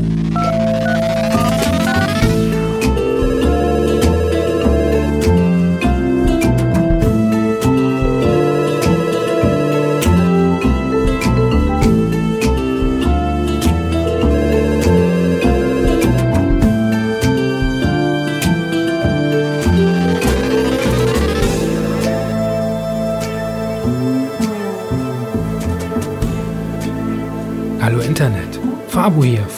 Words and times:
Uh, 0.00 0.36
uh. 0.36 0.39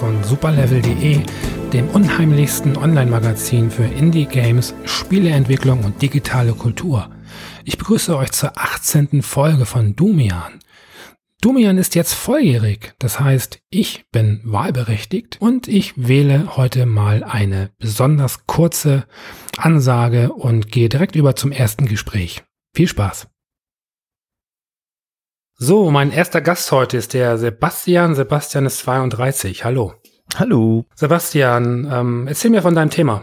Von 0.03 0.25
superlevel.de, 0.25 1.21
dem 1.73 1.89
unheimlichsten 1.91 2.77
Online-Magazin 2.77 3.71
für 3.71 3.85
Indie-Games, 3.85 4.75
Spieleentwicklung 4.85 5.85
und 5.85 6.03
digitale 6.03 6.55
Kultur. 6.55 7.09
Ich 7.65 7.79
begrüße 7.79 8.17
euch 8.17 8.33
zur 8.33 8.59
18. 8.59 9.23
Folge 9.23 9.65
von 9.65 9.95
Dumian. 9.95 10.59
Dumian 11.41 11.79
ist 11.79 11.95
jetzt 11.95 12.15
volljährig, 12.15 12.95
das 12.99 13.21
heißt, 13.21 13.61
ich 13.71 14.05
bin 14.11 14.41
wahlberechtigt 14.43 15.37
und 15.41 15.69
ich 15.69 15.93
wähle 15.97 16.57
heute 16.57 16.85
mal 16.85 17.23
eine 17.23 17.71
besonders 17.79 18.49
kurze 18.49 19.05
Ansage 19.57 20.33
und 20.33 20.73
gehe 20.73 20.89
direkt 20.89 21.15
über 21.15 21.37
zum 21.37 21.53
ersten 21.53 21.87
Gespräch. 21.87 22.43
Viel 22.75 22.89
Spaß! 22.89 23.29
So, 25.65 25.93
mein 25.93 26.11
erster 26.11 26.41
Gast 26.41 26.73
heute 26.73 26.97
ist 26.97 27.15
der 27.15 27.39
Sebastian. 27.39 28.17
Sebastian 28.17 28.67
ist 28.67 28.79
32. 28.79 29.65
Hallo. 29.65 29.95
Hallo. 30.39 30.87
Sebastian, 30.95 31.89
ähm, 31.91 32.27
erzähl 32.27 32.51
mir 32.51 32.63
von 32.63 32.75
deinem 32.75 32.91
Thema. 32.91 33.23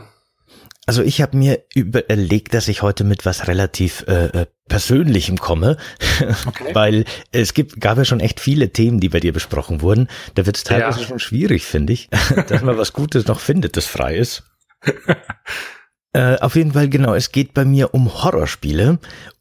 Also 0.86 1.04
ich 1.04 1.22
habe 1.22 1.38
mir 1.38 1.64
überlegt, 1.76 2.54
dass 2.54 2.68
ich 2.68 2.82
heute 2.82 3.04
mit 3.04 3.26
was 3.26 3.48
relativ 3.48 4.06
äh, 4.08 4.26
äh 4.26 4.46
Persönlichem 4.68 5.38
komme, 5.38 5.78
okay. 6.46 6.74
weil 6.74 7.06
es 7.32 7.56
gibt, 7.56 7.82
gab 7.82 7.98
ja 7.98 8.06
schon 8.06 8.20
echt 8.20 8.40
viele 8.40 8.70
Themen, 8.70 9.00
die 9.00 9.10
bei 9.10 9.20
dir 9.20 9.34
besprochen 9.34 9.82
wurden. 9.82 10.08
Da 10.36 10.46
wird 10.46 10.58
es 10.58 10.64
teilweise 10.64 11.02
ja. 11.02 11.08
schon 11.08 11.20
schwierig, 11.20 11.66
finde 11.66 11.94
ich, 11.94 12.10
dass 12.48 12.62
man 12.62 12.78
was 12.78 12.94
Gutes 12.94 13.28
noch 13.28 13.40
findet, 13.40 13.78
das 13.78 13.86
frei 13.86 14.16
ist. 14.16 14.44
Äh, 16.12 16.38
auf 16.40 16.56
jeden 16.56 16.72
Fall, 16.72 16.90
genau. 16.90 17.14
Es 17.14 17.32
geht 17.32 17.54
bei 17.54 17.66
mir 17.66 17.94
um 17.94 18.24
Horrorspiele 18.24 18.98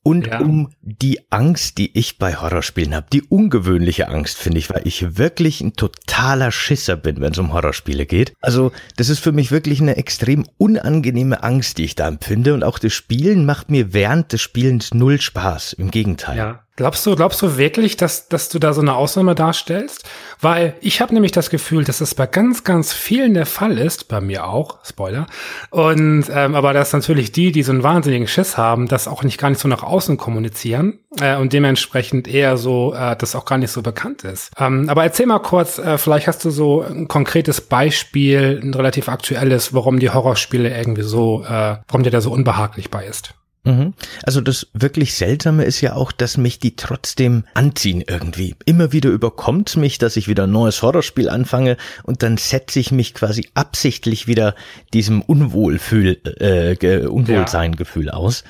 und 0.08 0.26
ja. 0.26 0.40
um 0.40 0.70
die 0.80 1.20
Angst, 1.30 1.76
die 1.76 1.96
ich 1.98 2.16
bei 2.16 2.36
Horrorspielen 2.36 2.94
habe. 2.94 3.08
Die 3.12 3.20
ungewöhnliche 3.20 4.08
Angst, 4.08 4.38
finde 4.38 4.58
ich, 4.58 4.70
weil 4.70 4.80
ich 4.84 5.18
wirklich 5.18 5.60
ein 5.60 5.74
totaler 5.74 6.50
Schisser 6.50 6.96
bin, 6.96 7.20
wenn 7.20 7.32
es 7.32 7.38
um 7.38 7.52
Horrorspiele 7.52 8.06
geht. 8.06 8.32
Also, 8.40 8.72
das 8.96 9.10
ist 9.10 9.18
für 9.18 9.32
mich 9.32 9.50
wirklich 9.50 9.82
eine 9.82 9.98
extrem 9.98 10.46
unangenehme 10.56 11.42
Angst, 11.42 11.76
die 11.76 11.84
ich 11.84 11.94
da 11.94 12.08
empfinde. 12.08 12.54
Und 12.54 12.64
auch 12.64 12.78
das 12.78 12.94
Spielen 12.94 13.44
macht 13.44 13.70
mir 13.70 13.92
während 13.92 14.32
des 14.32 14.40
Spielens 14.40 14.94
null 14.94 15.20
Spaß. 15.20 15.74
Im 15.74 15.90
Gegenteil. 15.90 16.38
Ja. 16.38 16.64
Glaubst 16.78 17.04
du, 17.06 17.16
glaubst 17.16 17.42
du 17.42 17.56
wirklich, 17.56 17.96
dass, 17.96 18.28
dass 18.28 18.50
du 18.50 18.60
da 18.60 18.72
so 18.72 18.80
eine 18.80 18.94
Ausnahme 18.94 19.34
darstellst? 19.34 20.08
Weil 20.40 20.76
ich 20.80 21.00
habe 21.00 21.12
nämlich 21.12 21.32
das 21.32 21.50
Gefühl, 21.50 21.82
dass 21.82 21.98
das 21.98 22.14
bei 22.14 22.28
ganz, 22.28 22.62
ganz 22.62 22.92
vielen 22.92 23.34
der 23.34 23.46
Fall 23.46 23.78
ist, 23.78 24.06
bei 24.06 24.20
mir 24.20 24.46
auch, 24.46 24.78
Spoiler. 24.84 25.26
Und 25.70 26.26
ähm, 26.32 26.54
aber 26.54 26.72
dass 26.72 26.92
natürlich 26.92 27.32
die, 27.32 27.50
die 27.50 27.64
so 27.64 27.72
einen 27.72 27.82
wahnsinnigen 27.82 28.28
Schiss 28.28 28.56
haben, 28.56 28.86
das 28.86 29.08
auch 29.08 29.24
nicht 29.24 29.40
gar 29.40 29.50
nicht 29.50 29.58
so 29.58 29.66
nach 29.66 29.82
außen 29.82 30.18
kommunizieren 30.18 31.00
äh, 31.20 31.34
und 31.34 31.52
dementsprechend 31.52 32.28
eher 32.28 32.56
so, 32.56 32.94
äh, 32.94 33.16
das 33.16 33.34
auch 33.34 33.44
gar 33.44 33.58
nicht 33.58 33.72
so 33.72 33.82
bekannt 33.82 34.22
ist. 34.22 34.52
Ähm, 34.56 34.88
aber 34.88 35.02
erzähl 35.02 35.26
mal 35.26 35.40
kurz, 35.40 35.78
äh, 35.78 35.98
vielleicht 35.98 36.28
hast 36.28 36.44
du 36.44 36.50
so 36.50 36.82
ein 36.82 37.08
konkretes 37.08 37.60
Beispiel, 37.60 38.60
ein 38.62 38.72
relativ 38.72 39.08
aktuelles, 39.08 39.74
warum 39.74 39.98
die 39.98 40.10
Horrorspiele 40.10 40.68
irgendwie 40.70 41.02
so, 41.02 41.42
äh, 41.42 41.78
warum 41.88 42.04
dir 42.04 42.12
da 42.12 42.20
so 42.20 42.30
unbehaglich 42.30 42.88
bei 42.88 43.04
ist. 43.04 43.34
Mhm. 43.64 43.94
Also 44.22 44.40
das 44.40 44.68
wirklich 44.72 45.14
Seltsame 45.14 45.64
ist 45.64 45.80
ja 45.80 45.94
auch, 45.94 46.12
dass 46.12 46.36
mich 46.36 46.58
die 46.58 46.76
trotzdem 46.76 47.44
anziehen 47.54 48.02
irgendwie. 48.06 48.54
Immer 48.64 48.92
wieder 48.92 49.10
überkommt 49.10 49.76
mich, 49.76 49.98
dass 49.98 50.16
ich 50.16 50.28
wieder 50.28 50.44
ein 50.44 50.52
neues 50.52 50.82
Horrorspiel 50.82 51.28
anfange 51.28 51.76
und 52.04 52.22
dann 52.22 52.36
setze 52.36 52.80
ich 52.80 52.92
mich 52.92 53.14
quasi 53.14 53.48
absichtlich 53.54 54.26
wieder 54.26 54.54
diesem 54.94 55.22
Unwohlfühl, 55.22 56.20
äh, 56.40 57.06
Unwohlsein-Gefühl 57.06 58.06
ja. 58.06 58.12
aus. 58.14 58.44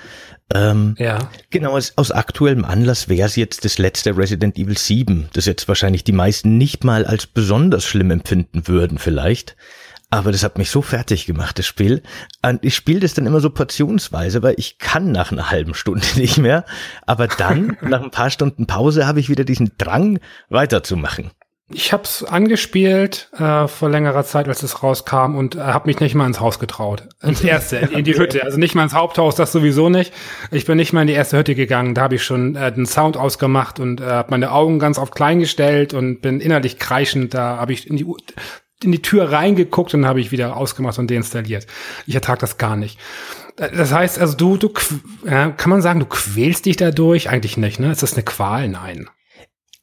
Ähm, 0.55 0.95
ja. 0.99 1.31
Genau, 1.51 1.73
aus, 1.77 1.93
aus 1.97 2.11
aktuellem 2.11 2.65
Anlass 2.65 3.09
wäre 3.09 3.27
es 3.27 3.37
jetzt 3.37 3.65
das 3.65 3.79
letzte 3.79 4.17
Resident 4.17 4.57
Evil 4.57 4.79
7, 4.79 5.29
das 5.35 5.45
jetzt 5.45 5.69
wahrscheinlich 5.69 6.05
die 6.05 6.13
meisten 6.13 6.57
nicht 6.57 6.85
mal 6.85 7.05
als 7.05 7.27
besonders 7.27 7.85
schlimm 7.85 8.11
empfinden 8.11 8.67
würden 8.67 8.99
vielleicht. 8.99 9.57
Aber 10.11 10.33
das 10.33 10.43
hat 10.43 10.57
mich 10.57 10.71
so 10.71 10.81
fertig 10.81 11.27
gemacht, 11.27 11.59
das 11.59 11.67
Spiel. 11.67 12.03
Und 12.43 12.65
ich 12.65 12.75
spiele 12.75 13.01
das 13.01 13.15
dann 13.15 13.27
immer 13.27 13.41
so 13.41 13.51
portionsweise, 13.51 14.43
weil 14.43 14.55
ich 14.57 14.79
kann 14.79 15.13
nach 15.13 15.33
einer 15.33 15.51
halben 15.51 15.75
Stunde 15.75 16.07
nicht 16.17 16.39
mehr. 16.39 16.65
Aber 17.07 17.29
dann, 17.29 17.77
nach 17.83 18.03
ein 18.03 18.11
paar 18.11 18.31
Stunden 18.31 18.67
Pause, 18.67 19.07
habe 19.07 19.21
ich 19.21 19.29
wieder 19.29 19.45
diesen 19.45 19.73
Drang, 19.77 20.21
weiterzumachen. 20.49 21.31
Ich 21.71 21.93
habe 21.93 22.05
es 22.05 22.25
angespielt 22.25 23.31
äh, 23.37 23.69
vor 23.69 23.91
längerer 23.91 24.25
Zeit, 24.25 24.49
als 24.49 24.63
es 24.63 24.83
rauskam 24.83 25.37
und 25.37 25.57
äh, 25.57 25.59
habe 25.59 25.87
mich 25.87 26.01
nicht 26.01 26.15
mal 26.15 26.25
ins 26.25 26.41
Haus 26.41 26.59
getraut. 26.59 27.07
Ins 27.23 27.43
erste, 27.43 27.77
in 27.93 28.05
die 28.05 28.17
Hütte. 28.17 28.43
Also 28.43 28.57
nicht 28.57 28.75
mal 28.75 28.85
ins 28.85 28.95
Haupthaus, 28.95 29.35
das 29.35 29.53
sowieso 29.53 29.91
nicht. 29.91 30.15
Ich 30.51 30.65
bin 30.65 30.79
nicht 30.79 30.95
mal 30.95 31.03
in 31.03 31.09
die 31.09 31.13
erste 31.13 31.37
Hütte 31.37 31.55
gegangen. 31.55 31.95
Da 31.95 32.05
habe 32.05 32.15
ich 32.15 32.25
schon 32.25 32.57
äh, 32.57 32.73
den 32.73 32.87
Sound 32.87 33.19
ausgemacht 33.19 33.81
und 33.81 34.01
äh, 34.01 34.05
habe 34.05 34.31
meine 34.31 34.53
Augen 34.53 34.79
ganz 34.79 34.99
auf 34.99 35.11
klein 35.11 35.41
gestellt 35.41 35.93
und 35.93 36.23
bin 36.23 36.41
innerlich 36.41 36.79
kreischend. 36.79 37.35
Da 37.35 37.59
habe 37.59 37.75
ich 37.75 37.87
in 37.87 37.99
die 37.99 38.07
in 38.83 38.93
die 38.93 39.03
Tür 39.03 39.33
reingeguckt 39.33 39.95
und 39.95 40.07
habe 40.07 40.21
ich 40.21 40.31
wieder 40.31 40.57
ausgemacht 40.57 40.99
und 40.99 41.11
deinstalliert. 41.11 41.67
Ich 42.07 42.15
ertrage 42.15 42.41
das 42.41 42.59
gar 42.59 42.77
nicht. 42.77 42.99
Das 43.57 43.93
heißt, 43.93 44.21
also 44.21 44.37
du, 44.37 44.57
du, 44.57 44.73
ja, 45.25 45.51
kann 45.51 45.71
man 45.71 45.83
sagen, 45.83 45.99
du 45.99 46.07
quälst 46.07 46.67
dich 46.67 46.77
dadurch? 46.77 47.29
Eigentlich 47.29 47.57
nicht, 47.57 47.81
ne? 47.81 47.91
Ist 47.91 48.05
das 48.05 48.15
eine 48.15 48.23
Qual? 48.23 48.69
Nein. 48.69 49.09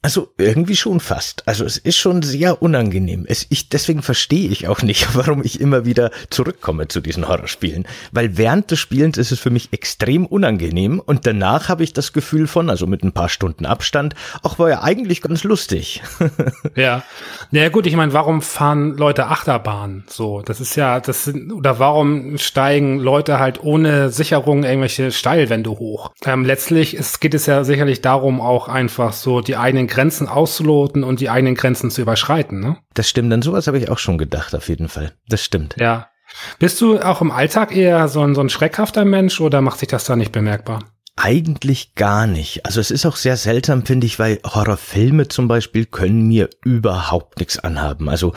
Also 0.05 0.31
irgendwie 0.37 0.75
schon 0.75 0.99
fast. 0.99 1.41
Also 1.47 1.65
es 1.65 1.79
ist 1.79 1.97
schon 1.97 2.21
sehr 2.21 2.61
unangenehm. 2.61 3.25
Es, 3.27 3.47
ich, 3.49 3.69
deswegen 3.69 4.03
verstehe 4.03 4.49
ich 4.49 4.67
auch 4.67 4.83
nicht, 4.83 5.07
warum 5.15 5.43
ich 5.43 5.59
immer 5.59 5.83
wieder 5.83 6.11
zurückkomme 6.29 6.87
zu 6.87 7.01
diesen 7.01 7.27
Horrorspielen. 7.27 7.87
Weil 8.11 8.37
während 8.37 8.69
des 8.69 8.77
Spielens 8.77 9.17
ist 9.17 9.31
es 9.31 9.39
für 9.39 9.49
mich 9.49 9.69
extrem 9.73 10.27
unangenehm 10.27 10.99
und 10.99 11.25
danach 11.25 11.69
habe 11.69 11.83
ich 11.83 11.91
das 11.91 12.13
Gefühl 12.13 12.45
von, 12.45 12.69
also 12.69 12.85
mit 12.85 13.03
ein 13.03 13.13
paar 13.13 13.29
Stunden 13.29 13.65
Abstand, 13.65 14.13
auch 14.43 14.59
war 14.59 14.69
ja 14.69 14.83
eigentlich 14.83 15.23
ganz 15.23 15.43
lustig. 15.43 16.03
ja. 16.75 17.01
Naja 17.49 17.69
gut, 17.69 17.87
ich 17.87 17.95
meine, 17.95 18.13
warum 18.13 18.43
fahren 18.43 18.97
Leute 18.97 19.25
Achterbahn? 19.25 20.03
So, 20.07 20.43
das 20.43 20.61
ist 20.61 20.75
ja, 20.75 20.99
das 20.99 21.23
sind, 21.23 21.51
oder 21.51 21.79
warum 21.79 22.37
steigen 22.37 22.99
Leute 22.99 23.39
halt 23.39 23.63
ohne 23.63 24.11
Sicherung 24.11 24.65
irgendwelche 24.65 25.11
Steilwände 25.11 25.71
hoch? 25.71 26.11
Ähm, 26.25 26.45
letztlich 26.45 26.93
ist, 26.93 27.21
geht 27.21 27.33
es 27.33 27.47
ja 27.47 27.63
sicherlich 27.63 28.01
darum, 28.01 28.39
auch 28.39 28.67
einfach 28.67 29.11
so 29.11 29.41
die 29.41 29.57
eigenen 29.57 29.87
Grenzen 29.95 30.27
auszuloten 30.27 31.03
und 31.03 31.21
die 31.21 31.29
eigenen 31.29 31.55
Grenzen 31.55 31.89
zu 31.89 32.01
überschreiten, 32.01 32.59
ne? 32.59 32.77
Das 32.93 33.09
stimmt, 33.09 33.31
an 33.31 33.41
sowas 33.41 33.67
habe 33.67 33.77
ich 33.79 33.89
auch 33.89 33.97
schon 33.97 34.17
gedacht, 34.17 34.53
auf 34.53 34.67
jeden 34.67 34.89
Fall. 34.89 35.13
Das 35.29 35.43
stimmt. 35.43 35.75
Ja. 35.79 36.09
Bist 36.59 36.81
du 36.81 36.99
auch 36.99 37.21
im 37.21 37.31
Alltag 37.31 37.75
eher 37.75 38.07
so 38.07 38.21
ein, 38.21 38.35
so 38.35 38.41
ein 38.41 38.49
schreckhafter 38.49 39.05
Mensch 39.05 39.39
oder 39.39 39.61
macht 39.61 39.79
sich 39.79 39.87
das 39.87 40.03
da 40.03 40.15
nicht 40.15 40.31
bemerkbar? 40.31 40.79
Eigentlich 41.17 41.95
gar 41.95 42.27
nicht. 42.27 42.65
Also 42.65 42.81
es 42.81 42.91
ist 42.91 43.05
auch 43.05 43.15
sehr 43.15 43.37
seltsam, 43.37 43.85
finde 43.85 44.05
ich, 44.05 44.19
weil 44.19 44.39
Horrorfilme 44.45 45.29
zum 45.29 45.47
Beispiel 45.47 45.85
können 45.85 46.27
mir 46.27 46.49
überhaupt 46.65 47.39
nichts 47.39 47.57
anhaben. 47.57 48.09
Also 48.09 48.33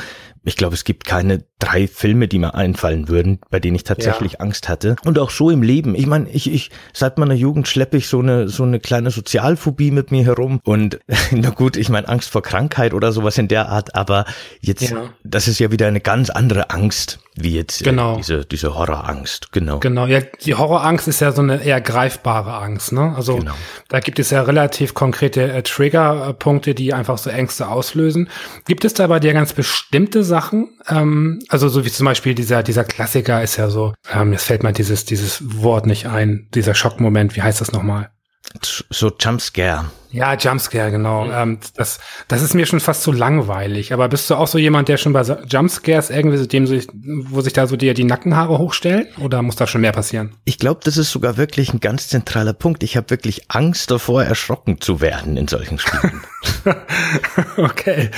ich 0.49 0.57
glaube, 0.57 0.75
es 0.75 0.85
gibt 0.85 1.05
keine 1.05 1.45
drei 1.59 1.87
Filme, 1.87 2.29
die 2.29 2.39
mir 2.39 2.55
einfallen 2.55 3.09
würden, 3.09 3.41
bei 3.51 3.61
denen 3.61 3.77
ich 3.77 3.85
tatsächlich 3.85 4.35
ja. 4.35 4.41
Angst 4.41 4.69
hatte. 4.69 4.97
Und 5.05 5.19
auch 5.19 5.31
so 5.31 5.51
im 5.51 5.63
Leben. 5.63 5.95
Ich 5.95 6.07
meine, 6.07 6.29
ich, 6.31 6.53
ich, 6.53 6.71
seit 6.93 7.19
meiner 7.19 7.35
Jugend 7.35 7.69
schleppe 7.69 7.97
ich 7.97 8.09
so 8.09 8.21
eine, 8.21 8.49
so 8.49 8.63
eine 8.63 8.81
kleine 8.81 9.11
Sozialphobie 9.11 9.91
mit 9.91 10.11
mir 10.11 10.25
herum. 10.25 10.61
Und 10.65 11.01
na 11.31 11.51
gut, 11.51 11.77
ich 11.77 11.89
meine 11.89 12.09
Angst 12.09 12.31
vor 12.31 12.43
Krankheit 12.43 12.95
oder 12.95 13.13
sowas 13.13 13.39
in 13.39 13.49
der 13.49 13.69
Art, 13.69 13.95
aber 13.95 14.25
jetzt, 14.61 14.91
ja. 14.91 15.11
das 15.25 15.49
ist 15.49 15.59
ja 15.59 15.71
wieder 15.71 15.87
eine 15.87 16.01
ganz 16.01 16.31
andere 16.31 16.71
Angst, 16.71 17.21
wie 17.43 17.55
jetzt 17.55 17.81
äh, 17.81 17.85
genau. 17.85 18.15
äh, 18.15 18.17
diese, 18.19 18.45
diese 18.45 18.75
Horrorangst. 18.75 19.53
Genau. 19.53 19.79
Genau. 19.81 20.07
Ja, 20.07 20.21
die 20.21 20.55
Horrorangst 20.55 21.09
ist 21.09 21.21
ja 21.21 21.33
so 21.33 21.43
eine 21.43 21.63
eher 21.63 21.81
greifbare 21.81 22.55
Angst, 22.55 22.93
ne? 22.93 23.15
Also, 23.17 23.37
genau. 23.37 23.55
da 23.89 24.01
gibt 24.01 24.19
es 24.19 24.31
ja 24.31 24.43
relativ 24.43 24.95
konkrete 24.95 25.53
äh, 25.53 25.63
Triggerpunkte, 25.63 26.75
die 26.75 26.95
einfach 26.95 27.19
so 27.19 27.31
Ängste 27.31 27.69
auslösen. 27.69 28.29
Gibt 28.67 28.85
es 28.85 28.95
da 28.95 29.07
bei 29.07 29.21
dir 29.21 29.33
ganz 29.33 29.53
bestimmte 29.53 30.25
Sachen? 30.25 30.79
Ähm, 30.89 31.41
also 31.49 31.69
so 31.69 31.85
wie 31.85 31.91
zum 31.91 32.07
Beispiel 32.07 32.35
dieser, 32.35 32.63
dieser 32.63 32.85
Klassiker 32.85 33.43
ist 33.43 33.57
ja 33.57 33.69
so, 33.69 33.95
ähm, 34.13 34.33
jetzt 34.33 34.45
fällt 34.45 34.63
mir 34.63 34.73
dieses, 34.73 35.05
dieses 35.05 35.41
Wort 35.63 35.87
nicht 35.87 36.07
ein, 36.07 36.49
dieser 36.55 36.75
Schockmoment, 36.75 37.37
wie 37.37 37.43
heißt 37.43 37.61
das 37.61 37.73
nochmal? 37.73 38.11
So 38.63 39.13
Jumpscare. 39.19 39.91
Ja, 40.11 40.35
Jumpscare, 40.35 40.91
genau. 40.91 41.27
Mhm. 41.27 41.33
Ähm, 41.35 41.59
das, 41.77 41.99
das 42.29 42.43
ist 42.43 42.55
mir 42.55 42.67
schon 42.67 42.81
fast 42.81 43.03
zu 43.03 43.13
langweilig. 43.13 43.93
Aber 43.93 44.09
bist 44.09 44.29
du 44.31 44.35
auch 44.35 44.47
so 44.47 44.59
jemand, 44.59 44.89
der 44.89 44.97
schon 44.97 45.13
bei 45.13 45.23
Jumpscares 45.23 46.11
irgendwie, 46.11 46.47
dem 46.47 46.67
sich, 46.67 46.87
wo 46.93 47.41
sich 47.41 47.53
da 47.53 47.67
so 47.67 47.77
dir 47.77 47.95
die 47.95 48.05
Nackenhaare 48.05 48.59
hochstellen? 48.59 49.07
Oder 49.21 49.43
muss 49.43 49.57
da 49.57 49.67
schon 49.67 49.83
mehr 49.83 49.93
passieren? 49.93 50.35
Ich 50.45 50.59
glaube, 50.59 50.81
das 50.85 50.97
ist 50.97 51.11
sogar 51.11 51.37
wirklich 51.37 51.73
ein 51.73 51.81
ganz 51.81 52.09
zentraler 52.09 52.55
Punkt. 52.55 52.83
Ich 52.83 52.97
habe 52.97 53.11
wirklich 53.11 53.51
Angst 53.51 53.91
davor, 53.91 54.25
erschrocken 54.25 54.81
zu 54.81 55.01
werden 55.01 55.37
in 55.37 55.49
solchen 55.49 55.79
Spielen. 55.79 56.23
okay. 57.57 58.11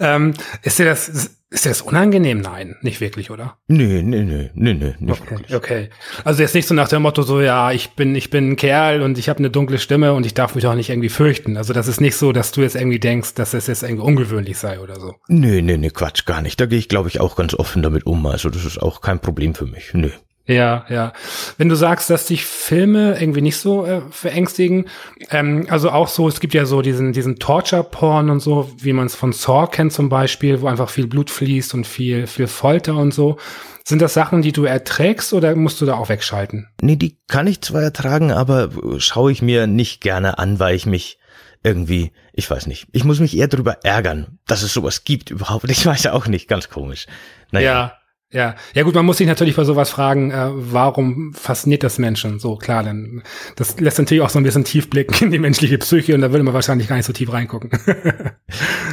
Ähm, 0.00 0.34
ist 0.62 0.78
dir 0.78 0.84
das, 0.84 1.08
ist 1.08 1.64
dir 1.64 1.68
das 1.70 1.82
unangenehm? 1.82 2.40
Nein, 2.40 2.76
nicht 2.82 3.00
wirklich, 3.00 3.30
oder? 3.30 3.56
Nö, 3.68 4.02
nö, 4.02 4.24
nö, 4.24 4.48
nö, 4.54 4.74
nö, 4.74 4.92
nicht 4.98 5.20
okay, 5.22 5.30
wirklich. 5.30 5.54
Okay. 5.54 5.90
Also 6.24 6.42
jetzt 6.42 6.54
nicht 6.54 6.66
so 6.66 6.74
nach 6.74 6.88
dem 6.88 7.02
Motto 7.02 7.22
so, 7.22 7.40
ja, 7.40 7.70
ich 7.72 7.90
bin, 7.90 8.14
ich 8.14 8.30
bin 8.30 8.52
ein 8.52 8.56
Kerl 8.56 9.02
und 9.02 9.16
ich 9.16 9.28
habe 9.28 9.38
eine 9.38 9.50
dunkle 9.50 9.78
Stimme 9.78 10.12
und 10.12 10.26
ich 10.26 10.34
darf 10.34 10.54
mich 10.54 10.66
auch 10.66 10.74
nicht 10.74 10.90
irgendwie 10.90 11.08
fürchten. 11.08 11.35
Also 11.56 11.72
das 11.72 11.88
ist 11.88 12.00
nicht 12.00 12.16
so, 12.16 12.32
dass 12.32 12.52
du 12.52 12.62
jetzt 12.62 12.76
irgendwie 12.76 13.00
denkst, 13.00 13.34
dass 13.34 13.54
es 13.54 13.66
jetzt 13.66 13.82
irgendwie 13.82 14.04
ungewöhnlich 14.04 14.58
sei 14.58 14.80
oder 14.80 14.98
so. 15.00 15.14
Nö, 15.28 15.60
nö, 15.60 15.76
nö, 15.76 15.90
Quatsch, 15.90 16.24
gar 16.24 16.40
nicht. 16.40 16.60
Da 16.60 16.66
gehe 16.66 16.78
ich, 16.78 16.88
glaube 16.88 17.08
ich, 17.08 17.20
auch 17.20 17.36
ganz 17.36 17.54
offen 17.54 17.82
damit 17.82 18.06
um. 18.06 18.24
Also 18.26 18.50
das 18.50 18.64
ist 18.64 18.80
auch 18.80 19.00
kein 19.00 19.20
Problem 19.20 19.54
für 19.54 19.66
mich. 19.66 19.92
Nö. 19.92 20.10
Ja, 20.46 20.86
ja. 20.88 21.12
Wenn 21.58 21.68
du 21.68 21.74
sagst, 21.74 22.08
dass 22.08 22.26
dich 22.26 22.44
Filme 22.44 23.20
irgendwie 23.20 23.40
nicht 23.40 23.56
so 23.56 23.84
äh, 23.84 24.00
verängstigen, 24.10 24.86
ähm, 25.30 25.66
also 25.70 25.90
auch 25.90 26.06
so, 26.06 26.28
es 26.28 26.38
gibt 26.38 26.54
ja 26.54 26.66
so 26.66 26.82
diesen, 26.82 27.12
diesen 27.12 27.40
Torture-Porn 27.40 28.30
und 28.30 28.38
so, 28.38 28.70
wie 28.78 28.92
man 28.92 29.06
es 29.06 29.16
von 29.16 29.32
Saw 29.32 29.66
kennt 29.66 29.92
zum 29.92 30.08
Beispiel, 30.08 30.60
wo 30.60 30.68
einfach 30.68 30.88
viel 30.88 31.08
Blut 31.08 31.30
fließt 31.30 31.74
und 31.74 31.84
viel, 31.84 32.28
viel 32.28 32.46
Folter 32.46 32.94
und 32.94 33.12
so. 33.12 33.38
Sind 33.84 34.00
das 34.02 34.14
Sachen, 34.14 34.42
die 34.42 34.52
du 34.52 34.64
erträgst 34.64 35.32
oder 35.32 35.54
musst 35.56 35.80
du 35.80 35.86
da 35.86 35.94
auch 35.94 36.08
wegschalten? 36.08 36.68
Nee, 36.80 36.96
die 36.96 37.18
kann 37.26 37.48
ich 37.48 37.60
zwar 37.60 37.82
ertragen, 37.82 38.30
aber 38.30 38.70
schaue 38.98 39.32
ich 39.32 39.42
mir 39.42 39.66
nicht 39.66 40.00
gerne 40.00 40.38
an, 40.38 40.60
weil 40.60 40.76
ich 40.76 40.86
mich 40.86 41.18
irgendwie, 41.66 42.12
ich 42.32 42.48
weiß 42.48 42.68
nicht, 42.68 42.86
ich 42.92 43.02
muss 43.02 43.18
mich 43.18 43.36
eher 43.36 43.48
darüber 43.48 43.84
ärgern, 43.84 44.38
dass 44.46 44.62
es 44.62 44.72
sowas 44.72 45.02
gibt 45.02 45.30
überhaupt. 45.30 45.68
Ich 45.68 45.84
weiß 45.84 46.04
ja 46.04 46.12
auch 46.12 46.28
nicht, 46.28 46.46
ganz 46.48 46.70
komisch. 46.70 47.06
Naja. 47.50 47.72
Ja. 47.72 47.92
Ja, 48.32 48.56
ja 48.74 48.82
gut, 48.82 48.94
man 48.96 49.06
muss 49.06 49.18
sich 49.18 49.26
natürlich 49.28 49.54
bei 49.54 49.62
sowas 49.62 49.88
fragen, 49.88 50.32
äh, 50.32 50.48
warum 50.50 51.32
fasziniert 51.32 51.84
das 51.84 51.98
Menschen? 51.98 52.40
So 52.40 52.56
klar, 52.56 52.82
denn 52.82 53.22
das 53.54 53.78
lässt 53.78 53.98
natürlich 53.98 54.20
auch 54.20 54.30
so 54.30 54.40
ein 54.40 54.42
bisschen 54.42 54.64
tief 54.64 54.90
blicken 54.90 55.26
in 55.26 55.30
die 55.30 55.38
menschliche 55.38 55.78
Psyche 55.78 56.12
und 56.12 56.22
da 56.22 56.32
würde 56.32 56.42
man 56.42 56.52
wahrscheinlich 56.52 56.88
gar 56.88 56.96
nicht 56.96 57.06
so 57.06 57.12
tief 57.12 57.32
reingucken. 57.32 57.70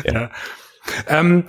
ja. 0.05 0.13
ja. 0.13 0.31
Ähm, 1.07 1.45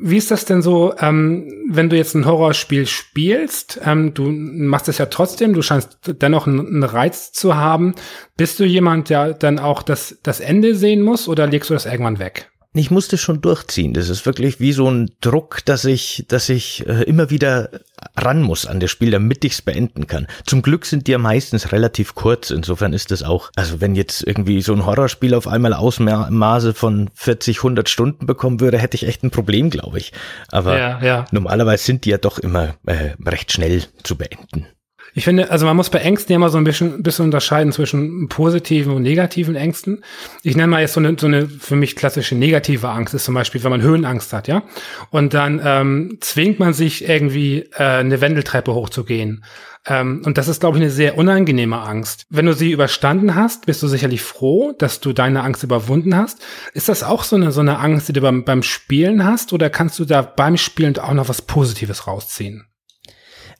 wie 0.00 0.16
ist 0.16 0.30
das 0.30 0.44
denn 0.44 0.62
so, 0.62 0.94
ähm, 0.98 1.64
wenn 1.68 1.88
du 1.88 1.96
jetzt 1.96 2.14
ein 2.14 2.26
Horrorspiel 2.26 2.86
spielst? 2.86 3.80
Ähm, 3.84 4.14
du 4.14 4.24
machst 4.30 4.88
es 4.88 4.98
ja 4.98 5.06
trotzdem, 5.06 5.54
du 5.54 5.62
scheinst 5.62 5.98
dennoch 6.20 6.46
einen, 6.46 6.82
Reiz 6.82 7.32
zu 7.32 7.56
haben. 7.56 7.94
Bist 8.36 8.60
du 8.60 8.64
jemand, 8.64 9.10
der 9.10 9.34
dann 9.34 9.58
auch 9.58 9.82
das, 9.82 10.18
das 10.22 10.40
Ende 10.40 10.74
sehen 10.74 11.02
muss 11.02 11.28
oder 11.28 11.46
legst 11.46 11.70
du 11.70 11.74
das 11.74 11.86
irgendwann 11.86 12.18
weg? 12.18 12.50
Ich 12.74 12.90
musste 12.90 13.16
schon 13.16 13.40
durchziehen. 13.40 13.94
Das 13.94 14.10
ist 14.10 14.26
wirklich 14.26 14.60
wie 14.60 14.72
so 14.72 14.90
ein 14.90 15.10
Druck, 15.20 15.64
dass 15.64 15.84
ich, 15.86 16.26
dass 16.28 16.48
ich 16.50 16.86
äh, 16.86 17.04
immer 17.04 17.30
wieder 17.30 17.70
ran 18.16 18.42
muss 18.42 18.66
an 18.66 18.80
das 18.80 18.90
Spiel, 18.90 19.10
damit 19.10 19.44
ich 19.44 19.52
es 19.52 19.62
beenden 19.62 20.06
kann. 20.06 20.26
Zum 20.44 20.62
Glück 20.62 20.86
sind 20.86 21.06
die 21.06 21.12
ja 21.12 21.18
meistens 21.18 21.72
relativ 21.72 22.14
kurz. 22.14 22.50
Insofern 22.50 22.92
ist 22.92 23.10
das 23.10 23.22
auch, 23.22 23.50
also 23.56 23.80
wenn 23.80 23.94
jetzt 23.94 24.26
irgendwie 24.26 24.62
so 24.62 24.72
ein 24.72 24.86
Horrorspiel 24.86 25.34
auf 25.34 25.48
einmal 25.48 25.72
Ausmaße 25.72 26.74
von 26.74 27.10
40, 27.14 27.58
100 27.58 27.88
Stunden 27.88 28.26
bekommen 28.26 28.60
würde, 28.60 28.78
hätte 28.78 28.96
ich 28.96 29.06
echt 29.06 29.22
ein 29.22 29.30
Problem, 29.30 29.70
glaube 29.70 29.98
ich. 29.98 30.12
Aber 30.50 30.78
ja, 30.78 31.00
ja. 31.02 31.24
normalerweise 31.30 31.84
sind 31.84 32.04
die 32.04 32.10
ja 32.10 32.18
doch 32.18 32.38
immer 32.38 32.74
äh, 32.86 33.14
recht 33.24 33.52
schnell 33.52 33.84
zu 34.02 34.16
beenden. 34.16 34.66
Ich 35.16 35.24
finde, 35.24 35.50
also 35.50 35.64
man 35.64 35.76
muss 35.76 35.88
bei 35.88 36.00
Ängsten 36.00 36.34
ja 36.34 36.36
immer 36.36 36.50
so 36.50 36.58
ein 36.58 36.64
bisschen, 36.64 37.02
bisschen 37.02 37.24
unterscheiden 37.24 37.72
zwischen 37.72 38.28
positiven 38.28 38.92
und 38.92 39.00
negativen 39.02 39.56
Ängsten. 39.56 40.04
Ich 40.42 40.56
nenne 40.56 40.66
mal 40.68 40.82
jetzt 40.82 40.92
so 40.92 41.00
eine, 41.00 41.16
so 41.18 41.26
eine 41.26 41.48
für 41.48 41.74
mich 41.74 41.96
klassische 41.96 42.34
negative 42.34 42.90
Angst, 42.90 43.14
ist 43.14 43.24
zum 43.24 43.34
Beispiel, 43.34 43.64
wenn 43.64 43.70
man 43.70 43.80
Höhenangst 43.80 44.34
hat, 44.34 44.46
ja. 44.46 44.62
Und 45.08 45.32
dann 45.32 45.58
ähm, 45.64 46.18
zwingt 46.20 46.58
man 46.58 46.74
sich 46.74 47.08
irgendwie 47.08 47.60
äh, 47.78 47.82
eine 47.82 48.20
Wendeltreppe 48.20 48.74
hochzugehen. 48.74 49.42
Ähm, 49.86 50.20
und 50.26 50.36
das 50.36 50.48
ist, 50.48 50.60
glaube 50.60 50.76
ich, 50.76 50.82
eine 50.82 50.92
sehr 50.92 51.16
unangenehme 51.16 51.80
Angst. 51.80 52.26
Wenn 52.28 52.44
du 52.44 52.52
sie 52.52 52.72
überstanden 52.72 53.34
hast, 53.34 53.64
bist 53.64 53.82
du 53.82 53.88
sicherlich 53.88 54.20
froh, 54.20 54.74
dass 54.78 55.00
du 55.00 55.14
deine 55.14 55.44
Angst 55.44 55.62
überwunden 55.62 56.14
hast. 56.14 56.44
Ist 56.74 56.90
das 56.90 57.02
auch 57.02 57.24
so 57.24 57.36
eine, 57.36 57.52
so 57.52 57.62
eine 57.62 57.78
Angst, 57.78 58.08
die 58.08 58.12
du 58.12 58.20
beim, 58.20 58.44
beim 58.44 58.62
Spielen 58.62 59.24
hast? 59.24 59.54
Oder 59.54 59.70
kannst 59.70 59.98
du 59.98 60.04
da 60.04 60.20
beim 60.20 60.58
Spielen 60.58 60.98
auch 60.98 61.14
noch 61.14 61.30
was 61.30 61.40
Positives 61.40 62.06
rausziehen? 62.06 62.66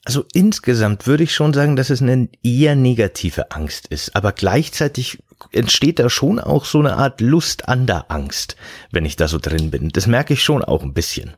Also 0.07 0.25
insgesamt 0.33 1.09
würde 1.09 1.25
ich 1.25 1.35
schon 1.35 1.53
sagen, 1.53 1.75
dass 1.75 1.91
es 1.91 2.01
eine 2.01 2.29
eher 2.45 2.77
negative 2.77 3.51
Angst 3.51 3.89
ist, 3.89 4.15
aber 4.15 4.31
gleichzeitig 4.31 5.19
entsteht 5.51 5.99
da 5.99 6.09
schon 6.09 6.39
auch 6.39 6.65
so 6.65 6.79
eine 6.79 6.95
Art 6.95 7.21
Lust 7.21 7.69
an 7.69 7.89
der 7.89 8.09
Angst, 8.09 8.55
wenn 8.93 9.05
ich 9.05 9.17
da 9.17 9.27
so 9.27 9.41
drin 9.41 9.73
bin. 9.73 9.89
Das 9.89 10.07
merke 10.07 10.35
ich 10.35 10.45
schon 10.45 10.63
auch 10.63 10.85
ein 10.85 10.95
bisschen. 10.95 11.35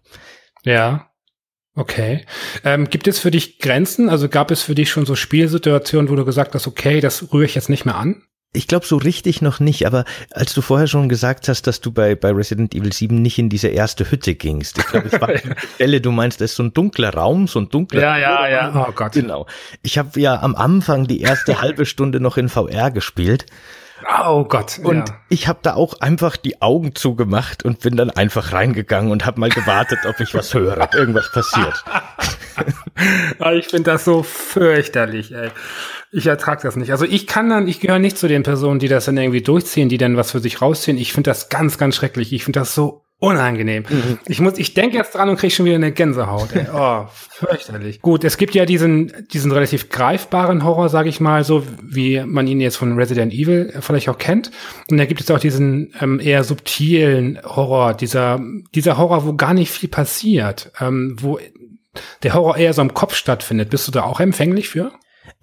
Ja. 0.65 1.11
Okay. 1.75 2.27
Ähm, 2.63 2.91
gibt 2.91 3.09
es 3.09 3.19
für 3.19 3.31
dich 3.31 3.59
Grenzen? 3.59 4.11
Also 4.11 4.29
gab 4.29 4.51
es 4.51 4.63
für 4.63 4.75
dich 4.75 4.91
schon 4.91 5.07
so 5.07 5.15
Spielsituationen, 5.15 6.11
wo 6.11 6.17
du 6.17 6.27
gesagt 6.27 6.55
hast, 6.55 6.67
okay, 6.67 7.01
das 7.01 7.33
rühre 7.33 7.47
ich 7.47 7.55
jetzt 7.55 7.71
nicht 7.71 7.87
mehr 7.87 7.97
an? 7.97 8.23
Ich 8.55 8.67
glaube 8.67 8.87
so 8.87 8.97
richtig 8.97 9.43
noch 9.43 9.61
nicht, 9.61 9.87
aber 9.87 10.07
als 10.33 10.55
du 10.55 10.63
vorher 10.63 10.87
schon 10.87 11.11
gesagt 11.11 11.49
hast, 11.49 11.67
dass 11.67 11.83
du 11.83 11.93
bei, 11.93 12.15
bei 12.15 12.31
Resident 12.31 12.75
Evil 12.75 12.95
7 12.95 13.21
nicht 13.21 13.39
in 13.39 13.51
diese 13.51 13.69
erste 13.69 14.11
Hütte 14.11 14.35
gingst, 14.35 14.79
ich 14.79 14.87
glaube, 14.87 15.09
es 15.13 15.21
war 15.21 15.29
eine 15.29 15.57
Stelle, 15.75 16.01
du 16.01 16.11
meinst, 16.11 16.41
das 16.41 16.53
ist 16.53 16.57
so 16.57 16.63
ein 16.63 16.73
dunkler 16.73 17.13
Raum, 17.13 17.47
so 17.47 17.61
ein 17.61 17.69
dunkler 17.69 18.01
Ja, 18.01 18.17
ja, 18.17 18.49
ja, 18.49 18.87
oh 18.89 18.93
Gott. 18.93 19.13
Genau. 19.13 19.47
Ich 19.83 19.99
habe 19.99 20.19
ja 20.19 20.41
am 20.41 20.55
Anfang 20.55 21.07
die 21.07 21.21
erste 21.21 21.61
halbe 21.61 21.85
Stunde 21.85 22.21
noch 22.21 22.39
in 22.39 22.49
VR 22.49 22.91
gespielt. 22.91 23.45
Oh 24.25 24.45
Gott. 24.45 24.79
Und 24.83 25.09
ja. 25.09 25.17
ich 25.29 25.49
habe 25.49 25.59
da 25.63 25.75
auch 25.75 26.01
einfach 26.01 26.37
die 26.37 26.63
Augen 26.63 26.95
zugemacht 26.95 27.65
und 27.65 27.81
bin 27.81 27.97
dann 27.97 28.11
einfach 28.11 28.53
reingegangen 28.53 29.11
und 29.11 29.27
habe 29.27 29.41
mal 29.41 29.51
gewartet, 29.51 29.99
ob 30.07 30.21
ich 30.21 30.35
was 30.35 30.55
höre, 30.55 30.81
ob 30.81 30.95
irgendwas 30.95 31.31
passiert. 31.33 31.85
Ah, 33.39 33.53
ich 33.53 33.69
finde 33.69 33.93
das 33.93 34.05
so 34.05 34.25
fürchterlich, 34.25 35.33
ey. 35.33 35.51
Ich 36.11 36.27
ertrage 36.27 36.63
das 36.63 36.77
nicht. 36.77 36.91
Also 36.91 37.05
ich 37.05 37.27
kann 37.27 37.51
dann, 37.51 37.69
ich 37.69 37.81
gehöre 37.81 37.99
nicht 37.99 38.17
zu 38.17 38.29
den 38.29 38.43
Personen, 38.43 38.79
die 38.79 38.89
das 38.89 39.05
dann 39.05 39.17
irgendwie 39.17 39.43
durchziehen, 39.43 39.89
die 39.89 39.99
dann 39.99 40.17
was 40.17 40.31
für 40.31 40.41
sich 40.41 40.63
rausziehen. 40.63 40.97
Ich 40.97 41.13
finde 41.13 41.31
das 41.31 41.49
ganz, 41.51 41.77
ganz 41.77 41.97
schrecklich. 41.97 42.33
Ich 42.33 42.45
finde 42.45 42.61
das 42.61 42.75
so 42.75 43.05
unangenehm. 43.21 43.85
Mhm. 43.89 44.19
Ich 44.27 44.41
muss, 44.41 44.59
ich 44.59 44.75
denke 44.75 44.97
jetzt 44.97 45.15
dran 45.15 45.29
und 45.29 45.37
kriege 45.37 45.53
schon 45.53 45.67
wieder 45.67 45.75
eine 45.75 45.93
Gänsehaut. 45.93 46.55
Ey. 46.55 46.67
Oh, 46.73 47.07
fürchterlich. 47.31 48.01
Gut, 48.01 48.25
es 48.25 48.37
gibt 48.37 48.55
ja 48.55 48.65
diesen, 48.65 49.13
diesen 49.33 49.51
relativ 49.51 49.91
greifbaren 49.91 50.65
Horror, 50.65 50.89
sage 50.89 51.09
ich 51.09 51.21
mal, 51.21 51.45
so 51.45 51.65
wie 51.83 52.23
man 52.25 52.47
ihn 52.47 52.61
jetzt 52.61 52.77
von 52.77 52.97
Resident 52.97 53.33
Evil 53.33 53.75
vielleicht 53.81 54.09
auch 54.09 54.19
kennt. 54.19 54.51
Und 54.89 54.99
da 54.99 55.05
gibt 55.05 55.21
es 55.21 55.31
auch 55.31 55.41
diesen 55.41 55.93
ähm, 56.01 56.21
eher 56.21 56.45
subtilen 56.45 57.41
Horror, 57.45 57.95
dieser, 57.95 58.41
dieser 58.75 58.97
Horror, 58.97 59.27
wo 59.27 59.35
gar 59.35 59.53
nicht 59.53 59.73
viel 59.73 59.89
passiert, 59.89 60.71
ähm, 60.81 61.17
wo 61.21 61.41
der 62.23 62.35
Horror 62.35 62.57
eher 62.57 62.73
so 62.73 62.83
im 62.83 62.95
Kopf 62.95 63.15
stattfindet. 63.15 63.71
Bist 63.71 63.89
du 63.89 63.93
da 63.93 64.05
auch 64.05 64.21
empfänglich 64.21 64.69
für? 64.69 64.93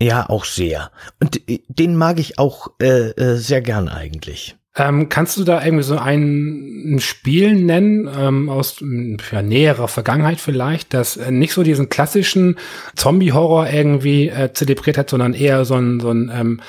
Ja, 0.01 0.29
auch 0.29 0.45
sehr. 0.45 0.91
Und 1.19 1.49
äh, 1.49 1.61
den 1.67 1.95
mag 1.95 2.19
ich 2.19 2.37
auch 2.37 2.67
äh, 2.81 3.11
äh, 3.11 3.35
sehr 3.35 3.61
gern 3.61 3.87
eigentlich. 3.87 4.55
Ähm, 4.77 5.07
kannst 5.07 5.37
du 5.37 5.45
da 5.45 5.63
irgendwie 5.63 5.83
so 5.83 5.97
ein, 5.97 6.95
ein 6.95 6.99
Spiel 6.99 7.55
nennen 7.55 8.09
ähm, 8.13 8.49
aus 8.49 8.83
ja, 9.31 9.41
näherer 9.41 9.87
Vergangenheit 9.87 10.41
vielleicht, 10.41 10.93
das 10.93 11.15
äh, 11.15 11.31
nicht 11.31 11.53
so 11.53 11.63
diesen 11.63 11.87
klassischen 11.87 12.57
Zombie-Horror 12.95 13.69
irgendwie 13.69 14.27
äh, 14.27 14.51
zelebriert 14.51 14.97
hat, 14.97 15.09
sondern 15.09 15.33
eher 15.33 15.63
so 15.63 15.75
ein, 15.75 16.01
so 16.01 16.11
ein, 16.11 16.29
ähm, 16.33 16.61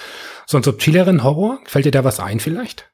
so 0.47 0.57
ein 0.57 0.63
subtileren 0.63 1.25
Horror? 1.25 1.59
Fällt 1.65 1.87
dir 1.87 1.91
da 1.91 2.05
was 2.05 2.21
ein 2.21 2.39
vielleicht? 2.39 2.89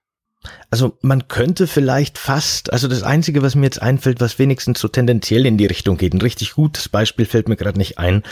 Also 0.71 0.97
man 1.03 1.29
könnte 1.29 1.67
vielleicht 1.67 2.19
fast, 2.19 2.73
also 2.73 2.89
das 2.89 3.03
Einzige, 3.03 3.43
was 3.43 3.55
mir 3.55 3.65
jetzt 3.65 3.81
einfällt, 3.81 4.21
was 4.21 4.39
wenigstens 4.39 4.81
so 4.81 4.89
tendenziell 4.89 5.47
in 5.47 5.59
die 5.59 5.67
Richtung 5.67 5.99
geht, 5.99 6.15
ein 6.15 6.21
richtig 6.21 6.55
gutes 6.55 6.89
Beispiel 6.89 7.27
fällt 7.27 7.49
mir 7.49 7.57
gerade 7.57 7.79
nicht 7.79 7.99
ein, 7.99 8.23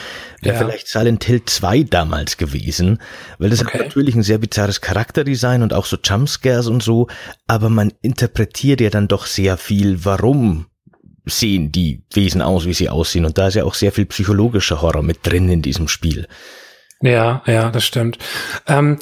wäre 0.41 0.57
ja. 0.57 0.61
vielleicht 0.61 0.89
Silent 0.89 1.23
Hill 1.25 1.45
2 1.45 1.85
damals 1.85 2.37
gewesen, 2.37 2.99
weil 3.39 3.51
das 3.51 3.61
okay. 3.61 3.79
hat 3.79 3.87
natürlich 3.87 4.15
ein 4.15 4.23
sehr 4.23 4.39
bizarres 4.39 4.81
Charakterdesign 4.81 5.63
und 5.63 5.73
auch 5.73 5.85
so 5.85 5.99
Jumpscares 6.03 6.67
und 6.67 6.83
so, 6.83 7.09
aber 7.47 7.69
man 7.69 7.93
interpretiert 8.03 8.81
ja 8.81 8.91
dann 8.91 9.07
doch 9.07 9.27
sehr 9.27 9.57
viel, 9.57 10.05
warum 10.05 10.67
sehen 11.27 11.71
die 11.71 12.03
Wesen 12.13 12.43
aus, 12.43 12.65
wie 12.65 12.75
sie 12.75 12.89
aussehen 12.89 13.25
und 13.25 13.39
da 13.39 13.49
ist 13.49 13.55
ja 13.55 13.65
auch 13.65 13.75
sehr 13.75 13.93
viel 13.93 14.07
psychologischer 14.07 14.83
Horror 14.83 15.03
mit 15.03 15.19
drin 15.23 15.49
in 15.49 15.63
diesem 15.63 15.87
Spiel. 15.87 16.27
Ja, 17.03 17.43
ja, 17.47 17.71
das 17.71 17.85
stimmt. 17.85 18.19
Ähm, 18.67 18.99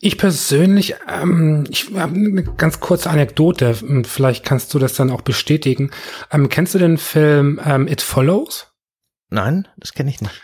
ich 0.00 0.16
persönlich, 0.16 0.94
ähm, 1.08 1.64
ich 1.70 1.92
habe 1.94 2.14
eine 2.14 2.44
ganz 2.44 2.80
kurze 2.80 3.10
Anekdote, 3.10 3.74
vielleicht 4.04 4.44
kannst 4.44 4.72
du 4.72 4.78
das 4.78 4.94
dann 4.94 5.10
auch 5.10 5.22
bestätigen. 5.22 5.90
Ähm, 6.32 6.48
kennst 6.48 6.74
du 6.74 6.78
den 6.78 6.98
Film 6.98 7.60
ähm, 7.64 7.88
It 7.88 8.00
Follows? 8.00 8.72
Nein, 9.30 9.66
das 9.76 9.92
kenne 9.92 10.10
ich 10.10 10.20
nicht. 10.20 10.40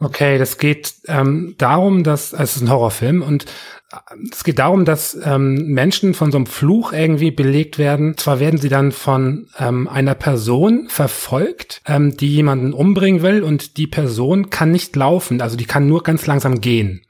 Okay, 0.00 0.38
das 0.38 0.58
geht 0.58 0.94
ähm, 1.08 1.56
darum, 1.58 2.04
dass 2.04 2.32
also 2.32 2.44
es 2.44 2.56
ist 2.56 2.62
ein 2.62 2.70
Horrorfilm 2.70 3.22
und 3.22 3.46
äh, 3.90 3.96
es 4.30 4.44
geht 4.44 4.60
darum, 4.60 4.84
dass 4.84 5.18
ähm, 5.24 5.72
Menschen 5.72 6.14
von 6.14 6.30
so 6.30 6.36
einem 6.38 6.46
Fluch 6.46 6.92
irgendwie 6.92 7.32
belegt 7.32 7.78
werden. 7.78 8.16
Zwar 8.16 8.38
werden 8.38 8.60
sie 8.60 8.68
dann 8.68 8.92
von 8.92 9.48
ähm, 9.58 9.88
einer 9.88 10.14
Person 10.14 10.88
verfolgt, 10.88 11.82
ähm, 11.86 12.16
die 12.16 12.32
jemanden 12.32 12.74
umbringen 12.74 13.22
will 13.22 13.42
und 13.42 13.76
die 13.76 13.88
Person 13.88 14.50
kann 14.50 14.70
nicht 14.70 14.94
laufen, 14.94 15.40
also 15.40 15.56
die 15.56 15.66
kann 15.66 15.88
nur 15.88 16.04
ganz 16.04 16.26
langsam 16.26 16.60
gehen. 16.60 17.02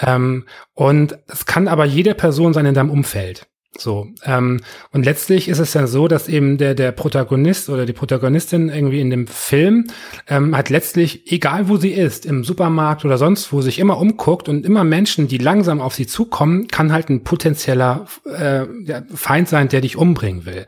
Ähm, 0.00 0.46
und 0.74 1.18
es 1.28 1.46
kann 1.46 1.68
aber 1.68 1.84
jede 1.84 2.14
Person 2.14 2.52
sein 2.52 2.66
in 2.66 2.74
deinem 2.74 2.90
Umfeld. 2.90 3.46
So, 3.78 4.08
ähm, 4.24 4.60
und 4.90 5.04
letztlich 5.04 5.48
ist 5.48 5.60
es 5.60 5.74
ja 5.74 5.86
so, 5.86 6.08
dass 6.08 6.28
eben 6.28 6.58
der, 6.58 6.74
der 6.74 6.90
Protagonist 6.90 7.70
oder 7.70 7.86
die 7.86 7.92
Protagonistin 7.92 8.68
irgendwie 8.68 9.00
in 9.00 9.10
dem 9.10 9.28
Film 9.28 9.86
ähm, 10.28 10.56
hat 10.56 10.70
letztlich, 10.70 11.32
egal 11.32 11.68
wo 11.68 11.76
sie 11.76 11.92
ist, 11.92 12.26
im 12.26 12.42
Supermarkt 12.42 13.04
oder 13.04 13.16
sonst 13.16 13.52
wo, 13.52 13.62
sich 13.62 13.78
immer 13.78 13.98
umguckt 13.98 14.48
und 14.48 14.66
immer 14.66 14.82
Menschen, 14.82 15.28
die 15.28 15.38
langsam 15.38 15.80
auf 15.80 15.94
sie 15.94 16.08
zukommen, 16.08 16.66
kann 16.66 16.92
halt 16.92 17.10
ein 17.10 17.22
potenzieller 17.22 18.06
äh, 18.26 18.66
Feind 19.14 19.48
sein, 19.48 19.68
der 19.68 19.80
dich 19.80 19.96
umbringen 19.96 20.46
will. 20.46 20.66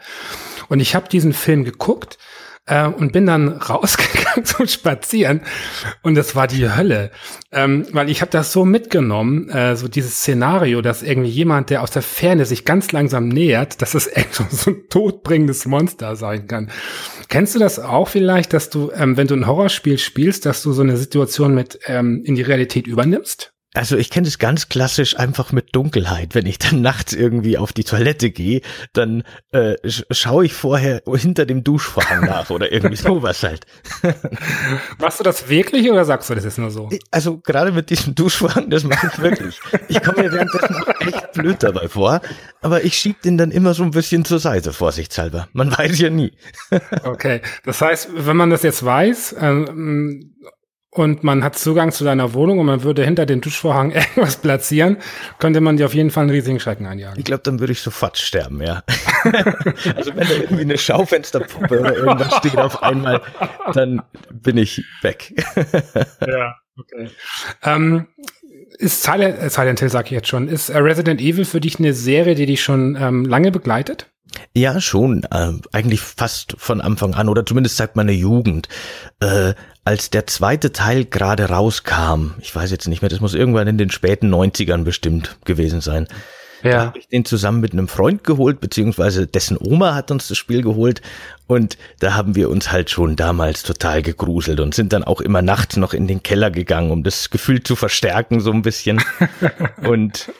Und 0.68 0.78
ich 0.78 0.94
habe 0.94 1.08
diesen 1.08 1.32
Film 1.32 1.64
geguckt 1.64 2.18
äh, 2.66 2.86
und 2.86 3.12
bin 3.12 3.26
dann 3.26 3.48
rausgegangen 3.68 4.44
zum 4.44 4.66
Spazieren 4.66 5.42
und 6.02 6.14
das 6.14 6.36
war 6.36 6.46
die 6.46 6.70
Hölle, 6.70 7.10
ähm, 7.50 7.86
weil 7.92 8.10
ich 8.10 8.20
habe 8.20 8.30
das 8.30 8.52
so 8.52 8.64
mitgenommen, 8.64 9.48
äh, 9.50 9.76
so 9.76 9.88
dieses 9.88 10.16
Szenario, 10.16 10.82
dass 10.82 11.02
irgendwie 11.02 11.30
jemand, 11.30 11.70
der 11.70 11.82
aus 11.82 11.90
der 11.90 12.02
Ferne 12.02 12.44
sich 12.44 12.64
ganz 12.64 12.92
langsam 12.92 13.28
nähert, 13.28 13.82
dass 13.82 13.94
es 13.94 14.06
echt 14.16 14.34
so 14.34 14.70
ein 14.70 14.88
todbringendes 14.88 15.66
Monster 15.66 16.16
sein 16.16 16.46
kann. 16.46 16.70
Kennst 17.28 17.54
du 17.54 17.58
das 17.58 17.78
auch 17.78 18.08
vielleicht, 18.08 18.52
dass 18.52 18.70
du, 18.70 18.90
ähm, 18.94 19.16
wenn 19.16 19.26
du 19.26 19.34
ein 19.34 19.46
Horrorspiel 19.46 19.98
spielst, 19.98 20.46
dass 20.46 20.62
du 20.62 20.72
so 20.72 20.82
eine 20.82 20.96
Situation 20.96 21.54
mit 21.54 21.78
ähm, 21.86 22.22
in 22.24 22.34
die 22.34 22.42
Realität 22.42 22.86
übernimmst? 22.86 23.51
Also 23.74 23.96
ich 23.96 24.10
kenne 24.10 24.28
es 24.28 24.38
ganz 24.38 24.68
klassisch 24.68 25.18
einfach 25.18 25.50
mit 25.50 25.74
Dunkelheit. 25.74 26.34
Wenn 26.34 26.44
ich 26.46 26.58
dann 26.58 26.80
nachts 26.82 27.12
irgendwie 27.14 27.56
auf 27.56 27.72
die 27.72 27.84
Toilette 27.84 28.30
gehe, 28.30 28.60
dann 28.92 29.24
äh, 29.52 29.76
schaue 30.10 30.44
ich 30.44 30.52
vorher 30.52 31.02
hinter 31.14 31.46
dem 31.46 31.64
Duschvorhang 31.64 32.26
nach 32.26 32.50
oder 32.50 32.70
irgendwie 32.70 32.96
sowas 33.02 33.42
halt. 33.42 33.64
Machst 34.98 35.20
du 35.20 35.24
das 35.24 35.48
wirklich 35.48 35.90
oder 35.90 36.04
sagst 36.04 36.28
du 36.28 36.34
das 36.34 36.44
jetzt 36.44 36.58
nur 36.58 36.70
so? 36.70 36.90
Also 37.10 37.38
gerade 37.38 37.72
mit 37.72 37.88
diesem 37.88 38.14
Duschvorhang, 38.14 38.68
das 38.68 38.84
mache 38.84 39.10
ich 39.12 39.18
wirklich. 39.18 39.60
Ich 39.88 40.02
komme 40.02 40.22
mir 40.22 40.32
währenddessen 40.32 40.74
auch 40.74 41.00
echt 41.00 41.32
blöd 41.32 41.62
dabei 41.62 41.88
vor, 41.88 42.20
aber 42.60 42.84
ich 42.84 42.96
schieb 42.96 43.22
den 43.22 43.38
dann 43.38 43.50
immer 43.50 43.72
so 43.72 43.82
ein 43.84 43.92
bisschen 43.92 44.24
zur 44.24 44.38
Seite, 44.38 44.72
vorsichtshalber. 44.72 45.48
Man 45.52 45.76
weiß 45.76 45.98
ja 45.98 46.10
nie. 46.10 46.32
okay, 47.04 47.40
das 47.64 47.80
heißt, 47.80 48.10
wenn 48.14 48.36
man 48.36 48.50
das 48.50 48.62
jetzt 48.62 48.84
weiß, 48.84 49.36
ähm, 49.40 50.34
und 50.94 51.24
man 51.24 51.42
hat 51.42 51.58
Zugang 51.58 51.90
zu 51.90 52.04
deiner 52.04 52.34
Wohnung 52.34 52.58
und 52.58 52.66
man 52.66 52.82
würde 52.82 53.02
hinter 53.02 53.24
den 53.24 53.40
Duschvorhang 53.40 53.90
irgendwas 53.92 54.36
platzieren, 54.36 54.98
könnte 55.38 55.60
man 55.60 55.78
dir 55.78 55.86
auf 55.86 55.94
jeden 55.94 56.10
Fall 56.10 56.22
einen 56.22 56.30
riesigen 56.30 56.60
Schrecken 56.60 56.86
einjagen. 56.86 57.18
Ich 57.18 57.24
glaube, 57.24 57.42
dann 57.42 57.60
würde 57.60 57.72
ich 57.72 57.80
sofort 57.80 58.18
sterben, 58.18 58.62
ja. 58.62 58.82
also 59.96 60.14
wenn 60.14 60.28
da 60.28 60.34
irgendwie 60.34 60.62
eine 60.62 60.76
Schaufensterpuppe 60.76 61.80
oder 61.80 61.96
irgendwas 61.96 62.36
steht 62.36 62.58
auf 62.58 62.82
einmal, 62.82 63.22
dann 63.72 64.02
bin 64.30 64.58
ich 64.58 64.84
weg. 65.00 65.32
ja, 66.26 66.56
okay. 66.78 67.08
Ähm, 67.62 68.06
ist 68.78 69.02
Silent, 69.02 69.38
äh, 69.38 69.48
Silent 69.48 69.80
Hill, 69.80 69.88
sag 69.88 70.06
ich 70.06 70.12
jetzt 70.12 70.28
schon, 70.28 70.48
ist 70.48 70.70
Resident 70.70 71.22
Evil 71.22 71.46
für 71.46 71.60
dich 71.60 71.78
eine 71.78 71.94
Serie, 71.94 72.34
die 72.34 72.46
dich 72.46 72.62
schon 72.62 72.98
ähm, 73.00 73.24
lange 73.24 73.50
begleitet? 73.50 74.11
Ja, 74.54 74.80
schon. 74.80 75.24
Äh, 75.30 75.52
eigentlich 75.72 76.00
fast 76.00 76.54
von 76.58 76.80
Anfang 76.80 77.14
an 77.14 77.28
oder 77.28 77.44
zumindest 77.46 77.76
seit 77.76 77.96
meiner 77.96 78.12
Jugend. 78.12 78.68
Äh, 79.20 79.54
als 79.84 80.10
der 80.10 80.26
zweite 80.26 80.72
Teil 80.72 81.04
gerade 81.04 81.48
rauskam, 81.48 82.34
ich 82.40 82.54
weiß 82.54 82.70
jetzt 82.70 82.88
nicht 82.88 83.02
mehr, 83.02 83.08
das 83.08 83.20
muss 83.20 83.34
irgendwann 83.34 83.66
in 83.66 83.78
den 83.78 83.90
späten 83.90 84.32
90ern 84.32 84.84
bestimmt 84.84 85.36
gewesen 85.44 85.80
sein. 85.80 86.06
Ja. 86.62 86.70
Da 86.70 86.86
habe 86.86 86.98
ich 86.98 87.08
den 87.08 87.24
zusammen 87.24 87.60
mit 87.60 87.72
einem 87.72 87.88
Freund 87.88 88.22
geholt, 88.22 88.60
beziehungsweise 88.60 89.26
dessen 89.26 89.58
Oma 89.58 89.94
hat 89.94 90.10
uns 90.10 90.28
das 90.28 90.38
Spiel 90.38 90.62
geholt. 90.62 91.02
Und 91.48 91.76
da 91.98 92.14
haben 92.14 92.36
wir 92.36 92.48
uns 92.50 92.70
halt 92.70 92.88
schon 92.88 93.16
damals 93.16 93.64
total 93.64 94.02
gegruselt 94.02 94.60
und 94.60 94.74
sind 94.74 94.92
dann 94.92 95.02
auch 95.02 95.20
immer 95.20 95.42
nachts 95.42 95.76
noch 95.76 95.92
in 95.92 96.06
den 96.06 96.22
Keller 96.22 96.50
gegangen, 96.50 96.92
um 96.92 97.02
das 97.02 97.30
Gefühl 97.30 97.62
zu 97.62 97.74
verstärken, 97.74 98.40
so 98.40 98.52
ein 98.52 98.62
bisschen. 98.62 99.02
und 99.82 100.30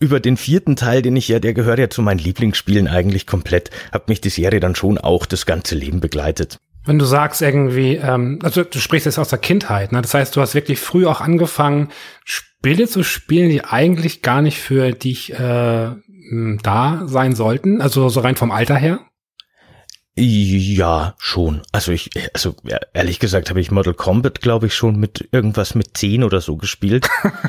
über 0.00 0.20
den 0.20 0.36
vierten 0.36 0.76
Teil, 0.76 1.02
den 1.02 1.16
ich 1.16 1.28
ja, 1.28 1.38
der 1.38 1.54
gehört 1.54 1.78
ja 1.78 1.88
zu 1.88 2.02
meinen 2.02 2.18
Lieblingsspielen 2.18 2.88
eigentlich 2.88 3.26
komplett, 3.26 3.70
hat 3.92 4.08
mich 4.08 4.20
die 4.20 4.28
Serie 4.28 4.60
dann 4.60 4.74
schon 4.74 4.98
auch 4.98 5.26
das 5.26 5.46
ganze 5.46 5.74
Leben 5.74 6.00
begleitet. 6.00 6.58
Wenn 6.86 6.98
du 6.98 7.06
sagst 7.06 7.40
irgendwie, 7.40 7.96
ähm, 7.96 8.38
also 8.42 8.62
du 8.62 8.78
sprichst 8.78 9.06
jetzt 9.06 9.18
aus 9.18 9.30
der 9.30 9.38
Kindheit, 9.38 9.92
ne? 9.92 10.02
Das 10.02 10.12
heißt, 10.12 10.36
du 10.36 10.40
hast 10.40 10.54
wirklich 10.54 10.80
früh 10.80 11.06
auch 11.06 11.22
angefangen, 11.22 11.88
Spiele 12.24 12.86
zu 12.86 13.02
spielen, 13.02 13.48
die 13.48 13.64
eigentlich 13.64 14.20
gar 14.20 14.42
nicht 14.42 14.58
für 14.58 14.92
dich 14.92 15.32
äh, 15.32 15.90
da 16.62 17.02
sein 17.06 17.34
sollten, 17.34 17.80
also 17.80 18.08
so 18.10 18.20
rein 18.20 18.36
vom 18.36 18.50
Alter 18.50 18.76
her? 18.76 19.00
Ja, 20.16 21.14
schon. 21.18 21.62
Also 21.72 21.90
ich, 21.90 22.10
also 22.32 22.54
ehrlich 22.92 23.18
gesagt 23.18 23.50
habe 23.50 23.60
ich 23.60 23.72
Model 23.72 23.94
Combat, 23.94 24.40
glaube 24.40 24.68
ich, 24.68 24.74
schon 24.74 24.96
mit 24.96 25.28
irgendwas 25.32 25.74
mit 25.74 25.96
10 25.96 26.22
oder 26.22 26.40
so 26.40 26.56
gespielt. 26.56 27.08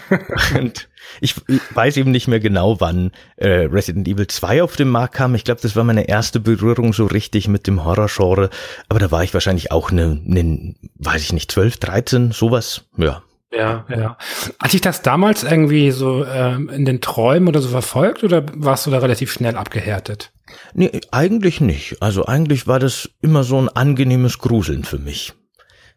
und 0.60 0.88
ich, 1.22 1.36
weiß 1.75 1.98
eben 1.98 2.10
nicht 2.10 2.27
mehr 2.27 2.39
genau, 2.39 2.81
wann 2.81 3.12
äh, 3.36 3.48
Resident 3.48 4.07
Evil 4.07 4.25
2 4.25 4.63
auf 4.63 4.75
den 4.77 4.89
Markt 4.89 5.13
kam. 5.13 5.36
Ich 5.36 5.43
glaube, 5.43 5.62
das 5.62 5.75
war 5.75 5.84
meine 5.84 6.07
erste 6.07 6.39
Berührung 6.39 6.93
so 6.93 7.05
richtig 7.05 7.48
mit 7.48 7.67
dem 7.67 7.86
Horror-Genre. 7.86 8.50
Aber 8.89 9.00
da 9.00 9.12
war 9.12 9.24
ich 9.24 9.36
wahrscheinlich 9.36 9.72
auch 9.72 9.91
eine, 9.91 10.19
ne, 10.24 10.74
weiß 10.95 11.22
ich 11.22 11.34
nicht, 11.34 11.51
12, 11.51 11.77
13, 11.77 12.31
sowas. 12.31 12.86
Ja. 12.98 13.22
Ja, 13.55 13.85
ja. 13.89 14.17
Hat 14.59 14.74
dich 14.74 14.81
das 14.81 15.01
damals 15.01 15.43
irgendwie 15.43 15.91
so 15.91 16.25
ähm, 16.25 16.69
in 16.69 16.85
den 16.85 17.01
Träumen 17.01 17.47
oder 17.47 17.62
so 17.62 17.69
verfolgt 17.69 18.24
oder 18.24 18.45
warst 18.53 18.85
du 18.85 18.91
da 18.91 19.00
relativ 19.00 19.31
schnell 19.31 19.55
abgehärtet? 19.55 20.31
Nee, 20.74 21.01
eigentlich 21.12 21.62
nicht. 21.62 22.01
Also 22.01 22.25
eigentlich 22.25 22.67
war 22.67 22.79
das 22.79 23.09
immer 23.21 23.43
so 23.43 23.59
ein 23.59 23.69
angenehmes 23.69 24.39
Gruseln 24.39 24.83
für 24.83 25.00
mich. 25.00 25.33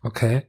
Okay. 0.02 0.44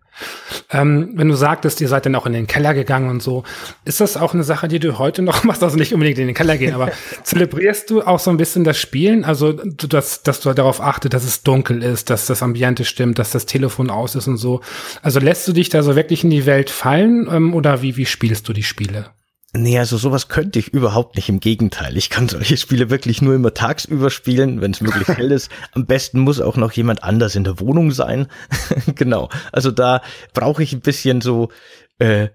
Ähm, 0.71 1.11
wenn 1.15 1.27
du 1.27 1.35
sagtest, 1.35 1.81
ihr 1.81 1.88
seid 1.88 2.05
dann 2.05 2.15
auch 2.15 2.25
in 2.25 2.33
den 2.33 2.47
Keller 2.47 2.73
gegangen 2.73 3.09
und 3.09 3.23
so, 3.23 3.43
ist 3.85 4.01
das 4.01 4.17
auch 4.17 4.33
eine 4.33 4.43
Sache, 4.43 4.67
die 4.67 4.79
du 4.79 4.99
heute 4.99 5.21
noch 5.21 5.43
machst? 5.45 5.63
Also 5.63 5.77
nicht 5.77 5.93
unbedingt 5.93 6.19
in 6.19 6.27
den 6.27 6.35
Keller 6.35 6.57
gehen, 6.57 6.73
aber 6.73 6.91
zelebrierst 7.23 7.89
du 7.89 8.01
auch 8.01 8.19
so 8.19 8.29
ein 8.29 8.38
bisschen 8.38 8.63
das 8.63 8.77
Spielen? 8.77 9.25
Also, 9.25 9.53
dass, 9.53 10.23
dass 10.23 10.41
du 10.41 10.53
darauf 10.53 10.81
achtest, 10.81 11.13
dass 11.13 11.23
es 11.23 11.43
dunkel 11.43 11.83
ist, 11.83 12.09
dass 12.09 12.25
das 12.25 12.43
Ambiente 12.43 12.85
stimmt, 12.85 13.19
dass 13.19 13.31
das 13.31 13.45
Telefon 13.45 13.89
aus 13.89 14.15
ist 14.15 14.27
und 14.27 14.38
so. 14.38 14.61
Also 15.01 15.19
lässt 15.19 15.47
du 15.47 15.53
dich 15.53 15.69
da 15.69 15.83
so 15.83 15.95
wirklich 15.95 16.23
in 16.23 16.29
die 16.29 16.45
Welt 16.45 16.69
fallen 16.69 17.27
ähm, 17.31 17.53
oder 17.53 17.81
wie, 17.81 17.97
wie 17.97 18.05
spielst 18.05 18.47
du 18.47 18.53
die 18.53 18.63
Spiele? 18.63 19.11
Nee, 19.53 19.79
also 19.79 19.97
sowas 19.97 20.27
könnte 20.27 20.59
ich 20.59 20.73
überhaupt 20.73 21.15
nicht. 21.15 21.27
Im 21.27 21.39
Gegenteil. 21.39 21.97
Ich 21.97 22.09
kann 22.09 22.29
solche 22.29 22.55
Spiele 22.55 22.91
wirklich 22.91 23.21
nur 23.21 23.33
immer 23.33 23.53
tagsüber 23.53 24.11
spielen, 24.11 24.61
wenn 24.61 24.71
es 24.71 24.81
möglich 24.81 25.07
hell 25.17 25.31
ist. 25.31 25.49
Am 25.71 25.85
besten 25.85 26.19
muss 26.19 26.39
auch 26.39 26.55
noch 26.55 26.71
jemand 26.71 27.03
anders 27.03 27.35
in 27.35 27.43
der 27.43 27.59
Wohnung 27.59 27.91
sein. 27.91 28.27
genau. 28.95 29.29
Also 29.51 29.71
da 29.71 30.01
brauche 30.33 30.61
ich 30.61 30.73
ein 30.73 30.81
bisschen 30.81 31.21
so 31.21 31.49
äh, 31.97 32.29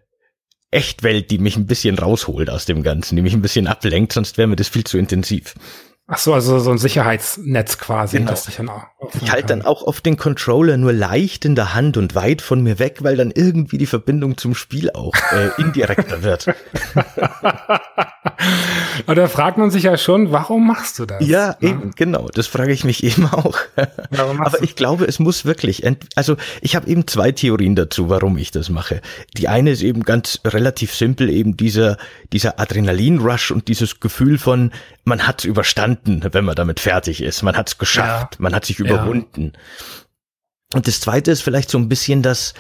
Echtwelt, 0.73 1.31
die 1.31 1.39
mich 1.39 1.57
ein 1.57 1.67
bisschen 1.67 1.97
rausholt 1.97 2.51
aus 2.51 2.65
dem 2.65 2.83
Ganzen, 2.83 3.15
die 3.15 3.23
mich 3.23 3.35
ein 3.35 3.43
bisschen 3.43 3.69
ablenkt, 3.69 4.13
sonst 4.13 4.37
wäre 4.37 4.49
mir 4.49 4.57
das 4.57 4.69
viel 4.69 4.83
zu 4.83 4.99
intensiv. 4.99 5.55
Ach 6.09 6.19
so, 6.19 6.35
also 6.35 6.59
so 6.59 6.71
ein 6.71 6.79
Sicherheitsnetz 6.79 7.79
quasi. 7.79 8.19
Genau. 8.19 8.31
Das 8.31 8.49
ich 8.49 8.57
dann 8.57 8.69
auch 8.69 8.83
ich 9.21 9.31
halte 9.31 9.49
dann 9.49 9.63
auch 9.63 9.83
oft 9.83 10.05
den 10.07 10.17
Controller 10.17 10.77
nur 10.77 10.93
leicht 10.93 11.45
in 11.45 11.55
der 11.55 11.75
Hand 11.75 11.97
und 11.97 12.15
weit 12.15 12.43
von 12.43 12.63
mir 12.63 12.79
weg, 12.79 12.99
weil 13.03 13.17
dann 13.17 13.31
irgendwie 13.31 13.79
die 13.79 13.87
Verbindung 13.87 14.37
zum 14.37 14.55
Spiel 14.55 14.91
auch 14.91 15.15
äh, 15.33 15.61
indirekter 15.61 16.23
wird. 16.23 16.47
Und 19.07 19.17
da 19.17 19.29
fragt 19.29 19.59
man 19.59 19.71
sich 19.71 19.85
ja 19.85 19.97
schon, 19.97 20.33
warum 20.33 20.67
machst 20.67 20.99
du 20.99 21.07
das? 21.07 21.27
Ja, 21.27 21.57
ne? 21.61 21.69
eben, 21.69 21.91
genau. 21.95 22.29
Das 22.33 22.47
frage 22.47 22.73
ich 22.73 22.85
mich 22.85 23.03
eben 23.05 23.27
auch. 23.27 23.59
Aber 24.17 24.63
ich 24.63 24.77
glaube, 24.77 25.05
es 25.07 25.19
muss 25.19 25.45
wirklich, 25.45 25.85
also 26.15 26.37
ich 26.61 26.77
habe 26.77 26.89
eben 26.89 27.07
zwei 27.07 27.33
Theorien 27.33 27.75
dazu, 27.75 28.09
warum 28.09 28.39
ich 28.39 28.51
das 28.51 28.69
mache. 28.69 29.01
Die 29.37 29.49
eine 29.49 29.71
ist 29.71 29.83
eben 29.83 30.03
ganz 30.03 30.41
relativ 30.45 30.95
simpel, 30.95 31.29
eben 31.31 31.57
dieser, 31.57 31.97
dieser 32.33 32.61
Adrenalin-Rush 32.61 33.51
und 33.51 33.69
dieses 33.69 34.01
Gefühl 34.01 34.39
von, 34.39 34.73
man 35.05 35.27
hat's 35.27 35.45
überstanden, 35.45 36.23
wenn 36.33 36.45
man 36.45 36.55
damit 36.55 36.81
fertig 36.81 37.23
ist. 37.23 37.43
Man 37.43 37.57
hat's 37.57 37.79
geschafft, 37.79 38.35
ja. 38.35 38.43
man 38.43 38.55
hat 38.55 38.65
sich 38.65 38.81
überwunden. 38.95 39.53
Ja. 39.55 39.61
Und 40.75 40.89
das 40.89 41.01
zweite 41.01 41.31
ist 41.31 41.43
vielleicht 41.43 41.71
so 41.71 41.79
ein 41.79 41.89
bisschen 41.89 42.23
das, 42.23 42.55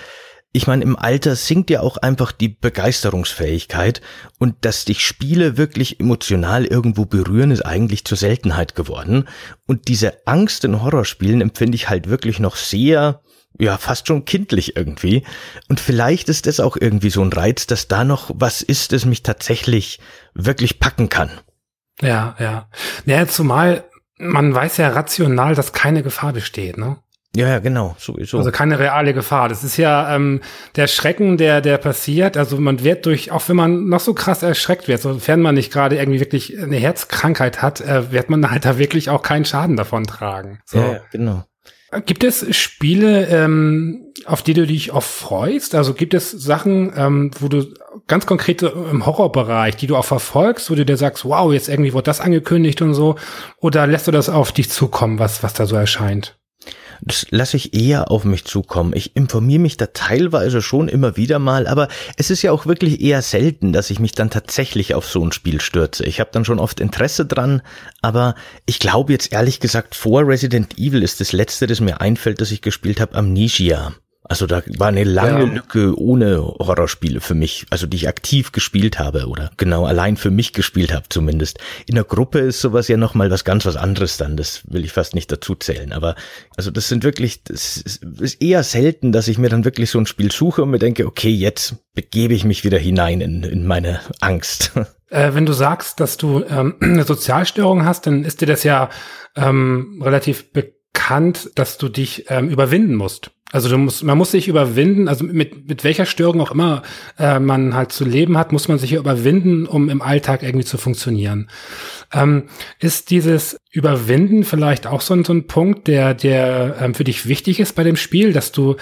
ich 0.52 0.68
meine, 0.68 0.84
im 0.84 0.96
Alter 0.96 1.34
sinkt 1.34 1.68
ja 1.68 1.80
auch 1.80 1.96
einfach 1.96 2.30
die 2.30 2.48
Begeisterungsfähigkeit 2.48 4.00
und 4.38 4.54
dass 4.64 4.84
dich 4.84 5.04
Spiele 5.04 5.56
wirklich 5.56 5.98
emotional 5.98 6.64
irgendwo 6.64 7.06
berühren, 7.06 7.50
ist 7.50 7.66
eigentlich 7.66 8.04
zur 8.04 8.16
Seltenheit 8.16 8.76
geworden. 8.76 9.26
Und 9.66 9.88
diese 9.88 10.26
Angst 10.26 10.64
in 10.64 10.80
Horrorspielen 10.80 11.40
empfinde 11.40 11.74
ich 11.74 11.88
halt 11.88 12.08
wirklich 12.08 12.38
noch 12.38 12.54
sehr, 12.54 13.20
ja, 13.58 13.76
fast 13.78 14.06
schon 14.06 14.24
kindlich 14.24 14.76
irgendwie. 14.76 15.24
Und 15.68 15.80
vielleicht 15.80 16.28
ist 16.28 16.46
das 16.46 16.60
auch 16.60 16.76
irgendwie 16.80 17.10
so 17.10 17.22
ein 17.22 17.32
Reiz, 17.32 17.66
dass 17.66 17.88
da 17.88 18.04
noch 18.04 18.30
was 18.32 18.62
ist, 18.62 18.92
das 18.92 19.06
mich 19.06 19.24
tatsächlich 19.24 19.98
wirklich 20.34 20.78
packen 20.78 21.08
kann. 21.08 21.30
Ja, 22.00 22.36
ja. 22.38 22.68
Ja, 23.06 23.26
zumal 23.26 23.84
man 24.18 24.54
weiß 24.54 24.76
ja 24.78 24.88
rational, 24.88 25.54
dass 25.54 25.72
keine 25.72 26.02
Gefahr 26.02 26.32
besteht, 26.32 26.78
ne? 26.78 26.96
Ja, 27.36 27.48
ja, 27.48 27.58
genau, 27.58 27.96
sowieso. 27.98 28.38
Also 28.38 28.52
keine 28.52 28.78
reale 28.78 29.12
Gefahr. 29.12 29.48
Das 29.48 29.64
ist 29.64 29.76
ja 29.76 30.14
ähm, 30.14 30.40
der 30.76 30.86
Schrecken, 30.86 31.36
der 31.36 31.60
der 31.60 31.78
passiert. 31.78 32.36
Also 32.36 32.58
man 32.58 32.84
wird 32.84 33.06
durch, 33.06 33.32
auch 33.32 33.48
wenn 33.48 33.56
man 33.56 33.88
noch 33.88 33.98
so 33.98 34.14
krass 34.14 34.44
erschreckt 34.44 34.86
wird, 34.86 35.00
sofern 35.00 35.42
man 35.42 35.56
nicht 35.56 35.72
gerade 35.72 35.96
irgendwie 35.96 36.20
wirklich 36.20 36.56
eine 36.60 36.76
Herzkrankheit 36.76 37.60
hat, 37.60 37.80
äh, 37.80 38.12
wird 38.12 38.30
man 38.30 38.48
halt 38.50 38.64
da 38.64 38.78
wirklich 38.78 39.10
auch 39.10 39.22
keinen 39.22 39.44
Schaden 39.44 39.76
davon 39.76 40.04
tragen. 40.04 40.60
So. 40.64 40.78
Ja, 40.78 41.00
genau. 41.10 41.42
Gibt 42.00 42.24
es 42.24 42.54
Spiele, 42.56 43.26
ähm, 43.28 44.12
auf 44.26 44.42
die 44.42 44.54
du 44.54 44.66
dich 44.66 44.92
oft 44.92 45.08
freust? 45.08 45.74
Also 45.74 45.94
gibt 45.94 46.14
es 46.14 46.30
Sachen, 46.30 46.92
ähm, 46.96 47.30
wo 47.38 47.48
du 47.48 47.72
ganz 48.06 48.26
konkret 48.26 48.62
im 48.62 49.06
Horrorbereich, 49.06 49.76
die 49.76 49.86
du 49.86 49.96
auch 49.96 50.04
verfolgst, 50.04 50.70
wo 50.70 50.74
du 50.74 50.84
dir 50.84 50.96
sagst, 50.96 51.24
wow, 51.24 51.52
jetzt 51.52 51.68
irgendwie 51.68 51.92
wurde 51.92 52.04
das 52.04 52.20
angekündigt 52.20 52.82
und 52.82 52.94
so? 52.94 53.16
Oder 53.58 53.86
lässt 53.86 54.06
du 54.06 54.10
das 54.10 54.28
auf 54.28 54.52
dich 54.52 54.70
zukommen, 54.70 55.18
was, 55.18 55.42
was 55.42 55.54
da 55.54 55.66
so 55.66 55.76
erscheint? 55.76 56.36
Das 57.00 57.26
lasse 57.30 57.56
ich 57.56 57.74
eher 57.74 58.10
auf 58.10 58.24
mich 58.24 58.44
zukommen. 58.44 58.92
Ich 58.94 59.16
informiere 59.16 59.60
mich 59.60 59.76
da 59.76 59.86
teilweise 59.86 60.62
schon 60.62 60.88
immer 60.88 61.16
wieder 61.16 61.38
mal, 61.38 61.66
aber 61.66 61.88
es 62.16 62.30
ist 62.30 62.42
ja 62.42 62.52
auch 62.52 62.66
wirklich 62.66 63.00
eher 63.00 63.22
selten, 63.22 63.72
dass 63.72 63.90
ich 63.90 63.98
mich 63.98 64.12
dann 64.12 64.30
tatsächlich 64.30 64.94
auf 64.94 65.06
so 65.06 65.24
ein 65.24 65.32
Spiel 65.32 65.60
stürze. 65.60 66.04
Ich 66.04 66.20
habe 66.20 66.30
dann 66.32 66.44
schon 66.44 66.58
oft 66.58 66.80
Interesse 66.80 67.26
dran, 67.26 67.62
aber 68.02 68.34
ich 68.66 68.78
glaube 68.78 69.12
jetzt 69.12 69.32
ehrlich 69.32 69.60
gesagt, 69.60 69.94
vor 69.94 70.26
Resident 70.26 70.78
Evil 70.78 71.02
ist 71.02 71.20
das 71.20 71.32
letzte, 71.32 71.66
das 71.66 71.80
mir 71.80 72.00
einfällt, 72.00 72.40
das 72.40 72.50
ich 72.50 72.62
gespielt 72.62 73.00
habe, 73.00 73.14
Amnesia. 73.14 73.94
Also 74.26 74.46
da 74.46 74.62
war 74.78 74.88
eine 74.88 75.04
lange 75.04 75.44
ja. 75.44 75.52
Lücke 75.52 75.98
ohne 75.98 76.38
Horrorspiele 76.38 77.20
für 77.20 77.34
mich, 77.34 77.66
also 77.68 77.86
die 77.86 77.98
ich 77.98 78.08
aktiv 78.08 78.52
gespielt 78.52 78.98
habe 78.98 79.26
oder 79.26 79.50
genau 79.58 79.84
allein 79.84 80.16
für 80.16 80.30
mich 80.30 80.54
gespielt 80.54 80.94
habe 80.94 81.04
zumindest. 81.10 81.58
In 81.86 81.94
der 81.94 82.04
Gruppe 82.04 82.38
ist 82.38 82.62
sowas 82.62 82.88
ja 82.88 82.96
noch 82.96 83.12
mal 83.12 83.30
was 83.30 83.44
ganz 83.44 83.66
was 83.66 83.76
anderes 83.76 84.16
dann, 84.16 84.38
das 84.38 84.62
will 84.66 84.84
ich 84.84 84.92
fast 84.92 85.14
nicht 85.14 85.30
dazu 85.30 85.54
zählen, 85.54 85.92
aber 85.92 86.14
also 86.56 86.70
das 86.70 86.88
sind 86.88 87.04
wirklich 87.04 87.44
das 87.44 87.76
ist 87.76 88.42
eher 88.42 88.62
selten, 88.62 89.12
dass 89.12 89.28
ich 89.28 89.36
mir 89.36 89.50
dann 89.50 89.66
wirklich 89.66 89.90
so 89.90 89.98
ein 89.98 90.06
Spiel 90.06 90.32
suche 90.32 90.62
und 90.62 90.70
mir 90.70 90.78
denke, 90.78 91.06
okay, 91.06 91.30
jetzt 91.30 91.76
begebe 91.92 92.32
ich 92.32 92.44
mich 92.44 92.64
wieder 92.64 92.78
hinein 92.78 93.20
in, 93.20 93.42
in 93.42 93.66
meine 93.66 94.00
Angst. 94.20 94.72
Äh, 95.10 95.34
wenn 95.34 95.46
du 95.46 95.52
sagst, 95.52 96.00
dass 96.00 96.16
du 96.16 96.42
ähm, 96.48 96.74
eine 96.80 97.04
Sozialstörung 97.04 97.84
hast, 97.84 98.08
dann 98.08 98.24
ist 98.24 98.40
dir 98.40 98.46
das 98.46 98.64
ja 98.64 98.90
ähm, 99.36 100.02
relativ 100.02 100.50
bekannt, 100.52 101.50
dass 101.54 101.78
du 101.78 101.88
dich 101.88 102.24
ähm, 102.30 102.48
überwinden 102.48 102.96
musst. 102.96 103.30
Also 103.54 103.68
du 103.68 103.78
musst, 103.78 104.02
man 104.02 104.18
muss 104.18 104.32
sich 104.32 104.48
überwinden, 104.48 105.06
also 105.06 105.22
mit, 105.22 105.68
mit 105.68 105.84
welcher 105.84 106.06
Störung 106.06 106.40
auch 106.40 106.50
immer 106.50 106.82
äh, 107.20 107.38
man 107.38 107.72
halt 107.72 107.92
zu 107.92 108.04
leben 108.04 108.36
hat, 108.36 108.50
muss 108.50 108.66
man 108.66 108.80
sich 108.80 108.94
überwinden, 108.94 109.66
um 109.66 109.88
im 109.90 110.02
Alltag 110.02 110.42
irgendwie 110.42 110.64
zu 110.64 110.76
funktionieren. 110.76 111.48
Ähm, 112.12 112.48
ist 112.80 113.10
dieses 113.10 113.60
Überwinden 113.70 114.42
vielleicht 114.42 114.88
auch 114.88 115.00
so 115.00 115.14
ein, 115.14 115.24
so 115.24 115.32
ein 115.32 115.46
Punkt, 115.46 115.86
der, 115.86 116.14
der 116.14 116.78
ähm, 116.80 116.94
für 116.94 117.04
dich 117.04 117.28
wichtig 117.28 117.60
ist 117.60 117.76
bei 117.76 117.84
dem 117.84 117.94
Spiel, 117.94 118.32
dass 118.32 118.50
du 118.50 118.74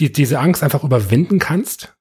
die, 0.00 0.10
diese 0.10 0.40
Angst 0.40 0.64
einfach 0.64 0.82
überwinden 0.82 1.38
kannst? 1.38 1.95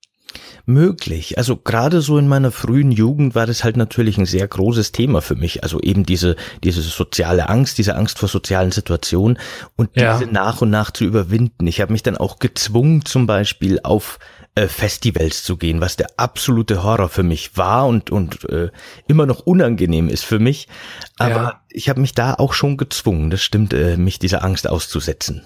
Möglich. 0.66 1.38
Also 1.38 1.58
gerade 1.58 2.02
so 2.02 2.18
in 2.18 2.28
meiner 2.28 2.52
frühen 2.52 2.92
Jugend 2.92 3.36
war 3.36 3.46
das 3.46 3.64
halt 3.64 3.78
natürlich 3.78 4.18
ein 4.18 4.26
sehr 4.26 4.48
großes 4.48 4.92
Thema 4.92 5.22
für 5.22 5.36
mich. 5.36 5.64
Also 5.64 5.80
eben 5.82 6.06
diese, 6.06 6.36
diese 6.64 6.82
soziale 6.82 7.50
Angst, 7.50 7.78
diese 7.78 7.96
Angst 7.96 8.20
vor 8.20 8.30
sozialen 8.30 8.72
Situationen 8.72 9.38
und 9.76 9.90
ja. 9.96 10.18
diese 10.18 10.32
nach 10.32 10.62
und 10.62 10.70
nach 10.70 10.92
zu 10.92 11.04
überwinden. 11.04 11.68
Ich 11.68 11.82
habe 11.82 11.92
mich 11.92 12.04
dann 12.04 12.18
auch 12.18 12.40
gezwungen, 12.40 13.06
zum 13.06 13.28
Beispiel 13.28 13.80
auf 13.84 14.20
äh, 14.56 14.68
Festivals 14.68 15.44
zu 15.44 15.58
gehen, 15.58 15.82
was 15.82 15.98
der 15.98 16.08
absolute 16.18 16.82
Horror 16.84 17.10
für 17.10 17.24
mich 17.24 17.58
war 17.58 17.88
und, 17.88 18.10
und 18.10 18.50
äh, 18.50 18.70
immer 19.06 19.26
noch 19.26 19.42
unangenehm 19.42 20.08
ist 20.08 20.24
für 20.24 20.40
mich. 20.40 20.70
Aber 21.18 21.36
ja. 21.36 21.62
ich 21.70 21.90
habe 21.90 22.00
mich 22.00 22.14
da 22.14 22.34
auch 22.36 22.54
schon 22.54 22.78
gezwungen, 22.78 23.30
das 23.30 23.44
stimmt, 23.44 23.74
äh, 23.74 23.98
mich 23.98 24.18
dieser 24.18 24.44
Angst 24.46 24.70
auszusetzen. 24.70 25.44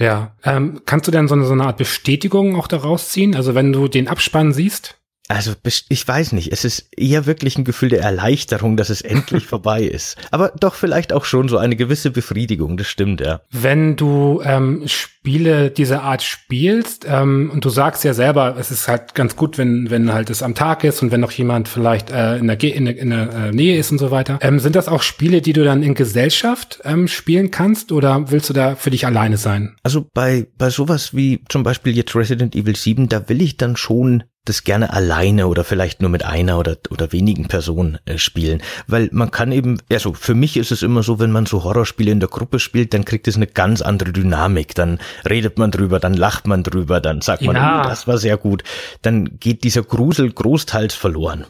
Ja, 0.00 0.34
ähm, 0.44 0.80
kannst 0.86 1.06
du 1.06 1.10
denn 1.10 1.28
so 1.28 1.34
eine, 1.34 1.44
so 1.44 1.52
eine 1.52 1.64
Art 1.64 1.76
Bestätigung 1.76 2.56
auch 2.56 2.68
daraus 2.68 3.10
ziehen? 3.10 3.36
Also 3.36 3.54
wenn 3.54 3.70
du 3.70 3.86
den 3.86 4.08
Abspann 4.08 4.54
siehst? 4.54 4.99
Also 5.30 5.52
ich 5.64 6.08
weiß 6.08 6.32
nicht, 6.32 6.52
es 6.52 6.64
ist 6.64 6.88
eher 6.96 7.24
wirklich 7.24 7.56
ein 7.56 7.64
Gefühl 7.64 7.90
der 7.90 8.02
Erleichterung, 8.02 8.76
dass 8.76 8.90
es 8.90 9.00
endlich 9.00 9.46
vorbei 9.46 9.84
ist. 9.84 10.16
Aber 10.32 10.52
doch 10.58 10.74
vielleicht 10.74 11.12
auch 11.12 11.24
schon 11.24 11.48
so 11.48 11.56
eine 11.56 11.76
gewisse 11.76 12.10
Befriedigung, 12.10 12.76
das 12.76 12.88
stimmt, 12.88 13.20
ja. 13.20 13.40
Wenn 13.52 13.94
du 13.94 14.42
ähm, 14.44 14.82
Spiele 14.86 15.70
dieser 15.70 16.02
Art 16.02 16.24
spielst 16.24 17.06
ähm, 17.08 17.48
und 17.52 17.64
du 17.64 17.70
sagst 17.70 18.02
ja 18.02 18.12
selber, 18.12 18.56
es 18.58 18.72
ist 18.72 18.88
halt 18.88 19.14
ganz 19.14 19.36
gut, 19.36 19.56
wenn, 19.56 19.88
wenn 19.88 20.12
halt 20.12 20.30
es 20.30 20.42
am 20.42 20.56
Tag 20.56 20.82
ist 20.82 21.00
und 21.00 21.12
wenn 21.12 21.20
noch 21.20 21.30
jemand 21.30 21.68
vielleicht 21.68 22.10
äh, 22.10 22.36
in, 22.38 22.48
der, 22.48 22.60
in, 22.60 22.86
der, 22.86 22.98
in 22.98 23.10
der 23.10 23.32
äh, 23.32 23.52
Nähe 23.52 23.78
ist 23.78 23.92
und 23.92 23.98
so 23.98 24.10
weiter. 24.10 24.40
Ähm, 24.42 24.58
sind 24.58 24.74
das 24.74 24.88
auch 24.88 25.02
Spiele, 25.02 25.42
die 25.42 25.52
du 25.52 25.62
dann 25.62 25.84
in 25.84 25.94
Gesellschaft 25.94 26.80
ähm, 26.84 27.06
spielen 27.06 27.52
kannst 27.52 27.92
oder 27.92 28.32
willst 28.32 28.48
du 28.48 28.52
da 28.52 28.74
für 28.74 28.90
dich 28.90 29.06
alleine 29.06 29.36
sein? 29.36 29.76
Also 29.84 30.08
bei, 30.12 30.48
bei 30.58 30.70
sowas 30.70 31.14
wie 31.14 31.44
zum 31.48 31.62
Beispiel 31.62 31.96
jetzt 31.96 32.16
Resident 32.16 32.56
Evil 32.56 32.74
7, 32.74 33.08
da 33.08 33.28
will 33.28 33.42
ich 33.42 33.56
dann 33.56 33.76
schon 33.76 34.24
das 34.44 34.64
gerne 34.64 34.92
alleine 34.92 35.46
oder 35.46 35.64
vielleicht 35.64 36.00
nur 36.00 36.10
mit 36.10 36.24
einer 36.24 36.58
oder, 36.58 36.76
oder 36.90 37.12
wenigen 37.12 37.48
Personen 37.48 37.98
äh, 38.06 38.18
spielen. 38.18 38.62
Weil 38.86 39.08
man 39.12 39.30
kann 39.30 39.52
eben, 39.52 39.80
also 39.92 40.14
für 40.14 40.34
mich 40.34 40.56
ist 40.56 40.72
es 40.72 40.82
immer 40.82 41.02
so, 41.02 41.18
wenn 41.18 41.30
man 41.30 41.46
so 41.46 41.62
Horrorspiele 41.62 42.10
in 42.10 42.20
der 42.20 42.28
Gruppe 42.28 42.58
spielt, 42.58 42.94
dann 42.94 43.04
kriegt 43.04 43.28
es 43.28 43.36
eine 43.36 43.46
ganz 43.46 43.82
andere 43.82 44.12
Dynamik. 44.12 44.74
Dann 44.74 44.98
redet 45.28 45.58
man 45.58 45.70
drüber, 45.70 46.00
dann 46.00 46.14
lacht 46.14 46.46
man 46.46 46.62
drüber, 46.62 47.00
dann 47.00 47.20
sagt 47.20 47.42
man, 47.42 47.56
ja. 47.56 47.80
oh, 47.80 47.88
das 47.88 48.06
war 48.06 48.18
sehr 48.18 48.36
gut. 48.38 48.64
Dann 49.02 49.38
geht 49.38 49.62
dieser 49.64 49.82
Grusel 49.82 50.32
großteils 50.32 50.94
verloren. 50.94 51.44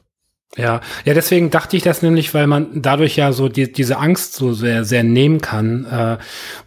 Ja, 0.56 0.80
ja, 1.04 1.14
deswegen 1.14 1.50
dachte 1.50 1.76
ich 1.76 1.84
das 1.84 2.02
nämlich, 2.02 2.34
weil 2.34 2.48
man 2.48 2.82
dadurch 2.82 3.14
ja 3.14 3.30
so 3.30 3.48
die, 3.48 3.70
diese 3.70 3.98
Angst 3.98 4.34
so 4.34 4.52
sehr, 4.52 4.84
sehr 4.84 5.04
nehmen 5.04 5.40
kann, 5.40 5.84
äh, 5.84 6.18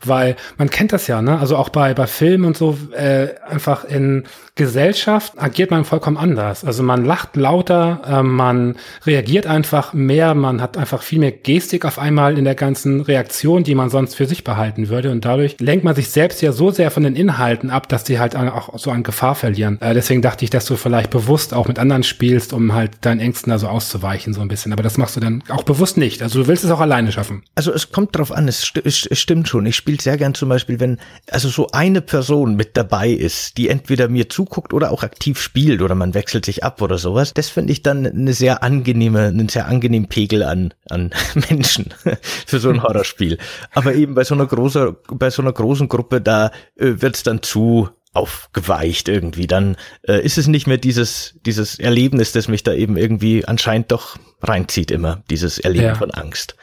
weil 0.05 0.37
man 0.57 0.69
kennt 0.69 0.93
das 0.93 1.07
ja, 1.07 1.21
ne? 1.21 1.37
Also 1.37 1.57
auch 1.57 1.67
bei 1.67 1.93
bei 1.93 2.07
Filmen 2.07 2.45
und 2.45 2.55
so 2.55 2.77
äh, 2.95 3.35
einfach 3.45 3.83
in 3.83 4.23
Gesellschaft 4.55 5.33
agiert 5.41 5.71
man 5.71 5.83
vollkommen 5.83 6.15
anders. 6.15 6.63
Also 6.63 6.83
man 6.83 7.03
lacht 7.03 7.35
lauter, 7.35 8.01
äh, 8.05 8.21
man 8.21 8.75
reagiert 9.03 9.47
einfach 9.47 9.93
mehr, 9.93 10.35
man 10.35 10.61
hat 10.61 10.77
einfach 10.77 11.01
viel 11.01 11.17
mehr 11.17 11.31
Gestik 11.31 11.85
auf 11.85 11.97
einmal 11.97 12.37
in 12.37 12.45
der 12.45 12.53
ganzen 12.53 13.01
Reaktion, 13.01 13.63
die 13.63 13.73
man 13.73 13.89
sonst 13.89 14.13
für 14.13 14.27
sich 14.27 14.43
behalten 14.43 14.89
würde. 14.89 15.09
Und 15.09 15.25
dadurch 15.25 15.59
lenkt 15.59 15.83
man 15.83 15.95
sich 15.95 16.11
selbst 16.11 16.41
ja 16.43 16.51
so 16.51 16.69
sehr 16.69 16.91
von 16.91 17.01
den 17.01 17.15
Inhalten 17.15 17.71
ab, 17.71 17.89
dass 17.89 18.03
die 18.03 18.19
halt 18.19 18.35
auch 18.35 18.77
so 18.77 18.91
an 18.91 19.01
Gefahr 19.01 19.33
verlieren. 19.33 19.81
Äh, 19.81 19.95
deswegen 19.95 20.21
dachte 20.21 20.45
ich, 20.45 20.51
dass 20.51 20.65
du 20.65 20.75
vielleicht 20.75 21.09
bewusst 21.09 21.55
auch 21.55 21.67
mit 21.67 21.79
anderen 21.79 22.03
spielst, 22.03 22.53
um 22.53 22.73
halt 22.73 22.91
deinen 23.01 23.21
Ängsten 23.21 23.51
also 23.51 23.67
auszuweichen, 23.73 24.33
so 24.33 24.41
ein 24.41 24.47
bisschen. 24.47 24.71
Aber 24.73 24.83
das 24.83 24.97
machst 24.97 25.15
du 25.15 25.19
dann 25.19 25.43
auch 25.49 25.63
bewusst 25.63 25.97
nicht. 25.97 26.21
Also 26.21 26.41
du 26.41 26.47
willst 26.47 26.63
es 26.63 26.69
auch 26.71 26.79
alleine 26.79 27.11
schaffen. 27.11 27.43
Also 27.55 27.73
es 27.73 27.91
kommt 27.91 28.15
drauf 28.15 28.31
an, 28.31 28.47
es, 28.47 28.61
st 28.61 28.81
es 28.85 29.19
stimmt 29.19 29.47
schon. 29.47 29.65
Ich 29.65 29.75
spiele 29.75 29.99
sehr 29.99 30.17
gern 30.17 30.35
zum 30.35 30.49
Beispiel, 30.49 30.79
wenn 30.79 30.99
also 31.31 31.49
so 31.49 31.69
eine 31.71 32.01
Person 32.01 32.55
mit 32.55 32.77
dabei 32.77 33.09
ist, 33.09 33.57
die 33.57 33.69
entweder 33.69 34.07
mir 34.07 34.29
zu 34.29 34.43
zuguckt 34.43 34.73
oder 34.73 34.91
auch 34.91 35.03
aktiv 35.03 35.39
spielt 35.39 35.81
oder 35.81 35.95
man 35.95 36.13
wechselt 36.13 36.45
sich 36.45 36.63
ab 36.63 36.81
oder 36.81 36.97
sowas. 36.97 37.33
Das 37.33 37.49
finde 37.49 37.71
ich 37.71 37.81
dann 37.81 38.05
eine 38.05 38.33
sehr 38.33 38.61
angenehme, 38.63 39.27
einen 39.27 39.49
sehr 39.49 39.67
angenehmen 39.67 40.09
Pegel 40.09 40.43
an, 40.43 40.73
an 40.89 41.11
Menschen 41.49 41.93
für 42.45 42.59
so 42.59 42.69
ein 42.69 42.83
Horrorspiel. 42.83 43.37
Aber 43.73 43.93
eben 43.95 44.15
bei 44.15 44.23
so 44.23 44.35
einer 44.35 44.45
großen, 44.45 44.95
bei 45.11 45.29
so 45.29 45.41
einer 45.41 45.53
großen 45.53 45.87
Gruppe, 45.87 46.21
da 46.21 46.51
äh, 46.75 46.95
wird's 46.97 47.23
dann 47.23 47.41
zu 47.41 47.89
aufgeweicht 48.13 49.09
irgendwie. 49.09 49.47
Dann 49.47 49.75
äh, 50.07 50.23
ist 50.23 50.37
es 50.37 50.47
nicht 50.47 50.67
mehr 50.67 50.77
dieses, 50.77 51.35
dieses 51.45 51.79
Erlebnis, 51.79 52.31
das 52.31 52.47
mich 52.47 52.63
da 52.63 52.73
eben 52.73 52.95
irgendwie 52.95 53.45
anscheinend 53.45 53.91
doch 53.91 54.17
reinzieht 54.41 54.91
immer, 54.91 55.23
dieses 55.29 55.59
Erleben 55.59 55.85
ja. 55.85 55.95
von 55.95 56.11
Angst. 56.11 56.55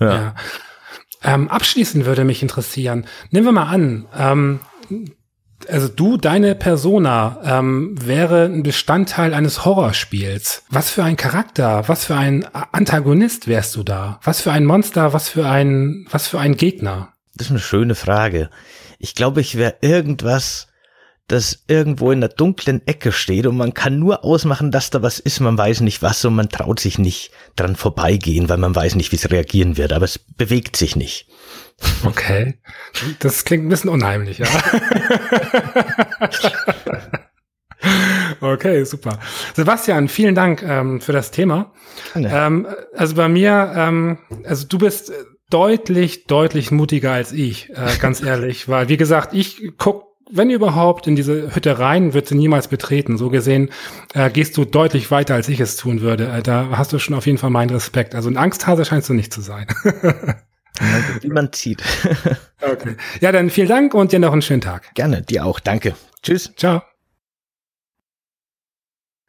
Ja. 0.00 0.14
ja. 0.14 0.34
Ähm, 1.22 1.48
abschließend 1.48 2.04
würde 2.04 2.24
mich 2.24 2.42
interessieren, 2.42 3.06
nehmen 3.30 3.46
wir 3.46 3.52
mal 3.52 3.68
an, 3.68 4.06
ähm, 4.16 4.60
also 5.68 5.88
du, 5.88 6.16
deine 6.16 6.54
Persona 6.54 7.40
ähm, 7.42 7.94
wäre 8.00 8.44
ein 8.44 8.62
Bestandteil 8.62 9.34
eines 9.34 9.64
Horrorspiels. 9.64 10.62
Was 10.70 10.90
für 10.90 11.02
ein 11.02 11.16
Charakter, 11.16 11.88
was 11.88 12.04
für 12.04 12.14
ein 12.14 12.46
Antagonist 12.52 13.48
wärst 13.48 13.74
du 13.74 13.82
da? 13.82 14.20
Was 14.22 14.40
für 14.40 14.52
ein 14.52 14.64
Monster, 14.64 15.12
was 15.12 15.28
für 15.28 15.48
ein, 15.48 16.06
was 16.10 16.28
für 16.28 16.38
ein 16.38 16.56
Gegner? 16.56 17.12
Das 17.34 17.48
ist 17.48 17.50
eine 17.50 17.60
schöne 17.60 17.96
Frage. 17.96 18.50
Ich 18.98 19.14
glaube, 19.14 19.40
ich 19.40 19.56
wäre 19.56 19.76
irgendwas, 19.80 20.67
das 21.28 21.62
irgendwo 21.68 22.10
in 22.10 22.20
der 22.20 22.30
dunklen 22.30 22.84
Ecke 22.86 23.12
steht 23.12 23.46
und 23.46 23.56
man 23.56 23.74
kann 23.74 23.98
nur 23.98 24.24
ausmachen, 24.24 24.70
dass 24.70 24.90
da 24.90 25.02
was 25.02 25.18
ist, 25.18 25.40
man 25.40 25.58
weiß 25.58 25.82
nicht 25.82 26.02
was 26.02 26.24
und 26.24 26.34
man 26.34 26.48
traut 26.48 26.80
sich 26.80 26.98
nicht 26.98 27.30
dran 27.54 27.76
vorbeigehen, 27.76 28.48
weil 28.48 28.56
man 28.56 28.74
weiß 28.74 28.94
nicht, 28.94 29.12
wie 29.12 29.16
es 29.16 29.30
reagieren 29.30 29.76
wird, 29.76 29.92
aber 29.92 30.06
es 30.06 30.18
bewegt 30.18 30.76
sich 30.76 30.96
nicht. 30.96 31.28
Okay. 32.02 32.58
Das 33.20 33.44
klingt 33.44 33.66
ein 33.66 33.68
bisschen 33.68 33.90
unheimlich, 33.90 34.38
ja. 34.38 34.48
okay, 38.40 38.84
super. 38.84 39.18
Sebastian, 39.54 40.08
vielen 40.08 40.34
Dank 40.34 40.62
ähm, 40.62 41.02
für 41.02 41.12
das 41.12 41.30
Thema. 41.30 41.72
Ähm, 42.14 42.66
also 42.96 43.14
bei 43.14 43.28
mir, 43.28 43.72
ähm, 43.76 44.18
also 44.44 44.66
du 44.66 44.78
bist 44.78 45.12
deutlich, 45.50 46.26
deutlich 46.26 46.70
mutiger 46.70 47.12
als 47.12 47.32
ich, 47.32 47.70
äh, 47.70 47.96
ganz 48.00 48.22
ehrlich, 48.22 48.68
weil 48.68 48.88
wie 48.88 48.96
gesagt, 48.96 49.34
ich 49.34 49.72
guck 49.76 50.07
wenn 50.30 50.50
überhaupt, 50.50 51.06
in 51.06 51.16
diese 51.16 51.54
Hütte 51.54 51.78
rein, 51.78 52.14
wird 52.14 52.28
sie 52.28 52.34
niemals 52.34 52.68
betreten. 52.68 53.16
So 53.16 53.30
gesehen 53.30 53.70
äh, 54.14 54.30
gehst 54.30 54.56
du 54.56 54.64
deutlich 54.64 55.10
weiter, 55.10 55.34
als 55.34 55.48
ich 55.48 55.60
es 55.60 55.76
tun 55.76 56.00
würde. 56.00 56.28
Äh, 56.28 56.42
da 56.42 56.68
hast 56.72 56.92
du 56.92 56.98
schon 56.98 57.14
auf 57.14 57.26
jeden 57.26 57.38
Fall 57.38 57.50
meinen 57.50 57.70
Respekt. 57.70 58.14
Also 58.14 58.28
ein 58.28 58.36
Angsthase 58.36 58.84
scheinst 58.84 59.08
du 59.08 59.14
nicht 59.14 59.32
zu 59.32 59.40
sein. 59.40 59.66
Wie 61.20 61.28
man 61.28 61.52
zieht. 61.52 61.82
okay. 62.62 62.96
Ja, 63.20 63.32
dann 63.32 63.50
vielen 63.50 63.68
Dank 63.68 63.94
und 63.94 64.12
dir 64.12 64.20
noch 64.20 64.32
einen 64.32 64.42
schönen 64.42 64.60
Tag. 64.60 64.94
Gerne, 64.94 65.22
dir 65.22 65.44
auch. 65.44 65.60
Danke. 65.60 65.94
Tschüss. 66.22 66.52
Ciao. 66.56 66.82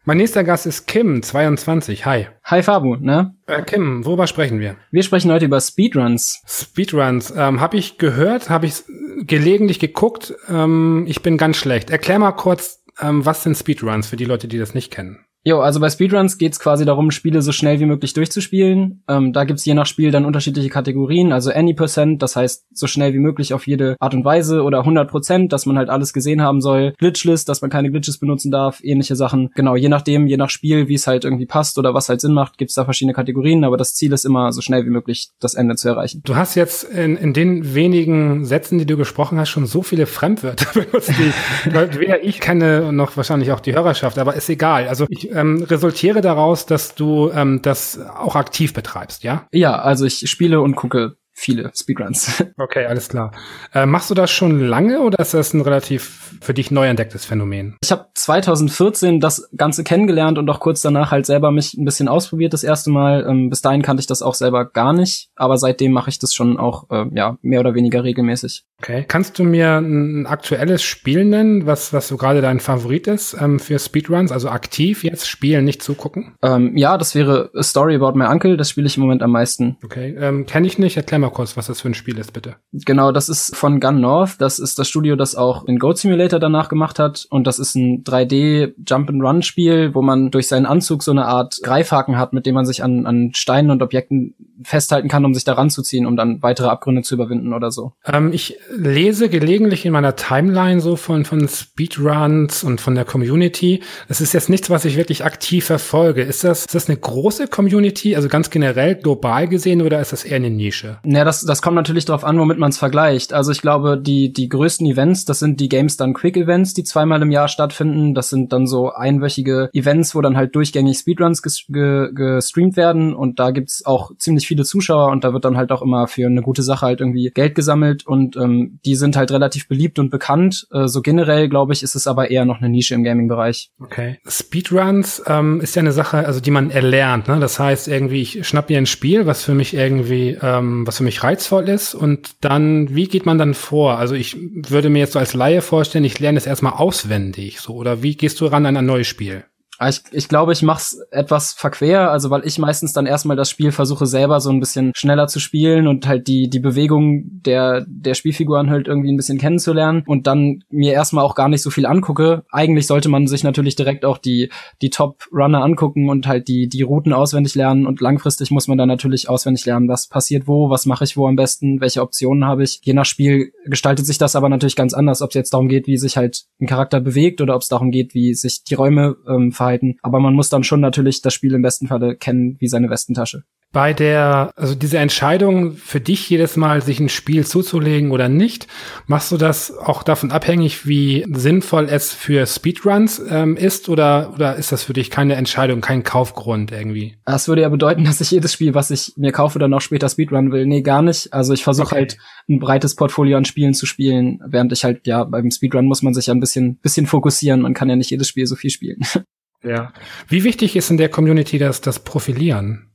Mein 0.06 0.18
nächster 0.18 0.46
Gast 0.46 0.66
ist 0.66 0.88
Kim, 0.88 1.22
22. 1.22 2.06
Hi. 2.06 2.28
Hi 2.46 2.64
Fabu, 2.64 2.96
ne? 2.96 3.36
Äh, 3.48 3.62
Kim, 3.64 4.06
worüber 4.06 4.28
sprechen 4.28 4.60
wir? 4.60 4.78
Wir 4.92 5.04
sprechen 5.04 5.30
heute 5.32 5.46
über 5.46 5.60
Speedruns. 5.60 6.42
Speedruns, 6.48 7.34
ähm, 7.36 7.60
habe 7.60 7.76
ich 7.78 7.98
gehört, 7.98 8.50
habe 8.50 8.66
ich 8.66 8.84
gelegentlich 9.28 9.78
geguckt. 9.78 10.34
Ähm, 10.48 11.04
ich 11.06 11.22
bin 11.22 11.38
ganz 11.38 11.58
schlecht. 11.58 11.90
Erklär 11.90 12.18
mal 12.18 12.32
kurz, 12.32 12.82
ähm, 13.02 13.26
was 13.26 13.44
sind 13.44 13.58
Speedruns 13.58 14.08
für 14.08 14.16
die 14.16 14.26
Leute, 14.26 14.48
die 14.48 14.58
das 14.58 14.74
nicht 14.74 14.90
kennen? 14.90 15.26
Jo, 15.46 15.62
also 15.62 15.80
bei 15.80 15.90
Speedruns 15.90 16.38
geht's 16.38 16.60
quasi 16.60 16.84
darum, 16.84 17.12
Spiele 17.12 17.42
so 17.42 17.54
schnell 17.54 17.80
wie 17.80 17.86
möglich 17.86 18.14
durchzuspielen. 18.14 19.04
Ähm, 19.08 19.32
da 19.32 19.46
gibt's 19.46 19.64
je 19.64 19.74
nach 19.74 19.86
Spiel 19.86 20.12
dann 20.12 20.26
unterschiedliche 20.26 20.70
Kategorien, 20.70 21.32
also 21.32 21.50
any 21.52 21.74
Percent, 21.74 22.22
das 22.22 22.36
heißt 22.36 22.66
so 22.74 22.88
schnell 22.88 23.14
wie 23.14 23.20
möglich 23.20 23.54
auf 23.54 23.66
jede 23.66 23.96
Art 24.02 24.14
und 24.14 24.26
Weise 24.26 24.64
oder 24.64 24.80
100 24.80 25.10
Prozent, 25.10 25.54
dass 25.54 25.66
man 25.66 25.78
halt 25.78 25.90
alles 25.90 26.12
gesehen 26.12 26.42
haben 26.42 26.60
soll. 26.60 26.94
Glitchless, 26.98 27.46
dass 27.46 27.62
man 27.62 27.70
keine 27.70 27.90
Glitches 27.90 28.18
benutzen 28.18 28.52
darf, 28.52 28.82
ähnliche 28.84 29.16
Sachen. 29.16 29.50
Genau, 29.56 29.78
je 29.78 29.88
nachdem, 29.88 30.28
je 30.28 30.36
nach 30.36 30.50
Spiel, 30.50 30.90
wie 30.90 30.96
es 30.96 31.08
halt 31.08 31.24
irgendwie 31.24 31.46
passt 31.46 31.78
oder 31.78 31.94
was 31.94 32.10
halt 32.10 32.20
Sinn 32.20 32.34
macht, 32.34 32.58
gibt's 32.58 32.76
da 32.76 32.84
verschiedene 32.84 33.14
Kategorien, 33.14 33.64
aber 33.64 33.78
das 33.78 33.96
Ziel 33.96 34.12
ist 34.12 34.26
immer, 34.26 34.52
so 34.52 34.60
schnell 34.60 34.86
wie 34.86 34.90
möglich 34.90 35.30
das 35.40 35.54
Ende 35.54 35.76
zu 35.76 35.88
erreichen. 35.88 36.22
Du 36.26 36.36
hast 36.36 36.56
jetzt 36.56 36.84
in, 36.84 37.16
in 37.16 37.34
den 37.34 37.74
wenigen 37.74 38.44
Sätzen, 38.44 38.78
die 38.78 38.86
du 38.86 38.98
gesprochen 38.98 39.40
hast, 39.40 39.50
schon 39.50 39.66
so 39.66 39.84
viele 39.84 40.06
Fremdwörter 40.06 40.68
benutzt, 40.74 41.12
die 41.18 41.74
weder 42.00 42.22
ich 42.24 42.42
kenne 42.42 42.92
noch 42.92 43.16
wahrscheinlich 43.16 43.54
auch 43.54 43.62
die 43.62 43.74
Hörerschaft, 43.74 44.18
aber 44.20 44.34
ist 44.34 44.50
egal. 44.50 44.90
Also 44.90 45.06
ich 45.10 45.29
ähm, 45.32 45.64
resultiere 45.64 46.22
daraus, 46.22 46.66
dass 46.66 46.96
du 46.96 47.32
ähm, 47.32 47.62
das 47.62 48.00
auch 48.00 48.36
aktiv 48.36 48.74
betreibst, 48.74 49.24
ja? 49.24 49.48
Ja, 49.52 49.80
also 49.80 50.06
ich 50.06 50.30
spiele 50.30 50.62
und 50.62 50.76
gucke 50.76 51.16
viele 51.40 51.72
Speedruns. 51.76 52.44
Okay, 52.60 52.86
alles 52.86 53.08
klar. 53.08 53.32
Äh, 53.74 53.86
machst 53.86 54.10
du 54.10 54.16
das 54.16 54.30
schon 54.32 54.60
lange 54.60 55.00
oder 55.00 55.20
ist 55.20 55.34
das 55.34 55.54
ein 55.54 55.62
relativ 55.62 56.36
für 56.42 56.54
dich 56.54 56.72
neu 56.72 56.88
entdecktes 56.88 57.24
Phänomen? 57.24 57.78
Ich 57.82 57.92
habe 57.92 58.08
2014 58.14 59.22
das 59.22 59.50
Ganze 59.56 59.86
kennengelernt 59.86 60.38
und 60.38 60.50
auch 60.50 60.60
kurz 60.60 60.82
danach 60.82 61.12
halt 61.12 61.26
selber 61.26 61.52
mich 61.52 61.76
ein 61.76 61.86
bisschen 61.86 62.10
ausprobiert 62.10 62.52
das 62.52 62.64
erste 62.64 62.90
Mal. 62.90 63.26
Ähm, 63.28 63.50
bis 63.50 63.62
dahin 63.62 63.82
kannte 63.82 64.02
ich 64.02 64.08
das 64.08 64.22
auch 64.22 64.34
selber 64.34 64.66
gar 64.66 64.92
nicht, 64.92 65.30
aber 65.36 65.58
seitdem 65.58 65.94
mache 65.94 66.10
ich 66.10 66.20
das 66.20 66.34
schon 66.34 66.58
auch 66.58 66.90
äh, 66.90 67.06
ja 67.14 67.38
mehr 67.42 67.62
oder 67.62 67.76
weniger 67.76 68.04
regelmäßig. 68.04 68.66
Okay. 68.80 69.06
Kannst 69.08 69.40
du 69.40 69.44
mir 69.44 69.78
ein 69.78 70.26
aktuelles 70.26 70.84
Spiel 70.84 71.24
nennen, 71.24 71.66
was 71.66 71.94
was 71.94 72.10
so 72.10 72.18
gerade 72.18 72.42
dein 72.42 72.60
Favorit 72.60 73.08
ist 73.08 73.38
ähm, 73.40 73.60
für 73.60 73.80
Speedruns, 73.80 74.32
also 74.32 74.50
aktiv 74.50 75.04
jetzt 75.04 75.30
spielen, 75.30 75.64
nicht 75.64 75.82
zugucken? 75.82 76.36
Ähm, 76.42 76.76
ja, 76.76 76.98
das 76.98 77.16
wäre 77.16 77.52
A 77.56 77.64
Story 77.64 77.96
About 77.96 78.18
My 78.18 78.26
Uncle. 78.26 78.58
Das 78.58 78.70
spiele 78.70 78.88
ich 78.88 78.98
im 78.98 79.04
Moment 79.04 79.24
am 79.24 79.32
meisten. 79.32 79.78
Okay, 79.84 80.16
ähm, 80.20 80.46
kenne 80.46 80.68
ich 80.68 80.78
nicht. 80.78 80.98
Erklär 80.98 81.20
mal 81.20 81.29
kurz, 81.32 81.58
was 81.58 81.68
das 81.68 81.82
für 81.82 81.90
ein 81.90 81.94
Spiel 81.94 82.18
ist, 82.18 82.34
bitte. 82.34 82.56
Genau, 82.72 83.12
das 83.12 83.30
ist 83.30 83.56
von 83.56 83.80
Gun 83.80 84.02
North. 84.02 84.36
Das 84.40 84.60
ist 84.60 84.80
das 84.80 84.88
Studio, 84.88 85.16
das 85.16 85.36
auch 85.36 85.66
den 85.66 85.80
Goat 85.80 85.98
Simulator 85.98 86.40
danach 86.40 86.70
gemacht 86.70 87.00
hat. 87.00 87.28
Und 87.30 87.48
das 87.48 87.60
ist 87.60 87.76
ein 87.76 88.04
3D 88.04 88.74
Jump 88.88 89.10
and 89.10 89.22
Run 89.22 89.42
Spiel, 89.42 89.94
wo 89.94 90.02
man 90.02 90.32
durch 90.32 90.48
seinen 90.48 90.66
Anzug 90.66 91.04
so 91.04 91.12
eine 91.12 91.26
Art 91.26 91.60
Greifhaken 91.64 92.18
hat, 92.18 92.34
mit 92.34 92.46
dem 92.46 92.56
man 92.56 92.66
sich 92.66 92.84
an, 92.84 93.06
an 93.06 93.32
Steinen 93.34 93.72
und 93.72 93.82
Objekten 93.82 94.36
festhalten 94.64 95.08
kann, 95.08 95.26
um 95.26 95.34
sich 95.34 95.44
daran 95.44 95.70
zu 95.70 95.82
ziehen, 95.82 96.06
um 96.06 96.16
dann 96.16 96.42
weitere 96.42 96.68
Abgründe 96.68 97.02
zu 97.02 97.16
überwinden 97.16 97.54
oder 97.54 97.72
so. 97.72 97.94
Ähm, 98.06 98.32
ich 98.34 98.58
lese 98.76 99.30
gelegentlich 99.30 99.86
in 99.86 99.94
meiner 99.94 100.16
Timeline 100.16 100.82
so 100.82 100.96
von, 100.96 101.26
von 101.26 101.48
Speedruns 101.48 102.64
und 102.64 102.82
von 102.82 102.96
der 102.96 103.06
Community. 103.06 103.82
Das 104.08 104.22
ist 104.22 104.34
jetzt 104.34 104.50
nichts, 104.50 104.70
was 104.70 104.86
ich 104.86 104.98
wirklich 104.98 105.24
aktiv 105.24 105.66
verfolge. 105.66 106.22
Ist 106.22 106.44
das, 106.44 106.62
ist 106.62 106.76
das 106.76 106.90
eine 106.90 106.98
große 106.98 107.48
Community, 107.48 108.16
also 108.16 108.28
ganz 108.28 108.50
generell 108.50 108.96
global 108.96 109.48
gesehen, 109.48 109.82
oder 109.82 110.00
ist 110.00 110.14
das 110.14 110.24
eher 110.24 110.38
eine 110.38 110.50
Nische? 110.50 111.00
Ja, 111.06 111.24
das, 111.24 111.42
das 111.42 111.62
kommt 111.62 111.76
natürlich 111.76 112.06
darauf 112.06 112.24
an, 112.24 112.40
womit 112.40 112.58
man 112.58 112.70
es 112.70 112.78
vergleicht. 112.78 113.34
Also 113.34 113.52
ich 113.52 113.62
glaube, 113.62 113.98
die, 113.98 114.34
die 114.34 114.50
größten 114.50 114.86
Events, 114.88 115.26
das 115.26 115.40
sind 115.40 115.60
die 115.60 115.70
Games 115.70 115.98
Done 115.98 116.14
Quick 116.14 116.38
Events, 116.38 116.74
die 116.74 116.84
zweimal 116.84 117.22
im 117.22 117.32
Jahr 117.32 117.48
stattfinden. 117.48 118.14
Das 118.14 118.30
sind 118.30 118.52
dann 118.54 118.68
so 118.68 118.92
einwöchige 118.92 119.70
Events, 119.74 120.16
wo 120.16 120.22
dann 120.22 120.38
halt 120.38 120.56
durchgängig 120.56 120.98
Speedruns 120.98 121.42
ges 121.42 121.66
ge 121.68 122.10
gestreamt 122.14 122.76
werden 122.76 123.14
und 123.14 123.40
da 123.40 123.52
gibt's 123.52 123.86
auch 123.86 124.12
ziemlich 124.18 124.49
viele 124.50 124.66
Zuschauer 124.66 125.12
und 125.12 125.24
da 125.24 125.32
wird 125.32 125.46
dann 125.46 125.56
halt 125.56 125.72
auch 125.72 125.82
immer 125.82 126.08
für 126.08 126.26
eine 126.26 126.42
gute 126.42 126.64
Sache 126.64 126.86
halt 126.86 127.00
irgendwie 127.00 127.32
Geld 127.34 127.56
gesammelt 127.56 128.06
und 128.06 128.36
ähm, 128.36 128.80
die 128.84 128.96
sind 128.96 129.16
halt 129.16 129.32
relativ 129.32 129.68
beliebt 129.68 130.00
und 130.00 130.10
bekannt. 130.10 130.68
Äh, 130.72 130.88
so 130.88 131.02
generell, 131.02 131.48
glaube 131.48 131.72
ich, 131.72 131.84
ist 131.84 131.96
es 131.96 132.08
aber 132.08 132.32
eher 132.32 132.46
noch 132.46 132.58
eine 132.58 132.70
Nische 132.70 132.96
im 132.96 133.04
Gaming-Bereich. 133.04 133.72
Okay. 133.80 134.18
Speedruns 134.28 135.22
ähm, 135.28 135.62
ist 135.62 135.76
ja 135.76 135.82
eine 135.82 135.92
Sache, 135.92 136.26
also 136.26 136.40
die 136.40 136.52
man 136.52 136.72
erlernt. 136.72 137.28
Ne? 137.28 137.40
Das 137.40 137.60
heißt 137.60 137.88
irgendwie, 137.88 138.22
ich 138.22 138.48
schnapp 138.48 138.70
mir 138.70 138.80
ein 138.80 138.88
Spiel, 138.88 139.28
was 139.28 139.44
für 139.44 139.54
mich 139.54 139.74
irgendwie, 139.74 140.38
ähm, 140.42 140.86
was 140.86 140.98
für 140.98 141.04
mich 141.04 141.24
reizvoll 141.24 141.70
ist 141.70 141.94
und 141.94 142.32
dann, 142.42 142.96
wie 142.96 143.08
geht 143.08 143.26
man 143.26 143.38
dann 143.38 143.54
vor? 143.54 144.00
Also 144.00 144.16
ich 144.16 144.36
würde 144.40 144.90
mir 144.90 145.00
jetzt 145.00 145.14
so 145.14 145.20
als 145.20 145.36
Laie 145.36 145.62
vorstellen, 145.62 146.06
ich 146.06 146.20
lerne 146.20 146.40
es 146.40 146.48
erstmal 146.48 146.74
auswendig, 146.74 147.60
so 147.60 147.76
oder 147.76 148.02
wie 148.02 148.18
gehst 148.18 148.42
du 148.42 148.48
ran 148.48 148.66
an 148.66 148.76
ein 148.76 148.86
neues 148.86 149.08
Spiel? 149.08 149.44
Ah, 149.82 149.88
ich, 149.88 150.02
ich 150.12 150.28
glaube, 150.28 150.52
ich 150.52 150.62
mache 150.62 150.80
es 150.80 151.08
etwas 151.10 151.54
verquer, 151.54 152.12
also 152.12 152.30
weil 152.30 152.46
ich 152.46 152.60
meistens 152.60 152.92
dann 152.92 153.06
erstmal 153.06 153.38
das 153.38 153.50
Spiel 153.50 153.72
versuche 153.72 154.08
selber 154.08 154.42
so 154.42 154.50
ein 154.50 154.60
bisschen 154.60 154.92
schneller 154.94 155.28
zu 155.28 155.40
spielen 155.40 155.88
und 155.88 156.06
halt 156.06 156.28
die 156.28 156.50
die 156.50 156.60
Bewegung 156.60 157.24
der 157.46 157.86
der 157.88 158.14
Spielfiguren 158.14 158.70
halt 158.70 158.90
irgendwie 158.90 159.10
ein 159.10 159.16
bisschen 159.16 159.38
kennenzulernen 159.38 160.04
und 160.06 160.28
dann 160.28 160.66
mir 160.70 160.92
erstmal 160.92 161.24
auch 161.24 161.34
gar 161.34 161.48
nicht 161.48 161.62
so 161.62 161.70
viel 161.70 161.86
angucke. 161.86 162.44
Eigentlich 162.52 162.88
sollte 162.88 163.08
man 163.08 163.26
sich 163.28 163.46
natürlich 163.46 163.78
direkt 163.78 164.04
auch 164.04 164.18
die 164.18 164.50
die 164.82 164.90
Top 164.90 165.24
Runner 165.32 165.64
angucken 165.64 166.10
und 166.10 166.28
halt 166.28 166.50
die 166.50 166.68
die 166.68 166.82
Routen 166.82 167.14
auswendig 167.14 167.56
lernen 167.56 167.88
und 167.88 168.02
langfristig 168.02 168.52
muss 168.52 168.68
man 168.68 168.78
dann 168.78 168.90
natürlich 168.90 169.30
auswendig 169.30 169.66
lernen, 169.66 169.88
was 169.88 170.10
passiert 170.10 170.46
wo, 170.46 170.70
was 170.70 170.88
mache 170.88 171.06
ich 171.06 171.16
wo 171.16 171.26
am 171.26 171.38
besten, 171.38 171.80
welche 171.80 172.02
Optionen 172.02 172.44
habe 172.44 172.64
ich. 172.64 172.82
Je 172.84 172.92
nach 172.92 173.06
Spiel 173.06 173.54
gestaltet 173.64 174.06
sich 174.06 174.18
das 174.18 174.36
aber 174.36 174.50
natürlich 174.50 174.76
ganz 174.76 174.94
anders, 174.94 175.22
ob 175.22 175.30
es 175.30 175.36
jetzt 175.36 175.54
darum 175.54 175.70
geht, 175.70 175.88
wie 175.88 175.96
sich 175.98 176.18
halt 176.18 176.44
ein 176.60 176.68
Charakter 176.68 177.00
bewegt 177.00 177.40
oder 177.40 177.56
ob 177.56 177.62
es 177.62 177.70
darum 177.70 177.92
geht, 177.92 178.14
wie 178.14 178.34
sich 178.34 178.66
die 178.66 178.76
Räume 178.76 179.16
ähm, 179.26 179.54
verhalten 179.54 179.69
Fähigkeiten. 179.70 179.98
Aber 180.02 180.20
man 180.20 180.34
muss 180.34 180.50
dann 180.50 180.64
schon 180.64 180.80
natürlich 180.80 181.22
das 181.22 181.34
Spiel 181.34 181.54
im 181.54 181.62
besten 181.62 181.88
Falle 181.88 182.16
kennen 182.16 182.58
wie 182.60 182.68
seine 182.68 182.90
Westentasche. 182.90 183.44
Bei 183.72 183.94
der, 183.94 184.52
also 184.56 184.74
diese 184.74 184.98
Entscheidung 184.98 185.74
für 185.74 186.02
dich 186.02 186.28
jedes 186.28 186.58
Mal, 186.58 186.82
sich 186.82 187.00
ein 187.00 187.08
Spiel 187.08 187.46
zuzulegen 187.46 188.10
oder 188.10 188.28
nicht, 188.28 188.66
machst 189.06 189.32
du 189.32 189.38
das 189.38 189.78
auch 189.78 190.02
davon 190.02 190.32
abhängig, 190.32 190.88
wie 190.88 191.24
sinnvoll 191.32 191.88
es 191.88 192.12
für 192.12 192.48
Speedruns 192.48 193.22
ähm, 193.30 193.56
ist 193.56 193.88
oder, 193.88 194.34
oder 194.34 194.56
ist 194.56 194.72
das 194.72 194.82
für 194.82 194.94
dich 194.94 195.12
keine 195.12 195.36
Entscheidung, 195.36 195.82
kein 195.82 196.02
Kaufgrund 196.02 196.72
irgendwie? 196.72 197.18
Das 197.26 197.48
würde 197.48 197.62
ja 197.62 197.70
bedeuten, 197.70 198.04
dass 198.06 198.22
ich 198.22 198.32
jedes 198.32 198.54
Spiel, 198.54 198.74
was 198.74 198.90
ich 198.90 199.14
mir 199.18 199.32
kaufe, 199.32 199.60
dann 199.60 199.74
auch 199.76 199.82
später 199.82 200.10
Speedrun 200.10 200.52
will. 200.52 200.66
Nee, 200.66 200.82
gar 200.82 201.04
nicht. 201.04 201.32
Also 201.32 201.54
ich 201.54 201.64
versuche 201.64 201.90
okay. 201.90 201.96
halt 201.96 202.18
ein 202.50 202.58
breites 202.58 202.96
Portfolio 202.96 203.38
an 203.38 203.46
Spielen 203.46 203.76
zu 203.76 203.86
spielen, 203.86 204.40
während 204.48 204.74
ich 204.74 204.84
halt, 204.84 205.06
ja, 205.06 205.24
beim 205.26 205.52
Speedrun 205.52 205.86
muss 205.86 206.02
man 206.02 206.16
sich 206.16 206.26
ja 206.26 206.34
ein 206.34 206.40
bisschen, 206.40 206.78
bisschen 206.78 207.06
fokussieren. 207.06 207.62
Man 207.62 207.76
kann 207.76 207.88
ja 207.88 207.96
nicht 207.96 208.10
jedes 208.10 208.30
Spiel 208.30 208.48
so 208.48 208.56
viel 208.56 208.72
spielen. 208.72 209.02
Ja. 209.64 209.94
Wie 210.28 210.44
wichtig 210.44 210.76
ist 210.76 210.90
in 210.90 210.98
der 210.98 211.10
Community 211.10 211.58
das, 211.58 211.82
das 211.82 212.00
Profilieren? 212.00 212.90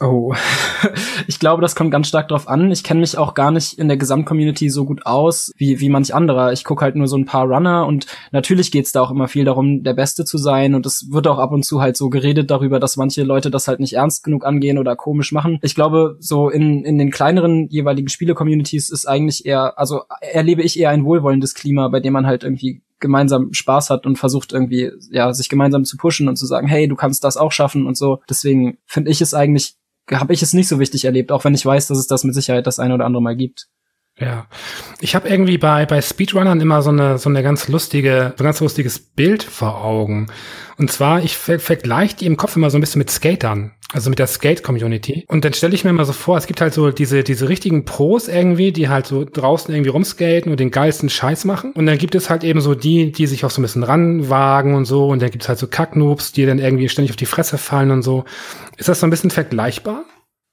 Oh, 0.00 0.34
ich 1.28 1.38
glaube, 1.38 1.62
das 1.62 1.76
kommt 1.76 1.92
ganz 1.92 2.08
stark 2.08 2.28
drauf 2.28 2.48
an. 2.48 2.72
Ich 2.72 2.82
kenne 2.82 3.00
mich 3.00 3.16
auch 3.16 3.34
gar 3.34 3.52
nicht 3.52 3.78
in 3.78 3.86
der 3.86 3.96
Gesamtcommunity 3.96 4.68
so 4.68 4.84
gut 4.84 5.06
aus 5.06 5.52
wie, 5.56 5.78
wie 5.78 5.88
manch 5.88 6.12
anderer. 6.12 6.52
Ich 6.52 6.64
gucke 6.64 6.84
halt 6.84 6.96
nur 6.96 7.06
so 7.06 7.16
ein 7.16 7.26
paar 7.26 7.46
Runner 7.46 7.86
und 7.86 8.06
natürlich 8.32 8.72
geht's 8.72 8.90
da 8.90 9.02
auch 9.02 9.12
immer 9.12 9.28
viel 9.28 9.44
darum, 9.44 9.84
der 9.84 9.94
Beste 9.94 10.24
zu 10.24 10.36
sein 10.36 10.74
und 10.74 10.84
es 10.84 11.12
wird 11.12 11.28
auch 11.28 11.38
ab 11.38 11.52
und 11.52 11.64
zu 11.64 11.80
halt 11.80 11.96
so 11.96 12.10
geredet 12.10 12.50
darüber, 12.50 12.80
dass 12.80 12.96
manche 12.96 13.22
Leute 13.22 13.52
das 13.52 13.68
halt 13.68 13.78
nicht 13.78 13.92
ernst 13.92 14.24
genug 14.24 14.44
angehen 14.44 14.78
oder 14.78 14.96
komisch 14.96 15.30
machen. 15.30 15.60
Ich 15.62 15.76
glaube, 15.76 16.16
so 16.18 16.48
in, 16.48 16.84
in 16.84 16.98
den 16.98 17.12
kleineren 17.12 17.68
jeweiligen 17.68 18.08
Spiele-Communities 18.08 18.90
ist 18.90 19.06
eigentlich 19.06 19.46
eher, 19.46 19.78
also 19.78 20.02
erlebe 20.20 20.62
ich 20.62 20.78
eher 20.78 20.90
ein 20.90 21.04
wohlwollendes 21.04 21.54
Klima, 21.54 21.86
bei 21.88 22.00
dem 22.00 22.14
man 22.14 22.26
halt 22.26 22.42
irgendwie 22.42 22.82
gemeinsam 23.04 23.52
Spaß 23.52 23.90
hat 23.90 24.06
und 24.06 24.16
versucht 24.16 24.54
irgendwie, 24.54 24.90
ja, 25.10 25.30
sich 25.34 25.50
gemeinsam 25.50 25.84
zu 25.84 25.98
pushen 25.98 26.26
und 26.26 26.36
zu 26.36 26.46
sagen, 26.46 26.66
hey, 26.66 26.88
du 26.88 26.96
kannst 26.96 27.22
das 27.22 27.36
auch 27.36 27.52
schaffen 27.52 27.86
und 27.86 27.98
so. 27.98 28.22
Deswegen 28.30 28.78
finde 28.86 29.10
ich 29.10 29.20
es 29.20 29.34
eigentlich, 29.34 29.76
habe 30.10 30.32
ich 30.32 30.40
es 30.40 30.54
nicht 30.54 30.68
so 30.68 30.78
wichtig 30.78 31.04
erlebt, 31.04 31.30
auch 31.30 31.44
wenn 31.44 31.54
ich 31.54 31.66
weiß, 31.66 31.88
dass 31.88 31.98
es 31.98 32.06
das 32.06 32.24
mit 32.24 32.34
Sicherheit 32.34 32.66
das 32.66 32.78
eine 32.78 32.94
oder 32.94 33.04
andere 33.04 33.22
Mal 33.22 33.36
gibt. 33.36 33.68
Ja, 34.20 34.46
ich 35.00 35.16
habe 35.16 35.28
irgendwie 35.28 35.58
bei 35.58 35.86
bei 35.86 36.00
Speedrunnern 36.00 36.60
immer 36.60 36.82
so 36.82 36.90
eine 36.90 37.18
so 37.18 37.28
eine 37.28 37.42
ganz 37.42 37.66
lustige, 37.66 38.32
so 38.36 38.44
ein 38.44 38.46
ganz 38.46 38.60
lustiges 38.60 39.00
Bild 39.00 39.42
vor 39.42 39.84
Augen. 39.84 40.28
Und 40.78 40.92
zwar 40.92 41.24
ich 41.24 41.36
ver 41.36 41.58
vergleiche 41.58 42.16
die 42.18 42.26
im 42.26 42.36
Kopf 42.36 42.54
immer 42.54 42.70
so 42.70 42.78
ein 42.78 42.80
bisschen 42.80 43.00
mit 43.00 43.10
Skatern, 43.10 43.72
also 43.92 44.10
mit 44.10 44.20
der 44.20 44.28
Skate 44.28 44.62
Community. 44.62 45.24
Und 45.26 45.44
dann 45.44 45.52
stelle 45.52 45.74
ich 45.74 45.82
mir 45.82 45.90
immer 45.90 46.04
so 46.04 46.12
vor, 46.12 46.36
es 46.36 46.46
gibt 46.46 46.60
halt 46.60 46.72
so 46.74 46.92
diese 46.92 47.24
diese 47.24 47.48
richtigen 47.48 47.84
Pros 47.84 48.28
irgendwie, 48.28 48.70
die 48.70 48.88
halt 48.88 49.06
so 49.06 49.24
draußen 49.24 49.74
irgendwie 49.74 49.90
rumskaten 49.90 50.52
und 50.52 50.60
den 50.60 50.70
geilsten 50.70 51.08
Scheiß 51.08 51.44
machen. 51.44 51.72
Und 51.72 51.86
dann 51.86 51.98
gibt 51.98 52.14
es 52.14 52.30
halt 52.30 52.44
eben 52.44 52.60
so 52.60 52.76
die, 52.76 53.10
die 53.10 53.26
sich 53.26 53.44
auch 53.44 53.50
so 53.50 53.60
ein 53.60 53.62
bisschen 53.62 53.82
ranwagen 53.82 54.76
und 54.76 54.84
so. 54.84 55.08
Und 55.08 55.22
dann 55.22 55.32
gibt's 55.32 55.48
halt 55.48 55.58
so 55.58 55.66
Kacknoobs, 55.66 56.30
die 56.30 56.46
dann 56.46 56.60
irgendwie 56.60 56.88
ständig 56.88 57.10
auf 57.10 57.16
die 57.16 57.26
Fresse 57.26 57.58
fallen 57.58 57.90
und 57.90 58.02
so. 58.02 58.24
Ist 58.76 58.88
das 58.88 59.00
so 59.00 59.08
ein 59.08 59.10
bisschen 59.10 59.30
vergleichbar? 59.30 60.04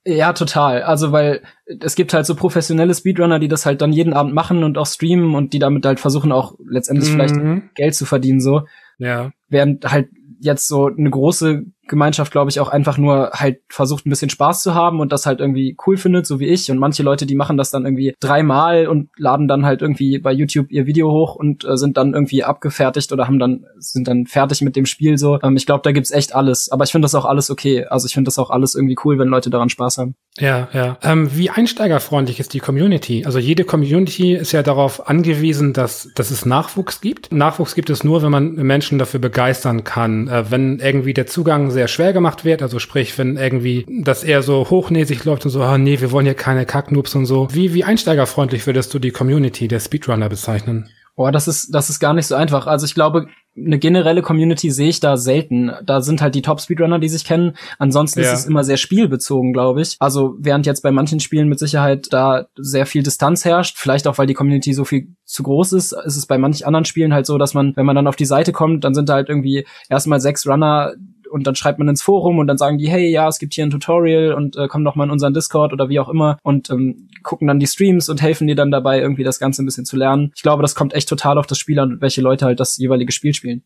Ja, 0.04 0.34
total. 0.34 0.82
Also, 0.82 1.12
weil 1.12 1.42
es 1.68 1.96
gibt 1.96 2.14
halt 2.14 2.26
so 2.26 2.36
professionelle 2.36 2.94
Speedrunner, 2.94 3.40
die 3.40 3.48
das 3.48 3.66
halt 3.66 3.82
dann 3.82 3.94
jeden 3.94 4.14
Abend 4.14 4.34
machen 4.34 4.64
und 4.64 4.78
auch 4.78 4.88
streamen 4.88 5.36
und 5.36 5.54
die 5.54 5.60
damit 5.60 5.86
halt 5.86 6.00
versuchen 6.00 6.32
auch 6.32 6.56
letztendlich 6.68 7.10
mhm. 7.10 7.14
vielleicht 7.14 7.76
Geld 7.76 7.96
zu 7.96 8.06
verdienen, 8.06 8.42
so. 8.42 8.64
Ja. 8.98 9.32
Während 9.48 9.92
halt 9.92 10.10
jetzt 10.40 10.68
so 10.68 10.88
eine 10.88 11.10
große 11.10 11.66
Gemeinschaft, 11.92 12.32
glaube 12.32 12.50
ich, 12.50 12.60
auch 12.60 12.70
einfach 12.70 12.98
nur 12.98 13.32
halt 13.34 13.60
versucht, 13.70 14.06
ein 14.06 14.10
bisschen 14.10 14.30
Spaß 14.30 14.64
zu 14.64 14.74
haben 14.74 15.00
und 15.02 15.12
das 15.12 15.26
halt 15.26 15.42
irgendwie 15.42 15.78
cool 15.86 15.98
findet, 15.98 16.26
so 16.26 16.40
wie 16.40 16.48
ich. 16.48 16.72
Und 16.72 16.80
manche 16.80 17.04
Leute, 17.04 17.26
die 17.26 17.36
machen 17.36 17.58
das 17.58 17.70
dann 17.70 17.86
irgendwie 17.86 18.16
dreimal 18.20 18.88
und 18.88 19.10
laden 19.18 19.48
dann 19.48 19.66
halt 19.66 19.82
irgendwie 19.82 20.18
bei 20.18 20.32
YouTube 20.32 20.72
ihr 20.72 20.88
Video 20.88 21.12
hoch 21.12 21.36
und 21.36 21.66
äh, 21.66 21.76
sind 21.76 21.98
dann 21.98 22.14
irgendwie 22.14 22.44
abgefertigt 22.44 23.12
oder 23.12 23.28
haben 23.28 23.40
dann, 23.40 23.66
sind 23.78 24.08
dann 24.08 24.26
fertig 24.26 24.62
mit 24.62 24.76
dem 24.76 24.86
Spiel 24.86 25.18
so. 25.18 25.38
Ähm, 25.44 25.58
ich 25.58 25.66
glaube, 25.66 25.82
da 25.84 25.92
gibt's 25.92 26.12
echt 26.12 26.34
alles. 26.34 26.70
Aber 26.72 26.86
ich 26.86 26.92
finde 26.92 27.06
das 27.06 27.14
auch 27.14 27.26
alles 27.26 27.52
okay. 27.52 27.86
Also 27.86 28.08
ich 28.08 28.14
finde 28.14 28.30
das 28.30 28.40
auch 28.40 28.50
alles 28.50 28.74
irgendwie 28.74 28.98
cool, 29.04 29.20
wenn 29.20 29.28
Leute 29.28 29.50
daran 29.50 29.70
Spaß 29.70 29.98
haben. 29.98 30.16
Ja, 30.40 30.70
ja. 30.72 30.98
Ähm, 31.04 31.36
wie 31.36 31.50
einsteigerfreundlich 31.50 32.40
ist 32.40 32.54
die 32.54 32.60
Community? 32.60 33.26
Also 33.26 33.38
jede 33.38 33.66
Community 33.66 34.34
ist 34.34 34.54
ja 34.54 34.64
darauf 34.64 35.10
angewiesen, 35.10 35.74
dass, 35.74 36.10
dass 36.16 36.32
es 36.32 36.46
Nachwuchs 36.46 37.02
gibt. 37.02 37.34
Nachwuchs 37.34 37.76
gibt 37.76 37.90
es 37.90 38.06
nur, 38.06 38.24
wenn 38.24 38.32
man 38.32 38.54
Menschen 38.54 38.98
dafür 38.98 39.20
begeistern 39.20 39.84
kann. 39.84 40.30
Äh, 40.30 40.50
wenn 40.50 40.80
irgendwie 40.80 41.14
der 41.14 41.28
Zugang 41.28 41.70
sehr 41.70 41.90
schwer 41.90 42.14
gemacht 42.14 42.46
wird, 42.46 42.62
also 42.62 42.80
sprich, 42.80 43.18
wenn 43.18 43.36
irgendwie 43.36 43.86
das 44.04 44.24
eher 44.24 44.42
so 44.42 44.70
hochnäsig 44.70 45.26
läuft 45.26 45.44
und 45.44 45.52
so, 45.52 45.62
ah 45.64 45.78
nee, 45.78 46.00
wir 46.00 46.12
wollen 46.12 46.26
hier 46.26 46.34
keine 46.34 46.66
Kacknoobs 46.66 47.14
und 47.14 47.26
so. 47.26 47.50
Wie, 47.52 47.74
wie 47.74 47.84
einsteigerfreundlich 47.84 48.66
würdest 48.66 48.94
du 48.94 49.00
die 49.00 49.12
Community 49.12 49.68
der 49.68 49.82
Speedrunner 49.82 50.30
bezeichnen? 50.30 50.90
Boah, 51.18 51.34
das 51.34 51.50
ist, 51.50 51.76
das 51.76 51.90
ist 51.90 52.00
gar 52.00 52.14
nicht 52.14 52.28
so 52.28 52.36
einfach. 52.36 52.68
Also 52.68 52.86
ich 52.86 52.96
glaube, 52.96 53.28
eine 53.58 53.80
generelle 53.80 54.22
Community 54.22 54.72
sehe 54.72 54.90
ich 54.90 55.02
da 55.02 55.18
selten. 55.18 55.72
Da 55.84 56.02
sind 56.02 56.22
halt 56.22 56.36
die 56.36 56.42
Top-Speedrunner, 56.42 57.00
die 57.00 57.10
sich 57.10 57.26
kennen. 57.26 57.58
Ansonsten 57.80 58.22
ja. 58.22 58.32
ist 58.32 58.40
es 58.40 58.46
immer 58.46 58.64
sehr 58.64 58.78
spielbezogen, 58.78 59.52
glaube 59.52 59.82
ich. 59.82 59.98
Also 60.00 60.36
während 60.40 60.66
jetzt 60.66 60.82
bei 60.82 60.92
manchen 60.92 61.20
Spielen 61.20 61.50
mit 61.50 61.60
Sicherheit 61.60 62.08
da 62.12 62.46
sehr 62.56 62.86
viel 62.86 63.04
Distanz 63.04 63.44
herrscht, 63.44 63.78
vielleicht 63.78 64.08
auch, 64.08 64.18
weil 64.18 64.28
die 64.28 64.34
Community 64.34 64.74
so 64.74 64.86
viel 64.86 65.16
zu 65.26 65.44
groß 65.44 65.74
ist, 65.74 65.92
ist 65.92 66.18
es 66.18 66.26
bei 66.26 66.38
manchen 66.38 66.66
anderen 66.66 66.86
Spielen 66.86 67.14
halt 67.14 67.26
so, 67.26 67.38
dass 67.38 67.54
man, 67.54 67.76
wenn 67.76 67.86
man 67.86 67.96
dann 67.96 68.08
auf 68.08 68.16
die 68.16 68.26
Seite 68.26 68.54
kommt, 68.54 68.86
dann 68.86 68.94
sind 68.94 69.10
da 69.10 69.16
halt 69.16 69.28
irgendwie 69.28 69.66
erstmal 69.90 70.22
sechs 70.22 70.48
Runner, 70.48 70.94
und 71.32 71.48
dann 71.48 71.56
schreibt 71.56 71.80
man 71.80 71.88
ins 71.88 72.02
Forum 72.02 72.40
und 72.40 72.48
dann 72.48 72.58
sagen 72.58 72.78
die, 72.78 72.90
hey, 72.90 73.10
ja, 73.10 73.28
es 73.28 73.40
gibt 73.40 73.54
hier 73.54 73.66
ein 73.66 73.70
Tutorial 73.70 74.34
und 74.34 74.56
äh, 74.58 74.68
komm 74.68 74.84
doch 74.84 74.96
mal 74.96 75.06
in 75.06 75.12
unseren 75.12 75.34
Discord 75.34 75.74
oder 75.74 75.90
wie 75.90 76.00
auch 76.00 76.10
immer 76.10 76.38
und 76.44 76.70
ähm, 76.70 77.10
gucken 77.24 77.48
dann 77.48 77.60
die 77.60 77.68
Streams 77.68 78.10
und 78.10 78.22
helfen 78.22 78.48
dir 78.48 78.56
dann 78.56 78.72
dabei, 78.72 79.00
irgendwie 79.00 79.24
das 79.24 79.40
Ganze 79.40 79.64
ein 79.64 79.66
bisschen 79.66 79.86
zu 79.86 79.96
lernen. 79.96 80.32
Ich 80.36 80.42
glaube, 80.42 80.62
das 80.62 80.76
kommt 80.76 80.94
echt 80.94 81.10
total 81.10 81.38
auf 81.38 81.48
das 81.48 81.58
Spiel 81.58 81.80
an, 81.80 81.98
welche 82.02 82.22
Leute 82.22 82.46
halt 82.46 82.60
das 82.60 82.78
jeweilige 82.78 83.12
Spiel 83.12 83.34
spielen. 83.34 83.64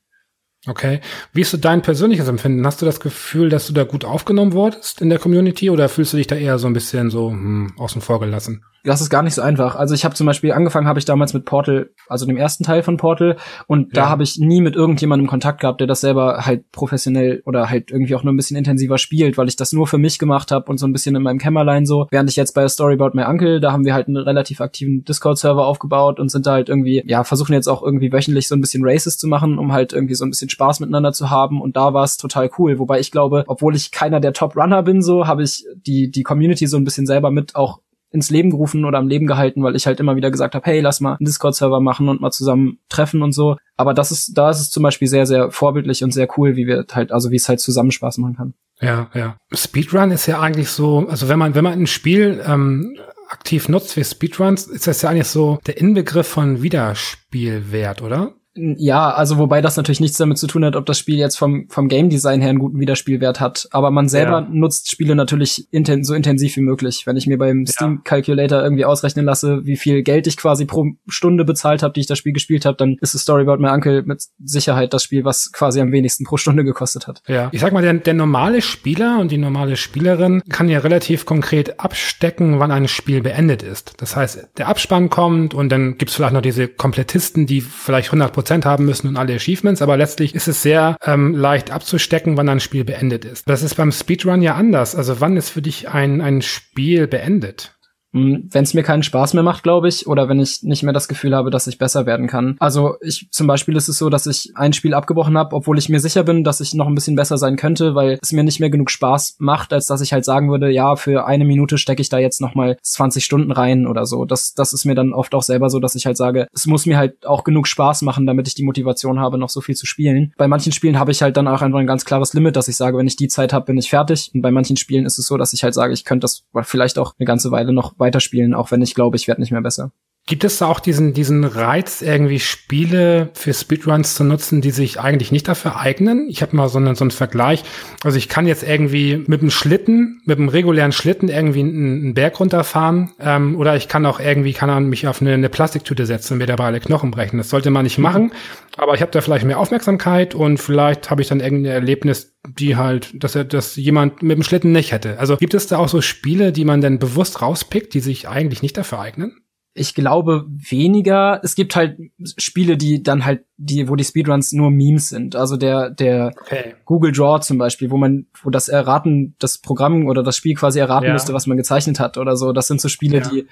Okay. 0.67 0.99
Wie 1.31 1.41
ist 1.41 1.51
so 1.51 1.57
dein 1.57 1.81
persönliches 1.81 2.27
Empfinden? 2.27 2.65
Hast 2.65 2.81
du 2.81 2.85
das 2.85 2.99
Gefühl, 2.99 3.49
dass 3.49 3.67
du 3.67 3.73
da 3.73 3.83
gut 3.83 4.03
aufgenommen 4.03 4.53
wurdest 4.53 5.01
in 5.01 5.09
der 5.09 5.19
Community 5.19 5.69
oder 5.69 5.89
fühlst 5.89 6.13
du 6.13 6.17
dich 6.17 6.27
da 6.27 6.35
eher 6.35 6.57
so 6.57 6.67
ein 6.67 6.73
bisschen 6.73 7.09
so 7.09 7.29
hm, 7.29 7.73
außen 7.77 8.01
vor 8.01 8.19
gelassen? 8.19 8.63
Das 8.85 9.01
ist 9.01 9.09
gar 9.09 9.23
nicht 9.23 9.33
so 9.33 9.41
einfach. 9.41 9.75
Also 9.75 9.93
ich 9.93 10.05
habe 10.05 10.15
zum 10.15 10.27
Beispiel 10.27 10.51
angefangen, 10.51 10.87
habe 10.87 10.99
ich 10.99 11.05
damals 11.05 11.33
mit 11.33 11.45
Portal, 11.45 11.89
also 12.07 12.25
dem 12.25 12.37
ersten 12.37 12.63
Teil 12.63 12.83
von 12.83 12.97
Portal, 12.97 13.37
und 13.67 13.95
ja. 13.95 14.03
da 14.03 14.09
habe 14.09 14.23
ich 14.23 14.37
nie 14.37 14.61
mit 14.61 14.75
irgendjemandem 14.75 15.27
Kontakt 15.27 15.61
gehabt, 15.61 15.79
der 15.79 15.87
das 15.87 16.01
selber 16.01 16.45
halt 16.45 16.71
professionell 16.71 17.41
oder 17.45 17.69
halt 17.69 17.91
irgendwie 17.91 18.15
auch 18.15 18.23
nur 18.23 18.33
ein 18.33 18.37
bisschen 18.37 18.57
intensiver 18.57 18.97
spielt, 18.97 19.37
weil 19.37 19.47
ich 19.47 19.55
das 19.55 19.73
nur 19.73 19.87
für 19.87 19.97
mich 19.97 20.19
gemacht 20.19 20.51
habe 20.51 20.69
und 20.69 20.77
so 20.77 20.85
ein 20.85 20.93
bisschen 20.93 21.15
in 21.15 21.23
meinem 21.23 21.39
Kämmerlein 21.39 21.85
so. 21.85 22.07
Während 22.11 22.29
ich 22.29 22.35
jetzt 22.35 22.53
bei 22.53 22.67
Story 22.67 22.93
About 22.93 23.11
My 23.13 23.23
Uncle, 23.23 23.59
da 23.59 23.71
haben 23.71 23.85
wir 23.85 23.93
halt 23.93 24.07
einen 24.07 24.17
relativ 24.17 24.61
aktiven 24.61 25.03
Discord-Server 25.03 25.65
aufgebaut 25.65 26.19
und 26.19 26.29
sind 26.29 26.45
da 26.45 26.51
halt 26.51 26.69
irgendwie, 26.69 27.03
ja, 27.05 27.23
versuchen 27.23 27.53
jetzt 27.53 27.67
auch 27.67 27.83
irgendwie 27.83 28.11
wöchentlich 28.11 28.47
so 28.47 28.55
ein 28.55 28.61
bisschen 28.61 28.83
Races 28.85 29.17
zu 29.17 29.27
machen, 29.27 29.57
um 29.57 29.73
halt 29.73 29.93
irgendwie 29.93 30.15
so 30.15 30.25
ein 30.25 30.29
bisschen 30.29 30.49
Spaß 30.49 30.79
miteinander 30.79 31.11
zu 31.11 31.29
haben. 31.29 31.61
Und 31.61 31.75
da 31.75 31.93
war 31.93 32.03
es 32.03 32.17
total 32.17 32.49
cool. 32.57 32.79
Wobei 32.79 32.99
ich 32.99 33.11
glaube, 33.11 33.43
obwohl 33.47 33.75
ich 33.75 33.91
keiner 33.91 34.19
der 34.19 34.33
Top-Runner 34.33 34.83
bin, 34.83 35.01
so 35.01 35.27
habe 35.27 35.43
ich 35.43 35.65
die, 35.75 36.11
die 36.11 36.23
Community 36.23 36.67
so 36.67 36.77
ein 36.77 36.83
bisschen 36.83 37.05
selber 37.05 37.31
mit 37.31 37.55
auch 37.55 37.79
ins 38.15 38.31
Leben 38.31 38.49
gerufen 38.49 38.85
oder 38.85 38.97
am 38.97 39.07
Leben 39.07 39.27
gehalten, 39.27 39.61
weil 39.61 39.75
ich 39.75 39.85
halt 39.85 39.99
immer 39.99 40.15
wieder 40.15 40.31
gesagt 40.31 40.55
habe, 40.55 40.65
hey, 40.65 40.79
lass 40.79 41.01
mal 41.01 41.17
einen 41.17 41.25
Discord-Server 41.25 41.79
machen 41.79 42.09
und 42.09 42.21
mal 42.21 42.31
zusammen 42.31 42.79
treffen 42.89 43.21
und 43.21 43.33
so. 43.33 43.57
Aber 43.77 43.93
das 43.93 44.11
ist, 44.11 44.37
da 44.37 44.49
ist 44.49 44.61
es 44.61 44.71
zum 44.71 44.81
Beispiel 44.81 45.07
sehr, 45.07 45.25
sehr 45.25 45.51
vorbildlich 45.51 46.03
und 46.03 46.11
sehr 46.11 46.27
cool, 46.37 46.55
wie 46.55 46.65
wir 46.65 46.85
halt, 46.91 47.11
also 47.11 47.29
wie 47.29 47.35
es 47.35 47.47
halt 47.47 47.59
zusammen 47.59 47.91
Spaß 47.91 48.17
machen 48.17 48.35
kann. 48.35 48.53
Ja, 48.81 49.09
ja. 49.13 49.37
Speedrun 49.53 50.11
ist 50.11 50.25
ja 50.25 50.39
eigentlich 50.39 50.69
so, 50.69 51.07
also 51.07 51.29
wenn 51.29 51.39
man, 51.39 51.55
wenn 51.55 51.63
man 51.63 51.73
ein 51.73 51.87
Spiel 51.87 52.41
ähm, 52.45 52.97
aktiv 53.29 53.69
nutzt 53.69 53.97
wie 53.97 54.03
Speedruns, 54.03 54.67
ist 54.67 54.87
das 54.87 55.01
ja 55.01 55.09
eigentlich 55.09 55.27
so 55.27 55.59
der 55.67 55.77
Inbegriff 55.77 56.27
von 56.27 56.61
Wiederspielwert, 56.61 58.01
oder? 58.01 58.33
Ja, 58.55 59.11
also 59.11 59.37
wobei 59.37 59.61
das 59.61 59.75
natürlich 59.75 59.99
nichts 59.99 60.17
damit 60.17 60.37
zu 60.37 60.47
tun 60.47 60.63
hat, 60.63 60.75
ob 60.75 60.85
das 60.85 60.97
Spiel 60.97 61.17
jetzt 61.17 61.37
vom, 61.37 61.67
vom 61.69 61.89
Game 61.89 62.09
Design 62.09 62.41
her 62.41 62.49
einen 62.49 62.59
guten 62.59 62.79
Wiederspielwert 62.79 63.39
hat. 63.39 63.67
Aber 63.71 63.91
man 63.91 64.07
selber 64.07 64.41
ja. 64.41 64.47
nutzt 64.49 64.89
Spiele 64.89 65.15
natürlich 65.15 65.67
inten 65.71 66.03
so 66.03 66.13
intensiv 66.13 66.55
wie 66.55 66.61
möglich. 66.61 67.05
Wenn 67.05 67.17
ich 67.17 67.27
mir 67.27 67.37
beim 67.37 67.65
Steam 67.65 68.03
Calculator 68.03 68.63
irgendwie 68.63 68.85
ausrechnen 68.85 69.25
lasse, 69.25 69.65
wie 69.65 69.75
viel 69.75 70.03
Geld 70.03 70.27
ich 70.27 70.37
quasi 70.37 70.65
pro 70.65 70.87
Stunde 71.07 71.43
bezahlt 71.43 71.83
habe, 71.83 71.93
die 71.93 71.99
ich 71.99 72.07
das 72.07 72.17
Spiel 72.17 72.33
gespielt 72.33 72.65
habe, 72.65 72.77
dann 72.77 72.97
ist 73.01 73.13
es 73.13 73.21
Story 73.23 73.43
About 73.43 73.61
My 73.61 73.69
Uncle 73.69 74.03
mit 74.03 74.23
Sicherheit 74.43 74.93
das 74.93 75.03
Spiel, 75.03 75.25
was 75.25 75.51
quasi 75.51 75.81
am 75.81 75.91
wenigsten 75.91 76.23
pro 76.23 76.37
Stunde 76.37 76.63
gekostet 76.63 77.07
hat. 77.07 77.21
Ja, 77.27 77.49
ich 77.51 77.59
sag 77.59 77.73
mal, 77.73 77.81
der, 77.81 77.95
der 77.95 78.13
normale 78.13 78.61
Spieler 78.61 79.19
und 79.19 79.31
die 79.31 79.37
normale 79.37 79.75
Spielerin 79.75 80.41
kann 80.49 80.69
ja 80.69 80.79
relativ 80.79 81.25
konkret 81.25 81.79
abstecken, 81.79 82.59
wann 82.59 82.71
ein 82.71 82.87
Spiel 82.87 83.21
beendet 83.21 83.63
ist. 83.63 83.93
Das 83.97 84.15
heißt, 84.15 84.47
der 84.57 84.67
Abspann 84.67 85.09
kommt 85.09 85.53
und 85.53 85.69
dann 85.69 85.97
gibt's 85.97 86.15
vielleicht 86.15 86.33
noch 86.33 86.41
diese 86.41 86.67
Komplettisten, 86.67 87.45
die 87.47 87.61
vielleicht 87.61 88.07
100 88.09 88.33
Prozent 88.45 88.65
haben 88.65 88.85
müssen 88.85 89.07
und 89.07 89.17
alle 89.17 89.33
Achievements, 89.33 89.81
aber 89.81 89.97
letztlich 89.97 90.35
ist 90.35 90.47
es 90.47 90.61
sehr 90.61 90.97
ähm, 91.03 91.33
leicht 91.33 91.71
abzustecken, 91.71 92.37
wann 92.37 92.47
ein 92.47 92.59
Spiel 92.59 92.85
beendet 92.85 93.25
ist. 93.25 93.49
Das 93.49 93.63
ist 93.63 93.73
beim 93.73 93.91
Speedrun 93.91 94.43
ja 94.43 94.53
anders. 94.53 94.95
Also 94.95 95.19
wann 95.19 95.35
ist 95.35 95.49
für 95.49 95.63
dich 95.63 95.89
ein, 95.89 96.21
ein 96.21 96.43
Spiel 96.43 97.07
beendet? 97.07 97.74
Hm, 98.15 98.47
wenn 98.49 98.63
es 98.63 98.73
mir 98.73 98.83
keinen 98.83 99.03
Spaß 99.03 99.33
mehr 99.33 99.43
macht, 99.43 99.63
glaube 99.63 99.89
ich, 99.89 100.07
oder 100.07 100.29
wenn 100.29 100.39
ich 100.39 100.63
nicht 100.63 100.83
mehr 100.83 100.93
das 100.93 101.09
Gefühl 101.09 101.35
habe, 101.35 101.49
dass 101.49 101.67
ich 101.67 101.77
besser 101.77 102.05
werden 102.05 102.27
kann. 102.27 102.55
Also 102.59 102.95
ich 103.01 103.27
zum 103.29 103.45
Beispiel 103.45 103.75
ist 103.75 103.89
es 103.89 103.97
so, 103.97 104.09
dass 104.09 104.25
ich 104.25 104.53
ein 104.55 104.71
Spiel 104.71 104.93
abgebrochen 104.93 105.37
habe, 105.37 105.53
obwohl 105.53 105.77
ich 105.77 105.89
mir 105.89 105.99
sicher 105.99 106.23
bin, 106.23 106.45
dass 106.45 106.61
ich 106.61 106.73
noch 106.73 106.87
ein 106.87 106.95
bisschen 106.95 107.17
besser 107.17 107.37
sein 107.37 107.57
könnte, 107.57 107.93
weil 107.93 108.17
es 108.21 108.31
mir 108.31 108.45
nicht 108.45 108.61
mehr 108.61 108.69
genug 108.69 108.89
Spaß 108.89 109.35
macht, 109.39 109.73
als 109.73 109.85
dass 109.85 109.99
ich 109.99 110.13
halt 110.13 110.23
sagen 110.23 110.49
würde, 110.49 110.71
ja, 110.71 110.95
für 110.95 111.27
eine 111.27 111.43
Minute 111.43 111.77
stecke 111.77 112.01
ich 112.01 112.07
da 112.07 112.17
jetzt 112.17 112.39
noch 112.39 112.55
mal 112.55 112.77
20 112.81 113.25
Stunden 113.25 113.51
rein 113.51 113.85
oder 113.85 114.05
so. 114.05 114.23
Das, 114.23 114.53
das 114.53 114.71
ist 114.71 114.85
mir 114.85 114.95
dann 114.95 115.11
oft 115.11 115.35
auch 115.35 115.43
selber 115.43 115.69
so, 115.69 115.79
dass 115.79 115.95
ich 115.95 116.05
halt 116.05 116.15
sage, 116.15 116.47
es 116.53 116.67
muss 116.67 116.85
mir 116.85 116.97
halt 116.97 117.25
auch 117.25 117.43
genug 117.43 117.67
Spaß 117.67 118.01
machen, 118.03 118.25
damit 118.25 118.47
ich 118.47 118.55
die 118.55 118.63
Motivation 118.63 119.19
habe, 119.19 119.37
noch 119.37 119.49
so 119.49 119.59
viel 119.59 119.75
zu 119.75 119.85
spielen. 119.85 120.33
Bei 120.37 120.47
manchen 120.47 120.71
Spielen 120.71 120.99
habe 120.99 121.11
ich 121.11 121.21
halt 121.21 121.35
dann 121.35 121.49
auch 121.49 121.61
einfach 121.61 121.79
ein 121.79 121.87
ganz 121.87 122.05
klares 122.05 122.33
Limit, 122.33 122.55
dass 122.55 122.69
ich 122.69 122.77
sage, 122.77 122.97
wenn 122.97 123.07
ich 123.07 123.17
die 123.17 123.27
Zeit 123.27 123.51
habe, 123.51 123.65
bin 123.65 123.77
ich 123.77 123.89
fertig. 123.89 124.31
Und 124.33 124.41
bei 124.41 124.51
manchen 124.51 124.77
Spielen 124.77 125.05
ist 125.05 125.19
es 125.19 125.27
so, 125.27 125.35
dass 125.35 125.51
ich 125.51 125.63
halt 125.63 125.73
sage, 125.73 125.93
ich 125.93 126.05
könnte 126.05 126.23
das 126.23 126.45
vielleicht 126.63 126.97
auch 126.97 127.13
eine 127.19 127.25
ganze 127.25 127.51
Weile 127.51 127.73
noch 127.73 127.97
weiterspielen, 128.05 128.53
auch 128.53 128.71
wenn 128.71 128.81
ich 128.81 128.95
glaube, 128.95 129.17
ich 129.17 129.27
werde 129.27 129.41
nicht 129.41 129.51
mehr 129.51 129.61
besser. 129.61 129.91
Gibt 130.27 130.43
es 130.43 130.57
da 130.57 130.65
auch 130.65 130.79
diesen, 130.79 131.13
diesen 131.13 131.43
Reiz, 131.43 132.01
irgendwie 132.01 132.39
Spiele 132.39 133.29
für 133.33 133.53
Speedruns 133.53 134.15
zu 134.15 134.23
nutzen, 134.23 134.59
die 134.59 134.71
sich 134.71 134.99
eigentlich 134.99 135.31
nicht 135.31 135.47
dafür 135.47 135.79
eignen? 135.79 136.27
Ich 136.29 136.41
habe 136.41 136.55
mal 136.55 136.67
so 136.67 136.79
einen, 136.79 136.95
so 136.95 137.03
einen 137.03 137.11
Vergleich. 137.11 137.63
Also 138.03 138.17
ich 138.17 138.27
kann 138.27 138.47
jetzt 138.47 138.63
irgendwie 138.63 139.23
mit 139.27 139.41
einem 139.41 139.51
Schlitten, 139.51 140.23
mit 140.25 140.39
einem 140.39 140.49
regulären 140.49 140.93
Schlitten 140.93 141.29
irgendwie 141.29 141.59
einen, 141.59 142.01
einen 142.01 142.13
Berg 142.15 142.39
runterfahren 142.39 143.11
ähm, 143.19 143.55
oder 143.55 143.75
ich 143.75 143.87
kann 143.87 144.03
auch 144.07 144.19
irgendwie, 144.19 144.53
kann 144.53 144.67
man 144.67 144.89
mich 144.89 145.07
auf 145.07 145.21
eine, 145.21 145.35
eine 145.35 145.49
Plastiktüte 145.49 146.07
setzen 146.07 146.33
und 146.33 146.39
mir 146.39 146.47
dabei 146.47 146.65
alle 146.65 146.79
Knochen 146.79 147.11
brechen. 147.11 147.37
Das 147.37 147.51
sollte 147.51 147.69
man 147.69 147.83
nicht 147.83 147.99
machen, 147.99 148.31
aber 148.77 148.95
ich 148.95 149.01
habe 149.01 149.11
da 149.11 149.21
vielleicht 149.21 149.45
mehr 149.45 149.59
Aufmerksamkeit 149.59 150.33
und 150.33 150.57
vielleicht 150.57 151.11
habe 151.11 151.21
ich 151.21 151.27
dann 151.27 151.39
irgendein 151.39 151.71
Erlebnis, 151.71 152.35
die 152.47 152.75
halt, 152.75 153.23
dass 153.23 153.35
er, 153.35 153.43
dass 153.43 153.75
jemand 153.75 154.23
mit 154.23 154.37
dem 154.37 154.43
Schlitten 154.43 154.71
nicht 154.71 154.91
hätte. 154.91 155.19
Also 155.19 155.37
gibt 155.37 155.53
es 155.53 155.67
da 155.67 155.77
auch 155.77 155.87
so 155.87 156.01
Spiele, 156.01 156.51
die 156.51 156.65
man 156.65 156.81
dann 156.81 156.97
bewusst 156.97 157.43
rauspickt, 157.43 157.93
die 157.93 157.99
sich 157.99 158.27
eigentlich 158.27 158.63
nicht 158.63 158.75
dafür 158.75 158.99
eignen? 158.99 159.44
Ich 159.77 159.93
glaube 159.93 160.45
weniger. 160.47 161.41
Es 161.43 161.53
gibt 161.53 161.75
halt 161.75 161.99
Spiele, 162.37 162.77
die 162.77 163.03
dann 163.03 163.25
halt, 163.25 163.43
die, 163.57 163.89
wo 163.89 163.97
die 163.97 164.05
Speedruns 164.05 164.53
nur 164.53 164.71
Memes 164.71 165.09
sind. 165.09 165.35
Also 165.35 165.57
der, 165.57 165.89
der 165.89 166.31
okay. 166.41 166.75
Google 166.85 167.11
Draw 167.11 167.41
zum 167.41 167.57
Beispiel, 167.57 167.91
wo 167.91 167.97
man, 167.97 168.27
wo 168.41 168.49
das 168.49 168.69
Erraten, 168.69 169.35
das 169.37 169.57
Programm 169.57 170.07
oder 170.07 170.23
das 170.23 170.37
Spiel 170.37 170.55
quasi 170.55 170.79
erraten 170.79 171.07
ja. 171.07 171.13
müsste, 171.13 171.33
was 171.33 171.45
man 171.45 171.57
gezeichnet 171.57 171.99
hat 171.99 172.17
oder 172.17 172.37
so. 172.37 172.53
Das 172.53 172.67
sind 172.67 172.79
so 172.79 172.87
Spiele, 172.87 173.17
ja. 173.17 173.29
die, 173.29 173.47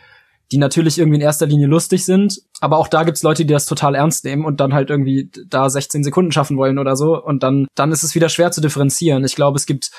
die 0.53 0.59
natürlich 0.59 0.97
irgendwie 0.97 1.17
in 1.17 1.21
erster 1.21 1.45
Linie 1.45 1.67
lustig 1.67 2.05
sind. 2.05 2.39
Aber 2.61 2.77
auch 2.77 2.87
da 2.87 3.03
gibt's 3.03 3.23
Leute, 3.23 3.43
die 3.43 3.51
das 3.51 3.65
total 3.65 3.93
ernst 3.93 4.23
nehmen 4.23 4.45
und 4.45 4.61
dann 4.61 4.73
halt 4.73 4.89
irgendwie 4.89 5.29
da 5.49 5.69
16 5.69 6.05
Sekunden 6.05 6.31
schaffen 6.31 6.55
wollen 6.55 6.79
oder 6.79 6.95
so. 6.95 7.21
Und 7.21 7.43
dann, 7.43 7.67
dann 7.75 7.91
ist 7.91 8.03
es 8.03 8.15
wieder 8.15 8.29
schwer 8.29 8.51
zu 8.51 8.61
differenzieren. 8.61 9.25
Ich 9.25 9.35
glaube, 9.35 9.57
es 9.57 9.65
gibt 9.65 9.91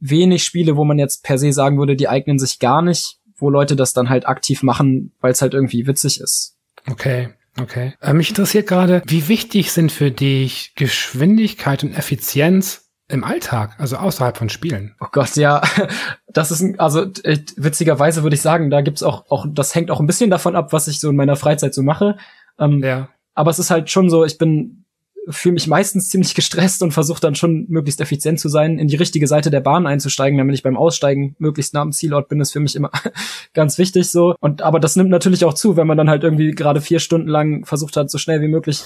wenig 0.00 0.44
Spiele, 0.44 0.76
wo 0.76 0.84
man 0.84 0.98
jetzt 0.98 1.24
per 1.24 1.38
se 1.38 1.50
sagen 1.52 1.78
würde, 1.78 1.96
die 1.96 2.08
eignen 2.08 2.38
sich 2.38 2.58
gar 2.58 2.82
nicht 2.82 3.20
wo 3.42 3.50
Leute 3.50 3.76
das 3.76 3.92
dann 3.92 4.08
halt 4.08 4.26
aktiv 4.26 4.62
machen, 4.62 5.12
weil 5.20 5.32
es 5.32 5.42
halt 5.42 5.52
irgendwie 5.52 5.86
witzig 5.86 6.20
ist. 6.20 6.56
Okay. 6.90 7.28
Okay. 7.60 7.92
Äh, 8.00 8.14
mich 8.14 8.30
interessiert 8.30 8.66
gerade, 8.66 9.02
wie 9.06 9.28
wichtig 9.28 9.72
sind 9.72 9.92
für 9.92 10.10
dich 10.10 10.72
Geschwindigkeit 10.74 11.84
und 11.84 11.92
Effizienz 11.92 12.90
im 13.08 13.24
Alltag, 13.24 13.74
also 13.78 13.96
außerhalb 13.96 14.38
von 14.38 14.48
Spielen? 14.48 14.94
Oh 15.00 15.08
Gott, 15.12 15.36
ja, 15.36 15.60
das 16.28 16.50
ist 16.50 16.62
ein, 16.62 16.80
also 16.80 17.02
äh, 17.24 17.38
witzigerweise 17.56 18.22
würde 18.22 18.36
ich 18.36 18.40
sagen, 18.40 18.70
da 18.70 18.80
gibt's 18.80 19.02
auch, 19.02 19.30
auch, 19.30 19.44
das 19.46 19.74
hängt 19.74 19.90
auch 19.90 20.00
ein 20.00 20.06
bisschen 20.06 20.30
davon 20.30 20.56
ab, 20.56 20.72
was 20.72 20.88
ich 20.88 20.98
so 20.98 21.10
in 21.10 21.16
meiner 21.16 21.36
Freizeit 21.36 21.74
so 21.74 21.82
mache. 21.82 22.16
Ähm, 22.58 22.82
ja. 22.82 23.10
Aber 23.34 23.50
es 23.50 23.58
ist 23.58 23.70
halt 23.70 23.90
schon 23.90 24.08
so, 24.08 24.24
ich 24.24 24.38
bin 24.38 24.81
fühle 25.28 25.54
mich 25.54 25.66
meistens 25.66 26.08
ziemlich 26.08 26.34
gestresst 26.34 26.82
und 26.82 26.92
versuche 26.92 27.20
dann 27.20 27.34
schon 27.34 27.66
möglichst 27.68 28.00
effizient 28.00 28.40
zu 28.40 28.48
sein, 28.48 28.78
in 28.78 28.88
die 28.88 28.96
richtige 28.96 29.26
Seite 29.26 29.50
der 29.50 29.60
Bahn 29.60 29.86
einzusteigen, 29.86 30.38
damit 30.38 30.54
ich 30.54 30.62
beim 30.62 30.76
Aussteigen 30.76 31.36
möglichst 31.38 31.74
nah 31.74 31.80
am 31.80 31.92
Zielort 31.92 32.28
bin, 32.28 32.40
ist 32.40 32.52
für 32.52 32.60
mich 32.60 32.74
immer 32.74 32.90
ganz 33.54 33.78
wichtig 33.78 34.10
so. 34.10 34.34
Und 34.40 34.62
aber 34.62 34.80
das 34.80 34.96
nimmt 34.96 35.10
natürlich 35.10 35.44
auch 35.44 35.54
zu, 35.54 35.76
wenn 35.76 35.86
man 35.86 35.96
dann 35.96 36.10
halt 36.10 36.24
irgendwie 36.24 36.50
gerade 36.50 36.80
vier 36.80 36.98
Stunden 36.98 37.28
lang 37.28 37.64
versucht 37.64 37.96
hat, 37.96 38.10
so 38.10 38.18
schnell 38.18 38.40
wie 38.40 38.48
möglich 38.48 38.82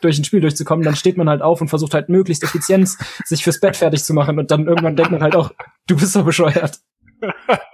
durch 0.00 0.18
ein 0.18 0.24
Spiel 0.24 0.40
durchzukommen, 0.40 0.84
dann 0.84 0.96
steht 0.96 1.16
man 1.16 1.28
halt 1.28 1.42
auf 1.42 1.60
und 1.60 1.68
versucht 1.68 1.94
halt 1.94 2.08
möglichst 2.08 2.42
effizient 2.42 2.90
sich 3.24 3.44
fürs 3.44 3.60
Bett 3.60 3.76
fertig 3.76 4.02
zu 4.02 4.12
machen 4.12 4.38
und 4.38 4.50
dann 4.50 4.66
irgendwann 4.66 4.96
denkt 4.96 5.12
man 5.12 5.22
halt 5.22 5.36
auch, 5.36 5.52
du 5.86 5.96
bist 5.96 6.12
so 6.12 6.24
bescheuert. 6.24 6.80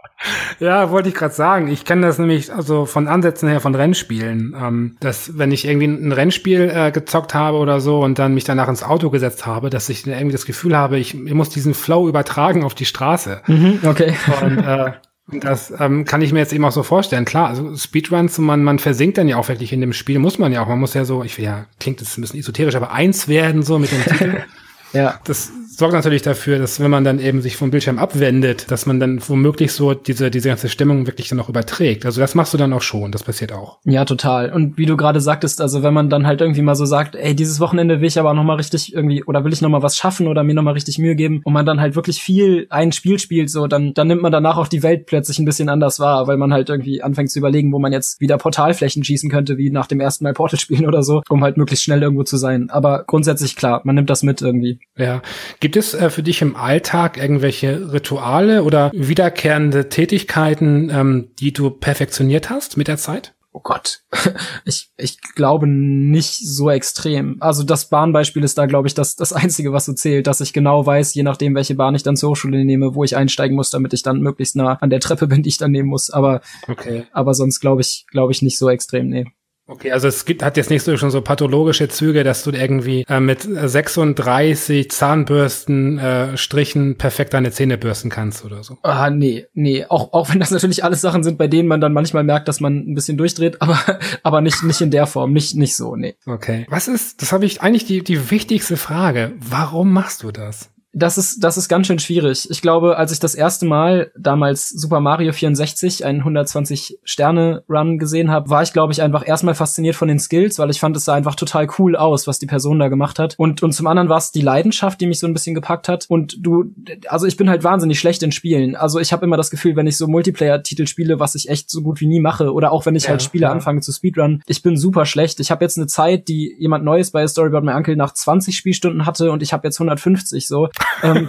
Ja, 0.60 0.90
wollte 0.90 1.08
ich 1.08 1.14
gerade 1.14 1.34
sagen. 1.34 1.68
Ich 1.68 1.84
kenne 1.84 2.06
das 2.06 2.18
nämlich 2.18 2.52
also 2.52 2.86
von 2.86 3.08
Ansätzen 3.08 3.48
her 3.48 3.60
von 3.60 3.74
Rennspielen. 3.74 4.54
Ähm, 4.60 4.96
dass 5.00 5.38
wenn 5.38 5.50
ich 5.50 5.66
irgendwie 5.66 5.86
ein 5.86 6.12
Rennspiel 6.12 6.70
äh, 6.74 6.92
gezockt 6.92 7.34
habe 7.34 7.58
oder 7.58 7.80
so 7.80 8.00
und 8.00 8.18
dann 8.18 8.34
mich 8.34 8.44
danach 8.44 8.68
ins 8.68 8.82
Auto 8.82 9.10
gesetzt 9.10 9.46
habe, 9.46 9.70
dass 9.70 9.88
ich 9.88 10.06
irgendwie 10.06 10.32
das 10.32 10.46
Gefühl 10.46 10.76
habe, 10.76 10.98
ich, 10.98 11.14
ich 11.14 11.34
muss 11.34 11.48
diesen 11.48 11.74
Flow 11.74 12.08
übertragen 12.08 12.64
auf 12.64 12.74
die 12.74 12.84
Straße. 12.84 13.42
Mhm, 13.46 13.80
okay. 13.84 14.14
Und 14.42 14.58
äh, 14.58 14.92
das 15.40 15.72
ähm, 15.78 16.04
kann 16.04 16.20
ich 16.20 16.32
mir 16.32 16.40
jetzt 16.40 16.52
eben 16.52 16.64
auch 16.64 16.72
so 16.72 16.82
vorstellen. 16.82 17.24
Klar, 17.24 17.48
also 17.48 17.74
Speedruns, 17.76 18.38
man, 18.38 18.62
man 18.64 18.78
versinkt 18.78 19.18
dann 19.18 19.28
ja 19.28 19.36
auch 19.36 19.48
wirklich 19.48 19.72
in 19.72 19.80
dem 19.80 19.92
Spiel, 19.92 20.18
muss 20.18 20.38
man 20.38 20.52
ja 20.52 20.62
auch. 20.62 20.68
Man 20.68 20.80
muss 20.80 20.94
ja 20.94 21.04
so, 21.04 21.22
ich 21.22 21.38
will 21.38 21.44
ja, 21.44 21.66
klingt 21.80 22.00
jetzt 22.00 22.18
ein 22.18 22.20
bisschen 22.20 22.40
esoterisch, 22.40 22.74
aber 22.74 22.92
eins 22.92 23.28
werden 23.28 23.62
so 23.62 23.78
mit 23.78 23.92
dem 23.92 24.02
Titel. 24.02 24.42
ja. 24.92 25.20
Das 25.24 25.52
sorgt 25.76 25.94
natürlich 25.94 26.22
dafür, 26.22 26.58
dass 26.58 26.80
wenn 26.80 26.90
man 26.90 27.04
dann 27.04 27.18
eben 27.18 27.40
sich 27.40 27.56
vom 27.56 27.70
Bildschirm 27.70 27.98
abwendet, 27.98 28.70
dass 28.70 28.86
man 28.86 29.00
dann 29.00 29.20
womöglich 29.26 29.72
so 29.72 29.94
diese, 29.94 30.30
diese 30.30 30.48
ganze 30.48 30.68
Stimmung 30.68 31.06
wirklich 31.06 31.28
dann 31.28 31.40
auch 31.40 31.48
überträgt. 31.48 32.04
Also 32.04 32.20
das 32.20 32.34
machst 32.34 32.52
du 32.52 32.58
dann 32.58 32.72
auch 32.72 32.82
schon, 32.82 33.10
das 33.10 33.22
passiert 33.22 33.52
auch. 33.52 33.78
Ja, 33.84 34.04
total. 34.04 34.52
Und 34.52 34.76
wie 34.76 34.86
du 34.86 34.96
gerade 34.96 35.20
sagtest, 35.20 35.60
also 35.60 35.82
wenn 35.82 35.94
man 35.94 36.10
dann 36.10 36.26
halt 36.26 36.40
irgendwie 36.40 36.62
mal 36.62 36.74
so 36.74 36.84
sagt, 36.84 37.16
ey, 37.16 37.34
dieses 37.34 37.58
Wochenende 37.58 38.00
will 38.00 38.08
ich 38.08 38.18
aber 38.18 38.34
noch 38.34 38.44
mal 38.44 38.56
richtig 38.56 38.94
irgendwie, 38.94 39.24
oder 39.24 39.44
will 39.44 39.52
ich 39.52 39.62
noch 39.62 39.70
mal 39.70 39.82
was 39.82 39.96
schaffen 39.96 40.28
oder 40.28 40.44
mir 40.44 40.54
noch 40.54 40.62
mal 40.62 40.72
richtig 40.72 40.98
Mühe 40.98 41.16
geben 41.16 41.40
und 41.44 41.52
man 41.52 41.66
dann 41.66 41.80
halt 41.80 41.96
wirklich 41.96 42.22
viel 42.22 42.66
ein 42.70 42.92
Spiel 42.92 43.18
spielt, 43.18 43.50
so, 43.50 43.66
dann, 43.66 43.94
dann 43.94 44.08
nimmt 44.08 44.22
man 44.22 44.32
danach 44.32 44.58
auch 44.58 44.68
die 44.68 44.82
Welt 44.82 45.06
plötzlich 45.06 45.38
ein 45.38 45.44
bisschen 45.46 45.68
anders 45.68 45.98
wahr, 45.98 46.26
weil 46.26 46.36
man 46.36 46.52
halt 46.52 46.68
irgendwie 46.68 47.02
anfängt 47.02 47.30
zu 47.30 47.38
überlegen, 47.38 47.72
wo 47.72 47.78
man 47.78 47.92
jetzt 47.92 48.20
wieder 48.20 48.36
Portalflächen 48.36 49.04
schießen 49.04 49.30
könnte, 49.30 49.56
wie 49.56 49.70
nach 49.70 49.86
dem 49.86 50.00
ersten 50.00 50.24
Mal 50.24 50.34
Portal 50.34 50.60
spielen 50.60 50.86
oder 50.86 51.02
so, 51.02 51.22
um 51.28 51.42
halt 51.42 51.56
möglichst 51.56 51.84
schnell 51.84 52.02
irgendwo 52.02 52.24
zu 52.24 52.36
sein. 52.36 52.68
Aber 52.70 53.04
grundsätzlich 53.06 53.56
klar, 53.56 53.80
man 53.84 53.94
nimmt 53.94 54.10
das 54.10 54.22
mit 54.22 54.42
irgendwie. 54.42 54.78
Ja. 54.96 55.22
Gibt 55.60 55.76
es 55.76 55.94
äh, 55.94 56.10
für 56.10 56.22
dich 56.22 56.42
im 56.42 56.54
Alltag 56.54 57.16
irgendwelche 57.16 57.92
Rituale 57.92 58.62
oder 58.62 58.90
wiederkehrende 58.94 59.88
Tätigkeiten, 59.88 60.90
ähm, 60.90 61.30
die 61.38 61.52
du 61.52 61.70
perfektioniert 61.70 62.50
hast 62.50 62.76
mit 62.76 62.88
der 62.88 62.98
Zeit? 62.98 63.34
Oh 63.54 63.60
Gott, 63.62 64.00
ich, 64.64 64.90
ich 64.96 65.20
glaube 65.34 65.66
nicht 65.66 66.38
so 66.38 66.70
extrem. 66.70 67.36
Also 67.40 67.64
das 67.64 67.90
Bahnbeispiel 67.90 68.42
ist 68.44 68.56
da, 68.56 68.64
glaube 68.64 68.88
ich, 68.88 68.94
das, 68.94 69.14
das 69.14 69.34
Einzige, 69.34 69.74
was 69.74 69.84
so 69.84 69.92
zählt, 69.92 70.26
dass 70.26 70.40
ich 70.40 70.54
genau 70.54 70.86
weiß, 70.86 71.12
je 71.14 71.22
nachdem, 71.22 71.54
welche 71.54 71.74
Bahn 71.74 71.94
ich 71.94 72.02
dann 72.02 72.16
zur 72.16 72.30
Hochschule 72.30 72.64
nehme, 72.64 72.94
wo 72.94 73.04
ich 73.04 73.14
einsteigen 73.14 73.54
muss, 73.54 73.68
damit 73.68 73.92
ich 73.92 74.02
dann 74.02 74.20
möglichst 74.20 74.56
nah 74.56 74.74
an 74.80 74.88
der 74.88 75.00
Treppe 75.00 75.26
bin, 75.28 75.42
die 75.42 75.50
ich 75.50 75.58
dann 75.58 75.70
nehmen 75.70 75.90
muss. 75.90 76.08
Aber, 76.08 76.40
okay. 76.66 77.04
aber 77.12 77.34
sonst 77.34 77.60
glaube 77.60 77.82
ich, 77.82 78.06
glaube 78.10 78.32
ich 78.32 78.40
nicht 78.40 78.56
so 78.56 78.70
extrem, 78.70 79.08
nee. 79.08 79.26
Okay, 79.72 79.90
also 79.90 80.06
es 80.06 80.26
gibt, 80.26 80.42
hat 80.42 80.58
jetzt 80.58 80.68
nicht 80.68 80.82
so 80.82 80.94
schon 80.98 81.10
so 81.10 81.22
pathologische 81.22 81.88
Züge, 81.88 82.24
dass 82.24 82.44
du 82.44 82.50
irgendwie 82.50 83.06
äh, 83.08 83.20
mit 83.20 83.40
36 83.42 84.90
Zahnbürsten 84.90 85.98
äh, 85.98 86.36
Strichen 86.36 86.98
perfekt 86.98 87.32
deine 87.32 87.50
Zähne 87.52 87.78
bürsten 87.78 88.10
kannst 88.10 88.44
oder 88.44 88.62
so. 88.62 88.76
Ah, 88.82 89.08
nee, 89.08 89.46
nee. 89.54 89.86
Auch, 89.88 90.12
auch 90.12 90.30
wenn 90.30 90.40
das 90.40 90.50
natürlich 90.50 90.84
alles 90.84 91.00
Sachen 91.00 91.24
sind, 91.24 91.38
bei 91.38 91.48
denen 91.48 91.68
man 91.68 91.80
dann 91.80 91.94
manchmal 91.94 92.22
merkt, 92.22 92.48
dass 92.48 92.60
man 92.60 92.76
ein 92.78 92.94
bisschen 92.94 93.16
durchdreht, 93.16 93.62
aber, 93.62 93.78
aber 94.22 94.42
nicht, 94.42 94.62
nicht 94.62 94.82
in 94.82 94.90
der 94.90 95.06
Form, 95.06 95.32
nicht, 95.32 95.56
nicht 95.56 95.74
so, 95.74 95.96
nee. 95.96 96.16
Okay. 96.26 96.66
Was 96.68 96.86
ist, 96.86 97.22
das 97.22 97.32
habe 97.32 97.46
ich 97.46 97.62
eigentlich 97.62 97.86
die, 97.86 98.04
die 98.04 98.30
wichtigste 98.30 98.76
Frage. 98.76 99.32
Warum 99.38 99.90
machst 99.90 100.22
du 100.22 100.32
das? 100.32 100.71
Das 100.94 101.16
ist, 101.16 101.42
das 101.42 101.56
ist 101.56 101.68
ganz 101.68 101.86
schön 101.86 101.98
schwierig. 101.98 102.50
Ich 102.50 102.60
glaube, 102.60 102.98
als 102.98 103.12
ich 103.12 103.18
das 103.18 103.34
erste 103.34 103.64
Mal 103.64 104.12
damals 104.16 104.68
Super 104.68 105.00
Mario 105.00 105.32
64, 105.32 106.04
einen 106.04 106.18
120 106.18 106.98
Sterne 107.02 107.64
Run 107.68 107.98
gesehen 107.98 108.30
habe, 108.30 108.50
war 108.50 108.62
ich, 108.62 108.74
glaube 108.74 108.92
ich, 108.92 109.00
einfach 109.00 109.26
erstmal 109.26 109.54
fasziniert 109.54 109.96
von 109.96 110.08
den 110.08 110.18
Skills, 110.18 110.58
weil 110.58 110.70
ich 110.70 110.80
fand, 110.80 110.96
es 110.96 111.06
sah 111.06 111.14
einfach 111.14 111.34
total 111.34 111.66
cool 111.78 111.96
aus, 111.96 112.26
was 112.26 112.38
die 112.38 112.46
Person 112.46 112.78
da 112.78 112.88
gemacht 112.88 113.18
hat. 113.18 113.34
Und, 113.38 113.62
und 113.62 113.72
zum 113.72 113.86
anderen 113.86 114.10
war 114.10 114.18
es 114.18 114.32
die 114.32 114.42
Leidenschaft, 114.42 115.00
die 115.00 115.06
mich 115.06 115.18
so 115.18 115.26
ein 115.26 115.32
bisschen 115.32 115.54
gepackt 115.54 115.88
hat. 115.88 116.04
Und 116.08 116.36
du, 116.40 116.66
also 117.08 117.26
ich 117.26 117.38
bin 117.38 117.48
halt 117.48 117.64
wahnsinnig 117.64 117.98
schlecht 117.98 118.22
in 118.22 118.32
Spielen. 118.32 118.76
Also 118.76 119.00
ich 119.00 119.14
habe 119.14 119.24
immer 119.24 119.38
das 119.38 119.50
Gefühl, 119.50 119.76
wenn 119.76 119.86
ich 119.86 119.96
so 119.96 120.06
Multiplayer-Titel 120.06 120.86
spiele, 120.86 121.18
was 121.18 121.34
ich 121.34 121.48
echt 121.48 121.70
so 121.70 121.80
gut 121.80 122.00
wie 122.02 122.06
nie 122.06 122.20
mache, 122.20 122.52
oder 122.52 122.70
auch 122.70 122.84
wenn 122.84 122.96
ich 122.96 123.04
ja, 123.04 123.10
halt 123.10 123.22
Spiele 123.22 123.44
ja. 123.44 123.52
anfange 123.52 123.80
zu 123.80 123.92
Speedrun, 123.92 124.42
ich 124.46 124.62
bin 124.62 124.76
super 124.76 125.06
schlecht. 125.06 125.40
Ich 125.40 125.50
habe 125.50 125.64
jetzt 125.64 125.78
eine 125.78 125.86
Zeit, 125.86 126.28
die 126.28 126.54
jemand 126.58 126.84
Neues 126.84 127.12
bei 127.12 127.26
Storyboard 127.26 127.64
My 127.64 127.72
Uncle 127.72 127.96
nach 127.96 128.12
20 128.12 128.54
Spielstunden 128.54 129.06
hatte 129.06 129.32
und 129.32 129.42
ich 129.42 129.54
habe 129.54 129.66
jetzt 129.66 129.80
150 129.80 130.46
so 130.46 130.68
ähm, 131.02 131.28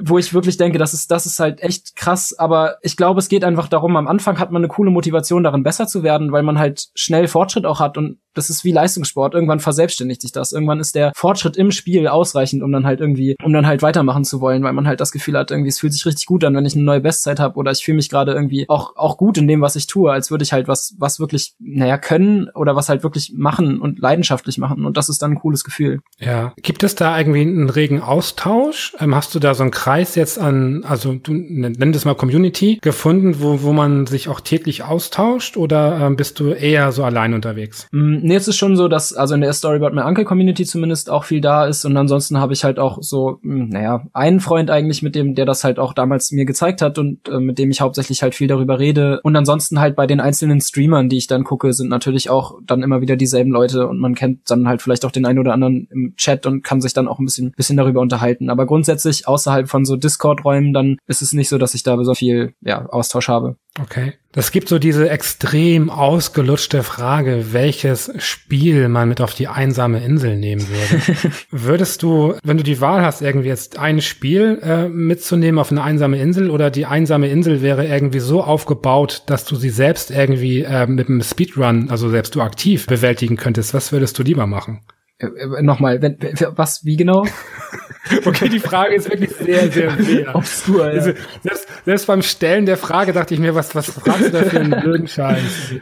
wo 0.00 0.18
ich 0.18 0.34
wirklich 0.34 0.56
denke, 0.56 0.78
das 0.78 0.94
ist, 0.94 1.10
das 1.10 1.26
ist 1.26 1.40
halt 1.40 1.60
echt 1.60 1.96
krass. 1.96 2.34
Aber 2.38 2.76
ich 2.82 2.96
glaube, 2.96 3.18
es 3.18 3.28
geht 3.28 3.44
einfach 3.44 3.68
darum, 3.68 3.96
am 3.96 4.08
Anfang 4.08 4.38
hat 4.38 4.50
man 4.50 4.60
eine 4.60 4.68
coole 4.68 4.90
Motivation 4.90 5.42
darin, 5.42 5.62
besser 5.62 5.86
zu 5.86 6.02
werden, 6.02 6.32
weil 6.32 6.42
man 6.42 6.58
halt 6.58 6.88
schnell 6.94 7.28
Fortschritt 7.28 7.66
auch 7.66 7.80
hat 7.80 7.96
und 7.98 8.18
das 8.38 8.50
ist 8.50 8.64
wie 8.64 8.72
Leistungssport. 8.72 9.34
Irgendwann 9.34 9.60
verselbstständigt 9.60 10.22
sich 10.22 10.32
das. 10.32 10.52
Irgendwann 10.52 10.80
ist 10.80 10.94
der 10.94 11.12
Fortschritt 11.14 11.56
im 11.56 11.70
Spiel 11.70 12.08
ausreichend, 12.08 12.62
um 12.62 12.72
dann 12.72 12.86
halt 12.86 13.00
irgendwie, 13.00 13.36
um 13.42 13.52
dann 13.52 13.66
halt 13.66 13.82
weitermachen 13.82 14.24
zu 14.24 14.40
wollen, 14.40 14.62
weil 14.62 14.72
man 14.72 14.86
halt 14.86 15.00
das 15.00 15.12
Gefühl 15.12 15.36
hat, 15.36 15.50
irgendwie, 15.50 15.68
es 15.68 15.80
fühlt 15.80 15.92
sich 15.92 16.06
richtig 16.06 16.26
gut 16.26 16.44
an, 16.44 16.54
wenn 16.54 16.64
ich 16.64 16.74
eine 16.74 16.84
neue 16.84 17.00
Bestzeit 17.00 17.40
habe 17.40 17.56
oder 17.56 17.72
ich 17.72 17.84
fühle 17.84 17.96
mich 17.96 18.08
gerade 18.08 18.32
irgendwie 18.32 18.66
auch, 18.68 18.96
auch 18.96 19.18
gut 19.18 19.36
in 19.38 19.48
dem, 19.48 19.60
was 19.60 19.76
ich 19.76 19.86
tue, 19.86 20.10
als 20.10 20.30
würde 20.30 20.44
ich 20.44 20.52
halt 20.52 20.68
was, 20.68 20.94
was 20.98 21.20
wirklich, 21.20 21.54
naja, 21.58 21.98
können 21.98 22.48
oder 22.54 22.76
was 22.76 22.88
halt 22.88 23.02
wirklich 23.02 23.32
machen 23.36 23.80
und 23.80 23.98
leidenschaftlich 23.98 24.58
machen. 24.58 24.86
Und 24.86 24.96
das 24.96 25.08
ist 25.08 25.20
dann 25.20 25.32
ein 25.32 25.38
cooles 25.38 25.64
Gefühl. 25.64 26.00
Ja. 26.18 26.54
Gibt 26.62 26.82
es 26.84 26.94
da 26.94 27.18
irgendwie 27.18 27.42
einen 27.42 27.70
regen 27.70 28.00
Austausch? 28.00 28.94
Ähm, 29.00 29.14
hast 29.14 29.34
du 29.34 29.40
da 29.40 29.54
so 29.54 29.62
einen 29.62 29.72
Kreis 29.72 30.14
jetzt 30.14 30.38
an, 30.38 30.84
also 30.84 31.14
du 31.14 31.32
nenn 31.32 31.92
das 31.92 32.04
mal 32.04 32.14
Community, 32.14 32.78
gefunden, 32.82 33.40
wo, 33.40 33.62
wo 33.62 33.72
man 33.72 34.06
sich 34.06 34.28
auch 34.28 34.40
täglich 34.40 34.84
austauscht 34.84 35.56
oder 35.56 35.98
ähm, 36.00 36.16
bist 36.16 36.38
du 36.40 36.50
eher 36.52 36.92
so 36.92 37.04
allein 37.04 37.34
unterwegs? 37.34 37.88
Mm, 37.92 38.18
nee, 38.28 38.36
es 38.36 38.46
ist 38.46 38.56
schon 38.56 38.76
so, 38.76 38.88
dass 38.88 39.12
also 39.12 39.34
in 39.34 39.40
der 39.40 39.52
Story 39.52 39.76
About 39.76 39.94
My 39.94 40.02
Uncle 40.02 40.24
Community 40.24 40.64
zumindest 40.64 41.10
auch 41.10 41.24
viel 41.24 41.40
da 41.40 41.66
ist 41.66 41.84
und 41.84 41.96
ansonsten 41.96 42.38
habe 42.38 42.52
ich 42.52 42.64
halt 42.64 42.78
auch 42.78 42.98
so, 43.00 43.38
hm, 43.42 43.70
naja, 43.70 44.06
einen 44.12 44.40
Freund 44.40 44.70
eigentlich, 44.70 45.02
mit 45.02 45.14
dem, 45.14 45.34
der 45.34 45.46
das 45.46 45.64
halt 45.64 45.78
auch 45.78 45.92
damals 45.92 46.30
mir 46.30 46.44
gezeigt 46.44 46.82
hat 46.82 46.98
und 46.98 47.28
äh, 47.28 47.40
mit 47.40 47.58
dem 47.58 47.70
ich 47.70 47.80
hauptsächlich 47.80 48.22
halt 48.22 48.34
viel 48.34 48.46
darüber 48.46 48.78
rede 48.78 49.20
und 49.22 49.34
ansonsten 49.34 49.80
halt 49.80 49.96
bei 49.96 50.06
den 50.06 50.20
einzelnen 50.20 50.60
Streamern, 50.60 51.08
die 51.08 51.16
ich 51.16 51.26
dann 51.26 51.44
gucke, 51.44 51.72
sind 51.72 51.88
natürlich 51.88 52.30
auch 52.30 52.58
dann 52.64 52.82
immer 52.82 53.00
wieder 53.00 53.16
dieselben 53.16 53.50
Leute 53.50 53.88
und 53.88 53.98
man 53.98 54.14
kennt 54.14 54.50
dann 54.50 54.68
halt 54.68 54.82
vielleicht 54.82 55.04
auch 55.04 55.10
den 55.10 55.26
einen 55.26 55.38
oder 55.38 55.52
anderen 55.52 55.88
im 55.90 56.14
Chat 56.16 56.46
und 56.46 56.62
kann 56.62 56.80
sich 56.80 56.92
dann 56.92 57.08
auch 57.08 57.18
ein 57.18 57.24
bisschen, 57.24 57.52
bisschen 57.52 57.76
darüber 57.76 58.00
unterhalten. 58.00 58.50
Aber 58.50 58.66
grundsätzlich 58.66 59.26
außerhalb 59.26 59.68
von 59.68 59.84
so 59.84 59.96
Discord-Räumen, 59.96 60.72
dann 60.72 60.98
ist 61.06 61.22
es 61.22 61.32
nicht 61.32 61.48
so, 61.48 61.58
dass 61.58 61.74
ich 61.74 61.82
da 61.82 62.02
so 62.04 62.14
viel 62.14 62.52
ja, 62.60 62.86
Austausch 62.86 63.28
habe. 63.28 63.56
Okay. 63.80 64.14
Das 64.32 64.52
gibt 64.52 64.68
so 64.68 64.78
diese 64.78 65.08
extrem 65.08 65.90
ausgelutschte 65.90 66.82
Frage, 66.82 67.52
welches 67.52 68.12
Spiel 68.18 68.88
man 68.88 69.08
mit 69.08 69.20
auf 69.20 69.34
die 69.34 69.48
einsame 69.48 70.04
Insel 70.04 70.36
nehmen 70.36 70.66
würde. 70.68 71.32
Würdest 71.50 72.02
du, 72.02 72.34
wenn 72.44 72.56
du 72.56 72.62
die 72.62 72.80
Wahl 72.80 73.02
hast, 73.02 73.22
irgendwie 73.22 73.48
jetzt 73.48 73.78
ein 73.78 74.00
Spiel 74.00 74.60
äh, 74.62 74.88
mitzunehmen 74.88 75.58
auf 75.58 75.70
eine 75.70 75.82
einsame 75.82 76.20
Insel 76.20 76.50
oder 76.50 76.70
die 76.70 76.86
einsame 76.86 77.28
Insel 77.28 77.62
wäre 77.62 77.86
irgendwie 77.86 78.20
so 78.20 78.42
aufgebaut, 78.42 79.22
dass 79.26 79.44
du 79.44 79.56
sie 79.56 79.70
selbst 79.70 80.10
irgendwie 80.10 80.62
äh, 80.62 80.86
mit 80.86 81.08
einem 81.08 81.22
Speedrun, 81.22 81.90
also 81.90 82.10
selbst 82.10 82.34
du 82.34 82.42
aktiv 82.42 82.86
bewältigen 82.86 83.36
könntest, 83.36 83.74
was 83.74 83.92
würdest 83.92 84.18
du 84.18 84.22
lieber 84.22 84.46
machen? 84.46 84.80
Äh, 85.18 85.26
äh, 85.26 85.62
Nochmal, 85.62 86.00
wenn, 86.00 86.16
was, 86.56 86.84
wie 86.84 86.96
genau? 86.96 87.24
okay, 88.24 88.48
die 88.48 88.60
Frage 88.60 88.94
ist 88.94 89.10
wirklich 89.10 89.30
sehr, 89.30 89.70
sehr 89.70 89.90
sehr 90.00 90.34
obskur. 90.34 90.92
Ja. 90.92 91.00
Selbst, 91.02 91.68
selbst 91.84 92.06
beim 92.06 92.22
Stellen 92.22 92.66
der 92.66 92.76
Frage 92.76 93.12
dachte 93.12 93.34
ich 93.34 93.40
mir, 93.40 93.54
was, 93.54 93.74
was 93.74 93.90
fragst 93.90 94.26
du 94.26 94.30
da 94.30 94.42
für 94.44 94.60
einen 94.60 94.80
blöden 94.80 95.08
Scheiß? 95.08 95.74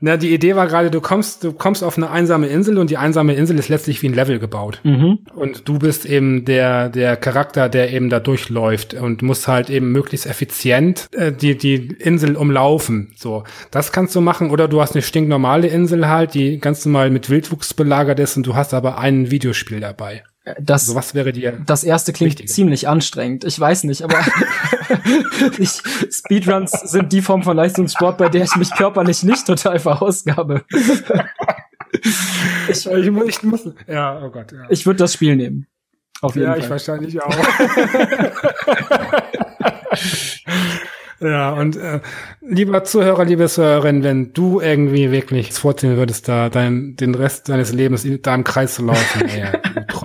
Na, 0.00 0.16
die 0.16 0.32
Idee 0.32 0.54
war 0.54 0.66
gerade, 0.66 0.90
du 0.90 1.00
kommst, 1.00 1.44
du 1.44 1.52
kommst 1.52 1.82
auf 1.82 1.96
eine 1.96 2.10
einsame 2.10 2.46
Insel 2.46 2.78
und 2.78 2.90
die 2.90 2.96
einsame 2.96 3.34
Insel 3.34 3.58
ist 3.58 3.68
letztlich 3.68 4.02
wie 4.02 4.08
ein 4.08 4.14
Level 4.14 4.38
gebaut. 4.38 4.80
Mhm. 4.84 5.20
Und 5.34 5.68
du 5.68 5.78
bist 5.78 6.06
eben 6.06 6.44
der, 6.44 6.88
der 6.88 7.16
Charakter, 7.16 7.68
der 7.68 7.92
eben 7.92 8.08
da 8.08 8.20
durchläuft 8.20 8.94
und 8.94 9.22
musst 9.22 9.48
halt 9.48 9.70
eben 9.70 9.90
möglichst 9.90 10.26
effizient 10.26 11.08
äh, 11.12 11.32
die, 11.32 11.56
die 11.56 11.96
Insel 11.98 12.36
umlaufen. 12.36 13.12
So. 13.16 13.44
Das 13.70 13.92
kannst 13.92 14.14
du 14.14 14.20
machen 14.20 14.50
oder 14.50 14.68
du 14.68 14.80
hast 14.80 14.94
eine 14.94 15.02
stinknormale 15.02 15.66
Insel 15.68 16.08
halt, 16.08 16.34
die 16.34 16.58
ganz 16.58 16.84
normal 16.84 17.10
mit 17.10 17.30
Wildwuchs 17.30 17.74
belagert 17.74 18.20
ist 18.20 18.36
und 18.36 18.46
du 18.46 18.54
hast 18.54 18.74
aber 18.74 18.98
ein 18.98 19.30
Videospiel 19.30 19.80
dabei. 19.80 20.22
Das, 20.60 20.82
also 20.82 20.94
was 20.94 21.14
wäre 21.14 21.32
dir? 21.32 21.60
Das 21.66 21.84
erste 21.84 22.12
klingt 22.12 22.32
wichtiger? 22.32 22.52
ziemlich 22.52 22.88
anstrengend. 22.88 23.44
Ich 23.44 23.58
weiß 23.58 23.84
nicht, 23.84 24.02
aber 24.02 24.18
ich, 25.58 25.80
Speedruns 26.10 26.72
sind 26.72 27.12
die 27.12 27.22
Form 27.22 27.42
von 27.42 27.56
Leistungssport, 27.56 28.18
bei 28.18 28.28
der 28.28 28.44
ich 28.44 28.56
mich 28.56 28.70
körperlich 28.74 29.22
nicht 29.22 29.46
total 29.46 29.78
verausgabe. 29.78 30.64
ich, 32.68 32.86
ich, 32.86 33.10
muss, 33.10 33.28
ich 33.28 33.42
muss, 33.42 33.68
ja, 33.86 34.20
oh 34.22 34.30
Gott, 34.30 34.52
ja. 34.52 34.66
Ich 34.68 34.86
würde 34.86 34.98
das 34.98 35.14
Spiel 35.14 35.36
nehmen. 35.36 35.66
Auf 36.20 36.34
jeden 36.34 36.46
ja, 36.46 36.52
Fall. 36.54 36.62
ich 36.62 36.70
wahrscheinlich 36.70 37.22
auch. 37.22 37.36
Ja, 41.20 41.50
und 41.50 41.76
äh, 41.76 42.00
lieber 42.40 42.84
Zuhörer, 42.84 43.24
liebe 43.24 43.48
Zuhörerin, 43.48 44.04
wenn 44.04 44.32
du 44.32 44.60
irgendwie 44.60 45.10
wirklich 45.10 45.52
vorziehen 45.52 45.96
würdest, 45.96 46.28
da 46.28 46.48
dein, 46.48 46.94
den 46.94 47.14
Rest 47.14 47.48
deines 47.48 47.72
Lebens 47.72 48.06
da 48.22 48.34
im 48.34 48.44
Kreis 48.44 48.76
zu 48.76 48.84
laufen, 48.84 49.28
ey, 49.28 49.48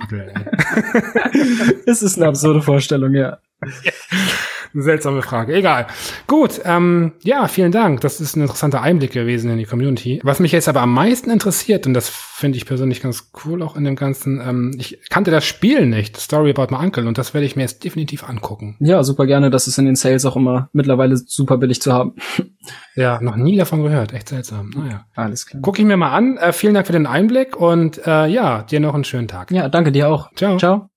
Onkel. 0.04 0.32
Es 1.86 2.02
ist 2.02 2.16
eine 2.16 2.28
absurde 2.28 2.62
Vorstellung, 2.62 3.14
ja. 3.14 3.38
ja. 3.82 3.92
Seltsame 4.74 5.22
Frage. 5.22 5.54
Egal. 5.54 5.86
Gut, 6.26 6.60
ähm, 6.64 7.12
ja, 7.22 7.46
vielen 7.48 7.72
Dank. 7.72 8.00
Das 8.00 8.20
ist 8.20 8.36
ein 8.36 8.42
interessanter 8.42 8.82
Einblick 8.82 9.12
gewesen 9.12 9.50
in 9.50 9.58
die 9.58 9.64
Community. 9.64 10.20
Was 10.22 10.40
mich 10.40 10.52
jetzt 10.52 10.68
aber 10.68 10.80
am 10.80 10.92
meisten 10.92 11.30
interessiert, 11.30 11.86
und 11.86 11.94
das 11.94 12.08
finde 12.08 12.58
ich 12.58 12.66
persönlich 12.66 13.00
ganz 13.00 13.30
cool 13.44 13.62
auch 13.62 13.76
in 13.76 13.84
dem 13.84 13.96
Ganzen, 13.96 14.40
ähm, 14.40 14.74
ich 14.78 14.98
kannte 15.10 15.30
das 15.30 15.44
Spiel 15.44 15.86
nicht, 15.86 16.16
Story 16.16 16.50
About 16.50 16.74
My 16.74 16.82
Uncle, 16.82 17.06
und 17.06 17.18
das 17.18 17.34
werde 17.34 17.46
ich 17.46 17.56
mir 17.56 17.62
jetzt 17.62 17.84
definitiv 17.84 18.28
angucken. 18.28 18.76
Ja, 18.80 19.02
super 19.04 19.26
gerne. 19.26 19.50
Das 19.50 19.66
ist 19.66 19.78
in 19.78 19.86
den 19.86 19.96
Sales 19.96 20.24
auch 20.24 20.36
immer 20.36 20.68
mittlerweile 20.72 21.16
super 21.16 21.58
billig 21.58 21.80
zu 21.80 21.92
haben. 21.92 22.14
Ja, 22.96 23.20
noch 23.20 23.36
nie 23.36 23.56
davon 23.56 23.82
gehört. 23.82 24.12
Echt 24.12 24.28
seltsam. 24.28 24.70
Naja. 24.70 25.04
Alles 25.14 25.46
klar. 25.46 25.60
Guck 25.62 25.78
ich 25.78 25.84
mir 25.84 25.96
mal 25.96 26.12
an. 26.12 26.36
Äh, 26.36 26.52
vielen 26.52 26.74
Dank 26.74 26.86
für 26.86 26.92
den 26.92 27.06
Einblick 27.06 27.56
und 27.56 28.00
äh, 28.06 28.26
ja, 28.26 28.62
dir 28.62 28.80
noch 28.80 28.94
einen 28.94 29.04
schönen 29.04 29.28
Tag. 29.28 29.50
Ja, 29.50 29.68
danke 29.68 29.92
dir 29.92 30.08
auch. 30.08 30.30
Ciao. 30.34 30.56
Ciao. 30.56 30.93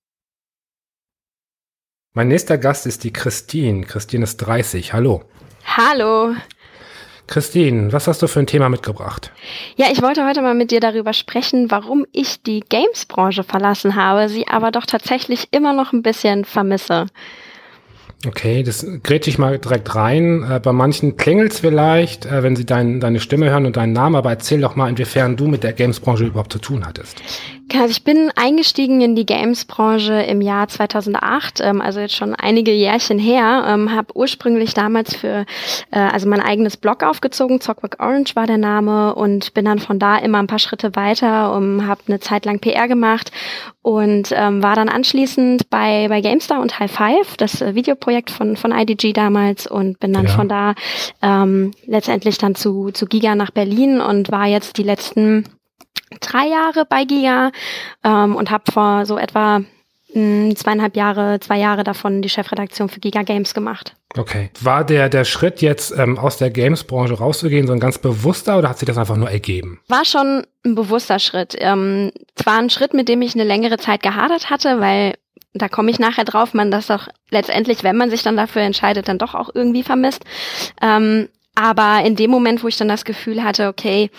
Mein 2.18 2.30
nächster 2.30 2.58
Gast 2.58 2.88
ist 2.88 3.04
die 3.04 3.14
Christine. 3.14 3.86
Christine 3.86 4.24
ist 4.24 4.38
30. 4.38 4.92
Hallo. 4.92 5.22
Hallo. 5.66 6.34
Christine, 7.28 7.94
was 7.94 8.08
hast 8.08 8.24
du 8.24 8.28
für 8.28 8.40
ein 8.40 8.48
Thema 8.48 8.70
mitgebracht? 8.70 9.32
Ja, 9.76 9.86
ich 9.92 10.02
wollte 10.02 10.26
heute 10.26 10.42
mal 10.42 10.56
mit 10.56 10.72
dir 10.72 10.80
darüber 10.80 11.14
sprechen, 11.14 11.70
warum 11.70 12.08
ich 12.14 12.42
die 12.42 12.62
Games-Branche 12.62 13.44
verlassen 13.44 13.96
habe, 13.96 14.30
sie 14.30 14.48
aber 14.48 14.72
doch 14.72 14.88
tatsächlich 14.88 15.50
immer 15.52 15.74
noch 15.74 15.94
ein 15.94 16.02
bisschen 16.02 16.44
vermisse. 16.44 17.06
Okay, 18.26 18.64
das 18.64 18.84
grätsche 19.04 19.30
ich 19.30 19.38
mal 19.38 19.60
direkt 19.60 19.94
rein. 19.94 20.44
Äh, 20.50 20.60
bei 20.60 20.72
manchen 20.72 21.18
klingelt's 21.18 21.60
vielleicht, 21.60 22.26
äh, 22.26 22.42
wenn 22.42 22.56
sie 22.56 22.66
dein, 22.66 23.00
deine 23.00 23.20
Stimme 23.20 23.52
hören 23.52 23.68
und 23.68 23.78
deinen 23.78 23.94
Namen, 23.94 24.16
aber 24.16 24.32
erzähl 24.32 24.60
doch 24.60 24.76
mal, 24.76 24.90
inwiefern 24.90 25.38
du 25.38 25.48
mit 25.48 25.64
der 25.64 25.74
Games-Branche 25.74 26.26
überhaupt 26.26 26.52
zu 26.52 26.58
tun 26.58 26.84
hattest. 26.84 27.22
Also 27.74 27.92
ich 27.92 28.04
bin 28.04 28.32
eingestiegen 28.36 29.02
in 29.02 29.16
die 29.16 29.26
Games-Branche 29.26 30.14
im 30.14 30.42
Jahr 30.42 30.68
2008, 30.68 31.60
ähm, 31.62 31.82
also 31.82 32.00
jetzt 32.00 32.16
schon 32.16 32.34
einige 32.34 32.72
Jährchen 32.72 33.20
her. 33.20 33.66
Ähm, 33.68 33.94
habe 33.94 34.16
ursprünglich 34.16 34.74
damals 34.74 35.16
für 35.16 35.46
äh, 35.92 36.00
also 36.00 36.30
mein 36.30 36.42
eigenes 36.42 36.78
Blog 36.78 37.04
aufgezogen, 37.04 37.60
Zockwork 37.60 37.98
Orange 38.00 38.36
war 38.36 38.48
der 38.48 38.58
Name 38.58 39.16
und 39.16 39.54
bin 39.54 39.66
dann 39.66 39.80
von 39.80 40.00
da 40.00 40.18
immer 40.18 40.40
ein 40.40 40.48
paar 40.48 40.60
Schritte 40.60 40.96
weiter, 40.96 41.56
um 41.56 41.88
habe 41.88 42.02
eine 42.08 42.20
Zeit 42.20 42.46
lang 42.46 42.60
PR 42.60 42.88
gemacht 42.88 43.32
und 43.82 44.34
ähm, 44.34 44.64
war 44.64 44.76
dann 44.76 44.90
anschließend 44.90 45.70
bei 45.70 46.08
bei 46.08 46.22
GameStar 46.22 46.62
und 46.62 46.80
High 46.80 46.92
Five, 46.92 47.38
das 47.38 47.62
äh, 47.62 47.76
Videoprojekt 47.76 48.32
von 48.32 48.56
von 48.56 48.72
IDG 48.72 49.14
damals 49.14 49.68
und 49.68 50.00
bin 50.00 50.14
dann 50.14 50.28
ja. 50.28 50.32
von 50.32 50.48
da 50.48 50.74
ähm, 51.22 51.72
letztendlich 51.86 52.38
dann 52.38 52.56
zu 52.56 52.92
zu 52.92 53.08
Giga 53.08 53.36
nach 53.36 53.52
Berlin 53.52 54.00
und 54.00 54.32
war 54.32 54.46
jetzt 54.46 54.78
die 54.78 54.84
letzten 54.84 55.46
drei 56.22 56.48
Jahre 56.48 56.86
bei 56.86 57.04
Giga 57.04 57.52
ähm, 58.04 58.36
und 58.36 58.52
habe 58.52 58.72
vor 58.72 59.06
so 59.06 59.18
etwa 59.18 59.60
mh, 59.60 59.66
hm, 60.14 60.56
zweieinhalb 60.56 60.96
Jahre, 60.96 61.40
zwei 61.40 61.58
Jahre 61.58 61.84
davon 61.84 62.22
die 62.22 62.30
Chefredaktion 62.30 62.90
für 62.90 63.00
Giga 63.00 63.24
Games 63.24 63.54
gemacht. 63.54 63.96
Okay. 64.18 64.50
War 64.62 64.84
der, 64.84 65.10
der 65.10 65.26
Schritt 65.26 65.62
jetzt 65.62 65.94
ähm, 65.98 66.18
aus 66.18 66.38
der 66.38 66.50
Games-Branche 66.50 67.16
rauszugehen 67.16 67.68
so 67.68 67.74
ein 67.74 67.80
ganz 67.80 67.98
bewusster 67.98 68.58
oder 68.58 68.70
hat 68.70 68.80
sich 68.80 68.88
das 68.88 68.98
einfach 68.98 69.18
nur 69.18 69.30
ergeben? 69.30 69.80
War 69.88 70.06
schon 70.06 70.46
ein 70.66 70.76
bewusster 70.76 71.20
Schritt. 71.20 71.56
Ähm, 71.60 72.12
zwar 72.36 72.58
ein 72.58 72.70
Schritt, 72.70 72.94
mit 72.94 73.10
dem 73.10 73.22
ich 73.22 73.36
eine 73.36 73.44
längere 73.44 73.78
Zeit 73.78 74.02
gehadert 74.02 74.50
hatte, 74.50 74.80
weil 74.80 75.14
da 75.54 75.68
komme 75.70 75.92
ich 75.92 76.00
nachher 76.00 76.26
drauf, 76.26 76.54
man 76.54 76.72
das 76.72 76.88
doch 76.88 77.08
letztendlich, 77.30 77.84
wenn 77.84 77.98
man 77.98 78.10
sich 78.10 78.24
dann 78.24 78.38
dafür 78.38 78.62
entscheidet, 78.62 79.08
dann 79.08 79.18
doch 79.18 79.34
auch 79.34 79.50
irgendwie 79.54 79.84
vermisst. 79.84 80.24
Ähm, 80.82 81.30
aber 81.56 82.06
in 82.06 82.16
dem 82.16 82.30
Moment, 82.30 82.64
wo 82.64 82.68
ich 82.68 82.78
dann 82.78 82.88
das 82.88 83.06
Gefühl 83.06 83.44
hatte, 83.44 83.68
okay, 83.68 84.12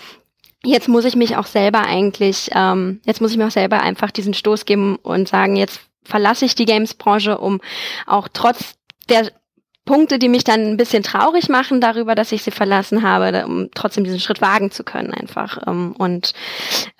jetzt 0.63 0.87
muss 0.87 1.05
ich 1.05 1.15
mich 1.15 1.37
auch 1.37 1.45
selber 1.45 1.81
eigentlich, 1.81 2.49
ähm, 2.53 3.01
jetzt 3.05 3.21
muss 3.21 3.31
ich 3.31 3.37
mir 3.37 3.47
auch 3.47 3.51
selber 3.51 3.81
einfach 3.81 4.11
diesen 4.11 4.33
Stoß 4.33 4.65
geben 4.65 4.97
und 4.97 5.27
sagen, 5.27 5.55
jetzt 5.55 5.81
verlasse 6.03 6.45
ich 6.45 6.55
die 6.55 6.65
Games-Branche, 6.65 7.37
um 7.37 7.61
auch 8.05 8.27
trotz 8.31 8.75
der 9.09 9.31
Punkte, 9.85 10.19
die 10.19 10.29
mich 10.29 10.43
dann 10.43 10.61
ein 10.61 10.77
bisschen 10.77 11.01
traurig 11.01 11.49
machen 11.49 11.81
darüber, 11.81 12.13
dass 12.13 12.31
ich 12.31 12.43
sie 12.43 12.51
verlassen 12.51 13.01
habe, 13.01 13.45
um 13.45 13.69
trotzdem 13.73 14.03
diesen 14.03 14.19
Schritt 14.19 14.41
wagen 14.41 14.69
zu 14.69 14.83
können 14.83 15.13
einfach. 15.13 15.65
Ähm, 15.65 15.93
und 15.97 16.33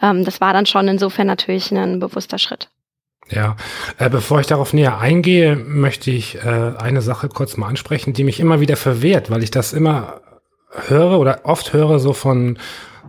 ähm, 0.01 0.25
das 0.25 0.41
war 0.41 0.53
dann 0.53 0.65
schon 0.65 0.87
insofern 0.87 1.27
natürlich 1.27 1.71
ein 1.71 1.99
bewusster 1.99 2.39
Schritt. 2.39 2.69
Ja, 3.29 3.57
äh, 3.99 4.09
bevor 4.09 4.39
ich 4.39 4.47
darauf 4.47 4.73
näher 4.73 4.97
eingehe, 4.97 5.55
möchte 5.55 6.09
ich 6.09 6.37
äh, 6.37 6.73
eine 6.79 7.03
Sache 7.03 7.29
kurz 7.29 7.57
mal 7.57 7.67
ansprechen, 7.67 8.13
die 8.13 8.23
mich 8.23 8.39
immer 8.39 8.59
wieder 8.59 8.75
verwehrt, 8.75 9.29
weil 9.29 9.43
ich 9.43 9.51
das 9.51 9.71
immer 9.71 10.21
höre 10.87 11.19
oder 11.19 11.41
oft 11.43 11.73
höre 11.73 11.99
so 11.99 12.13
von 12.13 12.57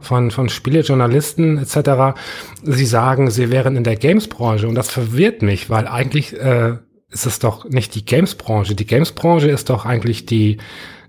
von, 0.01 0.30
von 0.30 0.48
Spielejournalisten 0.48 1.59
etc. 1.59 2.18
Sie 2.62 2.86
sagen, 2.86 3.30
sie 3.30 3.51
wären 3.51 3.76
in 3.76 3.84
der 3.84 3.96
Games-Branche 3.96 4.68
und 4.68 4.74
das 4.74 4.90
verwirrt 4.90 5.42
mich, 5.42 5.70
weil 5.70 5.86
eigentlich 5.86 6.38
äh, 6.38 6.76
ist 7.11 7.26
es 7.26 7.38
doch 7.38 7.68
nicht 7.68 7.94
die 7.94 8.05
Games-Branche. 8.05 8.74
Die 8.74 8.86
Games-Branche 8.86 9.51
ist 9.51 9.70
doch 9.70 9.84
eigentlich 9.84 10.26
die, 10.26 10.59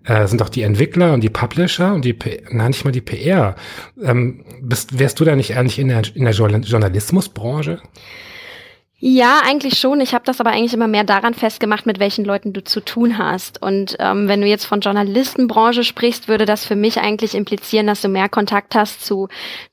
äh, 0.04 0.28
sind 0.28 0.42
doch 0.42 0.50
die 0.50 0.64
Entwickler 0.64 1.14
und 1.14 1.22
die 1.22 1.30
Publisher 1.30 1.94
und 1.94 2.06
die, 2.06 2.14
P 2.14 2.44
nein, 2.50 2.72
nicht 2.72 2.86
mal 2.86 2.92
die 2.92 3.02
PR. 3.02 3.56
Ähm, 4.02 4.44
bist, 4.62 4.98
wärst 4.98 5.20
du 5.20 5.26
da 5.26 5.36
nicht 5.36 5.56
eigentlich 5.56 5.80
in 5.80 5.89
der, 5.89 6.02
in 6.16 6.26
der 6.26 6.34
Journalismusbranche? 6.34 7.80
Ja, 9.04 9.41
eigentlich 9.43 9.80
schon. 9.80 9.99
Ich 9.99 10.14
habe 10.14 10.26
das 10.26 10.39
aber 10.39 10.52
eigentlich 10.52 10.76
immer 10.76 10.88
mehr 10.88 11.04
daran 11.04 11.34
festgemacht, 11.34 11.88
mit 11.88 11.97
welchen 11.97 12.24
Leuten 12.24 12.54
du 12.54 12.64
zu 12.64 12.82
tun 12.82 13.18
hast. 13.18 13.60
Und 13.60 13.97
ähm, 13.97 14.28
wenn 14.28 14.41
du 14.41 14.47
jetzt 14.47 14.66
von 14.66 14.80
Journalistenbranche 14.80 15.84
sprichst, 15.84 16.28
würde 16.28 16.45
das 16.45 16.66
für 16.66 16.76
mich 16.76 16.99
eigentlich 16.99 17.34
implizieren, 17.34 17.88
dass 17.88 18.02
du 18.02 18.10
mehr 18.10 18.30
Kontakt 18.30 18.76
hast 18.76 19.04
zu 19.04 19.28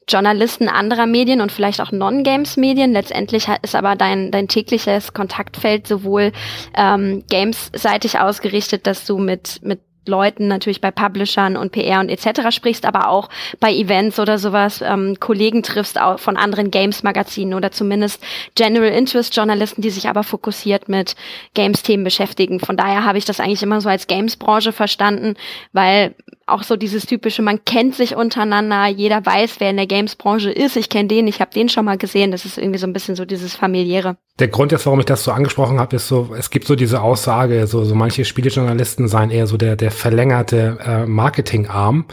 Journalisten 0.08 0.70
anderer 0.70 1.04
Medien 1.04 1.42
und 1.42 1.52
vielleicht 1.52 1.82
auch 1.82 1.92
Non-Games-Medien. 1.92 2.94
Letztendlich 2.94 3.48
ist 3.60 3.74
aber 3.74 3.96
dein, 3.96 4.30
dein 4.30 4.48
tägliches 4.48 5.12
Kontaktfeld 5.12 5.86
sowohl 5.86 6.32
ähm, 6.74 7.22
games-seitig 7.28 8.18
ausgerichtet, 8.20 8.86
dass 8.86 9.04
du 9.04 9.18
mit, 9.18 9.60
mit 9.62 9.80
Leuten 10.08 10.48
natürlich 10.48 10.80
bei 10.80 10.90
Publishern 10.90 11.56
und 11.56 11.72
PR 11.72 12.00
und 12.00 12.08
etc. 12.08 12.50
sprichst, 12.50 12.84
aber 12.84 13.08
auch 13.08 13.28
bei 13.60 13.72
Events 13.72 14.18
oder 14.18 14.38
sowas 14.38 14.82
ähm, 14.82 15.20
Kollegen 15.20 15.62
triffst 15.62 16.00
auch 16.00 16.18
von 16.18 16.36
anderen 16.36 16.70
Games-Magazinen 16.70 17.54
oder 17.54 17.70
zumindest 17.70 18.22
General 18.54 18.90
Interest 18.90 19.34
Journalisten, 19.36 19.82
die 19.82 19.90
sich 19.90 20.08
aber 20.08 20.24
fokussiert 20.24 20.88
mit 20.88 21.14
Games-Themen 21.54 22.04
beschäftigen. 22.04 22.58
Von 22.60 22.76
daher 22.76 23.04
habe 23.04 23.18
ich 23.18 23.24
das 23.24 23.40
eigentlich 23.40 23.62
immer 23.62 23.80
so 23.80 23.88
als 23.88 24.06
Games-Branche 24.06 24.72
verstanden, 24.72 25.34
weil 25.72 26.14
auch 26.48 26.62
so 26.62 26.76
dieses 26.76 27.06
typische, 27.06 27.42
man 27.42 27.64
kennt 27.64 27.94
sich 27.94 28.16
untereinander, 28.16 28.86
jeder 28.86 29.24
weiß, 29.24 29.56
wer 29.58 29.70
in 29.70 29.76
der 29.76 29.86
Games-Branche 29.86 30.50
ist, 30.50 30.76
ich 30.76 30.88
kenne 30.88 31.08
den, 31.08 31.26
ich 31.26 31.40
habe 31.40 31.52
den 31.52 31.68
schon 31.68 31.84
mal 31.84 31.98
gesehen, 31.98 32.30
das 32.30 32.44
ist 32.44 32.58
irgendwie 32.58 32.78
so 32.78 32.86
ein 32.86 32.92
bisschen 32.92 33.16
so 33.16 33.24
dieses 33.24 33.54
familiäre. 33.54 34.16
Der 34.38 34.48
Grund 34.48 34.70
jetzt, 34.70 34.86
warum 34.86 35.00
ich 35.00 35.06
das 35.06 35.24
so 35.24 35.32
angesprochen 35.32 35.80
habe, 35.80 35.96
ist 35.96 36.08
so, 36.08 36.34
es 36.38 36.50
gibt 36.50 36.66
so 36.66 36.76
diese 36.76 37.02
Aussage, 37.02 37.66
so, 37.66 37.84
so 37.84 37.94
manche 37.94 38.24
Spielejournalisten 38.24 39.08
seien 39.08 39.30
eher 39.30 39.46
so 39.46 39.56
der, 39.56 39.76
der 39.76 39.90
verlängerte 39.90 40.78
äh, 40.84 41.06
Marketingarm 41.06 42.06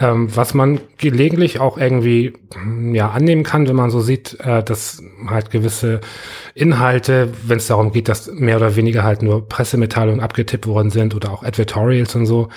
ähm, 0.00 0.34
was 0.34 0.54
man 0.54 0.80
gelegentlich 0.98 1.60
auch 1.60 1.78
irgendwie 1.78 2.32
hm, 2.52 2.94
ja 2.94 3.10
annehmen 3.10 3.44
kann, 3.44 3.68
wenn 3.68 3.76
man 3.76 3.90
so 3.90 4.00
sieht, 4.00 4.38
äh, 4.40 4.62
dass 4.62 5.02
halt 5.28 5.50
gewisse 5.50 6.00
Inhalte, 6.54 7.32
wenn 7.44 7.58
es 7.58 7.68
darum 7.68 7.92
geht, 7.92 8.08
dass 8.08 8.30
mehr 8.32 8.56
oder 8.56 8.74
weniger 8.74 9.04
halt 9.04 9.22
nur 9.22 9.48
Pressemitteilungen 9.48 10.20
abgetippt 10.20 10.66
worden 10.66 10.90
sind 10.90 11.14
oder 11.14 11.32
auch 11.32 11.44
Advertorials 11.44 12.14
und 12.16 12.26
so, 12.26 12.48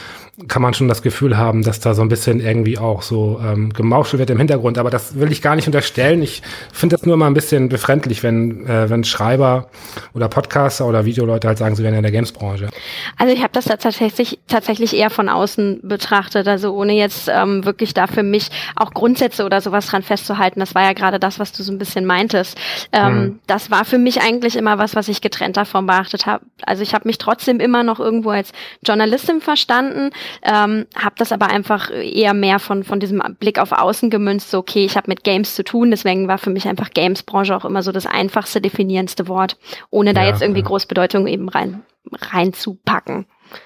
kann 0.47 0.61
man 0.61 0.75
schon 0.75 0.87
das 0.87 1.01
Gefühl 1.01 1.35
haben, 1.35 1.63
dass 1.63 1.79
da 1.79 1.95
so 1.95 2.03
ein 2.03 2.09
bisschen 2.09 2.39
irgendwie 2.39 2.77
auch 2.77 3.01
so 3.01 3.41
ähm, 3.43 3.73
gemauschelt 3.73 4.19
wird 4.19 4.29
im 4.29 4.37
Hintergrund. 4.37 4.77
Aber 4.77 4.91
das 4.91 5.19
will 5.19 5.31
ich 5.31 5.41
gar 5.41 5.55
nicht 5.55 5.65
unterstellen. 5.65 6.21
Ich 6.21 6.43
finde 6.71 6.95
das 6.95 7.07
nur 7.07 7.17
mal 7.17 7.25
ein 7.25 7.33
bisschen 7.33 7.69
befremdlich, 7.69 8.21
wenn, 8.21 8.67
äh, 8.67 8.87
wenn 8.87 9.03
Schreiber 9.03 9.69
oder 10.13 10.27
Podcaster 10.27 10.85
oder 10.85 11.05
Videoleute 11.05 11.47
halt 11.47 11.57
sagen, 11.57 11.75
sie 11.75 11.81
wären 11.81 11.95
in 11.95 12.03
der 12.03 12.11
Gamesbranche. 12.11 12.69
Also 13.17 13.33
ich 13.33 13.41
habe 13.41 13.49
das 13.53 13.65
da 13.65 13.77
tatsächlich, 13.77 14.37
tatsächlich 14.47 14.95
eher 14.95 15.09
von 15.09 15.27
außen 15.27 15.79
betrachtet, 15.81 16.47
also 16.47 16.71
ohne 16.75 16.93
jetzt 16.93 17.29
ähm, 17.33 17.65
wirklich 17.65 17.95
da 17.95 18.05
für 18.05 18.23
mich 18.23 18.49
auch 18.75 18.91
Grundsätze 18.93 19.43
oder 19.43 19.59
sowas 19.59 19.87
dran 19.87 20.03
festzuhalten. 20.03 20.59
Das 20.59 20.75
war 20.75 20.83
ja 20.83 20.93
gerade 20.93 21.19
das, 21.19 21.39
was 21.39 21.51
du 21.51 21.63
so 21.63 21.71
ein 21.71 21.79
bisschen 21.79 22.05
meintest. 22.05 22.59
Ähm, 22.91 23.19
mhm. 23.19 23.39
Das 23.47 23.71
war 23.71 23.85
für 23.85 23.97
mich 23.97 24.21
eigentlich 24.21 24.55
immer 24.55 24.77
was, 24.77 24.95
was 24.95 25.07
ich 25.07 25.21
getrennt 25.21 25.57
davon 25.57 25.87
beachtet 25.87 26.27
habe. 26.27 26.45
Also 26.61 26.83
ich 26.83 26.93
habe 26.93 27.07
mich 27.07 27.17
trotzdem 27.17 27.59
immer 27.59 27.81
noch 27.81 27.99
irgendwo 27.99 28.29
als 28.29 28.51
Journalistin 28.85 29.41
verstanden, 29.41 30.11
ähm, 30.43 30.85
habe 30.95 31.15
das 31.17 31.31
aber 31.31 31.47
einfach 31.47 31.89
eher 31.91 32.33
mehr 32.33 32.59
von 32.59 32.83
von 32.83 32.99
diesem 32.99 33.21
Blick 33.39 33.59
auf 33.59 33.71
Außen 33.71 34.09
gemünzt. 34.09 34.51
So 34.51 34.59
okay, 34.59 34.85
ich 34.85 34.97
habe 34.97 35.09
mit 35.09 35.23
Games 35.23 35.55
zu 35.55 35.63
tun, 35.63 35.91
deswegen 35.91 36.27
war 36.27 36.37
für 36.37 36.49
mich 36.49 36.67
einfach 36.67 36.91
Games-Branche 36.91 37.55
auch 37.55 37.65
immer 37.65 37.83
so 37.83 37.91
das 37.91 38.05
einfachste 38.05 38.61
definierendste 38.61 39.27
Wort, 39.27 39.57
ohne 39.89 40.13
da 40.13 40.21
ja, 40.21 40.29
jetzt 40.29 40.41
irgendwie 40.41 40.61
ja. 40.61 40.67
Großbedeutung 40.67 41.27
eben 41.27 41.49
rein 41.49 41.83
reinzupacken. 42.11 43.25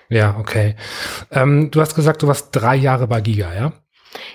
Ja, 0.09 0.36
okay. 0.39 0.76
Ähm, 1.32 1.72
du 1.72 1.82
hast 1.82 1.95
gesagt, 1.95 2.22
du 2.22 2.28
warst 2.28 2.49
drei 2.51 2.76
Jahre 2.76 3.07
bei 3.07 3.22
Giga, 3.22 3.53
ja? 3.53 3.74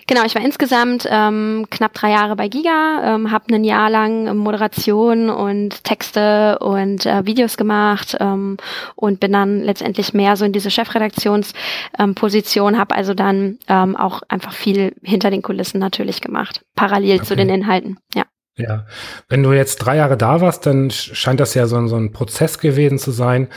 Genau, 0.08 0.24
ich 0.24 0.36
war 0.36 0.42
insgesamt 0.42 1.04
ähm, 1.10 1.66
knapp 1.68 1.92
drei 1.94 2.12
Jahre 2.12 2.36
bei 2.36 2.46
Giga, 2.46 3.16
ähm, 3.16 3.32
habe 3.32 3.52
ein 3.52 3.64
Jahr 3.64 3.90
lang 3.90 4.36
Moderation 4.36 5.30
und 5.30 5.82
Texte 5.82 6.60
und 6.60 7.06
äh, 7.06 7.26
Videos 7.26 7.56
gemacht 7.56 8.16
ähm, 8.20 8.56
und 8.94 9.18
bin 9.18 9.32
dann 9.32 9.62
letztendlich 9.62 10.14
mehr 10.14 10.36
so 10.36 10.44
in 10.44 10.52
diese 10.52 10.70
Chefredaktionsposition, 10.70 12.74
ähm, 12.74 12.78
habe 12.78 12.94
also 12.94 13.14
dann 13.14 13.58
ähm, 13.66 13.96
auch 13.96 14.22
einfach 14.28 14.52
viel 14.52 14.94
hinter 15.02 15.30
den 15.30 15.42
Kulissen 15.42 15.80
natürlich 15.80 16.20
gemacht, 16.20 16.64
parallel 16.76 17.16
okay. 17.16 17.26
zu 17.26 17.34
den 17.34 17.48
Inhalten, 17.48 17.98
ja. 18.14 18.22
Ja, 18.58 18.86
wenn 19.28 19.42
du 19.42 19.52
jetzt 19.52 19.76
drei 19.78 19.96
Jahre 19.96 20.16
da 20.16 20.40
warst, 20.40 20.64
dann 20.64 20.90
scheint 20.90 21.40
das 21.40 21.52
ja 21.52 21.66
so, 21.66 21.76
ein, 21.76 21.88
so 21.88 21.96
ein 21.96 22.12
Prozess 22.12 22.58
gewesen 22.58 22.98
zu 22.98 23.10
sein. 23.10 23.48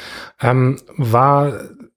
Ähm, 0.41 0.77
war 0.97 1.53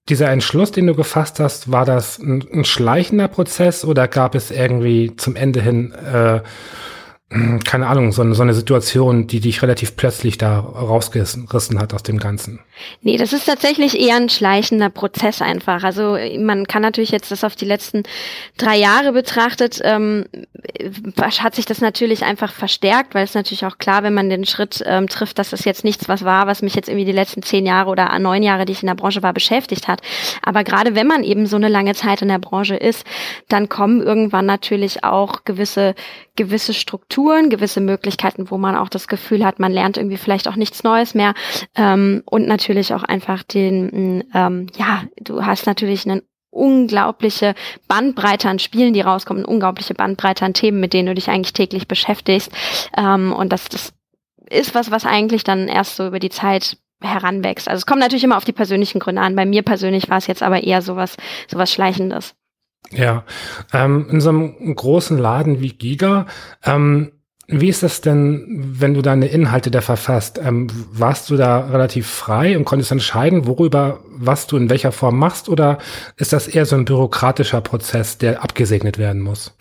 dieser 0.09 0.31
Entschluss, 0.31 0.73
den 0.73 0.87
du 0.87 0.95
gefasst 0.95 1.39
hast, 1.39 1.71
war 1.71 1.85
das 1.85 2.19
ein, 2.19 2.45
ein 2.53 2.65
schleichender 2.65 3.29
Prozess 3.29 3.85
oder 3.85 4.09
gab 4.09 4.35
es 4.35 4.51
irgendwie 4.51 5.15
zum 5.17 5.37
Ende 5.37 5.61
hin 5.61 5.93
äh, 5.93 6.41
keine 7.65 7.87
Ahnung, 7.87 8.13
so, 8.13 8.33
so 8.35 8.43
eine 8.43 8.55
Situation, 8.55 9.27
die 9.27 9.41
dich 9.41 9.63
relativ 9.63 9.97
plötzlich 9.97 10.39
da 10.39 10.59
rausgerissen 10.59 11.79
hat 11.79 11.95
aus 11.95 12.03
dem 12.03 12.19
Ganzen. 12.19 12.61
Nee, 13.01 13.17
das 13.17 13.33
ist 13.33 13.47
tatsächlich 13.47 13.99
eher 13.99 14.17
ein 14.17 14.29
schleichender 14.29 14.91
Prozess 14.91 15.41
einfach. 15.41 15.85
Also 15.85 16.17
man 16.39 16.67
kann 16.67 16.83
natürlich 16.83 17.11
jetzt 17.11 17.31
das 17.31 17.45
auf 17.45 17.55
die 17.55 17.65
letzten 17.65 18.03
drei 18.57 18.77
Jahre 18.77 19.13
betrachtet, 19.13 19.81
ähm, 19.83 20.25
hat 21.19 21.55
sich 21.55 21.65
das 21.65 21.81
natürlich 21.81 22.25
einfach 22.25 22.53
verstärkt, 22.53 23.15
weil 23.15 23.25
es 23.25 23.35
natürlich 23.35 23.65
auch 23.65 23.79
klar, 23.79 24.03
wenn 24.03 24.15
man 24.15 24.31
den 24.31 24.45
Schritt 24.45 24.83
ähm, 24.87 25.09
trifft, 25.09 25.39
dass 25.39 25.51
das 25.51 25.65
jetzt 25.65 25.85
nichts 25.85 26.09
was 26.09 26.25
war, 26.25 26.47
was 26.47 26.63
mich 26.63 26.75
jetzt 26.75 26.89
irgendwie 26.89 27.07
die 27.07 27.13
letzten 27.13 27.43
zehn 27.43 27.67
Jahre 27.67 27.91
oder 27.91 28.19
neun 28.19 28.43
Jahre, 28.43 28.65
die 28.65 28.73
ich 28.73 28.83
in 28.83 28.89
der 28.89 28.95
Branche 28.95 29.23
war, 29.23 29.33
beschäftigt 29.33 29.89
hat. 29.89 30.01
Aber 30.43 30.65
gerade 30.65 30.95
wenn 30.95 31.07
man 31.07 31.25
eben 31.25 31.47
so 31.47 31.57
eine 31.57 31.69
lange 31.69 31.95
Zeit 31.95 32.23
in 32.23 32.29
der 32.29 32.39
Branche 32.39 32.77
ist, 32.77 33.05
dann 33.49 33.69
kommen 33.69 34.03
irgendwann 34.03 34.47
natürlich 34.47 35.05
auch 35.05 35.45
gewisse 35.45 35.95
gewisse 36.35 36.73
Strukturen, 36.73 37.22
gewisse 37.51 37.81
Möglichkeiten, 37.81 38.51
wo 38.51 38.59
man 38.59 38.77
auch 38.77 38.89
das 38.89 39.09
Gefühl 39.09 39.45
hat, 39.45 39.59
man 39.59 39.73
lernt 39.73 39.97
irgendwie 39.97 40.17
vielleicht 40.17 40.49
auch 40.49 40.57
nichts 40.57 40.83
Neues 40.85 41.15
mehr 41.15 41.35
ähm, 41.77 42.23
und 42.27 42.47
natürlich 42.47 42.95
auch 42.95 43.03
einfach 43.03 43.43
den, 43.43 44.25
ähm, 44.35 44.67
ja, 44.77 45.05
du 45.21 45.45
hast 45.45 45.67
natürlich 45.67 46.09
einen 46.09 46.23
unglaubliche 46.51 47.55
Bandbreite 47.89 48.49
an 48.49 48.59
Spielen, 48.59 48.93
die 48.93 49.01
rauskommen, 49.01 49.45
unglaubliche 49.45 49.95
Bandbreite 49.95 50.45
an 50.45 50.55
Themen, 50.55 50.81
mit 50.81 50.93
denen 50.93 51.07
du 51.07 51.15
dich 51.15 51.31
eigentlich 51.31 51.55
täglich 51.55 51.89
beschäftigst. 51.89 52.53
Ähm, 52.97 53.33
und 53.33 53.53
das, 53.53 53.69
das 53.69 53.93
ist 54.51 54.75
was, 54.75 54.91
was 54.91 55.07
eigentlich 55.07 55.45
dann 55.45 55.69
erst 55.69 55.97
so 55.97 56.07
über 56.07 56.19
die 56.19 56.29
Zeit 56.29 56.77
heranwächst. 57.01 57.69
Also 57.69 57.79
es 57.79 57.87
kommt 57.87 58.01
natürlich 58.01 58.25
immer 58.25 58.37
auf 58.37 58.45
die 58.45 58.53
persönlichen 58.53 59.01
Gründe 59.01 59.23
an. 59.23 59.35
Bei 59.35 59.47
mir 59.47 59.63
persönlich 59.63 60.09
war 60.09 60.19
es 60.19 60.27
jetzt 60.27 60.43
aber 60.43 60.63
eher 60.63 60.83
sowas, 60.83 61.17
sowas 61.51 61.73
Schleichendes. 61.73 62.35
Ja, 62.91 63.25
ähm, 63.73 64.07
in 64.11 64.21
so 64.21 64.29
einem 64.29 64.75
großen 64.75 65.17
Laden 65.17 65.61
wie 65.61 65.71
Giga, 65.73 66.27
ähm, 66.65 67.13
wie 67.49 67.69
ist 67.69 67.83
das 67.83 68.01
denn, 68.01 68.47
wenn 68.79 68.95
du 68.95 69.03
deine 69.03 69.27
Inhalte 69.27 69.71
da 69.71 69.81
verfasst? 69.81 70.41
Ähm, 70.43 70.69
warst 70.93 71.29
du 71.29 71.37
da 71.37 71.67
relativ 71.71 72.07
frei 72.07 72.57
und 72.57 72.65
konntest 72.65 72.93
entscheiden, 72.93 73.47
worüber, 73.47 74.01
was 74.09 74.47
du 74.47 74.57
in 74.57 74.71
welcher 74.71 74.93
Form 74.93 75.19
machst, 75.19 75.49
oder 75.49 75.79
ist 76.17 76.33
das 76.33 76.49
eher 76.49 76.67
so 76.67 76.77
ein 76.77 76.85
bürokratischer 76.85 77.61
Prozess, 77.61 78.19
der 78.19 78.43
abgesegnet 78.43 78.97
werden 78.97 79.23
muss? 79.23 79.55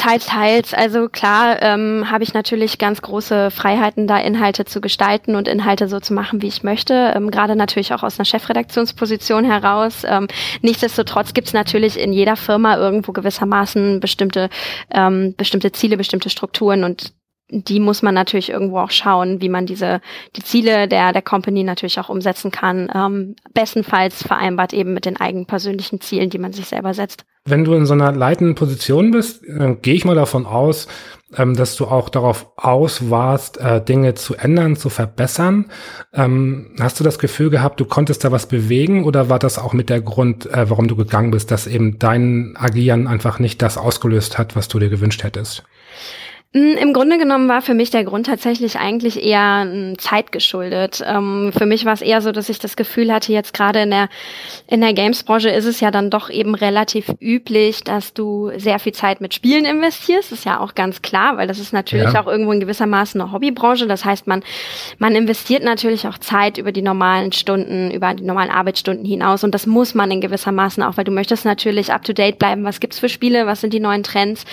Teils, 0.00 0.24
teils. 0.24 0.72
Also 0.72 1.10
klar 1.10 1.60
ähm, 1.60 2.10
habe 2.10 2.24
ich 2.24 2.32
natürlich 2.32 2.78
ganz 2.78 3.02
große 3.02 3.50
Freiheiten, 3.50 4.06
da 4.06 4.16
Inhalte 4.16 4.64
zu 4.64 4.80
gestalten 4.80 5.36
und 5.36 5.46
Inhalte 5.46 5.88
so 5.88 6.00
zu 6.00 6.14
machen, 6.14 6.40
wie 6.40 6.46
ich 6.46 6.62
möchte. 6.62 7.12
Ähm, 7.14 7.30
Gerade 7.30 7.54
natürlich 7.54 7.92
auch 7.92 8.02
aus 8.02 8.18
einer 8.18 8.24
Chefredaktionsposition 8.24 9.44
heraus. 9.44 10.04
Ähm, 10.06 10.26
nichtsdestotrotz 10.62 11.34
gibt 11.34 11.48
es 11.48 11.52
natürlich 11.52 12.00
in 12.00 12.14
jeder 12.14 12.36
Firma 12.36 12.78
irgendwo 12.78 13.12
gewissermaßen 13.12 14.00
bestimmte, 14.00 14.48
ähm, 14.90 15.34
bestimmte 15.36 15.70
Ziele, 15.72 15.98
bestimmte 15.98 16.30
Strukturen 16.30 16.82
und 16.82 17.12
die 17.50 17.80
muss 17.80 18.02
man 18.02 18.14
natürlich 18.14 18.50
irgendwo 18.50 18.78
auch 18.78 18.90
schauen, 18.90 19.40
wie 19.40 19.48
man 19.48 19.66
diese 19.66 20.00
die 20.36 20.42
Ziele 20.42 20.88
der 20.88 21.12
der 21.12 21.22
Company 21.22 21.64
natürlich 21.64 21.98
auch 21.98 22.08
umsetzen 22.08 22.50
kann. 22.50 22.90
Ähm, 22.94 23.36
bestenfalls 23.52 24.22
vereinbart 24.22 24.72
eben 24.72 24.94
mit 24.94 25.04
den 25.04 25.20
eigenen 25.20 25.46
persönlichen 25.46 26.00
Zielen, 26.00 26.30
die 26.30 26.38
man 26.38 26.52
sich 26.52 26.66
selber 26.66 26.94
setzt. 26.94 27.24
Wenn 27.46 27.64
du 27.64 27.74
in 27.74 27.86
so 27.86 27.94
einer 27.94 28.12
leitenden 28.12 28.54
Position 28.54 29.10
bist, 29.10 29.42
äh, 29.44 29.74
gehe 29.80 29.94
ich 29.94 30.04
mal 30.04 30.14
davon 30.14 30.46
aus, 30.46 30.88
ähm, 31.36 31.56
dass 31.56 31.76
du 31.76 31.86
auch 31.86 32.08
darauf 32.08 32.50
aus 32.56 33.08
warst, 33.08 33.58
äh, 33.58 33.82
Dinge 33.82 34.14
zu 34.14 34.34
ändern, 34.34 34.76
zu 34.76 34.90
verbessern. 34.90 35.66
Ähm, 36.12 36.74
hast 36.80 37.00
du 37.00 37.04
das 37.04 37.18
Gefühl 37.18 37.50
gehabt, 37.50 37.80
du 37.80 37.84
konntest 37.84 38.24
da 38.24 38.32
was 38.32 38.46
bewegen 38.46 39.04
oder 39.04 39.28
war 39.28 39.38
das 39.38 39.58
auch 39.58 39.72
mit 39.72 39.90
der 39.90 40.00
Grund, 40.00 40.46
äh, 40.46 40.68
warum 40.68 40.88
du 40.88 40.96
gegangen 40.96 41.30
bist, 41.30 41.50
dass 41.50 41.66
eben 41.66 41.98
dein 41.98 42.56
Agieren 42.56 43.06
einfach 43.06 43.38
nicht 43.38 43.62
das 43.62 43.78
ausgelöst 43.78 44.38
hat, 44.38 44.54
was 44.54 44.68
du 44.68 44.78
dir 44.78 44.90
gewünscht 44.90 45.22
hättest? 45.22 45.64
Mm, 46.52 46.76
Im 46.76 46.92
Grunde 46.92 47.16
genommen 47.16 47.48
war 47.48 47.62
für 47.62 47.74
mich 47.74 47.90
der 47.90 48.02
Grund 48.02 48.26
tatsächlich 48.26 48.76
eigentlich 48.76 49.24
eher 49.24 49.94
Zeit 49.98 50.32
geschuldet. 50.32 51.00
Ähm, 51.06 51.52
für 51.56 51.64
mich 51.64 51.84
war 51.84 51.92
es 51.92 52.02
eher 52.02 52.20
so, 52.22 52.32
dass 52.32 52.48
ich 52.48 52.58
das 52.58 52.74
Gefühl 52.74 53.12
hatte, 53.12 53.32
jetzt 53.32 53.54
gerade 53.54 53.82
in 53.82 53.90
der, 53.90 54.08
in 54.66 54.80
der 54.80 54.92
Games-Branche 54.92 55.48
ist 55.50 55.64
es 55.64 55.78
ja 55.78 55.92
dann 55.92 56.10
doch 56.10 56.28
eben 56.28 56.56
relativ 56.56 57.06
üblich, 57.20 57.84
dass 57.84 58.14
du 58.14 58.50
sehr 58.56 58.80
viel 58.80 58.90
Zeit 58.90 59.20
mit 59.20 59.32
Spielen 59.32 59.64
investierst. 59.64 60.32
Das 60.32 60.40
ist 60.40 60.44
ja 60.44 60.58
auch 60.58 60.74
ganz 60.74 61.02
klar, 61.02 61.36
weil 61.36 61.46
das 61.46 61.60
ist 61.60 61.72
natürlich 61.72 62.12
ja. 62.12 62.20
auch 62.20 62.26
irgendwo 62.26 62.50
in 62.50 62.58
gewissermaßen 62.58 63.20
eine 63.20 63.30
Hobbybranche. 63.30 63.86
Das 63.86 64.04
heißt, 64.04 64.26
man, 64.26 64.42
man 64.98 65.14
investiert 65.14 65.62
natürlich 65.62 66.08
auch 66.08 66.18
Zeit 66.18 66.58
über 66.58 66.72
die 66.72 66.82
normalen 66.82 67.30
Stunden, 67.30 67.92
über 67.92 68.12
die 68.14 68.24
normalen 68.24 68.50
Arbeitsstunden 68.50 69.04
hinaus. 69.04 69.44
Und 69.44 69.54
das 69.54 69.66
muss 69.68 69.94
man 69.94 70.10
in 70.10 70.20
gewissermaßen 70.20 70.82
auch, 70.82 70.96
weil 70.96 71.04
du 71.04 71.12
möchtest 71.12 71.44
natürlich 71.44 71.92
up 71.92 72.02
to 72.02 72.12
date 72.12 72.40
bleiben. 72.40 72.64
Was 72.64 72.80
gibt's 72.80 72.98
für 72.98 73.08
Spiele? 73.08 73.46
Was 73.46 73.60
sind 73.60 73.72
die 73.72 73.78
neuen 73.78 74.02
Trends? 74.02 74.44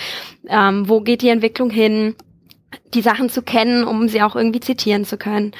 Ähm, 0.48 0.88
wo 0.88 1.00
geht 1.00 1.22
die 1.22 1.28
Entwicklung 1.28 1.70
hin? 1.70 1.87
Hin, 1.88 2.16
die 2.94 3.02
Sachen 3.02 3.30
zu 3.30 3.42
kennen, 3.42 3.84
um 3.84 4.08
sie 4.08 4.22
auch 4.22 4.36
irgendwie 4.36 4.60
zitieren 4.60 5.04
zu 5.04 5.16
können. 5.16 5.52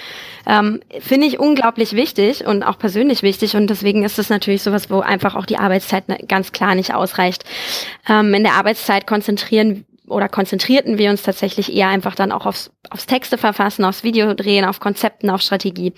Ähm, 0.46 0.80
Finde 1.00 1.26
ich 1.26 1.38
unglaublich 1.38 1.92
wichtig 1.92 2.46
und 2.46 2.62
auch 2.62 2.78
persönlich 2.78 3.22
wichtig 3.22 3.56
und 3.56 3.68
deswegen 3.68 4.04
ist 4.04 4.18
es 4.18 4.28
natürlich 4.28 4.62
sowas, 4.62 4.90
wo 4.90 5.00
einfach 5.00 5.34
auch 5.34 5.46
die 5.46 5.58
Arbeitszeit 5.58 6.08
ne, 6.08 6.18
ganz 6.28 6.52
klar 6.52 6.74
nicht 6.74 6.94
ausreicht. 6.94 7.44
Ähm, 8.08 8.34
in 8.34 8.42
der 8.42 8.54
Arbeitszeit 8.54 9.06
konzentrieren 9.06 9.86
oder 10.06 10.28
konzentrierten 10.28 10.96
wir 10.96 11.10
uns 11.10 11.22
tatsächlich 11.22 11.74
eher 11.74 11.88
einfach 11.88 12.14
dann 12.14 12.32
auch 12.32 12.46
aufs, 12.46 12.70
aufs 12.88 13.06
Texte 13.06 13.36
verfassen, 13.36 13.84
aufs 13.84 14.04
Video 14.04 14.32
drehen, 14.34 14.64
auf 14.64 14.80
Konzepten, 14.80 15.28
auf 15.28 15.42
Strategie. 15.42 15.92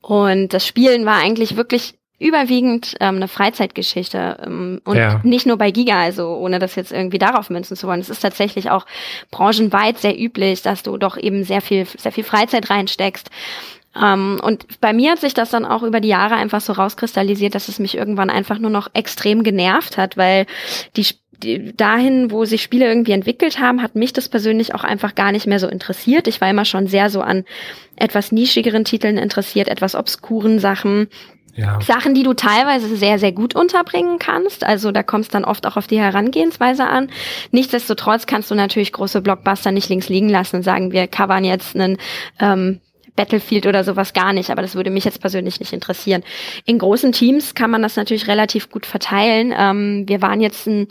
Und 0.00 0.52
das 0.54 0.66
Spielen 0.66 1.06
war 1.06 1.16
eigentlich 1.16 1.56
wirklich 1.56 1.97
überwiegend 2.18 2.96
ähm, 3.00 3.16
eine 3.16 3.28
Freizeitgeschichte 3.28 4.38
ähm, 4.44 4.80
und 4.84 4.96
ja. 4.96 5.20
nicht 5.22 5.46
nur 5.46 5.56
bei 5.56 5.70
Giga, 5.70 6.00
also 6.00 6.36
ohne 6.36 6.58
das 6.58 6.74
jetzt 6.74 6.92
irgendwie 6.92 7.18
darauf 7.18 7.48
münzen 7.48 7.76
zu 7.76 7.86
wollen. 7.86 8.00
Es 8.00 8.10
ist 8.10 8.20
tatsächlich 8.20 8.70
auch 8.70 8.86
branchenweit 9.30 9.98
sehr 9.98 10.18
üblich, 10.18 10.62
dass 10.62 10.82
du 10.82 10.96
doch 10.96 11.16
eben 11.16 11.44
sehr 11.44 11.60
viel, 11.60 11.84
sehr 11.84 12.12
viel 12.12 12.24
Freizeit 12.24 12.70
reinsteckst. 12.70 13.30
Ähm, 14.00 14.40
und 14.42 14.80
bei 14.80 14.92
mir 14.92 15.12
hat 15.12 15.20
sich 15.20 15.34
das 15.34 15.50
dann 15.50 15.64
auch 15.64 15.82
über 15.82 16.00
die 16.00 16.08
Jahre 16.08 16.34
einfach 16.34 16.60
so 16.60 16.72
rauskristallisiert, 16.72 17.54
dass 17.54 17.68
es 17.68 17.78
mich 17.78 17.96
irgendwann 17.96 18.30
einfach 18.30 18.58
nur 18.58 18.70
noch 18.70 18.88
extrem 18.94 19.44
genervt 19.44 19.96
hat, 19.96 20.16
weil 20.16 20.46
die 20.96 21.06
die, 21.42 21.76
dahin, 21.76 22.30
wo 22.30 22.44
sich 22.44 22.62
Spiele 22.62 22.86
irgendwie 22.86 23.12
entwickelt 23.12 23.60
haben, 23.60 23.82
hat 23.82 23.94
mich 23.94 24.12
das 24.12 24.28
persönlich 24.28 24.74
auch 24.74 24.84
einfach 24.84 25.14
gar 25.14 25.32
nicht 25.32 25.46
mehr 25.46 25.60
so 25.60 25.68
interessiert. 25.68 26.26
Ich 26.26 26.40
war 26.40 26.50
immer 26.50 26.64
schon 26.64 26.88
sehr 26.88 27.10
so 27.10 27.20
an 27.20 27.44
etwas 27.96 28.32
nischigeren 28.32 28.84
Titeln 28.84 29.18
interessiert, 29.18 29.68
etwas 29.68 29.94
obskuren 29.94 30.58
Sachen. 30.58 31.08
Ja. 31.54 31.80
Sachen, 31.80 32.14
die 32.14 32.22
du 32.22 32.34
teilweise 32.34 32.96
sehr, 32.96 33.18
sehr 33.18 33.32
gut 33.32 33.54
unterbringen 33.54 34.18
kannst. 34.18 34.64
Also 34.64 34.92
da 34.92 35.02
kommst 35.02 35.34
dann 35.34 35.44
oft 35.44 35.66
auch 35.66 35.76
auf 35.76 35.86
die 35.86 35.98
Herangehensweise 35.98 36.86
an. 36.86 37.10
Nichtsdestotrotz 37.50 38.26
kannst 38.26 38.50
du 38.50 38.54
natürlich 38.54 38.92
große 38.92 39.20
Blockbuster 39.20 39.72
nicht 39.72 39.88
links 39.88 40.08
liegen 40.08 40.28
lassen 40.28 40.56
und 40.56 40.62
sagen, 40.62 40.92
wir 40.92 41.08
covern 41.08 41.44
jetzt 41.44 41.74
einen 41.74 41.98
ähm, 42.38 42.80
Battlefield 43.16 43.66
oder 43.66 43.82
sowas 43.82 44.12
gar 44.12 44.32
nicht, 44.32 44.50
aber 44.50 44.62
das 44.62 44.76
würde 44.76 44.90
mich 44.90 45.04
jetzt 45.04 45.20
persönlich 45.20 45.58
nicht 45.58 45.72
interessieren. 45.72 46.22
In 46.64 46.78
großen 46.78 47.10
Teams 47.10 47.54
kann 47.54 47.70
man 47.70 47.82
das 47.82 47.96
natürlich 47.96 48.28
relativ 48.28 48.70
gut 48.70 48.86
verteilen. 48.86 49.52
Ähm, 49.56 50.04
wir 50.06 50.22
waren 50.22 50.40
jetzt 50.40 50.68
ein 50.68 50.86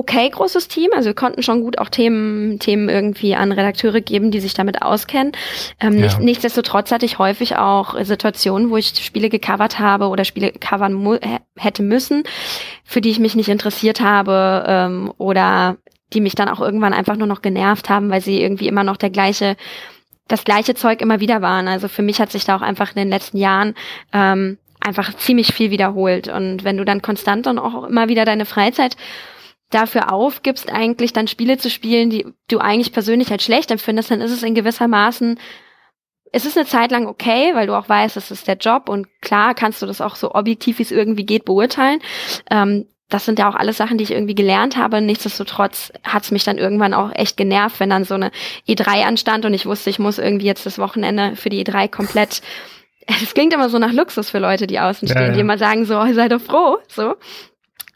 okay 0.00 0.30
großes 0.30 0.68
Team. 0.68 0.90
Also 0.94 1.08
wir 1.08 1.14
konnten 1.14 1.42
schon 1.42 1.60
gut 1.60 1.78
auch 1.78 1.90
Themen, 1.90 2.58
Themen 2.58 2.88
irgendwie 2.88 3.34
an 3.34 3.52
Redakteure 3.52 4.00
geben, 4.00 4.30
die 4.30 4.40
sich 4.40 4.54
damit 4.54 4.80
auskennen. 4.80 5.32
Ähm, 5.78 5.98
ja. 5.98 6.04
nicht, 6.04 6.20
nichtsdestotrotz 6.20 6.90
hatte 6.90 7.04
ich 7.04 7.18
häufig 7.18 7.56
auch 7.56 8.02
Situationen, 8.02 8.70
wo 8.70 8.78
ich 8.78 8.94
Spiele 9.04 9.28
gecovert 9.28 9.78
habe 9.78 10.08
oder 10.08 10.24
Spiele 10.24 10.52
covern 10.52 11.18
hätte 11.58 11.82
müssen, 11.82 12.24
für 12.82 13.02
die 13.02 13.10
ich 13.10 13.18
mich 13.18 13.36
nicht 13.36 13.50
interessiert 13.50 14.00
habe 14.00 14.64
ähm, 14.66 15.12
oder 15.18 15.76
die 16.14 16.22
mich 16.22 16.34
dann 16.34 16.48
auch 16.48 16.60
irgendwann 16.60 16.94
einfach 16.94 17.16
nur 17.16 17.26
noch 17.26 17.42
genervt 17.42 17.90
haben, 17.90 18.10
weil 18.10 18.22
sie 18.22 18.42
irgendwie 18.42 18.68
immer 18.68 18.84
noch 18.84 18.96
der 18.96 19.10
gleiche 19.10 19.56
das 20.28 20.44
gleiche 20.44 20.74
Zeug 20.74 21.02
immer 21.02 21.18
wieder 21.18 21.42
waren. 21.42 21.66
Also 21.66 21.88
für 21.88 22.02
mich 22.02 22.20
hat 22.20 22.30
sich 22.30 22.44
da 22.44 22.56
auch 22.56 22.62
einfach 22.62 22.90
in 22.90 22.96
den 22.96 23.10
letzten 23.10 23.36
Jahren 23.36 23.74
ähm, 24.12 24.58
einfach 24.80 25.12
ziemlich 25.14 25.52
viel 25.52 25.72
wiederholt. 25.72 26.28
Und 26.28 26.62
wenn 26.62 26.76
du 26.76 26.84
dann 26.84 27.02
konstant 27.02 27.48
und 27.48 27.58
auch 27.58 27.82
immer 27.82 28.08
wieder 28.08 28.24
deine 28.24 28.46
Freizeit 28.46 28.96
dafür 29.70 30.12
aufgibst, 30.12 30.70
eigentlich 30.70 31.12
dann 31.12 31.28
Spiele 31.28 31.58
zu 31.58 31.70
spielen, 31.70 32.10
die 32.10 32.26
du 32.48 32.58
eigentlich 32.58 32.92
persönlich 32.92 33.30
als 33.30 33.44
schlecht 33.44 33.70
empfindest, 33.70 34.10
dann 34.10 34.20
ist 34.20 34.32
es 34.32 34.42
in 34.42 34.54
gewisser 34.54 34.88
Maßen, 34.88 35.38
es 36.32 36.44
ist 36.44 36.56
eine 36.56 36.66
Zeit 36.66 36.90
lang 36.90 37.06
okay, 37.06 37.54
weil 37.54 37.66
du 37.66 37.76
auch 37.76 37.88
weißt, 37.88 38.16
das 38.16 38.30
ist 38.30 38.46
der 38.46 38.56
Job 38.56 38.88
und 38.88 39.08
klar 39.20 39.54
kannst 39.54 39.82
du 39.82 39.86
das 39.86 40.00
auch 40.00 40.16
so 40.16 40.34
objektiv, 40.34 40.78
wie 40.78 40.82
es 40.82 40.92
irgendwie 40.92 41.24
geht, 41.24 41.44
beurteilen. 41.44 42.00
Ähm, 42.50 42.86
das 43.08 43.24
sind 43.24 43.40
ja 43.40 43.50
auch 43.50 43.56
alles 43.56 43.76
Sachen, 43.76 43.98
die 43.98 44.04
ich 44.04 44.12
irgendwie 44.12 44.36
gelernt 44.36 44.76
habe. 44.76 45.00
Nichtsdestotrotz 45.00 45.92
hat 46.04 46.22
es 46.22 46.30
mich 46.30 46.44
dann 46.44 46.58
irgendwann 46.58 46.94
auch 46.94 47.10
echt 47.12 47.36
genervt, 47.36 47.80
wenn 47.80 47.90
dann 47.90 48.04
so 48.04 48.14
eine 48.14 48.30
E3 48.68 49.04
anstand 49.04 49.44
und 49.44 49.52
ich 49.52 49.66
wusste, 49.66 49.90
ich 49.90 49.98
muss 49.98 50.18
irgendwie 50.18 50.46
jetzt 50.46 50.64
das 50.64 50.78
Wochenende 50.78 51.34
für 51.34 51.48
die 51.48 51.64
E3 51.64 51.88
komplett 51.88 52.42
es 53.22 53.34
klingt 53.34 53.52
immer 53.52 53.68
so 53.68 53.78
nach 53.78 53.92
Luxus 53.92 54.30
für 54.30 54.38
Leute, 54.38 54.66
die 54.66 54.78
außen 54.78 55.08
stehen, 55.08 55.22
ja, 55.22 55.28
ja. 55.28 55.34
die 55.34 55.40
immer 55.40 55.58
sagen 55.58 55.84
so, 55.84 55.98
oh, 55.98 56.12
sei 56.12 56.28
doch 56.28 56.40
froh, 56.40 56.78
so. 56.88 57.16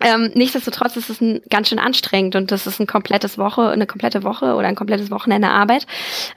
Ähm, 0.04 0.30
nichtsdestotrotz 0.34 0.96
ist 0.96 1.08
es 1.08 1.22
ein, 1.22 1.40
ganz 1.48 1.70
schön 1.70 1.78
anstrengend 1.78 2.36
und 2.36 2.52
das 2.52 2.66
ist 2.66 2.78
ein 2.78 2.86
komplettes 2.86 3.38
Woche, 3.38 3.70
eine 3.70 3.86
komplette 3.86 4.22
Woche 4.22 4.54
oder 4.54 4.68
ein 4.68 4.74
komplettes 4.74 5.10
Wochenende 5.10 5.48
Arbeit. 5.48 5.86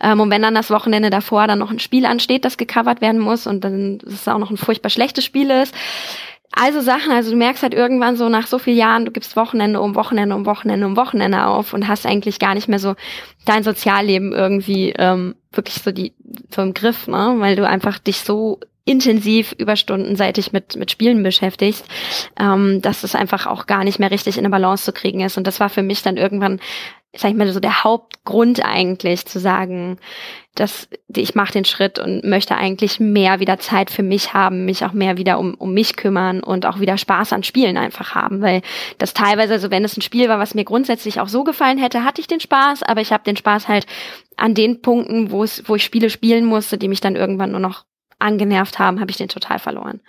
Ähm, 0.02 0.22
und 0.22 0.32
wenn 0.32 0.42
dann 0.42 0.56
das 0.56 0.70
Wochenende 0.70 1.10
davor 1.10 1.48
dann 1.48 1.60
noch 1.60 1.70
ein 1.70 1.80
Spiel 1.80 2.06
ansteht, 2.06 2.46
das 2.46 2.56
gecovert 2.56 3.02
werden 3.02 3.20
muss 3.20 3.46
und 3.46 3.66
dann 3.66 4.00
ist 4.06 4.22
es 4.22 4.28
auch 4.30 4.38
noch 4.38 4.52
ein 4.52 4.58
furchtbar 4.58 4.90
schlechtes 4.90 5.26
Spiel 5.26 5.52
ist, 5.52 5.76
also 6.52 6.80
Sachen, 6.82 7.12
also 7.12 7.32
du 7.32 7.38
merkst 7.38 7.62
halt 7.62 7.74
irgendwann 7.74 8.16
so 8.16 8.30
nach 8.30 8.48
so 8.48 8.58
vielen 8.58 8.78
Jahren, 8.78 9.06
du 9.06 9.12
gibst 9.12 9.36
Wochenende 9.36 9.82
um 9.82 9.96
Wochenende 9.96 10.34
um 10.34 10.46
Wochenende 10.46 10.88
um 10.88 10.96
Wochenende 10.96 11.46
auf 11.46 11.74
und 11.74 11.88
hast 11.88 12.06
eigentlich 12.06 12.40
gar 12.40 12.56
nicht 12.56 12.70
mehr 12.70 12.80
so 12.80 12.96
dein 13.46 13.64
Sozialleben 13.64 14.32
irgendwie 14.32 14.94
ähm, 14.98 15.36
wirklich 15.52 15.84
so 15.84 15.92
die 15.92 16.14
so 16.56 16.62
im 16.62 16.74
Griff, 16.74 17.08
ne? 17.08 17.36
Weil 17.38 17.58
du 17.58 17.68
einfach 17.68 18.00
dich 18.00 18.22
so 18.22 18.60
intensiv 18.88 19.54
überstundenseitig 19.58 20.54
mit, 20.54 20.78
mit 20.78 20.92
Spielen 20.92 21.22
beschäftigst, 21.22 21.86
ähm, 22.40 22.82
dass 22.82 23.04
es 23.04 23.16
einfach 23.16 23.46
auch 23.46 23.66
gar 23.68 23.84
nicht 23.84 24.00
mehr 24.00 24.12
richtig 24.12 24.38
in 24.38 24.46
eine 24.46 24.50
Balance 24.50 24.86
zu 24.86 24.94
kriegen 24.94 25.20
ist. 25.20 25.38
Und 25.38 25.46
das 25.46 25.60
war 25.60 25.70
für 25.70 25.84
mich 25.84 26.04
dann 26.04 26.16
irgendwann, 26.16 26.60
sag 27.14 27.32
ich 27.32 27.38
mal, 27.38 27.52
so 27.52 27.60
der 27.60 27.84
Hauptgrund 27.84 28.64
eigentlich 28.64 29.26
zu 29.26 29.40
sagen, 29.40 29.98
dass 30.56 30.88
ich 31.14 31.36
mache 31.36 31.52
den 31.52 31.66
Schritt 31.66 32.00
und 32.00 32.24
möchte 32.24 32.56
eigentlich 32.56 33.00
mehr 33.00 33.42
wieder 33.42 33.60
Zeit 33.60 33.92
für 33.92 34.04
mich 34.04 34.34
haben, 34.34 34.64
mich 34.64 34.86
auch 34.86 34.94
mehr 34.94 35.18
wieder 35.18 35.38
um, 35.38 35.54
um 35.56 35.74
mich 35.74 35.98
kümmern 35.98 36.42
und 36.42 36.66
auch 36.66 36.80
wieder 36.80 36.98
Spaß 36.98 37.34
an 37.34 37.44
Spielen 37.44 37.78
einfach 37.78 38.16
haben, 38.16 38.42
weil 38.42 38.62
das 38.98 39.14
teilweise, 39.14 39.54
also 39.54 39.70
wenn 39.70 39.84
es 39.84 39.98
ein 39.98 40.02
Spiel 40.02 40.30
war, 40.30 40.40
was 40.40 40.56
mir 40.56 40.64
grundsätzlich 40.64 41.20
auch 41.20 41.28
so 41.28 41.44
gefallen 41.44 41.78
hätte, 41.78 42.06
hatte 42.06 42.22
ich 42.22 42.28
den 42.28 42.40
Spaß, 42.40 42.84
aber 42.84 43.02
ich 43.02 43.12
habe 43.12 43.24
den 43.24 43.36
Spaß 43.36 43.68
halt 43.68 43.86
an 44.38 44.54
den 44.54 44.82
Punkten, 44.82 45.30
wo 45.30 45.44
es, 45.44 45.68
wo 45.68 45.76
ich 45.76 45.84
Spiele 45.84 46.10
spielen 46.10 46.46
musste, 46.46 46.78
die 46.78 46.88
mich 46.88 47.02
dann 47.02 47.18
irgendwann 47.18 47.52
nur 47.52 47.60
noch 47.60 47.84
angenervt 48.20 48.80
haben, 48.80 49.00
habe 49.00 49.12
ich 49.12 49.18
den 49.18 49.30
total 49.30 49.60
verloren. 49.60 50.00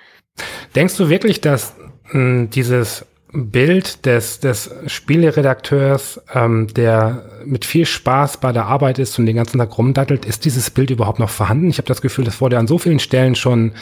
Denkst 0.75 0.97
du 0.97 1.09
wirklich, 1.09 1.41
dass 1.41 1.75
mh, 2.07 2.13
hm, 2.13 2.51
dieses 2.51 3.05
Bild 3.33 4.07
des, 4.07 4.41
des 4.41 4.71
Spieleredakteurs, 4.87 6.21
ähm, 6.33 6.67
der 6.69 7.25
mit 7.45 7.65
viel 7.65 7.85
Spaß 7.85 8.39
bei 8.39 8.53
der 8.53 8.67
Arbeit 8.67 8.99
ist 8.99 9.19
und 9.19 9.27
den 9.27 9.37
ganzen 9.37 9.59
Tag 9.59 9.77
rumdattelt, 9.77 10.25
ist 10.25 10.45
dieses 10.45 10.71
Bild 10.71 10.91
überhaupt 10.91 11.19
noch 11.19 11.29
vorhanden? 11.29 11.69
Ich 11.69 11.79
habe 11.79 11.89
das 11.89 12.01
Gefühl, 12.01 12.25
das 12.25 12.41
wurde 12.41 12.59
an 12.59 12.67
so 12.67 12.79
vielen 12.79 13.01
Stellen 13.01 13.35
schon, 13.35 13.73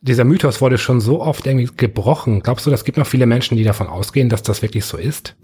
dieser 0.00 0.24
Mythos 0.24 0.60
wurde 0.60 0.78
schon 0.78 1.00
so 1.00 1.20
oft 1.20 1.46
irgendwie 1.46 1.70
gebrochen. 1.76 2.40
Glaubst 2.40 2.66
du, 2.66 2.70
das 2.70 2.84
gibt 2.84 2.98
noch 2.98 3.06
viele 3.06 3.26
Menschen, 3.26 3.56
die 3.56 3.64
davon 3.64 3.88
ausgehen, 3.88 4.28
dass 4.28 4.42
das 4.42 4.62
wirklich 4.62 4.84
so 4.84 4.96
ist? 4.96 5.34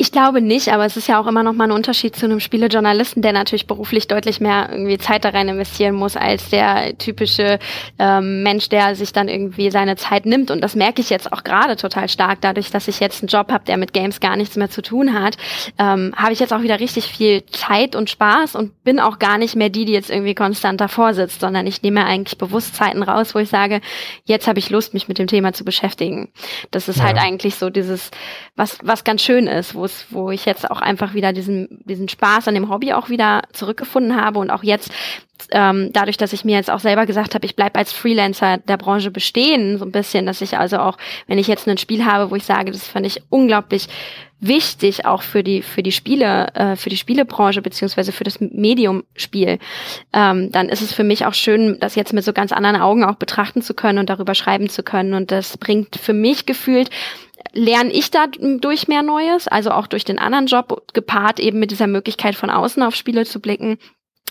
Ich 0.00 0.12
glaube 0.12 0.40
nicht, 0.40 0.68
aber 0.68 0.84
es 0.84 0.96
ist 0.96 1.08
ja 1.08 1.20
auch 1.20 1.26
immer 1.26 1.42
noch 1.42 1.54
mal 1.54 1.64
ein 1.64 1.72
Unterschied 1.72 2.14
zu 2.14 2.26
einem 2.26 2.38
Spielejournalisten, 2.38 3.20
der 3.20 3.32
natürlich 3.32 3.66
beruflich 3.66 4.06
deutlich 4.06 4.38
mehr 4.38 4.68
irgendwie 4.70 4.96
Zeit 4.96 5.24
da 5.24 5.30
rein 5.30 5.48
investieren 5.48 5.96
muss 5.96 6.16
als 6.16 6.50
der 6.50 6.96
typische 6.98 7.58
ähm, 7.98 8.44
Mensch, 8.44 8.68
der 8.68 8.94
sich 8.94 9.12
dann 9.12 9.26
irgendwie 9.26 9.72
seine 9.72 9.96
Zeit 9.96 10.24
nimmt. 10.24 10.52
Und 10.52 10.62
das 10.62 10.76
merke 10.76 11.00
ich 11.00 11.10
jetzt 11.10 11.32
auch 11.32 11.42
gerade 11.42 11.74
total 11.74 12.08
stark, 12.08 12.40
dadurch, 12.42 12.70
dass 12.70 12.86
ich 12.86 13.00
jetzt 13.00 13.22
einen 13.22 13.28
Job 13.28 13.50
habe, 13.50 13.64
der 13.64 13.76
mit 13.76 13.92
Games 13.92 14.20
gar 14.20 14.36
nichts 14.36 14.54
mehr 14.54 14.70
zu 14.70 14.82
tun 14.82 15.20
hat, 15.20 15.36
ähm, 15.80 16.14
habe 16.16 16.32
ich 16.32 16.38
jetzt 16.38 16.52
auch 16.52 16.62
wieder 16.62 16.78
richtig 16.78 17.06
viel 17.06 17.44
Zeit 17.46 17.96
und 17.96 18.08
Spaß 18.08 18.54
und 18.54 18.84
bin 18.84 19.00
auch 19.00 19.18
gar 19.18 19.36
nicht 19.36 19.56
mehr 19.56 19.68
die, 19.68 19.84
die 19.84 19.94
jetzt 19.94 20.10
irgendwie 20.10 20.36
konstant 20.36 20.80
davor 20.80 21.12
sitzt, 21.12 21.40
sondern 21.40 21.66
ich 21.66 21.82
nehme 21.82 22.06
eigentlich 22.06 22.38
bewusst 22.38 22.76
Zeiten 22.76 23.02
raus, 23.02 23.34
wo 23.34 23.40
ich 23.40 23.48
sage, 23.48 23.80
jetzt 24.26 24.46
habe 24.46 24.60
ich 24.60 24.70
Lust, 24.70 24.94
mich 24.94 25.08
mit 25.08 25.18
dem 25.18 25.26
Thema 25.26 25.52
zu 25.52 25.64
beschäftigen. 25.64 26.28
Das 26.70 26.86
ist 26.86 27.02
halt 27.02 27.16
ja. 27.16 27.22
halt 27.22 27.32
eigentlich 27.32 27.56
so 27.56 27.68
dieses, 27.68 28.12
was, 28.54 28.78
was 28.84 29.02
ganz 29.02 29.22
schön 29.22 29.48
ist, 29.48 29.74
wo 29.74 29.87
es, 29.88 30.06
wo 30.10 30.30
ich 30.30 30.44
jetzt 30.44 30.70
auch 30.70 30.80
einfach 30.80 31.14
wieder 31.14 31.32
diesen, 31.32 31.80
diesen 31.84 32.08
Spaß 32.08 32.48
an 32.48 32.54
dem 32.54 32.70
Hobby 32.70 32.92
auch 32.92 33.08
wieder 33.08 33.42
zurückgefunden 33.52 34.20
habe 34.20 34.38
und 34.38 34.50
auch 34.50 34.62
jetzt 34.62 34.90
ähm, 35.50 35.90
dadurch, 35.92 36.16
dass 36.16 36.32
ich 36.32 36.44
mir 36.44 36.56
jetzt 36.56 36.70
auch 36.70 36.80
selber 36.80 37.06
gesagt 37.06 37.34
habe, 37.34 37.46
ich 37.46 37.56
bleibe 37.56 37.78
als 37.78 37.92
Freelancer 37.92 38.58
der 38.58 38.76
Branche 38.76 39.10
bestehen, 39.10 39.78
so 39.78 39.84
ein 39.84 39.92
bisschen, 39.92 40.26
dass 40.26 40.40
ich 40.40 40.58
also 40.58 40.78
auch, 40.78 40.96
wenn 41.26 41.38
ich 41.38 41.46
jetzt 41.46 41.68
ein 41.68 41.78
Spiel 41.78 42.04
habe, 42.04 42.30
wo 42.30 42.36
ich 42.36 42.44
sage, 42.44 42.70
das 42.70 42.86
fand 42.86 43.06
ich 43.06 43.22
unglaublich 43.30 43.88
wichtig 44.40 45.04
auch 45.04 45.22
für 45.22 45.42
die 45.42 45.62
für 45.62 45.82
die 45.82 45.90
Spiele 45.90 46.54
äh, 46.54 46.76
für 46.76 46.90
die 46.90 46.96
Spielebranche 46.96 47.60
beziehungsweise 47.60 48.12
für 48.12 48.22
das 48.22 48.38
Medium 48.40 49.02
Spiel 49.16 49.58
ähm, 50.12 50.52
dann 50.52 50.68
ist 50.68 50.80
es 50.80 50.92
für 50.92 51.02
mich 51.02 51.26
auch 51.26 51.34
schön 51.34 51.78
das 51.80 51.96
jetzt 51.96 52.12
mit 52.12 52.22
so 52.22 52.32
ganz 52.32 52.52
anderen 52.52 52.76
Augen 52.76 53.04
auch 53.04 53.16
betrachten 53.16 53.62
zu 53.62 53.74
können 53.74 53.98
und 53.98 54.10
darüber 54.10 54.36
schreiben 54.36 54.68
zu 54.68 54.84
können 54.84 55.14
und 55.14 55.32
das 55.32 55.56
bringt 55.56 55.96
für 55.96 56.12
mich 56.12 56.46
gefühlt 56.46 56.88
lerne 57.52 57.92
ich 57.92 58.10
dadurch 58.10 58.88
mehr 58.88 59.02
Neues, 59.02 59.48
also 59.48 59.70
auch 59.70 59.86
durch 59.86 60.04
den 60.04 60.18
anderen 60.18 60.46
Job, 60.46 60.82
gepaart 60.92 61.40
eben 61.40 61.58
mit 61.58 61.70
dieser 61.70 61.86
Möglichkeit 61.86 62.34
von 62.34 62.50
außen 62.50 62.82
auf 62.82 62.94
Spiele 62.94 63.24
zu 63.24 63.40
blicken. 63.40 63.78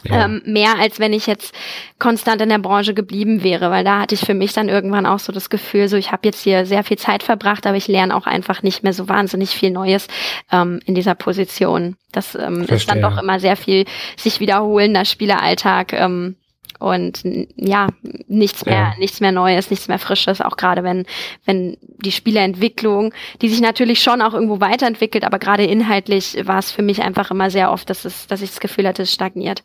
Ja. 0.04 0.26
Ähm, 0.26 0.42
mehr 0.46 0.78
als 0.80 1.00
wenn 1.00 1.12
ich 1.12 1.26
jetzt 1.26 1.56
konstant 1.98 2.42
in 2.42 2.50
der 2.50 2.60
Branche 2.60 2.94
geblieben 2.94 3.44
wäre, 3.44 3.72
weil 3.72 3.84
da 3.84 4.02
hatte 4.02 4.14
ich 4.14 4.22
für 4.22 4.36
mich 4.36 4.54
dann 4.54 4.70
irgendwann 4.70 5.08
auch 5.08 5.20
so 5.20 5.34
das 5.34 5.50
Gefühl, 5.50 5.88
so 5.88 5.98
ich 5.98 6.12
habe 6.12 6.28
jetzt 6.28 6.42
hier 6.42 6.66
sehr 6.66 6.84
viel 6.84 6.98
Zeit 6.98 7.24
verbracht, 7.24 7.66
aber 7.66 7.78
ich 7.78 7.88
lerne 7.88 8.16
auch 8.16 8.28
einfach 8.28 8.62
nicht 8.62 8.84
mehr 8.84 8.94
so 8.94 9.10
wahnsinnig 9.10 9.50
viel 9.50 9.72
Neues 9.72 10.08
ähm, 10.52 10.80
in 10.86 10.94
dieser 10.94 11.16
Position. 11.16 11.96
Das 12.12 12.36
ähm, 12.36 12.66
ist 12.70 12.90
dann 12.90 13.02
doch 13.02 13.18
immer 13.18 13.40
sehr 13.40 13.56
viel 13.56 13.86
sich 14.18 14.40
wiederholender 14.40 15.04
Spielealltag, 15.04 15.94
ähm, 15.94 16.36
und 16.80 17.24
ja, 17.56 17.88
nichts 18.28 18.66
mehr, 18.66 18.76
ja. 18.76 18.94
nichts 18.98 19.20
mehr 19.20 19.32
Neues, 19.32 19.70
nichts 19.70 19.88
mehr 19.88 20.00
Frisches, 20.00 20.42
auch 20.42 20.58
gerade 20.58 20.84
wenn, 20.84 21.06
wenn 21.46 21.78
die 22.04 22.12
Spieleentwicklung, 22.12 23.14
die 23.42 23.50
sich 23.50 23.62
natürlich 23.62 24.02
schon 24.02 24.22
auch 24.22 24.34
irgendwo 24.34 24.60
weiterentwickelt, 24.60 25.24
aber 25.24 25.40
gerade 25.40 25.64
inhaltlich 25.64 26.38
war 26.44 26.60
es 26.60 26.72
für 26.72 26.82
mich 26.82 27.02
einfach 27.02 27.32
immer 27.32 27.50
sehr 27.50 27.72
oft, 27.72 27.90
dass 27.90 28.06
es, 28.06 28.28
dass 28.28 28.42
ich 28.42 28.50
das 28.50 28.60
Gefühl 28.60 28.88
hatte, 28.88 29.04
es 29.04 29.14
stagniert. 29.14 29.64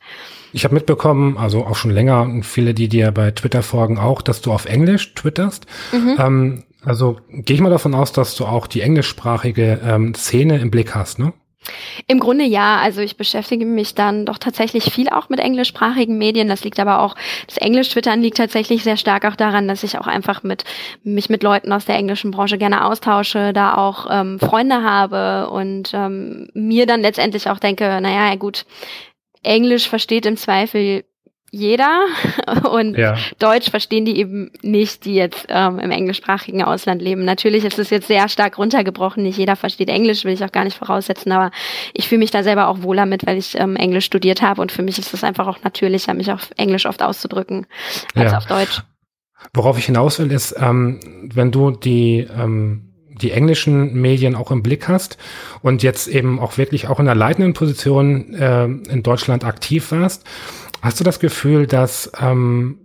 Ich 0.53 0.65
habe 0.65 0.75
mitbekommen, 0.75 1.37
also 1.39 1.65
auch 1.65 1.77
schon 1.77 1.91
länger 1.91 2.23
und 2.23 2.45
viele, 2.45 2.75
die 2.75 2.89
dir 2.89 3.11
bei 3.11 3.31
Twitter 3.31 3.63
folgen, 3.63 3.99
auch, 3.99 4.23
dass 4.23 4.41
du 4.41 4.53
auf 4.53 4.67
Englisch 4.67 5.15
twitterst. 5.15 5.67
Mhm. 5.93 6.17
Ähm, 6.19 6.65
also 6.85 7.19
gehe 7.29 7.55
ich 7.55 7.63
mal 7.63 7.71
davon 7.71 7.95
aus, 7.95 8.13
dass 8.13 8.35
du 8.35 8.45
auch 8.45 8.67
die 8.67 8.81
englischsprachige 8.81 9.81
ähm, 9.85 10.15
Szene 10.15 10.59
im 10.59 10.71
Blick 10.71 10.95
hast, 10.95 11.19
ne? 11.19 11.33
Im 12.07 12.19
Grunde 12.19 12.45
ja. 12.45 12.79
Also 12.79 13.01
ich 13.01 13.17
beschäftige 13.17 13.65
mich 13.65 13.95
dann 13.95 14.27
doch 14.27 14.39
tatsächlich 14.39 14.85
viel 14.93 15.09
auch 15.09 15.29
mit 15.29 15.41
englischsprachigen 15.41 16.19
Medien. 16.19 16.49
Das 16.49 16.65
liegt 16.65 16.81
aber 16.81 17.01
auch, 17.01 17.15
das 17.47 17.59
Englisch-Twittern 17.59 18.21
liegt 18.21 18.37
tatsächlich 18.37 18.83
sehr 18.83 18.97
stark 18.97 19.25
auch 19.25 19.37
daran, 19.37 19.69
dass 19.69 19.83
ich 19.83 19.99
auch 19.99 20.07
einfach 20.07 20.43
mit 20.43 20.65
mich 21.05 21.31
mit 21.31 21.43
Leuten 21.43 21.73
aus 21.73 21.85
der 21.85 21.97
englischen 21.97 22.31
Branche 22.31 22.59
gerne 22.59 22.85
austausche, 22.85 23.53
da 23.53 23.77
auch 23.77 24.07
ähm, 24.11 24.39
Freunde 24.39 24.83
habe 24.83 25.51
und 25.51 25.93
ähm, 25.95 26.49
mir 26.55 26.87
dann 26.87 27.01
letztendlich 27.01 27.49
auch 27.49 27.59
denke, 27.59 28.01
naja, 28.01 28.35
gut, 28.37 28.65
Englisch 29.43 29.89
versteht 29.89 30.27
im 30.27 30.37
Zweifel 30.37 31.05
jeder 31.53 32.07
und 32.73 32.97
ja. 32.97 33.17
Deutsch 33.39 33.71
verstehen 33.71 34.07
die 34.07 34.17
eben 34.17 34.51
nicht, 34.63 35.05
die 35.05 35.15
jetzt 35.15 35.47
ähm, 35.51 35.79
im 35.79 35.91
englischsprachigen 35.91 36.63
Ausland 36.63 37.03
leben. 37.03 37.25
Natürlich 37.27 37.65
ist 37.65 37.79
es 37.79 37.91
jetzt 37.91 38.09
sehr 38.09 38.29
stark 38.31 38.57
runtergebrochen, 38.59 39.23
nicht 39.23 39.37
jeder 39.37 39.55
versteht 39.55 39.91
Englisch, 39.91 40.25
will 40.25 40.33
ich 40.33 40.43
auch 40.43 40.51
gar 40.51 40.65
nicht 40.65 40.79
voraussetzen, 40.79 41.31
aber 41.31 41.51
ich 41.93 42.09
fühle 42.09 42.21
mich 42.21 42.31
da 42.31 42.43
selber 42.43 42.69
auch 42.69 42.83
wohler 42.83 43.05
mit, 43.05 43.27
weil 43.27 43.37
ich 43.37 43.57
ähm, 43.59 43.77
Englisch 43.77 44.07
studiert 44.07 44.41
habe 44.41 44.63
und 44.63 44.73
für 44.73 44.83
mich 44.83 44.99
ist 44.99 45.13
es 45.13 45.23
einfach 45.23 45.47
auch 45.47 45.63
natürlicher, 45.63 46.15
mich 46.15 46.33
auf 46.33 46.51
Englisch 46.57 46.87
oft 46.87 47.03
auszudrücken 47.03 47.67
als 48.15 48.33
ja. 48.33 48.39
auf 48.39 48.47
Deutsch. 48.47 48.81
Worauf 49.53 49.77
ich 49.77 49.85
hinaus 49.85 50.19
will, 50.19 50.33
ist, 50.33 50.57
ähm, 50.59 51.01
wenn 51.35 51.53
du 51.53 51.71
die 51.71 52.27
ähm 52.35 52.89
die 53.15 53.31
englischen 53.31 54.01
Medien 54.01 54.35
auch 54.35 54.51
im 54.51 54.63
Blick 54.63 54.89
hast 54.89 55.17
und 55.63 55.83
jetzt 55.83 56.09
eben 56.09 56.41
auch 56.41 56.59
wirklich 56.59 56.89
auch 56.89 56.99
in 56.99 57.05
der 57.05 57.15
leitenden 57.15 57.53
Position 57.53 58.35
äh, 58.35 58.65
in 58.65 59.03
Deutschland 59.05 59.45
aktiv 59.45 59.93
warst, 59.93 60.25
Hast 60.83 60.99
du 60.99 61.05
das 61.05 61.21
Gefühl, 61.21 61.69
dass 61.69 62.11
ähm, 62.21 62.83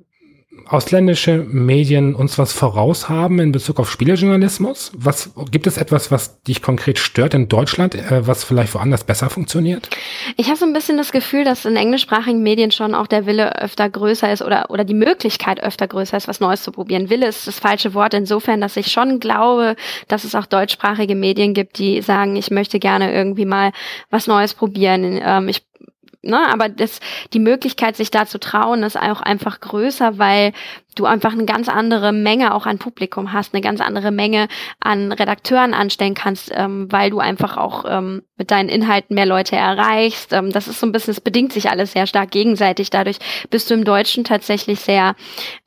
ausländische 0.68 1.38
Medien 1.38 2.14
uns 2.14 2.38
was 2.38 2.54
voraus 2.54 3.10
haben 3.10 3.40
in 3.40 3.52
Bezug 3.52 3.80
auf 3.80 3.90
Spielejournalismus? 3.90 4.92
Was 4.96 5.32
gibt 5.50 5.66
es 5.66 5.78
etwas, 5.78 6.12
was 6.12 6.44
dich 6.44 6.62
konkret 6.62 7.00
stört 7.00 7.34
in 7.34 7.48
Deutschland, 7.48 7.96
äh, 7.96 8.28
was 8.28 8.44
vielleicht 8.44 8.76
woanders 8.76 9.04
besser 9.04 9.32
funktioniert? 9.32 9.90
Ich 10.36 10.48
habe 10.48 10.58
so 10.58 10.66
ein 10.66 10.74
bisschen 10.74 10.98
das 10.98 11.12
Gefühl, 11.12 11.44
dass 11.44 11.66
in 11.66 11.76
englischsprachigen 11.76 12.44
Medien 12.44 12.70
schon 12.70 12.94
auch 12.94 13.08
der 13.08 13.26
Wille 13.26 13.60
öfter 13.60 13.90
größer 13.90 14.32
ist 14.32 14.44
oder 14.44 14.70
oder 14.70 14.84
die 14.84 14.94
Möglichkeit 14.94 15.64
öfter 15.64 15.88
größer 15.88 16.18
ist, 16.18 16.28
was 16.28 16.40
Neues 16.40 16.62
zu 16.62 16.72
probieren. 16.72 17.10
Wille 17.10 17.28
ist 17.28 17.48
das 17.48 17.58
falsche 17.58 17.96
Wort 17.96 18.14
insofern, 18.14 18.62
dass 18.62 18.78
ich 18.78 18.92
schon 18.92 19.20
glaube, 19.20 19.76
dass 20.08 20.24
es 20.24 20.36
auch 20.36 20.46
deutschsprachige 20.46 21.16
Medien 21.16 21.56
gibt, 21.56 21.80
die 21.80 22.02
sagen, 22.02 22.36
ich 22.36 22.52
möchte 22.52 22.78
gerne 22.78 23.12
irgendwie 23.12 23.46
mal 23.46 23.72
was 24.12 24.28
Neues 24.28 24.54
probieren. 24.54 25.20
Ähm, 25.20 25.48
ich 25.50 25.64
ne, 26.22 26.48
aber 26.48 26.70
das, 26.70 27.00
die 27.34 27.40
Möglichkeit, 27.40 27.96
sich 27.96 28.12
da 28.12 28.26
zu 28.26 28.40
trauen, 28.40 28.84
ist 28.84 28.98
auch 28.98 29.22
einfach 29.22 29.60
größer, 29.60 30.18
weil 30.18 30.54
du 31.00 31.06
einfach 31.06 31.34
eine 31.34 31.46
ganz 31.46 31.70
andere 31.70 32.12
Menge 32.12 32.54
auch 32.54 32.66
an 32.66 32.78
Publikum 32.78 33.34
hast, 33.34 33.54
eine 33.54 33.62
ganz 33.62 33.82
andere 33.82 34.12
Menge 34.12 34.48
an 34.80 35.12
Redakteuren 35.12 35.74
anstellen 35.74 36.14
kannst, 36.14 36.52
ähm, 36.54 36.92
weil 36.92 37.10
du 37.10 37.20
einfach 37.20 37.58
auch 37.58 37.86
ähm, 37.88 38.24
mit 38.38 38.52
deinen 38.52 38.70
Inhalten 38.70 39.16
mehr 39.16 39.26
Leute 39.26 39.56
erreichst. 39.56 40.34
Ähm, 40.34 40.52
das 40.52 40.68
ist 40.68 40.80
so 40.80 40.86
ein 40.86 40.92
bisschen, 40.92 41.12
es 41.12 41.22
bedingt 41.22 41.54
sich 41.54 41.70
alles 41.70 41.92
sehr 41.92 42.08
stark 42.08 42.32
gegenseitig. 42.32 42.90
Dadurch 42.90 43.18
bist 43.50 43.70
du 43.70 43.74
im 43.74 43.84
Deutschen 43.84 44.24
tatsächlich 44.24 44.80
sehr, 44.80 45.16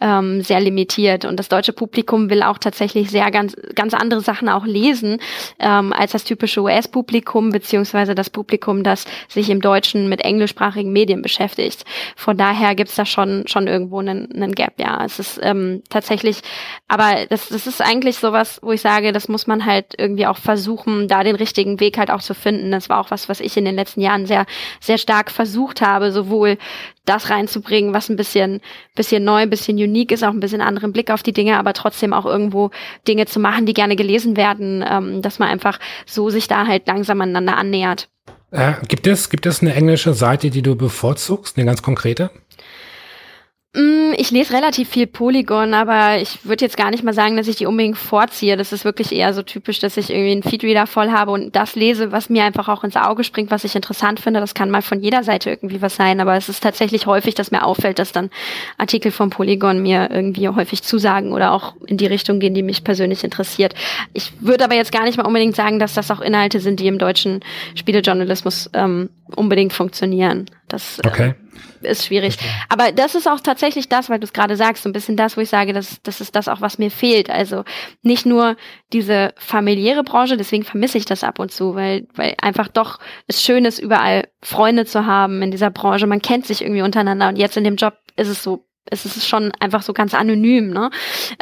ähm, 0.01 0.43
sehr 0.43 0.61
limitiert. 0.61 1.25
Und 1.25 1.37
das 1.39 1.49
deutsche 1.49 1.73
Publikum 1.73 2.31
will 2.31 2.43
auch 2.43 2.59
tatsächlich 2.59 3.11
sehr 3.11 3.31
ganz, 3.31 3.57
ganz 3.75 3.95
andere 3.95 4.21
Sachen 4.21 4.49
auch 4.49 4.67
lesen, 4.67 5.19
ähm, 5.59 5.93
als 5.93 6.13
das 6.13 6.25
typische 6.25 6.63
US-Publikum, 6.63 7.51
beziehungsweise 7.51 8.15
das 8.15 8.31
Publikum, 8.31 8.83
das 8.83 9.05
sich 9.29 9.51
im 9.51 9.61
Deutschen 9.61 10.09
mit 10.09 10.23
englischsprachigen 10.23 10.93
Medien 10.93 11.23
beschäftigt. 11.23 11.85
Von 12.17 12.37
daher 12.37 12.75
gibt's 12.75 12.97
da 12.97 13.05
schon, 13.05 13.47
schon 13.47 13.67
irgendwo 13.67 14.01
einen, 14.01 14.33
einen 14.33 14.55
Gap, 14.55 14.75
ja. 14.79 15.05
Es 15.05 15.19
ist 15.21 15.39
ähm, 15.43 15.83
tatsächlich, 15.89 16.41
aber 16.89 17.27
das, 17.29 17.49
das 17.49 17.69
ist 17.69 17.81
eigentlich 17.81 18.19
sowas, 18.19 18.59
wo 18.63 18.73
ich 18.73 18.81
sage, 18.81 19.13
das 19.13 19.29
muss 19.29 19.47
man 19.47 19.65
halt 19.65 19.95
irgendwie 19.97 20.27
auch 20.27 20.39
versuchen, 20.39 21.07
da 21.07 21.23
den 21.23 21.37
richtigen 21.37 21.79
Weg 21.79 21.99
halt 21.99 22.11
auch 22.11 22.23
zu 22.23 22.35
finden. 22.35 22.73
Das 22.73 22.89
war 22.89 22.99
auch 22.99 23.13
was, 23.13 23.29
was 23.29 23.39
ich 23.39 23.57
in 23.57 23.65
den 23.65 23.77
letzten 23.77 24.01
Jahren 24.01 24.27
sehr, 24.27 24.47
sehr 24.81 24.99
stark 24.99 25.31
versucht 25.31 25.81
habe, 25.81 26.11
sowohl 26.11 26.59
das 27.05 27.31
reinzubringen, 27.31 27.95
was 27.95 28.09
ein 28.09 28.17
bisschen, 28.17 28.61
bisschen 28.95 29.23
neu, 29.23 29.43
ein 29.43 29.51
bisschen 29.51 29.77
unique 29.77 30.13
ist, 30.13 30.25
auch 30.25 30.31
ein 30.31 30.41
bisschen 30.41 30.61
anderen 30.61 30.93
Blick 30.93 31.11
auf 31.11 31.23
die 31.23 31.33
Dinge, 31.33 31.59
aber 31.59 31.73
trotzdem 31.73 32.13
auch 32.13 32.27
irgendwo 32.27 32.71
Dinge 33.07 33.27
zu 33.27 33.39
machen, 33.39 33.67
die 33.67 33.75
gerne 33.75 33.97
gelesen 33.97 34.37
werden, 34.37 34.85
ähm, 34.89 35.23
dass 35.23 35.39
man 35.39 35.49
einfach 35.49 35.79
so 36.07 36.31
sich 36.31 36.49
da 36.49 36.67
halt 36.67 36.87
langsam 36.87 37.21
aneinander 37.21 37.57
annähert. 37.57 38.09
Äh, 38.53 38.75
gibt 38.89 39.07
es, 39.07 39.31
gibt 39.31 39.47
es 39.47 39.63
eine 39.63 39.75
englische 39.75 40.13
Seite, 40.13 40.51
die 40.51 40.63
du 40.63 40.75
bevorzugst, 40.75 41.57
eine 41.57 41.67
ganz 41.67 41.83
konkrete? 41.83 42.31
Mm, 43.73 44.15
ich 44.17 44.33
lese 44.33 44.53
relativ 44.53 44.89
viel 44.89 45.07
Polygon, 45.07 45.75
aber 45.75 46.21
ich 46.21 46.45
würde 46.45 46.65
jetzt 46.65 46.77
gar 46.77 46.91
nicht 46.91 47.05
mal 47.05 47.15
sagen, 47.15 47.37
dass 47.37 47.47
ich 47.47 47.55
die 47.55 47.67
unbedingt 47.67 47.97
vorziehe. 47.97 48.57
Das 48.57 48.73
ist 48.73 48.85
wirklich 48.85 49.13
eher 49.13 49.33
so 49.33 49.43
typisch, 49.43 49.79
dass 49.79 49.97
ich 49.97 50.11
irgendwie 50.11 50.33
einen 50.33 50.43
Feedreader 50.43 50.89
voll 50.89 51.13
habe 51.13 51.31
und 51.31 51.55
das 51.55 51.77
lese, 51.77 52.11
was 52.11 52.29
mir 52.31 52.43
einfach 52.43 52.69
auch 52.69 52.83
ins 52.83 52.97
Auge 52.97 53.23
springt, 53.23 53.53
was 53.53 53.63
ich 53.63 53.77
interessant 53.77 54.19
finde. 54.19 54.41
Das 54.41 54.55
kann 54.55 54.73
mal 54.73 54.83
von 54.83 55.01
jeder 55.01 55.23
Seite 55.23 55.51
irgendwie 55.51 55.81
was 55.81 55.95
sein, 55.95 56.21
aber 56.21 56.35
es 56.35 56.49
ist 56.49 56.65
tatsächlich 56.65 57.07
häufig, 57.07 57.37
dass 57.37 57.53
mir 57.53 57.65
auffällt, 57.65 58.01
dass 58.01 58.11
dann 58.11 58.31
Artikel 58.77 59.13
von 59.13 59.31
Polygon 59.31 59.81
mir 59.81 60.09
irgendwie 60.11 60.49
häufig 60.49 60.83
zusagen 60.83 61.33
oder 61.33 61.53
auch 61.53 61.77
in 61.87 61.97
die 61.97 62.07
Richtung 62.07 62.41
gehen, 62.41 62.55
die 62.55 62.65
mich 62.65 62.83
persönlich 62.83 63.23
interessiert. 63.23 63.75
Ich 64.13 64.33
würde 64.41 64.65
aber 64.65 64.75
jetzt 64.75 64.91
gar 64.91 65.05
nicht 65.05 65.17
mal 65.17 65.27
unbedingt 65.27 65.55
sagen, 65.55 65.79
dass 65.79 65.95
das 65.95 66.11
auch 66.11 66.21
Inhalte 66.21 66.59
sind, 66.59 66.81
die 66.81 66.89
im 66.89 66.99
deutschen 66.99 67.39
Spielejournalismus 67.77 68.69
ähm, 68.75 69.11
unbedingt 69.37 69.73
funktionieren. 69.73 70.47
Das 70.67 70.99
äh, 70.99 71.07
okay. 71.07 71.29
äh, 71.29 71.50
ist 71.83 72.07
schwierig. 72.07 72.37
Aber 72.69 72.93
das 72.93 73.15
ist 73.15 73.29
auch 73.29 73.41
tatsächlich 73.41 73.89
das, 73.89 74.11
weil 74.11 74.21
du 74.21 74.25
es 74.25 74.33
gerade 74.33 74.57
sagst, 74.57 74.83
so 74.83 74.89
ein 74.89 74.93
bisschen 74.93 75.17
das, 75.17 75.37
wo 75.37 75.41
ich 75.41 75.49
sage, 75.49 75.73
das, 75.73 76.01
das 76.03 76.21
ist 76.21 76.37
das 76.37 76.49
auch, 76.49 76.61
was 76.61 76.79
mir 76.79 76.91
fehlt. 76.91 77.31
Also 77.31 77.65
nicht 78.03 78.27
nur 78.27 78.57
diese 78.93 79.33
familiäre 79.37 80.05
Branche, 80.05 80.37
deswegen 80.37 80.65
vermisse 80.65 80.99
ich 80.99 81.05
das 81.05 81.25
ab 81.25 81.39
und 81.39 81.53
zu, 81.53 81.75
weil, 81.75 82.07
weil 82.15 82.35
einfach 82.41 82.69
doch 82.69 82.99
es 83.27 83.43
schön 83.43 83.65
ist, 83.65 83.79
überall 83.79 84.29
Freunde 84.43 84.85
zu 84.85 85.07
haben 85.07 85.43
in 85.43 85.51
dieser 85.51 85.71
Branche. 85.71 86.07
Man 86.07 86.23
kennt 86.23 86.47
sich 86.47 86.63
irgendwie 86.63 86.83
untereinander 86.83 87.29
und 87.29 87.39
jetzt 87.39 87.57
in 87.57 87.65
dem 87.65 87.77
Job 87.77 87.95
ist 88.17 88.29
es 88.29 88.43
so 88.43 88.67
es 88.91 89.05
ist 89.05 89.29
schon 89.29 89.53
einfach 89.61 89.83
so 89.83 89.93
ganz 89.93 90.15
anonym, 90.15 90.71
ne? 90.71 90.91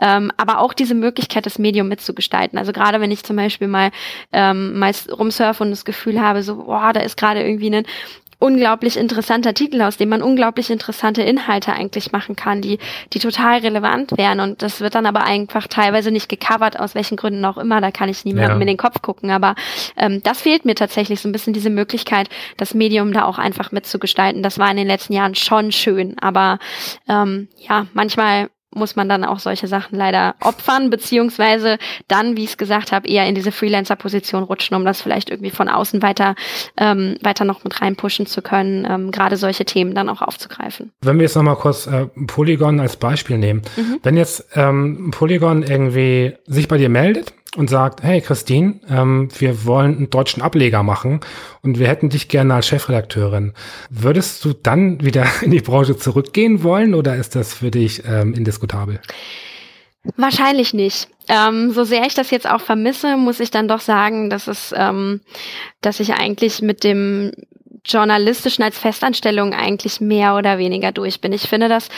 Ähm, 0.01 0.31
aber 0.37 0.59
auch 0.59 0.75
diese 0.75 0.95
Möglichkeit, 0.95 1.47
das 1.47 1.59
Medium 1.59 1.89
mitzugestalten. 1.89 2.59
Also 2.59 2.73
gerade 2.73 3.01
wenn 3.01 3.11
ich 3.11 3.25
zum 3.25 3.37
Beispiel 3.37 3.69
mal 3.69 3.91
ähm, 4.33 4.79
mal 4.79 4.93
rumsurfe 5.11 5.63
und 5.63 5.71
das 5.71 5.85
Gefühl 5.85 6.21
habe, 6.21 6.43
so, 6.43 6.57
boah, 6.57 6.93
da 6.93 7.01
ist 7.01 7.17
gerade 7.17 7.43
irgendwie 7.43 7.71
ein 7.71 7.87
unglaublich 8.39 8.97
interessanter 8.97 9.53
Titel, 9.53 9.83
aus 9.83 9.97
dem 9.97 10.11
man 10.11 10.23
unglaublich 10.23 10.71
interessante 10.71 11.23
Inhalte 11.23 11.73
eigentlich 11.73 12.13
machen 12.13 12.37
kann, 12.37 12.61
die, 12.61 12.79
die 13.13 13.19
total 13.19 13.61
relevant 13.61 14.17
wären. 14.17 14.41
Und 14.41 14.63
das 14.63 14.81
wird 14.81 14.95
dann 14.95 15.07
aber 15.07 15.25
einfach 15.25 15.67
teilweise 15.67 16.11
nicht 16.11 16.29
gecovert, 16.29 16.79
aus 16.79 16.95
welchen 16.95 17.17
Gründen 17.17 17.45
auch 17.45 17.59
immer. 17.59 17.81
Da 17.81 17.91
kann 17.91 18.09
ich 18.09 18.25
niemandem 18.25 18.59
ja. 18.59 18.61
in 18.61 18.67
den 18.69 18.77
Kopf 18.77 19.03
gucken. 19.03 19.31
Aber 19.31 19.55
ähm, 19.97 20.23
das 20.23 20.41
fehlt 20.41 20.65
mir 20.65 20.77
tatsächlich 20.77 21.21
so 21.21 21.29
ein 21.29 21.33
bisschen 21.33 21.53
diese 21.53 21.71
Möglichkeit, 21.71 22.29
das 22.57 22.75
Medium 22.75 23.13
da 23.13 23.25
auch 23.25 23.39
einfach 23.39 23.73
mitzugestalten. 23.73 24.43
Das 24.43 24.59
war 24.59 24.71
in 24.71 24.77
den 24.77 24.87
letzten 24.87 25.15
Jahren 25.15 25.35
schon 25.35 25.73
schön. 25.73 26.17
Aber 26.21 26.59
ähm, 27.09 27.49
ja, 27.59 27.87
manchmal 27.93 28.51
muss 28.75 28.97
man 28.97 29.09
dann 29.09 29.25
auch 29.25 29.39
solche 29.39 29.67
Sachen 29.67 29.97
leider 29.97 30.35
opfern, 30.41 30.91
beziehungsweise 30.91 31.79
dann, 32.07 32.37
wie 32.37 32.45
ich 32.45 32.51
es 32.51 32.59
gesagt 32.59 32.93
habe, 32.93 33.09
eher 33.09 33.27
in 33.27 33.35
diese 33.35 33.53
Freelancer-Position 33.53 34.43
rutschen, 34.43 34.77
um 34.77 34.85
das 34.85 35.01
vielleicht 35.01 35.31
irgendwie 35.31 35.51
von 35.51 35.69
außen 35.69 36.03
weiter, 36.03 36.35
ähm, 36.77 37.17
weiter 37.23 37.45
noch 37.45 37.65
mit 37.65 37.81
reinpushen 37.81 38.27
zu 38.27 38.43
können, 38.43 38.87
ähm, 38.89 39.11
gerade 39.11 39.37
solche 39.37 39.65
Themen 39.65 39.95
dann 39.95 40.09
auch 40.09 40.23
aufzugreifen. 40.23 40.93
Wenn 41.01 41.17
wir 41.17 41.23
jetzt 41.23 41.37
nochmal 41.37 41.57
kurz 41.57 41.87
äh, 41.87 42.07
Polygon 42.27 42.81
als 42.81 42.97
Beispiel 42.97 43.39
nehmen. 43.39 43.63
Mhm. 43.77 44.01
Wenn 44.03 44.17
jetzt 44.17 44.47
ähm, 44.55 45.11
Polygon 45.11 45.63
irgendwie 45.63 46.35
sich 46.47 46.69
bei 46.69 46.79
dir 46.79 46.89
meldet 46.89 47.33
und 47.57 47.71
sagt, 47.71 48.03
hey 48.03 48.21
Christine, 48.21 48.81
ähm, 48.89 49.29
wir 49.39 49.65
wollen 49.65 49.97
einen 49.97 50.11
deutschen 50.11 50.43
Ableger 50.43 50.83
machen 50.83 51.21
und 51.63 51.79
wir 51.79 51.89
hätten 51.89 52.11
dich 52.11 52.29
gerne 52.29 52.55
als 52.55 52.67
Chefredakteurin. 52.67 53.55
Würdest 53.91 54.45
du 54.45 54.53
dann 54.53 55.03
wieder 55.03 55.27
in 55.43 55.51
die 55.51 55.61
Branche 55.61 55.97
zurückgehen 55.97 56.63
wollen 56.63 56.95
oder 56.95 57.17
ist 57.17 57.35
das 57.35 57.55
für 57.55 57.71
dich 57.71 58.03
ähm, 58.07 58.35
indiskutabel? 58.35 59.01
Wahrscheinlich 60.17 60.75
nicht. 60.75 61.09
Ähm, 61.29 61.73
so 61.73 61.85
sehr 61.85 62.07
ich 62.07 62.15
das 62.15 62.31
jetzt 62.31 62.49
auch 62.49 62.61
vermisse, 62.61 63.17
muss 63.17 63.41
ich 63.41 63.51
dann 63.51 63.69
doch 63.69 63.81
sagen, 63.81 64.31
dass 64.31 64.47
es, 64.47 64.73
ähm, 64.77 65.21
dass 65.81 66.01
ich 66.01 66.15
eigentlich 66.15 66.63
mit 66.63 66.85
dem 66.85 67.33
journalistischen 67.89 68.63
als 68.65 68.79
Festanstellung 68.79 69.55
eigentlich 69.55 70.01
mehr 70.01 70.37
oder 70.37 70.59
weniger 70.59 70.93
durch 70.93 71.21
bin. 71.21 71.33
Ich 71.33 71.49
finde, 71.49 71.69
das 71.69 71.89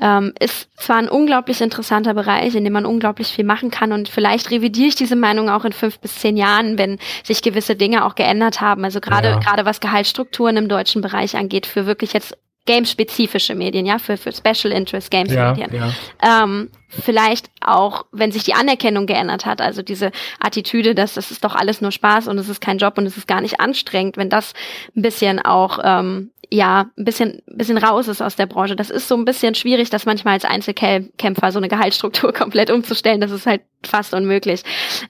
ähm, 0.00 0.32
ist 0.38 0.68
zwar 0.76 0.96
ein 0.96 1.08
unglaublich 1.08 1.60
interessanter 1.60 2.14
Bereich, 2.14 2.54
in 2.54 2.64
dem 2.64 2.72
man 2.72 2.86
unglaublich 2.86 3.28
viel 3.28 3.44
machen 3.44 3.70
kann 3.70 3.92
und 3.92 4.08
vielleicht 4.08 4.50
revidiere 4.50 4.88
ich 4.88 4.94
diese 4.94 5.16
Meinung 5.16 5.48
auch 5.48 5.64
in 5.64 5.72
fünf 5.72 5.98
bis 5.98 6.16
zehn 6.16 6.36
Jahren, 6.36 6.78
wenn 6.78 6.98
sich 7.24 7.42
gewisse 7.42 7.76
Dinge 7.76 8.04
auch 8.04 8.14
geändert 8.14 8.60
haben. 8.60 8.84
Also 8.84 9.00
gerade 9.00 9.28
ja. 9.28 9.38
gerade 9.38 9.64
was 9.64 9.80
Gehaltsstrukturen 9.80 10.56
im 10.56 10.68
deutschen 10.68 11.02
Bereich 11.02 11.36
angeht, 11.36 11.66
für 11.66 11.86
wirklich 11.86 12.12
jetzt 12.12 12.36
game-spezifische 12.66 13.54
Medien, 13.54 13.86
ja, 13.86 13.98
für, 13.98 14.16
für 14.16 14.32
Special 14.32 14.72
Interest 14.72 15.10
Games 15.10 15.32
ja, 15.32 15.52
Medien. 15.52 15.74
Ja. 15.74 16.44
Ähm, 16.44 16.70
vielleicht 16.88 17.50
auch, 17.60 18.06
wenn 18.12 18.32
sich 18.32 18.44
die 18.44 18.54
Anerkennung 18.54 19.06
geändert 19.06 19.46
hat, 19.46 19.60
also 19.60 19.82
diese 19.82 20.10
Attitüde, 20.38 20.94
dass 20.94 21.14
das 21.14 21.30
ist 21.30 21.44
doch 21.44 21.54
alles 21.54 21.80
nur 21.80 21.92
Spaß 21.92 22.28
und 22.28 22.38
es 22.38 22.48
ist 22.48 22.60
kein 22.60 22.78
Job 22.78 22.98
und 22.98 23.06
es 23.06 23.16
ist 23.16 23.26
gar 23.26 23.40
nicht 23.40 23.60
anstrengend, 23.60 24.16
wenn 24.16 24.28
das 24.28 24.52
ein 24.96 25.02
bisschen 25.02 25.40
auch 25.40 25.78
ähm, 25.82 26.30
ja, 26.52 26.90
ein 26.96 27.04
bisschen, 27.04 27.42
bisschen 27.46 27.78
raus 27.78 28.08
ist 28.08 28.20
aus 28.20 28.36
der 28.36 28.46
Branche. 28.46 28.74
Das 28.74 28.90
ist 28.90 29.08
so 29.08 29.16
ein 29.16 29.24
bisschen 29.24 29.54
schwierig, 29.54 29.88
das 29.90 30.04
manchmal 30.04 30.34
als 30.34 30.44
Einzelkämpfer 30.44 31.52
so 31.52 31.58
eine 31.58 31.68
Gehaltsstruktur 31.68 32.32
komplett 32.34 32.70
umzustellen. 32.70 33.20
Das 33.20 33.30
ist 33.30 33.46
halt 33.46 33.62
fast 33.84 34.14
unmöglich. 34.14 34.62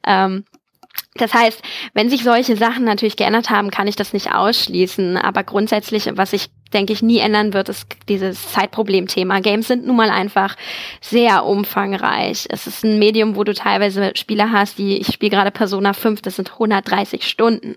Ähm, 0.07 0.45
das 1.15 1.35
heißt, 1.35 1.63
wenn 1.95 2.11
sich 2.11 2.23
solche 2.23 2.57
Sachen 2.57 2.85
natürlich 2.85 3.17
geändert 3.17 3.51
haben, 3.51 3.71
kann 3.71 3.89
ich 3.89 3.97
das 3.97 4.13
nicht 4.13 4.33
ausschließen. 4.33 5.17
Aber 5.17 5.43
grundsätzlich, 5.43 6.09
was 6.15 6.33
ich 6.33 6.51
denke 6.73 6.93
ich, 6.93 7.03
nie 7.03 7.19
ändern 7.19 7.53
wird, 7.53 7.69
ist 7.69 7.87
dieses 8.09 8.53
Zeitproblemthema. 8.53 9.41
Games 9.41 9.69
sind 9.69 9.87
nun 9.87 9.97
mal 9.97 10.11
einfach 10.11 10.57
sehr 11.01 11.45
umfangreich. 11.45 12.47
Es 12.49 12.67
ist 12.67 12.85
ein 12.85 12.99
Medium, 12.99 13.37
wo 13.37 13.45
du 13.45 13.55
teilweise 13.55 14.13
Spieler 14.15 14.53
hast, 14.53 14.79
die, 14.79 14.99
ich 14.99 15.09
spiele 15.09 15.31
gerade 15.31 15.51
Persona 15.51 15.93
5, 15.93 16.23
das 16.23 16.37
sind 16.37 16.53
130 16.53 17.27
Stunden. 17.27 17.77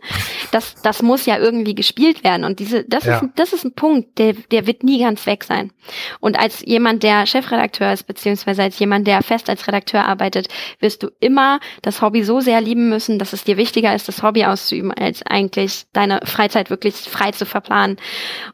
Das, 0.52 0.76
das 0.82 1.02
muss 1.02 1.26
ja 1.26 1.38
irgendwie 1.38 1.76
gespielt 1.76 2.24
werden. 2.24 2.44
Und 2.44 2.60
diese, 2.60 2.84
das 2.84 3.06
ja. 3.06 3.18
ist, 3.18 3.30
das 3.36 3.54
ist 3.54 3.66
ein 3.66 3.74
Punkt, 3.74 4.18
der, 4.20 4.34
der 4.34 4.68
wird 4.68 4.84
nie 4.84 5.00
ganz 5.00 5.26
weg 5.26 5.44
sein. 5.44 5.72
Und 6.20 6.40
als 6.40 6.64
jemand, 6.66 7.04
der 7.04 7.26
Chefredakteur 7.26 7.92
ist, 7.92 8.04
beziehungsweise 8.04 8.64
als 8.64 8.80
jemand, 8.80 9.08
der 9.08 9.22
fest 9.22 9.50
als 9.50 9.68
Redakteur 9.68 10.06
arbeitet, 10.06 10.48
wirst 10.80 11.04
du 11.04 11.10
immer 11.20 11.60
das 11.82 12.02
Hobby 12.02 12.24
so 12.24 12.40
sehr 12.40 12.62
lieben 12.62 12.90
müssen, 12.90 13.20
dass 13.20 13.34
es 13.34 13.44
dir 13.44 13.58
wichtiger 13.58 13.94
ist, 13.96 14.08
das 14.08 14.24
Hobby 14.24 14.46
auszuüben, 14.46 14.92
als 14.92 15.24
eigentlich 15.24 15.86
deine 15.94 16.20
Freizeit 16.24 16.70
wirklich 16.70 16.96
frei 16.96 17.32
zu 17.32 17.46
verplanen. 17.46 17.98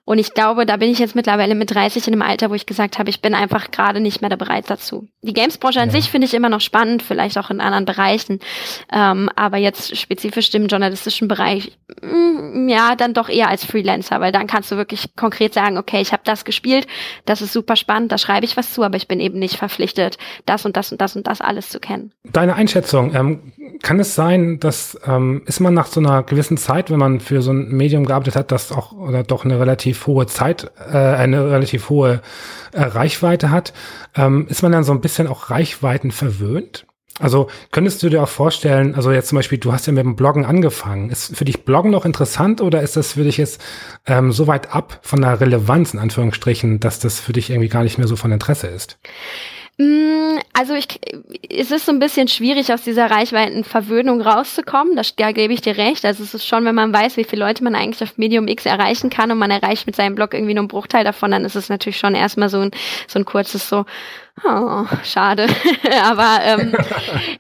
Und 0.06 0.20
ich 0.20 0.29
ich 0.30 0.36
glaube, 0.36 0.68
da 0.68 0.78
bin 0.78 0.92
ich 0.92 1.00
jetzt 1.00 1.16
mittlerweile 1.16 1.56
mit 1.56 1.74
30 1.74 2.08
in 2.08 2.14
einem 2.14 2.22
Alter, 2.22 2.52
wo 2.52 2.54
ich 2.54 2.68
gesagt 2.68 3.00
habe, 3.00 3.10
ich 3.10 3.20
bin 3.20 3.34
einfach 3.34 3.72
gerade 3.72 4.00
nicht 4.00 4.22
mehr 4.22 4.30
da 4.30 4.36
bereit 4.36 4.66
dazu. 4.68 5.08
Die 5.24 5.34
Gamesbranche 5.34 5.82
an 5.82 5.90
ja. 5.90 5.94
sich 5.94 6.12
finde 6.12 6.28
ich 6.28 6.36
immer 6.36 6.50
noch 6.50 6.62
spannend, 6.62 7.02
vielleicht 7.02 7.36
auch 7.40 7.50
in 7.50 7.60
anderen 7.60 7.86
Bereichen. 7.86 8.40
Ähm, 8.94 9.32
aber 9.36 9.58
jetzt 9.58 9.98
spezifisch 9.98 10.54
im 10.54 10.68
journalistischen 10.68 11.28
Bereich, 11.28 11.72
mh, 12.04 12.12
mm, 12.12 12.70
ja, 12.70 12.96
dann 12.96 13.16
doch 13.16 13.28
eher 13.28 13.50
als 13.50 13.66
Freelancer, 13.66 14.22
weil 14.22 14.32
dann 14.32 14.46
kannst 14.46 14.72
du 14.72 14.78
wirklich 14.78 15.16
konkret 15.16 15.56
sagen, 15.56 15.80
okay, 15.80 16.00
ich 16.00 16.14
habe 16.14 16.22
das 16.26 16.46
gespielt, 16.46 16.86
das 17.26 17.42
ist 17.42 17.52
super 17.52 17.76
spannend, 17.76 18.12
da 18.12 18.20
schreibe 18.20 18.46
ich 18.46 18.56
was 18.56 18.72
zu, 18.72 18.84
aber 18.84 18.98
ich 18.98 19.08
bin 19.08 19.20
eben 19.20 19.40
nicht 19.40 19.58
verpflichtet, 19.58 20.20
das 20.46 20.64
und 20.64 20.78
das 20.78 20.92
und 20.92 21.02
das 21.02 21.16
und 21.16 21.26
das 21.26 21.42
alles 21.42 21.70
zu 21.70 21.80
kennen. 21.80 22.12
Deine 22.32 22.54
Einschätzung, 22.54 23.16
ähm, 23.16 23.52
kann 23.82 24.00
es 24.00 24.16
sein, 24.16 24.60
dass 24.60 25.00
ähm, 25.06 25.42
ist 25.46 25.60
man 25.60 25.74
nach 25.74 25.88
so 25.88 26.00
einer 26.00 26.24
gewissen 26.24 26.58
Zeit, 26.58 26.92
wenn 26.92 27.00
man 27.00 27.20
für 27.20 27.42
so 27.42 27.52
ein 27.52 27.70
Medium 27.70 28.06
gearbeitet 28.06 28.36
hat, 28.36 28.52
das 28.52 28.72
auch 28.72 28.92
oder 28.92 29.24
doch 29.24 29.46
eine 29.46 29.60
relativ 29.60 30.06
hohe 30.08 30.19
Zeit, 30.28 30.72
äh, 30.92 30.98
eine 30.98 31.52
relativ 31.52 31.90
hohe 31.90 32.22
äh, 32.74 32.82
Reichweite 32.82 33.52
hat, 33.52 33.74
ähm, 34.16 34.48
ist 34.50 34.64
man 34.64 34.72
dann 34.72 34.84
so 34.84 34.92
ein 34.92 35.02
bisschen 35.02 35.28
auch 35.28 35.50
Reichweiten 35.50 36.12
verwöhnt? 36.12 36.86
Also 37.20 37.50
könntest 37.72 38.02
du 38.02 38.10
dir 38.10 38.24
auch 38.24 38.30
vorstellen, 38.30 38.96
also 38.96 39.12
jetzt 39.12 39.28
zum 39.28 39.36
Beispiel, 39.36 39.58
du 39.58 39.74
hast 39.74 39.86
ja 39.88 39.94
mit 39.94 40.06
dem 40.06 40.16
Bloggen 40.16 40.46
angefangen. 40.46 41.10
Ist 41.10 41.36
für 41.36 41.44
dich 41.44 41.66
Bloggen 41.66 41.92
noch 41.92 42.06
interessant 42.06 42.62
oder 42.62 42.82
ist 42.82 42.96
das 42.96 43.14
für 43.14 43.26
dich 43.26 43.38
jetzt 43.38 43.62
ähm, 44.06 44.32
so 44.32 44.48
weit 44.48 44.74
ab 44.74 45.00
von 45.02 45.22
der 45.22 45.42
Relevanz 45.42 45.94
in 45.94 46.00
Anführungsstrichen, 46.00 46.80
dass 46.80 47.00
das 47.00 47.20
für 47.20 47.34
dich 47.34 47.50
irgendwie 47.50 47.68
gar 47.68 47.84
nicht 47.84 47.98
mehr 47.98 48.08
so 48.08 48.16
von 48.16 48.32
Interesse 48.32 48.68
ist? 48.68 49.00
Mm, 49.82 50.40
also 50.52 50.74
ich, 50.74 50.88
es 51.50 51.72
ist 51.72 51.86
so 51.86 51.94
ein 51.94 52.00
bisschen 52.00 52.28
schwierig, 52.28 52.74
aus 52.74 52.82
dieser 52.84 53.10
Reichweitenverwöhnung 53.10 54.20
rauszukommen. 54.20 54.98
Das, 54.98 55.16
da 55.16 55.32
gebe 55.32 55.54
ich 55.54 55.62
dir 55.62 55.78
recht. 55.78 56.04
Also 56.04 56.22
es 56.22 56.34
ist 56.34 56.46
schon, 56.46 56.66
wenn 56.66 56.76
man 56.76 56.94
weiß, 56.94 57.16
wie 57.16 57.24
viele 57.24 57.46
Leute 57.46 57.64
man 57.64 57.76
eigentlich 57.76 58.04
auf 58.04 58.18
Medium 58.18 58.50
X 58.50 58.66
erreichen 58.66 59.10
kann 59.10 59.32
und 59.32 59.38
man 59.38 59.52
erreicht 59.52 59.88
mit 59.88 59.96
seinem 59.96 60.16
Blog 60.16 60.34
irgendwie 60.34 60.54
nur 60.54 60.64
einen 60.64 60.68
Bruchteil 60.68 61.06
davon, 61.06 61.32
dann 61.32 61.46
ist 61.46 61.56
es 61.56 61.70
natürlich 61.70 61.98
schon 61.98 62.14
erstmal 62.14 62.50
so 62.50 62.60
ein, 62.60 62.72
so 63.08 63.20
ein 63.20 63.26
kurzes 63.26 63.70
so, 63.70 63.86
Oh, 64.44 64.86
schade. 65.04 65.48
aber, 66.04 66.40
ähm, 66.44 66.76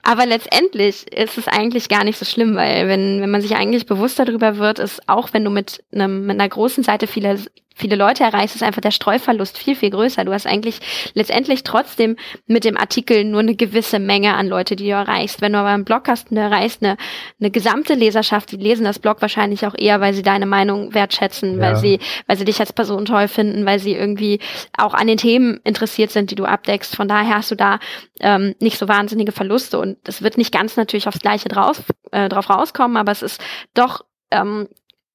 aber 0.03 0.25
letztendlich 0.25 1.11
ist 1.13 1.37
es 1.37 1.47
eigentlich 1.47 1.89
gar 1.89 2.03
nicht 2.03 2.17
so 2.17 2.25
schlimm, 2.25 2.55
weil 2.55 2.87
wenn, 2.87 3.21
wenn 3.21 3.31
man 3.31 3.41
sich 3.41 3.55
eigentlich 3.55 3.85
bewusst 3.85 4.19
darüber 4.19 4.57
wird, 4.57 4.79
ist 4.79 5.07
auch 5.07 5.33
wenn 5.33 5.43
du 5.43 5.49
mit, 5.49 5.83
einem, 5.93 6.25
mit 6.25 6.39
einer 6.39 6.49
großen 6.49 6.83
Seite 6.83 7.07
viele 7.07 7.39
viele 7.79 7.95
Leute 7.95 8.23
erreichst, 8.23 8.55
ist 8.55 8.63
einfach 8.63 8.81
der 8.81 8.91
Streuverlust 8.91 9.57
viel, 9.57 9.75
viel 9.75 9.89
größer. 9.89 10.25
Du 10.25 10.33
hast 10.33 10.45
eigentlich 10.45 10.79
letztendlich 11.13 11.63
trotzdem 11.63 12.17
mit 12.45 12.65
dem 12.65 12.77
Artikel 12.77 13.23
nur 13.23 13.39
eine 13.39 13.55
gewisse 13.55 13.99
Menge 13.99 14.35
an 14.35 14.47
Leute, 14.47 14.75
die 14.75 14.85
du 14.85 14.91
erreichst. 14.91 15.41
Wenn 15.41 15.53
du 15.53 15.59
aber 15.59 15.69
einen 15.69 15.85
Blog 15.85 16.07
hast, 16.07 16.29
du 16.29 16.35
erreichst 16.35 16.83
eine, 16.83 16.97
eine 17.39 17.49
gesamte 17.49 17.93
Leserschaft, 17.93 18.51
die 18.51 18.57
lesen 18.57 18.83
das 18.83 18.99
Blog 18.99 19.21
wahrscheinlich 19.21 19.65
auch 19.65 19.75
eher, 19.77 20.01
weil 20.01 20.13
sie 20.13 20.23
deine 20.23 20.45
Meinung 20.45 20.93
wertschätzen, 20.93 21.55
ja. 21.55 21.61
weil 21.61 21.75
sie, 21.77 21.99
weil 22.27 22.37
sie 22.37 22.45
dich 22.45 22.59
als 22.59 22.73
Person 22.73 23.05
toll 23.05 23.27
finden, 23.27 23.65
weil 23.65 23.79
sie 23.79 23.93
irgendwie 23.93 24.39
auch 24.77 24.93
an 24.93 25.07
den 25.07 25.17
Themen 25.17 25.59
interessiert 25.63 26.11
sind, 26.11 26.31
die 26.31 26.35
du 26.35 26.45
abdeckst. 26.45 26.88
Von 26.95 27.07
daher 27.07 27.37
hast 27.37 27.51
du 27.51 27.55
da 27.55 27.79
ähm, 28.19 28.55
nicht 28.59 28.77
so 28.77 28.87
wahnsinnige 28.87 29.31
Verluste 29.31 29.79
und 29.79 29.97
es 30.07 30.21
wird 30.21 30.37
nicht 30.37 30.53
ganz 30.53 30.77
natürlich 30.77 31.07
aufs 31.07 31.19
Gleiche 31.19 31.49
draus, 31.49 31.81
äh, 32.11 32.29
drauf 32.29 32.49
rauskommen, 32.49 32.97
aber 32.97 33.11
es 33.11 33.21
ist 33.21 33.41
doch 33.73 34.05
ähm, 34.31 34.67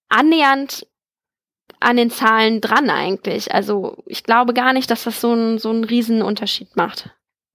annähernd 0.09 0.87
an 1.81 1.97
den 1.97 2.11
Zahlen 2.11 2.61
dran 2.61 2.91
eigentlich. 2.91 3.53
Also 3.55 4.03
ich 4.07 4.25
glaube 4.25 4.55
gar 4.55 4.73
nicht, 4.73 4.91
dass 4.91 5.05
das 5.05 5.21
so 5.21 5.33
einen 5.33 5.59
so 5.59 5.71
einen 5.71 5.85
riesen 5.85 6.23
Unterschied 6.23 6.77
macht 6.77 7.11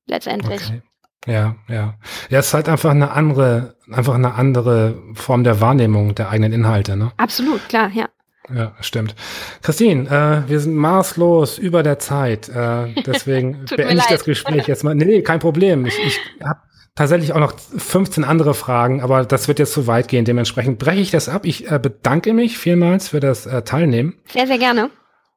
letztendlich. 0.08 0.62
Okay. 0.68 0.82
Ja, 1.26 1.56
ja. 1.68 1.96
Ja, 2.30 2.40
es 2.40 2.48
ist 2.48 2.54
halt 2.54 2.70
einfach 2.70 2.92
eine 2.92 3.12
andere, 3.12 3.76
einfach 3.92 4.16
eine 4.16 4.36
andere 4.36 5.02
Form 5.16 5.44
der 5.44 5.60
Wahrnehmung 5.60 6.16
der 6.16 6.30
eigenen 6.30 6.54
Inhalte, 6.54 6.96
ne? 6.96 7.12
Absolut, 7.18 7.68
klar, 7.68 7.92
ja. 7.94 8.08
Ja, 8.54 8.74
stimmt. 8.82 9.16
Christine, 9.62 10.10
äh, 10.46 10.50
wir 10.50 10.60
sind 10.60 10.76
maßlos 10.76 11.58
über 11.58 11.84
der 11.84 12.00
Zeit. 12.00 12.50
Äh, 12.50 12.94
deswegen 13.06 13.66
beende 13.76 13.98
ich 13.98 14.06
das 14.06 14.24
Gespräch 14.24 14.68
jetzt 14.68 14.84
mal. 14.84 14.96
Nee, 14.96 15.06
nee, 15.06 15.22
kein 15.22 15.40
Problem. 15.40 15.86
Ich, 15.86 15.98
ich 16.00 16.20
habe 16.44 16.60
tatsächlich 16.96 17.34
auch 17.34 17.40
noch 17.40 17.54
15 17.58 18.24
andere 18.24 18.54
Fragen, 18.54 19.02
aber 19.02 19.24
das 19.26 19.48
wird 19.48 19.60
jetzt 19.60 19.74
zu 19.74 19.88
weit 19.88 20.08
gehen. 20.08 20.26
Dementsprechend 20.26 20.80
breche 20.80 21.02
ich 21.02 21.12
das 21.12 21.30
ab. 21.30 21.46
Ich 21.46 21.72
äh, 21.72 21.80
bedanke 21.80 22.34
mich 22.34 22.58
vielmals 22.58 23.10
für 23.10 23.20
das 23.20 23.46
äh, 23.46 23.62
Teilnehmen. 23.62 24.16
Sehr, 24.32 24.48
sehr 24.48 24.58
gerne. 24.58 24.90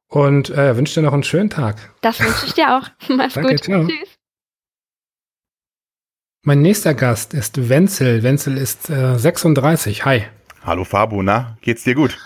Und 0.07 0.49
äh, 0.49 0.75
wünsche 0.77 0.99
dir 0.99 1.05
noch 1.05 1.13
einen 1.13 1.23
schönen 1.23 1.49
Tag. 1.49 1.77
Das 2.01 2.19
wünsche 2.19 2.45
ich 2.45 2.53
dir 2.53 2.77
auch. 2.77 2.87
Mach's 3.09 3.33
Danke, 3.33 3.55
gut. 3.55 3.63
Ciao. 3.63 3.87
Tschüss. 3.87 4.09
Mein 6.45 6.61
nächster 6.61 6.93
Gast 6.93 7.33
ist 7.33 7.69
Wenzel. 7.69 8.21
Wenzel 8.21 8.57
ist 8.57 8.89
äh, 8.89 9.17
36. 9.17 10.03
Hi. 10.03 10.23
Hallo 10.65 10.83
Fabu, 10.83 11.21
na? 11.21 11.57
Geht's 11.61 11.83
dir 11.83 11.95
gut? 11.95 12.17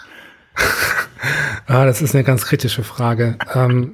ah, 1.68 1.86
das 1.86 2.02
ist 2.02 2.16
eine 2.16 2.24
ganz 2.24 2.46
kritische 2.46 2.84
Frage. 2.84 3.38
ähm, 3.54 3.92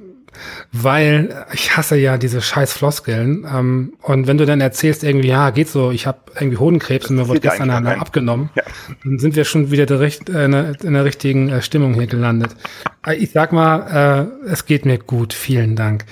weil 0.72 1.46
ich 1.52 1.76
hasse 1.76 1.96
ja 1.96 2.18
diese 2.18 2.40
scheiß 2.40 2.72
Floskeln. 2.72 3.46
Ähm, 3.52 3.94
und 4.02 4.26
wenn 4.26 4.38
du 4.38 4.46
dann 4.46 4.60
erzählst 4.60 5.04
irgendwie, 5.04 5.28
ja, 5.28 5.50
geht 5.50 5.68
so, 5.68 5.90
ich 5.90 6.06
habe 6.06 6.18
irgendwie 6.34 6.58
Hodenkrebs 6.58 7.10
und 7.10 7.16
mir 7.16 7.28
wurde 7.28 7.40
gestern 7.40 7.70
einer 7.70 8.00
abgenommen, 8.00 8.50
ja. 8.54 8.62
dann 9.04 9.18
sind 9.18 9.36
wir 9.36 9.44
schon 9.44 9.70
wieder 9.70 9.86
direkt 9.86 10.28
äh, 10.28 10.44
in, 10.44 10.52
der, 10.52 10.74
in 10.82 10.94
der 10.94 11.04
richtigen 11.04 11.48
äh, 11.48 11.62
Stimmung 11.62 11.94
hier 11.94 12.06
gelandet. 12.06 12.54
Äh, 13.06 13.16
ich 13.16 13.30
sag 13.32 13.52
mal, 13.52 14.28
äh, 14.44 14.50
es 14.50 14.66
geht 14.66 14.84
mir 14.84 14.98
gut, 14.98 15.32
vielen 15.32 15.76
Dank. 15.76 16.04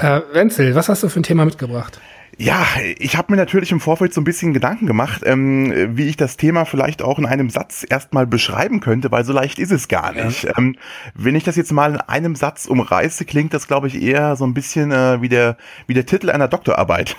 Äh, 0.00 0.20
Wenzel, 0.32 0.74
was 0.74 0.88
hast 0.88 1.02
du 1.02 1.08
für 1.08 1.20
ein 1.20 1.24
Thema 1.24 1.44
mitgebracht? 1.44 2.00
Ja, 2.40 2.66
ich 2.98 3.18
habe 3.18 3.30
mir 3.32 3.36
natürlich 3.36 3.70
im 3.70 3.80
Vorfeld 3.80 4.14
so 4.14 4.20
ein 4.22 4.24
bisschen 4.24 4.54
Gedanken 4.54 4.86
gemacht, 4.86 5.20
ähm, 5.26 5.74
wie 5.94 6.08
ich 6.08 6.16
das 6.16 6.38
Thema 6.38 6.64
vielleicht 6.64 7.02
auch 7.02 7.18
in 7.18 7.26
einem 7.26 7.50
Satz 7.50 7.84
erstmal 7.86 8.26
beschreiben 8.26 8.80
könnte, 8.80 9.10
weil 9.10 9.26
so 9.26 9.34
leicht 9.34 9.58
ist 9.58 9.70
es 9.70 9.88
gar 9.88 10.12
nicht. 10.12 10.44
Ja. 10.44 10.56
Ähm, 10.56 10.76
wenn 11.12 11.36
ich 11.36 11.44
das 11.44 11.56
jetzt 11.56 11.70
mal 11.70 11.92
in 11.92 12.00
einem 12.00 12.34
Satz 12.34 12.64
umreiße, 12.64 13.26
klingt 13.26 13.52
das, 13.52 13.68
glaube 13.68 13.88
ich, 13.88 14.00
eher 14.00 14.36
so 14.36 14.46
ein 14.46 14.54
bisschen 14.54 14.90
äh, 14.90 15.20
wie, 15.20 15.28
der, 15.28 15.58
wie 15.86 15.92
der 15.92 16.06
Titel 16.06 16.30
einer 16.30 16.48
Doktorarbeit. 16.48 17.14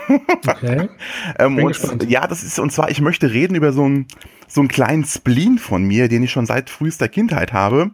Okay. 0.48 0.90
ähm, 1.38 1.64
und, 1.64 2.10
ja, 2.10 2.26
das 2.26 2.42
ist, 2.42 2.58
und 2.58 2.72
zwar, 2.72 2.90
ich 2.90 3.00
möchte 3.00 3.32
reden 3.32 3.54
über 3.54 3.74
so 3.74 3.88
ein 3.88 4.08
so 4.54 4.60
einen 4.60 4.68
kleinen 4.68 5.06
Spleen 5.06 5.58
von 5.58 5.84
mir, 5.84 6.10
den 6.10 6.24
ich 6.24 6.32
schon 6.32 6.46
seit 6.46 6.70
frühester 6.70 7.08
Kindheit 7.08 7.54
habe. 7.54 7.92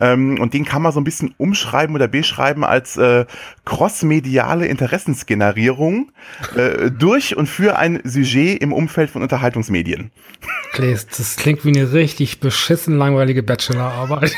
Ähm, 0.00 0.40
und 0.40 0.54
den 0.54 0.64
kann 0.64 0.82
man 0.82 0.90
so 0.90 1.00
ein 1.00 1.04
bisschen 1.04 1.34
umschreiben 1.38 1.94
oder 1.94 2.08
beschreiben 2.08 2.64
als 2.64 2.96
äh, 2.96 3.26
crossmediale 3.64 4.66
Interessensgenerierung 4.66 6.10
äh, 6.56 6.90
durch 6.90 7.36
und 7.36 7.46
für 7.46 7.78
ein 7.78 8.00
Sujet 8.02 8.60
im 8.60 8.72
Umfeld 8.72 9.10
von 9.10 9.22
Unterhaltungsmedien. 9.22 10.10
Claes, 10.72 11.06
das 11.06 11.36
klingt 11.36 11.64
wie 11.64 11.68
eine 11.68 11.92
richtig 11.92 12.40
beschissen 12.40 12.98
langweilige 12.98 13.44
Bachelorarbeit. 13.44 14.34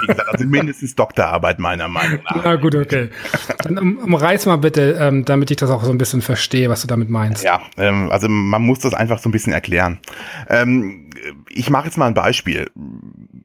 wie 0.00 0.06
gesagt, 0.06 0.28
also 0.28 0.44
mindestens 0.46 0.94
Doktorarbeit 0.94 1.58
meiner 1.58 1.88
Meinung 1.88 2.20
nach. 2.24 2.44
Na 2.44 2.56
gut, 2.56 2.74
okay. 2.74 3.08
Dann 3.62 3.78
um, 3.78 3.98
umreiß 3.98 4.46
mal 4.46 4.56
bitte, 4.56 4.98
ähm, 5.00 5.24
damit 5.24 5.50
ich 5.50 5.56
das 5.56 5.70
auch 5.70 5.84
so 5.84 5.90
ein 5.90 5.98
bisschen 5.98 6.22
verstehe, 6.22 6.68
was 6.68 6.82
du 6.82 6.86
damit 6.86 7.08
meinst. 7.10 7.44
Ja, 7.44 7.60
ähm, 7.76 8.10
also 8.10 8.28
man 8.28 8.62
muss 8.62 8.80
das 8.80 8.94
einfach 8.94 9.18
so 9.18 9.28
ein 9.28 9.32
bisschen 9.32 9.52
erklären. 9.52 9.98
Ähm, 10.50 11.10
ich 11.48 11.70
mache 11.70 11.86
jetzt 11.86 11.96
mal 11.96 12.08
ein 12.08 12.14
Beispiel. 12.14 12.70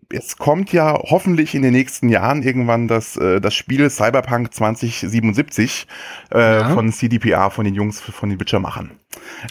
Es 0.10 0.38
kommt 0.38 0.74
ja 0.74 0.98
hoffentlich 0.98 1.54
in 1.54 1.62
den 1.62 1.74
nächsten 1.74 2.10
Jahren 2.10 2.42
irgendwann 2.42 2.88
das, 2.88 3.16
äh, 3.16 3.40
das 3.40 3.54
Spiel 3.54 3.90
Cyberpunk 3.90 4.54
2077 4.54 5.88
äh, 6.34 6.40
ja. 6.40 6.70
von 6.74 6.92
CDPR, 6.92 7.52
von 7.52 7.64
den 7.64 7.76
Jungs, 7.76 8.02
von 8.02 8.30
den 8.30 8.40
Witcher-Machern. 8.40 8.92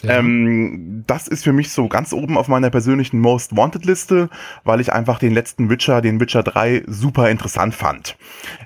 Ja. 0.03 0.17
Ähm, 0.17 1.03
das 1.07 1.27
ist 1.27 1.45
für 1.45 1.53
mich 1.53 1.71
so 1.71 1.87
ganz 1.87 2.11
oben 2.11 2.37
auf 2.37 2.49
meiner 2.49 2.69
persönlichen 2.69 3.19
Most 3.19 3.55
Wanted 3.55 3.85
Liste, 3.85 4.29
weil 4.65 4.81
ich 4.81 4.91
einfach 4.91 5.19
den 5.19 5.33
letzten 5.33 5.69
Witcher, 5.69 6.01
den 6.01 6.19
Witcher 6.19 6.43
3, 6.43 6.83
super 6.87 7.29
interessant 7.29 7.73
fand. 7.73 8.17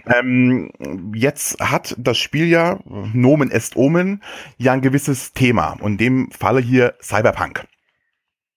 Ähm, 0.08 0.72
jetzt 1.14 1.60
hat 1.60 1.96
das 2.00 2.18
Spiel 2.18 2.48
ja, 2.48 2.80
Nomen 3.14 3.52
est 3.52 3.76
Omen, 3.76 4.24
ja 4.58 4.74
ein 4.74 4.82
gewisses 4.82 5.34
Thema 5.34 5.78
und 5.80 5.94
in 5.94 5.98
dem 5.98 6.32
Falle 6.32 6.60
hier 6.60 6.96
Cyberpunk. 7.02 7.66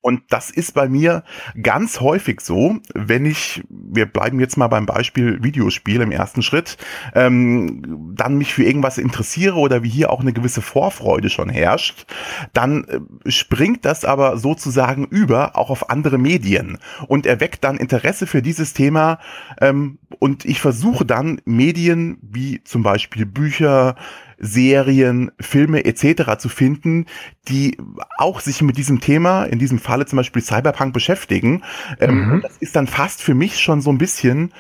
Und 0.02 0.22
das 0.30 0.50
ist 0.50 0.74
bei 0.74 0.88
mir 0.88 1.22
ganz 1.62 2.00
häufig 2.00 2.40
so, 2.40 2.76
wenn 2.92 3.24
ich, 3.24 3.62
wir 3.70 4.06
bleiben 4.06 4.40
jetzt 4.40 4.56
mal 4.56 4.66
beim 4.66 4.84
Beispiel 4.84 5.42
Videospiel 5.42 6.00
im 6.00 6.10
ersten 6.10 6.42
Schritt, 6.42 6.76
ähm, 7.14 8.12
dann 8.14 8.36
mich 8.36 8.52
für 8.52 8.64
irgendwas 8.64 8.98
interessiere 8.98 9.54
oder 9.54 9.84
wie 9.84 9.88
hier 9.88 10.10
auch 10.10 10.20
eine 10.20 10.32
gewisse 10.32 10.60
Vorfreude 10.60 11.30
schon 11.30 11.48
herrscht, 11.48 12.04
dann 12.52 12.84
äh, 12.84 13.30
springt 13.30 13.84
das 13.84 14.04
aber 14.04 14.38
sozusagen 14.38 15.06
über 15.06 15.56
auch 15.56 15.70
auf 15.70 15.88
andere 15.88 16.18
Medien 16.18 16.78
und 17.06 17.24
erweckt 17.24 17.62
dann 17.62 17.76
Interesse 17.76 18.26
für 18.26 18.42
dieses 18.42 18.74
Thema 18.74 19.20
ähm, 19.60 19.98
und 20.18 20.44
ich 20.44 20.60
versuche 20.60 21.04
dann 21.04 21.40
Medien 21.44 22.18
wie 22.22 22.62
zum 22.64 22.82
Beispiel 22.82 23.24
Bücher, 23.24 23.94
Serien, 24.42 25.30
Filme 25.40 25.84
etc. 25.84 26.36
zu 26.38 26.48
finden, 26.48 27.06
die 27.48 27.78
auch 28.18 28.40
sich 28.40 28.60
mit 28.60 28.76
diesem 28.76 29.00
Thema, 29.00 29.44
in 29.44 29.58
diesem 29.58 29.78
Falle 29.78 30.04
zum 30.04 30.18
Beispiel 30.18 30.42
Cyberpunk 30.42 30.92
beschäftigen. 30.92 31.62
Ähm, 32.00 32.28
mhm. 32.28 32.40
Das 32.42 32.56
ist 32.58 32.76
dann 32.76 32.88
fast 32.88 33.22
für 33.22 33.34
mich 33.34 33.60
schon 33.60 33.80
so 33.80 33.90
ein 33.90 33.98
bisschen 33.98 34.52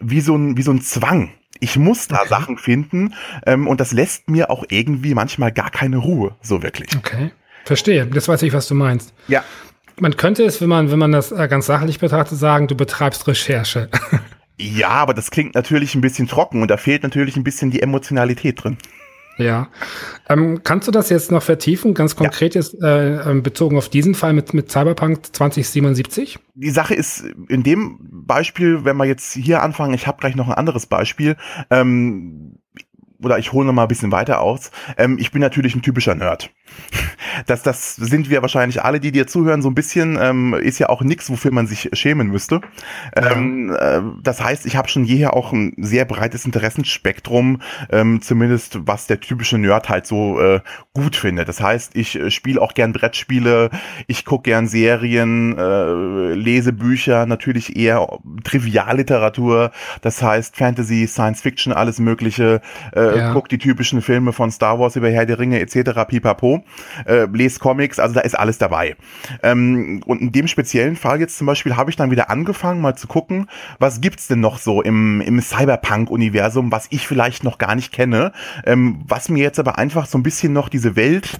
wie 0.00 0.20
so 0.20 0.36
ein, 0.36 0.56
wie 0.56 0.62
so 0.62 0.72
ein 0.72 0.82
Zwang. 0.82 1.30
Ich 1.60 1.78
muss 1.78 2.08
da 2.08 2.16
okay. 2.16 2.28
Sachen 2.28 2.58
finden 2.58 3.14
ähm, 3.46 3.68
und 3.68 3.80
das 3.80 3.92
lässt 3.92 4.28
mir 4.28 4.50
auch 4.50 4.64
irgendwie 4.68 5.14
manchmal 5.14 5.52
gar 5.52 5.70
keine 5.70 5.98
Ruhe, 5.98 6.34
so 6.42 6.62
wirklich. 6.62 6.96
Okay. 6.96 7.30
Verstehe, 7.64 8.06
das 8.06 8.26
weiß 8.26 8.42
ich, 8.42 8.52
was 8.52 8.66
du 8.66 8.74
meinst. 8.74 9.14
Ja. 9.28 9.44
Man 10.00 10.16
könnte 10.16 10.42
es, 10.42 10.60
wenn 10.60 10.68
man, 10.68 10.90
wenn 10.90 10.98
man 10.98 11.12
das 11.12 11.30
äh, 11.30 11.46
ganz 11.46 11.66
sachlich 11.66 12.00
betrachtet, 12.00 12.38
sagen, 12.38 12.66
du 12.66 12.74
betreibst 12.74 13.28
Recherche. 13.28 13.88
Ja, 14.60 14.90
aber 14.90 15.12
das 15.12 15.30
klingt 15.30 15.54
natürlich 15.56 15.94
ein 15.94 16.00
bisschen 16.00 16.28
trocken 16.28 16.62
und 16.62 16.70
da 16.70 16.76
fehlt 16.76 17.02
natürlich 17.02 17.36
ein 17.36 17.42
bisschen 17.42 17.70
die 17.70 17.82
Emotionalität 17.82 18.62
drin. 18.62 18.76
Ja. 19.38 19.68
Ähm, 20.28 20.60
kannst 20.62 20.88
du 20.88 20.92
das 20.92 21.08
jetzt 21.08 21.30
noch 21.30 21.42
vertiefen, 21.42 21.94
ganz 21.94 22.16
konkret 22.16 22.54
ja. 22.54 22.60
jetzt 22.60 22.80
äh, 22.82 23.30
ähm, 23.30 23.42
bezogen 23.42 23.76
auf 23.76 23.88
diesen 23.88 24.14
Fall 24.14 24.32
mit, 24.32 24.54
mit 24.54 24.70
Cyberpunk 24.70 25.34
2077? 25.34 26.38
Die 26.54 26.70
Sache 26.70 26.94
ist, 26.94 27.24
in 27.48 27.62
dem 27.62 27.98
Beispiel, 28.02 28.84
wenn 28.84 28.96
wir 28.96 29.04
jetzt 29.04 29.32
hier 29.32 29.62
anfangen, 29.62 29.94
ich 29.94 30.06
habe 30.06 30.18
gleich 30.20 30.36
noch 30.36 30.48
ein 30.48 30.54
anderes 30.54 30.86
Beispiel, 30.86 31.36
ähm, 31.70 32.58
oder 33.22 33.38
ich 33.38 33.52
hole 33.52 33.66
noch 33.66 33.72
mal 33.72 33.82
ein 33.82 33.88
bisschen 33.88 34.12
weiter 34.12 34.40
aus. 34.40 34.70
Ähm, 34.98 35.16
ich 35.18 35.30
bin 35.30 35.40
natürlich 35.40 35.74
ein 35.74 35.82
typischer 35.82 36.14
Nerd. 36.14 36.50
Das, 37.46 37.62
das 37.62 37.96
sind 37.96 38.30
wir 38.30 38.42
wahrscheinlich 38.42 38.82
alle, 38.82 39.00
die 39.00 39.12
dir 39.12 39.26
zuhören, 39.26 39.62
so 39.62 39.70
ein 39.70 39.74
bisschen. 39.74 40.18
Ähm, 40.20 40.54
ist 40.54 40.78
ja 40.78 40.88
auch 40.88 41.02
nichts, 41.02 41.30
wofür 41.30 41.50
man 41.52 41.66
sich 41.66 41.88
schämen 41.92 42.28
müsste. 42.28 42.60
Ähm, 43.16 43.74
äh, 43.78 44.00
das 44.22 44.42
heißt, 44.42 44.66
ich 44.66 44.76
habe 44.76 44.88
schon 44.88 45.04
jeher 45.04 45.34
auch 45.34 45.52
ein 45.52 45.72
sehr 45.78 46.04
breites 46.04 46.44
Interessenspektrum, 46.44 47.62
ähm, 47.90 48.20
zumindest 48.20 48.80
was 48.86 49.06
der 49.06 49.20
typische 49.20 49.58
Nerd 49.58 49.88
halt 49.88 50.06
so 50.06 50.40
äh, 50.40 50.60
gut 50.92 51.16
findet. 51.16 51.48
Das 51.48 51.60
heißt, 51.60 51.96
ich 51.96 52.18
äh, 52.18 52.30
spiele 52.30 52.60
auch 52.60 52.74
gern 52.74 52.92
Brettspiele, 52.92 53.70
ich 54.06 54.24
gucke 54.24 54.50
gern 54.50 54.66
Serien, 54.66 55.56
äh, 55.56 56.34
lese 56.34 56.72
Bücher, 56.72 57.26
natürlich 57.26 57.76
eher 57.76 58.06
Trivialliteratur. 58.44 59.70
Das 60.02 60.22
heißt, 60.22 60.56
Fantasy, 60.56 61.06
Science 61.06 61.40
Fiction, 61.40 61.72
alles 61.72 61.98
Mögliche. 61.98 62.60
Äh, 62.94 63.18
ja. 63.18 63.32
Guck 63.32 63.48
die 63.48 63.58
typischen 63.58 64.02
Filme 64.02 64.32
von 64.32 64.50
Star 64.50 64.78
Wars 64.78 64.96
über 64.96 65.08
Herr 65.08 65.26
der 65.26 65.38
Ringe 65.38 65.60
etc. 65.60 66.04
Pipapo. 66.06 66.61
Äh, 67.06 67.26
lese 67.32 67.58
Comics, 67.58 67.98
also 67.98 68.14
da 68.14 68.20
ist 68.20 68.38
alles 68.38 68.58
dabei. 68.58 68.96
Ähm, 69.42 70.02
und 70.06 70.20
in 70.20 70.32
dem 70.32 70.48
speziellen 70.48 70.96
Fall 70.96 71.20
jetzt 71.20 71.38
zum 71.38 71.46
Beispiel 71.46 71.76
habe 71.76 71.90
ich 71.90 71.96
dann 71.96 72.10
wieder 72.10 72.30
angefangen, 72.30 72.80
mal 72.80 72.96
zu 72.96 73.06
gucken, 73.06 73.46
was 73.78 74.00
gibt's 74.00 74.28
denn 74.28 74.40
noch 74.40 74.58
so 74.58 74.82
im, 74.82 75.20
im 75.20 75.40
Cyberpunk-Universum, 75.40 76.72
was 76.72 76.86
ich 76.90 77.06
vielleicht 77.06 77.44
noch 77.44 77.58
gar 77.58 77.74
nicht 77.74 77.92
kenne, 77.92 78.32
ähm, 78.64 79.02
was 79.06 79.28
mir 79.28 79.42
jetzt 79.42 79.58
aber 79.58 79.78
einfach 79.78 80.06
so 80.06 80.18
ein 80.18 80.22
bisschen 80.22 80.52
noch 80.52 80.68
diese 80.68 80.96
Welt 80.96 81.38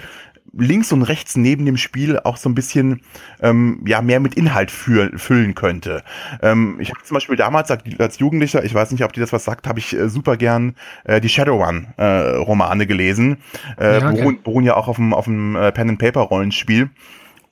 links 0.52 0.92
und 0.92 1.02
rechts 1.02 1.36
neben 1.36 1.64
dem 1.64 1.76
Spiel 1.76 2.18
auch 2.18 2.36
so 2.36 2.48
ein 2.48 2.54
bisschen 2.54 3.02
ähm, 3.40 3.82
ja 3.86 4.02
mehr 4.02 4.20
mit 4.20 4.34
Inhalt 4.34 4.70
für, 4.70 5.10
füllen 5.18 5.54
könnte. 5.54 6.02
Ähm, 6.42 6.76
ich 6.80 6.90
habe 6.90 7.02
zum 7.02 7.14
Beispiel 7.14 7.36
damals 7.36 7.70
als 7.70 8.18
Jugendlicher, 8.18 8.64
ich 8.64 8.74
weiß 8.74 8.90
nicht, 8.90 9.04
ob 9.04 9.12
dir 9.12 9.20
das 9.20 9.32
was 9.32 9.44
sagt, 9.44 9.66
habe 9.66 9.78
ich 9.78 9.94
äh, 9.94 10.08
super 10.08 10.36
gern 10.36 10.74
äh, 11.04 11.20
die 11.20 11.28
Shadowrun 11.28 11.88
äh, 11.96 12.04
Romane 12.04 12.86
gelesen, 12.86 13.38
äh, 13.78 14.00
ja, 14.00 14.10
beruhen, 14.10 14.42
beruhen 14.42 14.64
ja 14.64 14.76
auch 14.76 14.88
auf 14.88 14.96
dem 14.96 15.14
auf 15.14 15.24
dem 15.24 15.56
äh, 15.56 15.72
Pen 15.72 15.90
and 15.90 15.98
Paper 15.98 16.20
Rollenspiel 16.20 16.90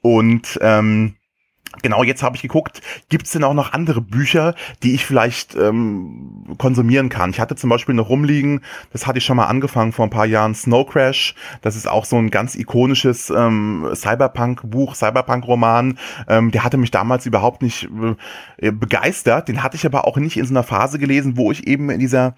und 0.03 0.59
ähm, 0.62 1.14
Genau, 1.83 2.03
jetzt 2.03 2.23
habe 2.23 2.37
ich 2.37 2.43
geguckt, 2.43 2.83
gibt 3.09 3.27
es 3.27 3.33
denn 3.33 3.45
auch 3.45 3.55
noch 3.55 3.73
andere 3.73 4.01
Bücher, 4.01 4.55
die 4.83 4.95
ich 4.95 5.07
vielleicht 5.07 5.55
ähm, 5.55 6.55
konsumieren 6.59 7.09
kann? 7.09 7.31
Ich 7.31 7.41
hatte 7.41 7.55
zum 7.55 7.71
Beispiel 7.71 7.95
noch 7.95 8.09
rumliegen, 8.09 8.61
das 8.93 9.07
hatte 9.07 9.18
ich 9.18 9.25
schon 9.25 9.37
mal 9.37 9.47
angefangen 9.47 9.93
vor 9.93 10.05
ein 10.05 10.11
paar 10.11 10.27
Jahren, 10.27 10.55
Snow 10.55 10.85
Crash. 10.87 11.35
Das 11.62 11.77
ist 11.77 11.89
auch 11.89 12.05
so 12.05 12.16
ein 12.16 12.31
ganz 12.31 12.57
ikonisches 12.57 13.31
ähm, 13.31 13.89
Cyberpunk-Buch, 13.95 14.95
Cyberpunk-Roman. 14.95 15.97
Ähm, 16.29 16.51
der 16.51 16.64
hatte 16.64 16.77
mich 16.77 16.91
damals 16.91 17.25
überhaupt 17.25 17.62
nicht 17.62 17.89
äh, 18.59 18.73
begeistert. 18.73 19.49
Den 19.49 19.62
hatte 19.62 19.77
ich 19.77 19.87
aber 19.87 20.07
auch 20.07 20.16
nicht 20.16 20.37
in 20.37 20.47
so 20.47 20.53
einer 20.53 20.64
Phase 20.64 20.99
gelesen, 20.99 21.37
wo 21.37 21.53
ich 21.53 21.66
eben 21.66 21.89
in 21.89 22.01
dieser 22.01 22.35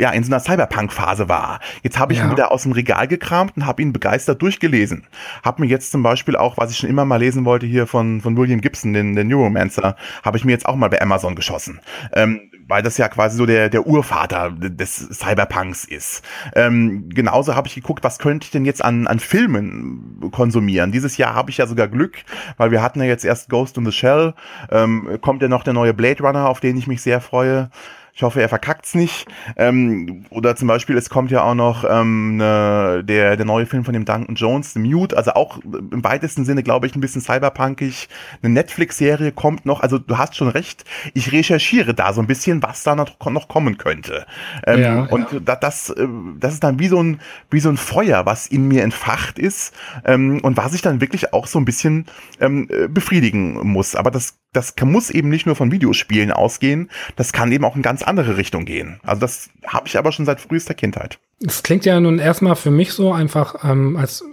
ja, 0.00 0.10
in 0.10 0.24
so 0.24 0.32
einer 0.32 0.40
Cyberpunk-Phase 0.40 1.28
war. 1.28 1.60
Jetzt 1.82 1.98
habe 1.98 2.14
ich 2.14 2.18
ja. 2.18 2.24
ihn 2.24 2.30
wieder 2.30 2.50
aus 2.50 2.62
dem 2.62 2.72
Regal 2.72 3.06
gekramt 3.06 3.56
und 3.56 3.66
habe 3.66 3.82
ihn 3.82 3.92
begeistert 3.92 4.40
durchgelesen. 4.40 5.06
Habe 5.44 5.62
mir 5.62 5.68
jetzt 5.68 5.92
zum 5.92 6.02
Beispiel 6.02 6.36
auch, 6.36 6.56
was 6.56 6.70
ich 6.70 6.78
schon 6.78 6.88
immer 6.88 7.04
mal 7.04 7.16
lesen 7.16 7.44
wollte, 7.44 7.66
hier 7.66 7.86
von, 7.86 8.22
von 8.22 8.34
William 8.36 8.62
Gibson, 8.62 8.94
den, 8.94 9.14
den 9.14 9.28
Neuromancer, 9.28 9.96
habe 10.24 10.38
ich 10.38 10.44
mir 10.46 10.52
jetzt 10.52 10.64
auch 10.64 10.74
mal 10.74 10.88
bei 10.88 11.02
Amazon 11.02 11.34
geschossen. 11.34 11.80
Ähm, 12.14 12.40
weil 12.66 12.82
das 12.82 12.96
ja 12.96 13.08
quasi 13.08 13.36
so 13.36 13.46
der, 13.46 13.68
der 13.68 13.86
Urvater 13.86 14.52
des 14.52 14.96
Cyberpunks 14.96 15.84
ist. 15.84 16.22
Ähm, 16.54 17.08
genauso 17.08 17.56
habe 17.56 17.66
ich 17.66 17.74
geguckt, 17.74 18.04
was 18.04 18.20
könnte 18.20 18.44
ich 18.44 18.52
denn 18.52 18.64
jetzt 18.64 18.82
an, 18.82 19.08
an 19.08 19.18
Filmen 19.18 20.30
konsumieren. 20.30 20.92
Dieses 20.92 21.16
Jahr 21.16 21.34
habe 21.34 21.50
ich 21.50 21.58
ja 21.58 21.66
sogar 21.66 21.88
Glück, 21.88 22.18
weil 22.56 22.70
wir 22.70 22.80
hatten 22.80 23.00
ja 23.00 23.06
jetzt 23.06 23.24
erst 23.24 23.50
Ghost 23.50 23.76
in 23.76 23.84
the 23.84 23.92
Shell, 23.92 24.34
ähm, 24.70 25.18
kommt 25.20 25.42
ja 25.42 25.48
noch 25.48 25.64
der 25.64 25.72
neue 25.72 25.92
Blade 25.92 26.22
Runner, 26.22 26.48
auf 26.48 26.60
den 26.60 26.76
ich 26.76 26.86
mich 26.86 27.02
sehr 27.02 27.20
freue. 27.20 27.70
Ich 28.14 28.22
hoffe, 28.22 28.40
er 28.40 28.48
verkackt's 28.48 28.94
nicht. 28.94 29.26
Ähm, 29.56 30.24
oder 30.30 30.56
zum 30.56 30.68
Beispiel, 30.68 30.96
es 30.96 31.10
kommt 31.10 31.30
ja 31.30 31.42
auch 31.42 31.54
noch 31.54 31.84
ähm, 31.88 32.36
ne, 32.36 33.02
der, 33.04 33.36
der 33.36 33.46
neue 33.46 33.66
Film 33.66 33.84
von 33.84 33.94
dem 33.94 34.04
Duncan 34.04 34.34
Jones, 34.34 34.72
The 34.72 34.80
Mute, 34.80 35.16
also 35.16 35.32
auch 35.32 35.58
im 35.62 36.04
weitesten 36.04 36.44
Sinne, 36.44 36.62
glaube 36.62 36.86
ich, 36.86 36.94
ein 36.94 37.00
bisschen 37.00 37.22
cyberpunkig. 37.22 38.08
Eine 38.42 38.54
Netflix-Serie 38.54 39.32
kommt 39.32 39.66
noch, 39.66 39.80
also 39.80 39.98
du 39.98 40.18
hast 40.18 40.36
schon 40.36 40.48
recht, 40.48 40.84
ich 41.14 41.32
recherchiere 41.32 41.94
da 41.94 42.12
so 42.12 42.20
ein 42.20 42.26
bisschen, 42.26 42.62
was 42.62 42.82
da 42.82 42.94
noch, 42.94 43.18
noch 43.30 43.48
kommen 43.48 43.78
könnte. 43.78 44.26
Ähm, 44.66 44.80
ja, 44.80 45.02
und 45.04 45.26
ja. 45.32 45.56
Das, 45.56 45.90
äh, 45.90 46.06
das 46.38 46.54
ist 46.54 46.64
dann 46.64 46.78
wie 46.78 46.88
so, 46.88 47.02
ein, 47.02 47.20
wie 47.50 47.60
so 47.60 47.68
ein 47.68 47.76
Feuer, 47.76 48.26
was 48.26 48.46
in 48.46 48.68
mir 48.68 48.82
entfacht 48.82 49.38
ist 49.38 49.74
ähm, 50.04 50.40
und 50.42 50.56
was 50.56 50.74
ich 50.74 50.82
dann 50.82 51.00
wirklich 51.00 51.32
auch 51.32 51.46
so 51.46 51.58
ein 51.58 51.64
bisschen 51.64 52.06
ähm, 52.40 52.68
äh, 52.70 52.88
befriedigen 52.88 53.66
muss. 53.66 53.94
Aber 53.94 54.10
das 54.10 54.39
das 54.52 54.74
muss 54.82 55.10
eben 55.10 55.28
nicht 55.28 55.46
nur 55.46 55.56
von 55.56 55.70
Videospielen 55.70 56.32
ausgehen, 56.32 56.90
das 57.16 57.32
kann 57.32 57.52
eben 57.52 57.64
auch 57.64 57.76
in 57.76 57.82
ganz 57.82 58.02
andere 58.02 58.36
Richtung 58.36 58.64
gehen. 58.64 59.00
Also 59.02 59.20
das 59.20 59.50
habe 59.66 59.86
ich 59.86 59.96
aber 59.96 60.12
schon 60.12 60.26
seit 60.26 60.40
frühester 60.40 60.74
Kindheit. 60.74 61.18
Es 61.46 61.62
klingt 61.62 61.84
ja 61.84 61.98
nun 62.00 62.18
erstmal 62.18 62.56
für 62.56 62.70
mich 62.70 62.92
so 62.92 63.12
einfach, 63.12 63.64
ähm, 63.64 63.96
als 63.96 64.24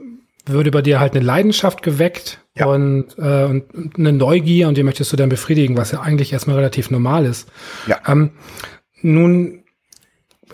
würde 0.45 0.71
bei 0.71 0.81
dir 0.81 0.99
halt 0.99 1.13
eine 1.13 1.23
Leidenschaft 1.23 1.83
geweckt 1.83 2.41
ja. 2.55 2.65
und, 2.65 3.17
äh, 3.17 3.45
und 3.45 3.97
eine 3.97 4.13
Neugier 4.13 4.67
und 4.67 4.77
die 4.77 4.83
möchtest 4.83 5.11
du 5.11 5.17
dann 5.17 5.29
befriedigen, 5.29 5.77
was 5.77 5.91
ja 5.91 6.01
eigentlich 6.01 6.33
erstmal 6.33 6.55
relativ 6.55 6.89
normal 6.89 7.25
ist. 7.25 7.49
Ja. 7.85 7.99
Ähm, 8.07 8.31
nun, 9.01 9.63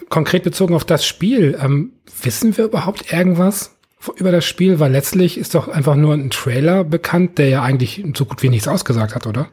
konkret 0.09 0.43
bezogen 0.43 0.75
auf 0.75 0.85
das 0.85 1.05
Spiel, 1.05 1.57
ähm, 1.61 1.93
wissen 2.21 2.57
wir 2.57 2.65
überhaupt 2.65 3.13
irgendwas 3.13 3.77
über 4.15 4.31
das 4.31 4.45
Spiel? 4.45 4.79
Weil 4.79 4.91
letztlich 4.91 5.37
ist 5.37 5.55
doch 5.55 5.67
einfach 5.67 5.95
nur 5.95 6.13
ein 6.13 6.29
Trailer 6.29 6.83
bekannt, 6.83 7.37
der 7.37 7.49
ja 7.49 7.63
eigentlich 7.63 8.03
so 8.15 8.25
gut 8.25 8.43
wie 8.43 8.49
nichts 8.49 8.67
ausgesagt 8.67 9.15
hat, 9.15 9.27
oder? 9.27 9.47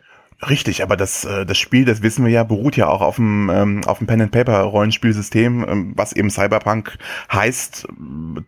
Richtig, 0.48 0.82
aber 0.82 0.96
das, 0.96 1.24
äh, 1.24 1.44
das 1.44 1.58
Spiel, 1.58 1.84
das 1.84 2.02
wissen 2.02 2.24
wir 2.24 2.32
ja, 2.32 2.44
beruht 2.44 2.74
ja 2.74 2.88
auch 2.88 3.02
auf 3.02 3.16
dem, 3.16 3.50
ähm, 3.50 3.82
auf 3.84 3.98
dem 3.98 4.06
Pen-and-Paper-Rollenspielsystem, 4.06 5.66
ähm, 5.68 5.92
was 5.96 6.14
eben 6.14 6.30
Cyberpunk 6.30 6.96
heißt. 7.30 7.86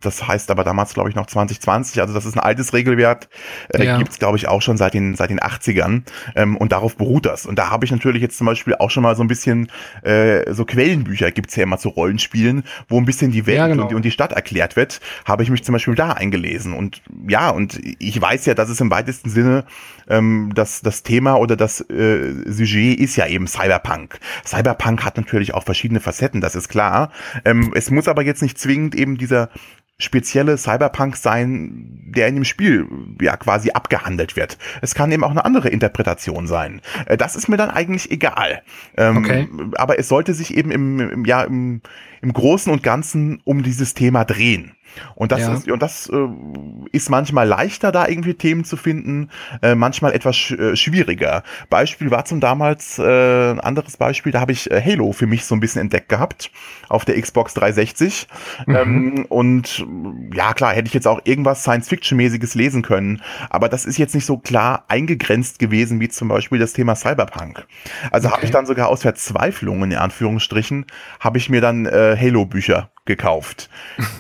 Das 0.01 0.27
heißt 0.27 0.51
aber 0.51 0.65
damals, 0.65 0.95
glaube 0.95 1.11
ich, 1.11 1.15
noch 1.15 1.27
2020. 1.27 2.01
Also 2.01 2.15
das 2.15 2.25
ist 2.25 2.35
ein 2.35 2.41
altes 2.41 2.73
Regelwerk, 2.73 3.29
äh, 3.75 3.85
ja. 3.85 3.99
gibt 3.99 4.13
es, 4.13 4.19
glaube 4.19 4.39
ich, 4.39 4.49
auch 4.49 4.63
schon 4.63 4.79
seit 4.79 4.95
den, 4.95 5.17
seit 5.17 5.29
den 5.29 5.41
80ern. 5.41 6.05
Ähm, 6.35 6.57
und 6.57 6.73
darauf 6.73 6.97
beruht 6.97 7.27
das. 7.27 7.45
Und 7.45 7.59
da 7.59 7.69
habe 7.69 7.85
ich 7.85 7.91
natürlich 7.91 8.23
jetzt 8.23 8.39
zum 8.39 8.47
Beispiel 8.47 8.75
auch 8.75 8.91
schon 8.91 9.03
mal 9.03 9.15
so 9.15 9.23
ein 9.23 9.29
bisschen 9.29 9.71
äh, 10.03 10.51
so 10.51 10.65
Quellenbücher 10.65 11.31
gibt's 11.31 11.57
ja 11.57 11.65
immer 11.65 11.77
zu 11.77 11.91
Rollenspielen, 11.91 12.65
wo 12.89 12.97
ein 12.97 13.05
bisschen 13.05 13.33
die 13.33 13.47
Welt 13.47 13.59
ja, 13.59 13.67
genau. 13.67 13.83
und, 13.83 13.91
die, 13.91 13.95
und 13.97 14.05
die 14.07 14.11
Stadt 14.11 14.33
erklärt 14.33 14.77
wird. 14.77 15.01
Habe 15.27 15.43
ich 15.43 15.51
mich 15.51 15.63
zum 15.63 15.75
Beispiel 15.75 15.95
da 15.95 16.13
eingelesen. 16.13 16.73
Und 16.73 17.03
ja, 17.29 17.51
und 17.51 17.79
ich 17.99 18.19
weiß 18.19 18.47
ja, 18.47 18.55
dass 18.55 18.71
es 18.71 18.81
im 18.81 18.91
weitesten 18.91 19.29
Sinne 19.29 19.67
ähm, 20.09 20.53
das, 20.55 20.81
das 20.81 21.03
Thema 21.03 21.37
oder 21.37 21.55
das 21.55 21.82
äh, 21.91 22.51
Sujet 22.51 22.99
ist 22.99 23.17
ja 23.17 23.27
eben 23.27 23.47
Cyberpunk. 23.47 24.19
Cyberpunk 24.45 25.05
hat 25.05 25.17
natürlich 25.17 25.55
auch 25.55 25.65
verschiedene 25.65 26.01
Facetten, 26.01 26.41
das 26.41 26.55
ist 26.55 26.69
klar. 26.69 27.13
Ähm, 27.45 27.73
es 27.75 27.91
muss 27.91 28.09
aber 28.09 28.23
jetzt 28.23 28.43
nicht 28.43 28.59
zwingend 28.59 28.95
eben 28.95 29.17
dieser 29.17 29.51
spezielle 29.99 30.59
Cyberpunk 30.59 31.17
sein, 31.17 32.11
der 32.15 32.29
in 32.29 32.35
dem 32.35 32.45
Spiel 32.45 32.87
ja 33.21 33.37
quasi 33.37 33.71
abgehandelt 33.71 34.37
wird. 34.37 34.59
Es 34.81 34.95
kann 34.95 35.13
eben 35.13 35.23
auch 35.23 35.31
eine 35.31 35.45
andere 35.45 35.69
Interpretation 35.69 36.47
sein. 36.47 36.81
Äh, 37.07 37.17
das 37.17 37.37
ist 37.37 37.49
mir 37.49 37.57
dann 37.57 37.71
eigentlich 37.71 38.11
egal. 38.11 38.63
Ähm, 38.97 39.19
okay. 39.19 39.49
Aber 39.77 39.99
es 39.99 40.09
sollte 40.09 40.35
sich 40.35 40.57
eben 40.57 40.71
im, 40.71 41.01
im 41.01 41.25
ja 41.25 41.43
im, 41.43 41.83
im 42.21 42.33
Großen 42.33 42.73
und 42.73 42.83
Ganzen 42.83 43.41
um 43.45 43.63
dieses 43.63 43.95
Thema 43.95 44.25
drehen. 44.25 44.73
Und 45.15 45.33
das 45.33 45.41
ja. 45.41 45.55
ist, 45.55 45.71
und 45.71 45.83
das 45.83 46.09
äh, 46.09 46.29
ist 46.93 47.11
manchmal 47.11 47.47
leichter, 47.47 47.93
da 47.93 48.07
irgendwie 48.07 48.35
Themen 48.35 48.65
zu 48.65 48.77
finden, 48.77 49.31
äh, 49.63 49.75
manchmal 49.75 50.13
etwas 50.13 50.37
sch 50.37 50.53
äh, 50.53 50.77
schwieriger. 50.77 51.43
Beispiel 51.71 52.11
war 52.11 52.25
zum 52.25 52.41
damals 52.41 52.99
äh, 52.99 53.51
ein 53.51 53.61
anderes 53.61 53.97
Beispiel, 53.97 54.33
da 54.33 54.41
habe 54.41 54.53
ich 54.53 54.71
äh, 54.71 54.83
Halo 54.83 55.13
für 55.13 55.27
mich 55.27 55.45
so 55.45 55.55
ein 55.55 55.61
bisschen 55.61 55.81
entdeckt 55.81 56.09
gehabt 56.09 56.51
auf 56.89 57.05
der 57.05 57.21
Xbox 57.21 57.55
360. 57.55 58.27
Mhm. 58.67 58.77
Ähm, 58.77 59.27
und 59.29 59.87
ja, 60.35 60.53
klar, 60.55 60.75
hätte 60.75 60.89
ich 60.89 60.95
jetzt 60.95 61.07
auch 61.07 61.21
irgendwas 61.25 61.63
Science-Fiction-mäßiges 61.63 62.55
lesen 62.55 62.83
können, 62.83 63.23
aber 63.51 63.69
das 63.69 63.85
ist 63.85 63.99
jetzt 63.99 64.15
nicht 64.15 64.27
so 64.27 64.39
klar 64.39 64.85
eingegrenzt 64.89 65.59
gewesen 65.59 66.01
wie 66.01 66.09
zum 66.09 66.29
Beispiel 66.29 66.59
das 66.59 66.73
Thema 66.73 66.95
Cyberpunk. 66.95 67.67
Also 68.11 68.29
okay. 68.29 68.37
habe 68.37 68.45
ich 68.47 68.51
dann 68.51 68.67
sogar 68.67 68.89
aus 68.89 69.03
Verzweiflung 69.03 69.83
in 69.83 69.95
Anführungsstrichen, 69.95 70.87
habe 71.21 71.39
ich 71.39 71.49
mir 71.49 71.61
dann 71.61 71.87
äh, 71.87 72.17
Halo-Bücher 72.19 72.91
gekauft. 73.05 73.69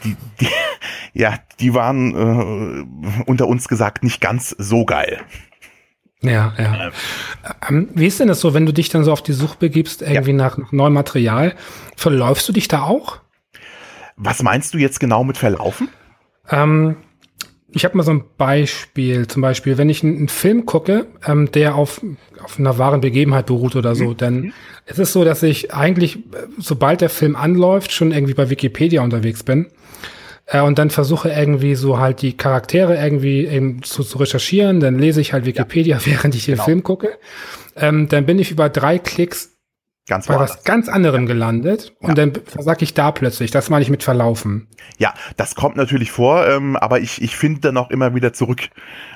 Die, 0.04 0.16
die, 0.40 0.48
ja, 1.12 1.38
die 1.60 1.74
waren 1.74 2.14
äh, 2.14 3.22
unter 3.26 3.46
uns 3.46 3.68
gesagt 3.68 4.04
nicht 4.04 4.20
ganz 4.20 4.50
so 4.58 4.84
geil. 4.84 5.20
Ja, 6.22 6.54
ja. 6.56 6.90
Ähm, 7.68 7.88
wie 7.94 8.06
ist 8.06 8.20
denn 8.20 8.28
das 8.28 8.40
so, 8.40 8.54
wenn 8.54 8.64
du 8.64 8.72
dich 8.72 8.88
dann 8.88 9.02
so 9.02 9.12
auf 9.12 9.22
die 9.22 9.32
Suche 9.32 9.56
begibst, 9.58 10.02
irgendwie 10.02 10.30
ja. 10.30 10.36
nach, 10.36 10.56
nach 10.56 10.72
neuem 10.72 10.92
Material? 10.92 11.54
Verläufst 11.96 12.48
du 12.48 12.52
dich 12.52 12.68
da 12.68 12.82
auch? 12.82 13.20
Was 14.16 14.42
meinst 14.42 14.72
du 14.74 14.78
jetzt 14.78 15.00
genau 15.00 15.24
mit 15.24 15.36
verlaufen? 15.36 15.88
Ähm, 16.48 16.96
ich 17.74 17.84
habe 17.84 17.96
mal 17.96 18.02
so 18.02 18.12
ein 18.12 18.24
Beispiel. 18.36 19.26
Zum 19.26 19.42
Beispiel, 19.42 19.78
wenn 19.78 19.88
ich 19.88 20.04
einen, 20.04 20.28
Film 20.28 20.66
gucke, 20.66 21.06
ähm, 21.26 21.50
der 21.52 21.74
auf, 21.74 22.00
auf 22.42 22.58
einer 22.58 22.78
wahren 22.78 23.00
Begebenheit 23.00 23.46
beruht 23.46 23.76
oder 23.76 23.94
so, 23.94 24.10
mhm. 24.10 24.16
dann 24.16 24.34
mhm. 24.34 24.52
ist 24.86 24.98
es 24.98 25.12
so, 25.12 25.24
dass 25.24 25.42
ich 25.42 25.72
eigentlich, 25.72 26.18
sobald 26.58 27.00
der 27.00 27.10
Film 27.10 27.34
anläuft, 27.36 27.92
schon 27.92 28.12
irgendwie 28.12 28.34
bei 28.34 28.50
Wikipedia 28.50 29.02
unterwegs 29.02 29.42
bin. 29.42 29.66
Äh, 30.46 30.60
und 30.60 30.78
dann 30.78 30.90
versuche 30.90 31.30
irgendwie 31.30 31.74
so 31.74 31.98
halt 31.98 32.22
die 32.22 32.36
Charaktere 32.36 32.96
irgendwie 32.96 33.46
eben 33.46 33.82
zu, 33.82 34.02
zu 34.04 34.18
recherchieren. 34.18 34.80
Dann 34.80 34.98
lese 34.98 35.20
ich 35.20 35.32
halt 35.32 35.46
Wikipedia, 35.46 35.96
ja. 35.96 36.06
während 36.06 36.34
ich 36.34 36.44
den 36.44 36.54
genau. 36.54 36.64
Film 36.64 36.82
gucke. 36.82 37.18
Ähm, 37.76 38.08
dann 38.08 38.26
bin 38.26 38.38
ich 38.38 38.50
über 38.50 38.68
drei 38.68 38.98
Klicks 38.98 39.51
Ganz 40.08 40.26
bei 40.26 40.36
was 40.36 40.64
ganz 40.64 40.88
anderem 40.88 41.26
gelandet 41.26 41.94
und 42.00 42.18
ja. 42.18 42.26
dann 42.26 42.32
sag 42.58 42.82
ich 42.82 42.92
da 42.92 43.12
plötzlich, 43.12 43.52
das 43.52 43.70
meine 43.70 43.84
ich 43.84 43.90
mit 43.90 44.02
verlaufen. 44.02 44.66
Ja, 44.98 45.14
das 45.36 45.54
kommt 45.54 45.76
natürlich 45.76 46.10
vor, 46.10 46.44
ähm, 46.46 46.76
aber 46.76 46.98
ich, 46.98 47.22
ich 47.22 47.36
finde 47.36 47.60
dann 47.60 47.76
auch 47.76 47.88
immer 47.88 48.12
wieder 48.12 48.32
zurück. 48.32 48.68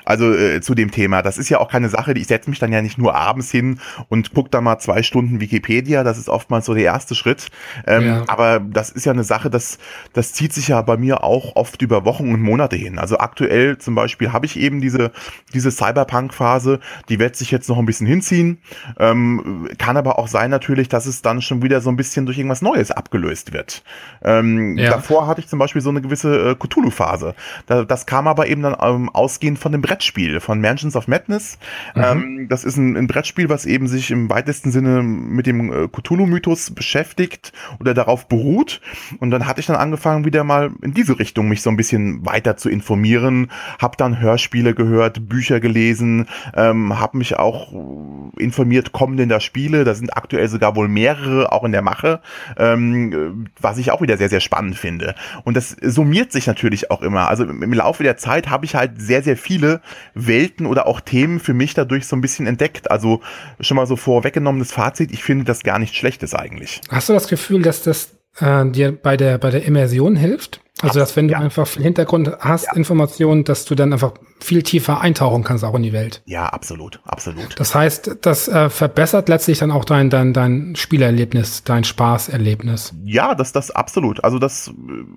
Also 0.07 0.33
äh, 0.33 0.61
zu 0.61 0.75
dem 0.75 0.91
Thema. 0.91 1.21
Das 1.21 1.37
ist 1.37 1.49
ja 1.49 1.59
auch 1.59 1.69
keine 1.69 1.89
Sache, 1.89 2.15
die 2.15 2.21
ich 2.21 2.29
setze 2.29 2.49
mich 2.49 2.59
dann 2.59 2.73
ja 2.73 2.81
nicht 2.81 2.97
nur 2.97 3.15
abends 3.15 3.51
hin 3.51 3.81
und 4.09 4.33
gucke 4.33 4.51
da 4.51 4.61
mal 4.61 4.79
zwei 4.79 5.03
Stunden 5.03 5.41
Wikipedia. 5.41 6.05
Das 6.05 6.17
ist 6.17 6.29
oftmals 6.29 6.67
so 6.67 6.75
der 6.75 6.85
erste 6.85 7.15
Schritt. 7.15 7.49
Ähm, 7.87 8.07
ja. 8.07 8.25
Aber 8.29 8.61
das 8.61 8.91
ist 8.91 9.05
ja 9.05 9.13
eine 9.13 9.25
Sache, 9.25 9.51
das, 9.51 9.79
das 10.13 10.33
zieht 10.33 10.53
sich 10.53 10.69
ja 10.69 10.81
bei 10.83 10.97
mir 10.97 11.25
auch 11.25 11.57
oft 11.57 11.83
über 11.83 12.05
Wochen 12.05 12.33
und 12.33 12.41
Monate 12.41 12.77
hin. 12.77 12.99
Also 12.99 13.19
aktuell 13.19 13.79
zum 13.79 13.95
Beispiel 13.95 14.33
habe 14.33 14.47
ich 14.47 14.59
eben 14.59 14.81
diese, 14.81 15.11
diese 15.53 15.71
Cyberpunk-Phase, 15.71 16.81
die 17.09 17.19
wird 17.19 17.37
sich 17.37 17.51
jetzt 17.51 17.69
noch 17.69 17.79
ein 17.79 17.87
bisschen 17.87 18.07
hinziehen. 18.07 18.59
Ähm, 18.99 19.69
kann 19.79 19.97
aber 19.97 20.19
auch 20.19 20.29
sein 20.29 20.51
natürlich, 20.51 20.89
dass 20.89 21.07
es 21.07 21.23
dann 21.23 21.43
schon 21.43 21.63
wieder 21.63 21.81
so 21.81 21.91
ein 21.91 21.97
bisschen 21.97 22.27
durch 22.27 22.39
irgendwas 22.39 22.63
Neues 22.63 22.91
abgelöst 22.93 23.53
wird. 23.53 23.83
Ähm, 24.23 24.79
ja. 24.79 24.91
Davor 24.91 25.27
hatte 25.27 25.41
ich 25.41 25.49
zum 25.49 25.59
Beispiel 25.59 25.83
so 25.83 25.91
eine 25.91 26.01
gewisse 26.01 26.51
äh, 26.51 26.55
Cthulhu-Phase. 26.55 27.35
Da, 27.67 27.85
das 27.85 28.07
kam 28.07 28.29
aber 28.29 28.47
eben 28.47 28.63
dann 28.63 28.77
ähm, 28.81 29.09
ausgehend 29.09 29.59
von 29.59 29.73
dem 29.73 29.83
Brettspiel, 29.97 30.41
von 30.41 30.61
Mansions 30.61 30.95
of 30.95 31.09
Madness. 31.09 31.59
Mhm. 31.95 32.03
Ähm, 32.05 32.47
das 32.51 32.65
ist 32.65 32.77
ein, 32.77 32.97
ein, 32.97 33.07
Brettspiel, 33.07 33.49
was 33.49 33.65
eben 33.65 33.89
sich 33.89 34.11
im 34.11 34.29
weitesten 34.29 34.71
Sinne 34.71 35.03
mit 35.03 35.47
dem 35.47 35.73
äh, 35.73 35.89
Cthulhu-Mythos 35.89 36.73
beschäftigt 36.73 37.55
oder 37.81 37.95
darauf 37.95 38.29
beruht. 38.29 38.83
Und 39.21 39.31
dann 39.31 39.47
hatte 39.47 39.61
ich 39.61 39.67
dann 39.67 39.77
angefangen, 39.77 40.27
wieder 40.27 40.45
mal 40.45 40.71
in 40.83 40.93
diese 40.93 41.19
Richtung 41.19 41.49
mich 41.49 41.63
so 41.63 41.71
ein 41.71 41.79
bisschen 41.79 42.27
weiter 42.27 42.59
zu 42.59 42.69
informieren, 42.69 43.51
habe 43.81 43.97
dann 43.97 44.21
Hörspiele 44.21 44.75
gehört, 44.75 45.31
Bücher 45.31 45.61
gelesen, 45.61 46.27
ähm, 46.55 46.99
habe 46.99 47.17
mich 47.17 47.37
auch 47.39 47.73
informiert, 48.37 48.93
kommen 48.93 49.17
denn 49.17 49.31
da 49.31 49.41
Spiele? 49.41 49.85
Da 49.85 49.95
sind 49.95 50.15
aktuell 50.15 50.49
sogar 50.49 50.77
wohl 50.77 50.89
mehrere 50.89 51.53
auch 51.53 51.65
in 51.65 51.73
der 51.73 51.83
Mache, 51.83 52.21
ähm, 52.59 53.47
was 53.59 53.79
ich 53.79 53.93
auch 53.93 54.03
wieder 54.03 54.19
sehr, 54.19 54.29
sehr 54.29 54.41
spannend 54.41 54.77
finde. 54.77 55.15
Und 55.45 55.57
das 55.57 55.71
summiert 55.81 56.33
sich 56.33 56.47
natürlich 56.47 56.91
auch 56.91 57.01
immer. 57.01 57.29
Also 57.29 57.45
im 57.45 57.73
Laufe 57.73 58.03
der 58.03 58.19
Zeit 58.19 58.51
habe 58.51 58.67
ich 58.67 58.75
halt 58.75 59.01
sehr, 59.01 59.23
sehr 59.23 59.39
viele 59.39 59.81
Welten 60.15 60.67
oder 60.67 60.87
auch 60.87 61.01
Themen 61.01 61.41
für 61.41 61.55
mich 61.55 61.75
dadurch 61.75 62.07
so 62.07 62.17
ein 62.17 62.21
bisschen 62.21 62.47
entdeckt. 62.47 62.91
Also 62.91 63.21
schon 63.61 63.77
mal 63.77 63.87
so 63.87 63.97
vorweggenommenes 63.97 64.73
Fazit, 64.73 65.13
ich 65.13 65.23
finde 65.23 65.45
das 65.45 65.63
gar 65.63 65.79
nicht 65.79 65.95
schlechtes 65.95 66.35
eigentlich. 66.35 66.81
Hast 66.89 67.09
du 67.09 67.13
das 67.13 67.29
Gefühl, 67.29 67.63
dass 67.63 67.83
das 67.83 68.15
äh, 68.41 68.65
dir 68.71 68.93
bei 68.93 69.17
der, 69.17 69.39
bei 69.39 69.51
der 69.51 69.65
Immersion 69.65 70.17
hilft? 70.17 70.61
Also, 70.83 70.99
dass 70.99 71.17
wenn 71.17 71.29
du 71.29 71.33
ja. 71.33 71.41
einfach 71.41 71.67
viel 71.67 71.83
Hintergrund 71.83 72.31
hast, 72.41 72.67
ja. 72.67 72.73
Informationen, 72.75 73.45
dass 73.45 73.65
du 73.65 73.75
dann 73.75 73.95
einfach 73.95 74.13
viel 74.41 74.63
tiefer 74.63 75.01
eintauchen 75.01 75.43
kannst 75.43 75.65
auch 75.65 75.75
in 75.75 75.83
die 75.83 75.95
Welt. 75.95 76.23
Ja, 76.27 76.47
absolut, 76.47 77.01
absolut. 77.07 77.59
Das 77.59 77.75
heißt, 77.75 78.19
das 78.21 78.49
äh, 78.49 78.69
verbessert 78.69 79.31
letztlich 79.31 79.59
dann 79.59 79.71
auch 79.71 79.87
dein, 79.87 80.11
dein, 80.11 80.35
dein 80.35 80.77
Spielerlebnis, 80.77 81.65
dein 81.65 81.85
Spaßerlebnis. 81.85 82.95
Ja, 83.05 83.35
das, 83.35 83.53
das 83.53 83.71
absolut. 83.71 84.23
Also 84.23 84.39
das 84.39 84.69
äh, 84.69 84.73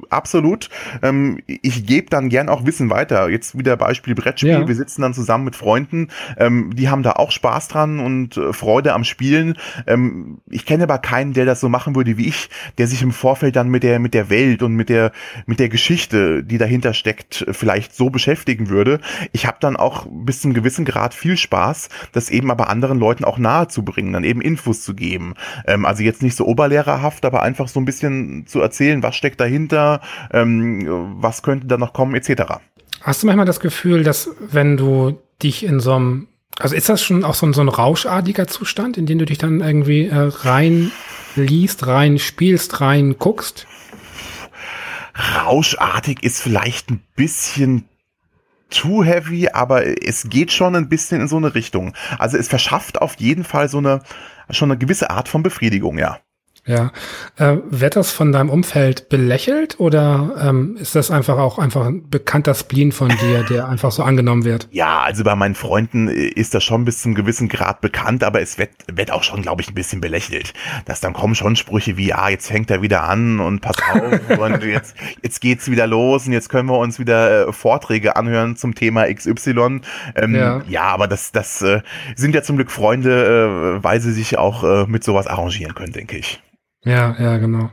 absolut. 0.10 0.70
Ähm, 1.02 1.42
ich 1.46 1.86
gebe 1.86 2.10
dann 2.10 2.30
gern 2.30 2.48
auch 2.48 2.66
Wissen 2.66 2.90
weiter. 2.90 3.30
Jetzt 3.30 3.58
wieder 3.58 3.76
Beispiel 3.76 4.16
Brettspiel. 4.16 4.52
Ja. 4.52 4.68
Wir 4.68 4.76
sitzen 4.76 5.02
dann 5.02 5.14
zusammen 5.14 5.44
mit 5.44 5.58
Freunden. 5.58 6.08
Ähm, 6.38 6.74
die 6.74 6.88
haben 6.88 7.04
da 7.04 7.14
auch 7.14 7.32
Spaß 7.32 7.68
dran 7.68 8.00
und 8.00 8.38
äh, 8.38 8.54
Freude 8.54 8.94
am 8.94 9.04
Spielen. 9.04 9.58
Ähm, 9.88 10.40
ich 10.50 10.66
kenne 10.66 10.84
aber 10.84 11.00
keinen, 11.00 11.34
der 11.34 11.46
das 11.46 11.60
so 11.60 11.68
machen 11.68 11.96
würde 11.96 12.16
wie 12.18 12.28
ich, 12.28 12.50
der 12.78 12.88
sich 12.88 13.02
im 13.02 13.12
Vorfeld 13.12 13.58
dann 13.58 13.68
mit 13.68 13.84
der, 13.84 14.00
mit 14.00 14.14
der 14.14 14.30
Welt 14.30 14.64
und 14.64 14.76
mit 14.76 14.88
der 14.88 15.12
mit 15.50 15.60
der 15.60 15.68
Geschichte, 15.68 16.44
die 16.44 16.60
dahinter 16.60 16.94
steckt, 16.94 17.44
vielleicht 17.52 17.96
so 17.96 18.12
beschäftigen 18.12 18.70
würde. 18.70 19.00
Ich 19.32 19.48
habe 19.48 19.58
dann 19.60 19.78
auch 19.78 20.06
bis 20.08 20.42
zum 20.42 20.54
gewissen 20.54 20.86
Grad 20.86 21.16
viel 21.16 21.38
Spaß, 21.38 21.90
das 22.12 22.30
eben 22.30 22.52
aber 22.52 22.70
anderen 22.70 23.00
Leuten 23.00 23.26
auch 23.26 23.40
nahe 23.40 23.68
zu 23.68 23.84
bringen, 23.84 24.14
dann 24.14 24.24
eben 24.24 24.42
Infos 24.42 24.84
zu 24.84 24.94
geben. 24.94 25.34
Ähm, 25.66 25.86
also 25.86 26.04
jetzt 26.04 26.22
nicht 26.22 26.36
so 26.36 26.46
oberlehrerhaft, 26.46 27.26
aber 27.26 27.42
einfach 27.42 27.68
so 27.68 27.80
ein 27.80 27.86
bisschen 27.86 28.46
zu 28.46 28.62
erzählen, 28.62 29.02
was 29.02 29.16
steckt 29.16 29.42
dahinter, 29.42 30.02
ähm, 30.32 31.16
was 31.20 31.42
könnte 31.42 31.66
da 31.66 31.78
noch 31.78 31.94
kommen, 31.94 32.14
etc. 32.14 32.60
Hast 33.02 33.24
du 33.24 33.28
manchmal 33.28 33.48
das 33.48 33.60
Gefühl, 33.60 34.04
dass 34.04 34.30
wenn 34.52 34.78
du 34.78 35.20
dich 35.42 35.66
in 35.66 35.80
so 35.80 35.94
einem 35.94 36.28
also 36.60 36.76
ist 36.76 36.90
das 36.90 37.02
schon 37.02 37.24
auch 37.24 37.36
so 37.36 37.46
ein, 37.46 37.54
so 37.54 37.62
ein 37.62 37.70
rauschartiger 37.70 38.46
Zustand, 38.46 38.98
in 38.98 39.06
den 39.06 39.18
du 39.18 39.26
dich 39.26 39.38
dann 39.38 39.62
irgendwie 39.62 40.08
äh, 40.08 40.16
rein 40.16 40.92
liest, 41.36 41.88
rein 41.88 42.20
spielst, 42.20 42.82
rein 42.82 43.16
guckst? 43.18 43.66
Rauschartig 45.20 46.24
ist 46.24 46.42
vielleicht 46.42 46.90
ein 46.90 47.04
bisschen 47.16 47.86
too 48.70 49.04
heavy, 49.04 49.50
aber 49.50 49.86
es 50.06 50.30
geht 50.30 50.52
schon 50.52 50.76
ein 50.76 50.90
bisschen 50.90 51.22
in 51.22 51.28
so 51.28 51.38
eine 51.38 51.56
Richtung. 51.56 51.94
Also 52.18 52.38
es 52.38 52.48
verschafft 52.48 53.02
auf 53.02 53.16
jeden 53.20 53.44
Fall 53.44 53.70
so 53.70 53.80
eine, 53.80 54.02
schon 54.50 54.72
eine 54.72 54.78
gewisse 54.78 55.10
Art 55.10 55.28
von 55.28 55.44
Befriedigung, 55.44 55.98
ja. 55.98 56.20
Ja. 56.70 56.92
Äh, 57.38 57.58
wird 57.72 57.96
das 57.96 58.12
von 58.12 58.32
deinem 58.32 58.52
Umfeld 58.52 59.10
belächelt 59.10 59.80
oder 59.80 60.36
ähm, 60.40 60.78
ist 60.80 60.94
das 60.94 61.10
einfach 61.10 61.40
auch 61.40 61.58
einfach 61.58 61.88
ein 61.88 62.08
bekannter 62.12 62.54
Spleen 62.54 62.92
von 62.92 63.10
dir, 63.10 63.44
der 63.50 63.68
einfach 63.68 63.92
so 63.92 64.04
angenommen 64.04 64.46
wird? 64.46 64.68
Ja, 64.70 65.00
also 65.00 65.24
bei 65.24 65.36
meinen 65.36 65.56
Freunden 65.56 66.10
äh, 66.10 66.28
ist 66.28 66.54
das 66.54 66.64
schon 66.64 66.86
bis 66.86 67.02
zum 67.02 67.16
gewissen 67.16 67.50
Grad 67.50 67.82
bekannt, 67.82 68.24
aber 68.24 68.40
es 68.42 68.60
wird, 68.60 68.70
wird 68.86 69.10
auch 69.10 69.24
schon, 69.24 69.42
glaube 69.42 69.64
ich, 69.64 69.70
ein 69.70 69.74
bisschen 69.74 70.00
belächelt. 70.00 70.54
Dass 70.86 71.02
dann 71.02 71.14
kommen 71.14 71.34
schon 71.34 71.56
Sprüche 71.56 71.98
wie, 71.98 72.14
ah, 72.14 72.30
jetzt 72.30 72.48
fängt 72.50 72.70
er 72.70 72.84
wieder 72.84 73.04
an 73.04 73.40
und 73.40 73.62
pass 73.62 73.78
auf 73.92 74.38
und 74.40 74.64
jetzt, 74.64 74.96
jetzt 75.24 75.42
geht's 75.42 75.72
wieder 75.72 75.88
los 75.88 76.28
und 76.28 76.34
jetzt 76.34 76.50
können 76.50 76.70
wir 76.70 76.78
uns 76.78 77.00
wieder 77.00 77.48
äh, 77.48 77.52
Vorträge 77.52 78.16
anhören 78.16 78.58
zum 78.58 78.76
Thema 78.76 79.12
XY. 79.12 79.82
Ähm, 80.16 80.36
ja. 80.36 80.62
ja, 80.70 80.84
aber 80.84 81.08
das, 81.08 81.32
das 81.32 81.64
äh, 81.64 81.82
sind 82.16 82.36
ja 82.36 82.44
zum 82.44 82.58
Glück 82.58 82.70
Freunde, 82.70 83.80
äh, 83.80 83.84
weil 83.84 84.02
sie 84.02 84.12
sich 84.12 84.38
auch 84.38 84.64
äh, 84.64 84.86
mit 84.86 85.04
sowas 85.04 85.26
arrangieren 85.26 85.74
können, 85.74 85.94
denke 85.94 86.16
ich. 86.18 86.40
Ja, 86.84 87.16
ja, 87.20 87.38
genau. 87.38 87.72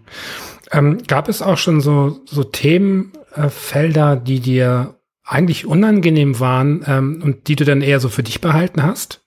Ähm, 0.72 0.98
gab 1.06 1.28
es 1.28 1.42
auch 1.42 1.58
schon 1.58 1.80
so, 1.80 2.20
so 2.26 2.44
Themenfelder, 2.44 4.14
äh, 4.14 4.20
die 4.24 4.40
dir 4.40 4.96
eigentlich 5.24 5.66
unangenehm 5.66 6.38
waren 6.40 6.84
ähm, 6.86 7.20
und 7.22 7.48
die 7.48 7.56
du 7.56 7.64
dann 7.64 7.82
eher 7.82 8.00
so 8.00 8.08
für 8.08 8.22
dich 8.22 8.40
behalten 8.40 8.82
hast? 8.82 9.24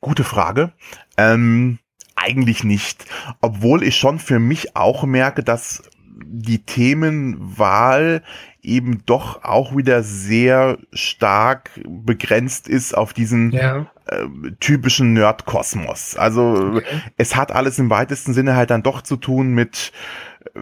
Gute 0.00 0.24
Frage. 0.24 0.72
Ähm, 1.16 1.78
eigentlich 2.16 2.64
nicht. 2.64 3.04
Obwohl 3.40 3.82
ich 3.82 3.96
schon 3.96 4.18
für 4.18 4.38
mich 4.38 4.76
auch 4.76 5.04
merke, 5.04 5.42
dass 5.42 5.82
die 6.24 6.64
Themenwahl 6.64 8.22
eben 8.62 9.04
doch 9.06 9.44
auch 9.44 9.76
wieder 9.76 10.02
sehr 10.02 10.78
stark 10.92 11.70
begrenzt 11.86 12.68
ist 12.68 12.96
auf 12.96 13.12
diesen 13.12 13.50
ja. 13.52 13.86
Äh, 14.06 14.24
typischen 14.60 15.12
Nerdkosmos. 15.12 16.16
Also 16.16 16.72
okay. 16.76 16.84
es 17.16 17.36
hat 17.36 17.52
alles 17.52 17.78
im 17.78 17.90
weitesten 17.90 18.34
Sinne 18.34 18.56
halt 18.56 18.70
dann 18.70 18.82
doch 18.82 19.02
zu 19.02 19.16
tun 19.16 19.52
mit 19.52 19.92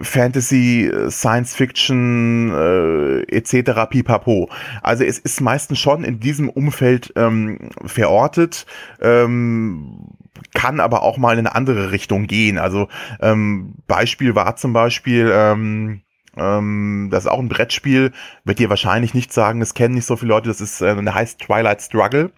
Fantasy, 0.01 0.91
Science 1.09 1.55
Fiction 1.55 2.51
äh, 2.53 3.21
etc. 3.35 3.89
pipapo. 3.89 4.49
Also 4.81 5.03
es 5.03 5.19
ist 5.19 5.41
meistens 5.41 5.79
schon 5.79 6.03
in 6.03 6.19
diesem 6.19 6.49
Umfeld 6.49 7.13
ähm, 7.15 7.69
verortet. 7.85 8.65
Ähm, 9.01 10.07
kann 10.53 10.79
aber 10.79 11.03
auch 11.03 11.17
mal 11.17 11.33
in 11.33 11.39
eine 11.39 11.55
andere 11.55 11.91
Richtung 11.91 12.27
gehen. 12.27 12.57
Also 12.57 12.87
ähm, 13.21 13.75
Beispiel 13.87 14.35
war 14.35 14.55
zum 14.55 14.73
Beispiel 14.73 15.31
ähm, 15.33 16.01
ähm, 16.37 17.09
das 17.11 17.25
ist 17.25 17.29
auch 17.29 17.39
ein 17.39 17.49
Brettspiel, 17.49 18.11
wird 18.45 18.59
dir 18.59 18.69
wahrscheinlich 18.69 19.13
nicht 19.13 19.33
sagen, 19.33 19.59
das 19.59 19.73
kennen 19.73 19.95
nicht 19.95 20.05
so 20.05 20.15
viele 20.15 20.29
Leute, 20.29 20.47
das 20.47 20.61
ist, 20.61 20.81
äh, 20.81 20.95
heißt 20.95 21.39
Twilight 21.39 21.81
Struggle. 21.81 22.31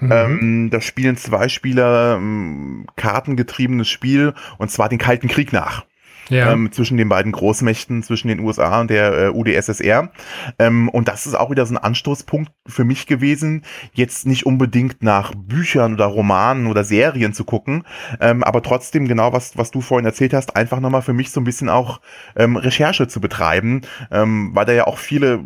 Mhm. 0.00 0.12
Ähm, 0.12 0.70
da 0.70 0.80
spielen 0.80 1.16
zwei 1.16 1.48
Spieler 1.48 2.16
ähm, 2.16 2.86
kartengetriebenes 2.96 3.88
Spiel 3.88 4.34
und 4.58 4.70
zwar 4.70 4.88
den 4.88 4.98
Kalten 4.98 5.28
Krieg 5.28 5.52
nach 5.52 5.84
ja. 6.28 6.52
ähm, 6.52 6.72
zwischen 6.72 6.96
den 6.96 7.08
beiden 7.08 7.32
Großmächten, 7.32 8.02
zwischen 8.02 8.28
den 8.28 8.40
USA 8.40 8.80
und 8.80 8.90
der 8.90 9.12
äh, 9.12 9.30
UdSSR. 9.30 10.10
Ähm, 10.58 10.88
und 10.88 11.08
das 11.08 11.26
ist 11.26 11.34
auch 11.34 11.50
wieder 11.50 11.66
so 11.66 11.74
ein 11.74 11.78
Anstoßpunkt 11.78 12.50
für 12.66 12.84
mich 12.84 13.06
gewesen, 13.06 13.64
jetzt 13.92 14.26
nicht 14.26 14.46
unbedingt 14.46 15.02
nach 15.02 15.32
Büchern 15.34 15.94
oder 15.94 16.06
Romanen 16.06 16.66
oder 16.66 16.84
Serien 16.84 17.32
zu 17.32 17.44
gucken, 17.44 17.84
ähm, 18.20 18.44
aber 18.44 18.62
trotzdem 18.62 19.08
genau, 19.08 19.32
was, 19.32 19.56
was 19.56 19.70
du 19.70 19.80
vorhin 19.80 20.06
erzählt 20.06 20.34
hast, 20.34 20.56
einfach 20.56 20.80
nochmal 20.80 21.02
für 21.02 21.12
mich 21.12 21.30
so 21.30 21.40
ein 21.40 21.44
bisschen 21.44 21.68
auch 21.68 22.00
ähm, 22.36 22.56
Recherche 22.56 23.08
zu 23.08 23.20
betreiben, 23.20 23.82
ähm, 24.10 24.50
weil 24.54 24.66
da 24.66 24.72
ja 24.72 24.86
auch 24.86 24.98
viele 24.98 25.40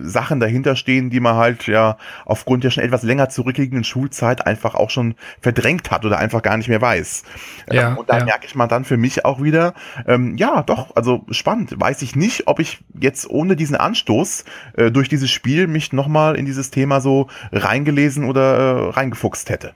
Sachen 0.00 0.40
dahinter 0.40 0.76
stehen, 0.76 1.10
die 1.10 1.20
man 1.20 1.36
halt 1.36 1.66
ja 1.66 1.96
aufgrund 2.24 2.64
der 2.64 2.70
schon 2.70 2.84
etwas 2.84 3.02
länger 3.02 3.28
zurückliegenden 3.28 3.84
Schulzeit 3.84 4.46
einfach 4.46 4.74
auch 4.74 4.90
schon 4.90 5.14
verdrängt 5.40 5.90
hat 5.90 6.04
oder 6.04 6.18
einfach 6.18 6.42
gar 6.42 6.56
nicht 6.56 6.68
mehr 6.68 6.80
weiß. 6.80 7.24
Ja, 7.70 7.90
ähm, 7.90 7.98
und 7.98 8.08
da 8.08 8.18
ja. 8.18 8.24
merke 8.24 8.46
ich 8.46 8.54
mal 8.54 8.66
dann 8.66 8.84
für 8.84 8.96
mich 8.96 9.24
auch 9.24 9.42
wieder, 9.42 9.74
ähm, 10.06 10.23
ähm, 10.30 10.36
ja, 10.36 10.62
doch, 10.62 10.94
also 10.96 11.24
spannend. 11.30 11.74
Weiß 11.78 12.02
ich 12.02 12.16
nicht, 12.16 12.46
ob 12.46 12.60
ich 12.60 12.84
jetzt 12.98 13.28
ohne 13.28 13.56
diesen 13.56 13.76
Anstoß 13.76 14.44
äh, 14.76 14.90
durch 14.90 15.08
dieses 15.08 15.30
Spiel 15.30 15.66
mich 15.66 15.92
nochmal 15.92 16.36
in 16.36 16.46
dieses 16.46 16.70
Thema 16.70 17.00
so 17.00 17.28
reingelesen 17.52 18.24
oder 18.24 18.56
äh, 18.56 18.90
reingefuchst 18.90 19.50
hätte. 19.50 19.74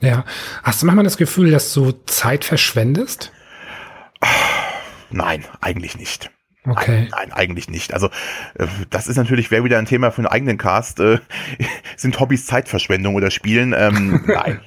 Ja. 0.00 0.24
Hast 0.62 0.82
du 0.82 0.86
manchmal 0.86 1.04
das 1.04 1.16
Gefühl, 1.16 1.50
dass 1.50 1.72
du 1.74 1.92
Zeit 2.06 2.44
verschwendest? 2.44 3.32
Nein, 5.10 5.44
eigentlich 5.60 5.96
nicht. 5.98 6.30
Okay. 6.64 7.08
Nein, 7.10 7.32
eigentlich 7.32 7.68
nicht. 7.68 7.94
Also 7.94 8.08
äh, 8.54 8.66
das 8.90 9.06
ist 9.06 9.16
natürlich, 9.16 9.50
wäre 9.50 9.64
wieder 9.64 9.78
ein 9.78 9.86
Thema 9.86 10.10
für 10.10 10.18
einen 10.18 10.26
eigenen 10.26 10.58
Cast. 10.58 11.00
Äh, 11.00 11.18
sind 11.96 12.18
Hobbys 12.20 12.46
Zeitverschwendung 12.46 13.14
oder 13.14 13.30
Spielen? 13.30 13.74
Ähm, 13.76 14.22
nein. 14.26 14.60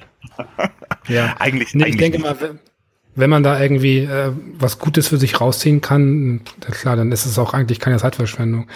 ja. 1.06 1.36
eigentlich, 1.38 1.74
nee, 1.74 1.84
eigentlich 1.84 1.94
ich 1.94 2.00
denke 2.00 2.18
nicht. 2.18 2.40
mal, 2.40 2.58
wenn 3.14 3.30
man 3.30 3.42
da 3.42 3.60
irgendwie 3.60 3.98
äh, 3.98 4.32
was 4.58 4.78
Gutes 4.78 5.08
für 5.08 5.18
sich 5.18 5.40
rausziehen 5.40 5.80
kann, 5.80 6.40
klar, 6.70 6.96
dann 6.96 7.12
ist 7.12 7.26
es 7.26 7.38
auch 7.38 7.54
eigentlich 7.54 7.80
keine 7.80 7.98
Zeitverschwendung. 7.98 8.68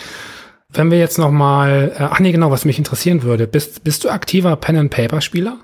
wenn 0.73 0.91
wir 0.91 0.99
jetzt 0.99 1.19
noch 1.19 1.31
mal, 1.31 1.93
äh, 1.97 2.03
ach 2.03 2.21
nee, 2.21 2.33
genau, 2.33 2.51
was 2.51 2.65
mich 2.65 2.79
interessieren 2.79 3.23
würde, 3.23 3.47
bist, 3.47 3.85
bist 3.85 4.05
du 4.05 4.11
aktiver 4.11 4.57
Pen-and-Paper-Spieler? 4.57 5.59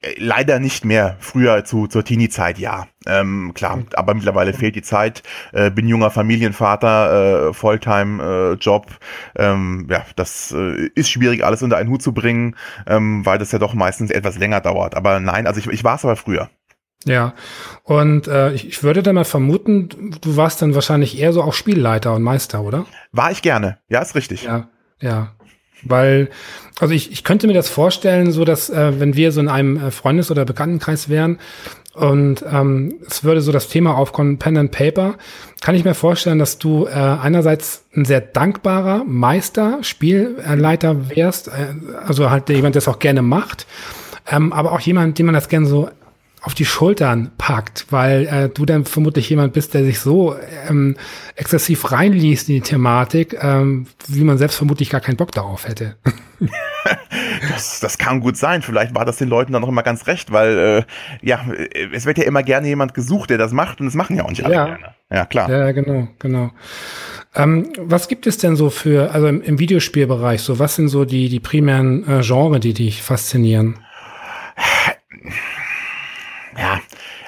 Äh, 0.00 0.14
leider 0.18 0.58
nicht 0.60 0.84
mehr. 0.84 1.16
Früher 1.20 1.64
zu, 1.64 1.86
zur 1.86 2.04
Teenie-Zeit, 2.04 2.58
ja. 2.58 2.86
Ähm, 3.06 3.52
klar, 3.54 3.82
aber 3.94 4.14
mittlerweile 4.14 4.52
fehlt 4.52 4.76
die 4.76 4.82
Zeit. 4.82 5.22
Äh, 5.52 5.70
bin 5.70 5.88
junger 5.88 6.10
Familienvater, 6.10 7.48
äh, 7.48 7.52
Volltime-Job. 7.52 8.86
Äh, 9.34 9.44
ähm, 9.44 9.86
ja, 9.90 10.04
das 10.16 10.52
äh, 10.52 10.88
ist 10.94 11.10
schwierig, 11.10 11.44
alles 11.44 11.62
unter 11.62 11.76
einen 11.76 11.90
Hut 11.90 12.02
zu 12.02 12.12
bringen, 12.12 12.56
ähm, 12.86 13.24
weil 13.26 13.38
das 13.38 13.52
ja 13.52 13.58
doch 13.58 13.74
meistens 13.74 14.10
etwas 14.10 14.38
länger 14.38 14.60
dauert. 14.60 14.94
Aber 14.94 15.20
nein, 15.20 15.46
also 15.46 15.60
ich, 15.60 15.66
ich 15.68 15.84
war 15.84 15.96
es 15.96 16.04
aber 16.04 16.16
früher. 16.16 16.50
Ja, 17.08 17.34
und 17.84 18.28
äh, 18.28 18.52
ich, 18.52 18.68
ich 18.68 18.82
würde 18.82 19.02
dann 19.02 19.14
mal 19.14 19.24
vermuten, 19.24 20.14
du 20.20 20.36
warst 20.36 20.62
dann 20.62 20.74
wahrscheinlich 20.74 21.18
eher 21.18 21.32
so 21.32 21.42
auch 21.42 21.54
Spielleiter 21.54 22.14
und 22.14 22.22
Meister, 22.22 22.62
oder? 22.62 22.86
War 23.12 23.30
ich 23.30 23.42
gerne, 23.42 23.78
ja, 23.88 24.00
ist 24.00 24.14
richtig. 24.14 24.44
Ja, 24.44 24.68
ja. 25.00 25.32
Weil, 25.84 26.28
also 26.80 26.92
ich, 26.92 27.12
ich 27.12 27.22
könnte 27.22 27.46
mir 27.46 27.52
das 27.52 27.68
vorstellen, 27.68 28.32
so 28.32 28.44
dass, 28.44 28.68
äh, 28.68 28.98
wenn 29.00 29.14
wir 29.14 29.32
so 29.32 29.40
in 29.40 29.48
einem 29.48 29.76
äh, 29.76 29.90
Freundes- 29.90 30.30
oder 30.30 30.44
Bekanntenkreis 30.44 31.08
wären 31.08 31.38
und 31.94 32.44
ähm, 32.50 32.96
es 33.06 33.24
würde 33.24 33.40
so 33.40 33.52
das 33.52 33.68
Thema 33.68 33.96
aufkommen, 33.96 34.38
Pen 34.38 34.56
and 34.56 34.70
Paper, 34.70 35.16
kann 35.60 35.74
ich 35.74 35.84
mir 35.84 35.94
vorstellen, 35.94 36.38
dass 36.38 36.58
du 36.58 36.86
äh, 36.86 36.90
einerseits 36.90 37.84
ein 37.94 38.04
sehr 38.04 38.20
dankbarer 38.20 39.04
Meister, 39.04 39.78
Spielleiter 39.82 41.10
wärst, 41.10 41.48
äh, 41.48 41.74
also 42.06 42.30
halt 42.30 42.48
jemand, 42.48 42.74
der 42.74 42.80
es 42.80 42.88
auch 42.88 42.98
gerne 42.98 43.22
macht, 43.22 43.66
ähm, 44.30 44.52
aber 44.52 44.72
auch 44.72 44.80
jemand, 44.80 45.18
dem 45.18 45.26
man 45.26 45.34
das 45.34 45.48
gerne 45.48 45.66
so 45.66 45.88
auf 46.42 46.54
die 46.54 46.64
Schultern 46.64 47.32
packt, 47.36 47.86
weil 47.90 48.26
äh, 48.26 48.48
du 48.48 48.64
dann 48.64 48.84
vermutlich 48.84 49.28
jemand 49.28 49.52
bist, 49.52 49.74
der 49.74 49.84
sich 49.84 50.00
so 50.00 50.36
ähm, 50.68 50.96
exzessiv 51.34 51.90
reinliest 51.90 52.48
in 52.48 52.56
die 52.56 52.60
Thematik, 52.60 53.36
ähm, 53.42 53.86
wie 54.06 54.24
man 54.24 54.38
selbst 54.38 54.56
vermutlich 54.56 54.90
gar 54.90 55.00
keinen 55.00 55.16
Bock 55.16 55.32
darauf 55.32 55.66
hätte. 55.66 55.96
das, 57.50 57.80
das 57.80 57.98
kann 57.98 58.20
gut 58.20 58.36
sein. 58.36 58.62
Vielleicht 58.62 58.94
war 58.94 59.04
das 59.04 59.16
den 59.16 59.28
Leuten 59.28 59.52
dann 59.52 59.62
noch 59.62 59.68
immer 59.68 59.82
ganz 59.82 60.06
recht, 60.06 60.32
weil 60.32 60.58
äh, 60.58 61.26
ja, 61.26 61.44
es 61.92 62.06
wird 62.06 62.18
ja 62.18 62.24
immer 62.24 62.42
gerne 62.42 62.68
jemand 62.68 62.94
gesucht, 62.94 63.30
der 63.30 63.38
das 63.38 63.52
macht 63.52 63.80
und 63.80 63.86
das 63.86 63.94
machen 63.94 64.16
ja 64.16 64.24
auch 64.24 64.30
nicht 64.30 64.44
alle 64.44 64.54
ja. 64.54 64.64
gerne. 64.66 64.94
Ja, 65.10 65.26
klar. 65.26 65.50
Ja, 65.50 65.72
genau, 65.72 66.08
genau. 66.18 66.50
Ähm, 67.34 67.72
was 67.78 68.08
gibt 68.08 68.26
es 68.26 68.38
denn 68.38 68.56
so 68.56 68.70
für, 68.70 69.12
also 69.12 69.26
im, 69.26 69.42
im 69.42 69.58
Videospielbereich, 69.58 70.40
so 70.40 70.58
was 70.58 70.76
sind 70.76 70.88
so 70.88 71.04
die, 71.04 71.28
die 71.28 71.40
primären 71.40 72.06
äh, 72.08 72.20
Genre, 72.22 72.60
die 72.60 72.74
dich 72.74 73.02
faszinieren? 73.02 73.78
ja, 76.58 76.80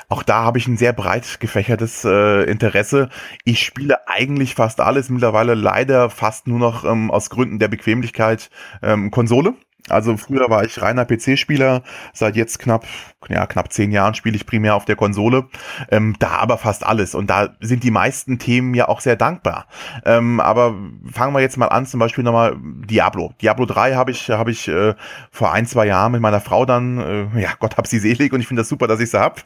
auch 0.09 0.25
da 0.25 0.43
habe 0.43 0.59
ich 0.59 0.67
ein 0.67 0.77
sehr 0.77 0.93
breit 0.93 1.39
gefächertes 1.39 2.05
äh, 2.05 2.43
Interesse. 2.43 3.09
Ich 3.45 3.63
spiele 3.63 4.09
eigentlich 4.09 4.57
fast 4.57 4.81
alles, 4.81 5.09
mittlerweile 5.09 5.55
leider 5.55 6.11
fast 6.11 6.49
nur 6.49 6.59
noch 6.59 6.85
ähm, 6.85 7.11
aus 7.11 7.31
Gründen 7.31 7.61
der 7.61 7.69
Bequemlichkeit 7.69 8.51
ähm, 8.83 9.11
Konsole. 9.13 9.55
Also 9.89 10.17
früher 10.17 10.51
war 10.51 10.65
ich 10.65 10.81
reiner 10.81 11.05
PC-Spieler, 11.05 11.83
seit 12.13 12.37
jetzt 12.37 12.59
knapp, 12.59 12.87
ja, 13.29 13.47
knapp 13.47 13.73
zehn 13.73 13.93
Jahren 13.93 14.15
spiele 14.15 14.37
ich 14.37 14.47
primär 14.47 14.75
auf 14.75 14.85
der 14.85 14.97
Konsole. 14.97 15.47
Ähm, 15.91 16.17
da 16.19 16.31
aber 16.39 16.59
fast 16.59 16.85
alles. 16.85 17.15
Und 17.15 17.29
da 17.31 17.51
sind 17.61 17.83
die 17.83 17.91
meisten 17.91 18.39
Themen 18.39 18.75
ja 18.75 18.89
auch 18.89 19.01
sehr 19.01 19.17
dankbar. 19.17 19.67
Ähm, 20.05 20.41
aber 20.41 20.75
fangen 21.11 21.35
wir 21.35 21.41
jetzt 21.41 21.57
mal 21.57 21.69
an, 21.69 21.87
zum 21.87 22.01
Beispiel 22.01 22.25
nochmal 22.25 22.57
Diablo. 22.61 23.33
Diablo 23.41 23.67
3 23.67 23.95
habe 23.95 24.11
ich, 24.11 24.31
habe 24.31 24.51
ich 24.51 24.69
äh, 24.69 24.95
vor 25.31 25.53
ein, 25.53 25.67
zwei 25.67 25.87
Jahren 25.87 26.13
mit 26.13 26.21
meiner 26.21 26.41
Frau 26.41 26.67
dann, 26.67 26.99
äh, 27.35 27.41
ja, 27.41 27.51
Gott 27.59 27.77
hab 27.77 27.87
sie 27.87 27.99
selig 27.99 28.33
und 28.33 28.41
ich 28.41 28.47
finde 28.47 28.61
das 28.61 28.69
super, 28.69 28.87
dass 28.87 29.01
ich 29.01 29.11
sie 29.11 29.21
hab, 29.21 29.43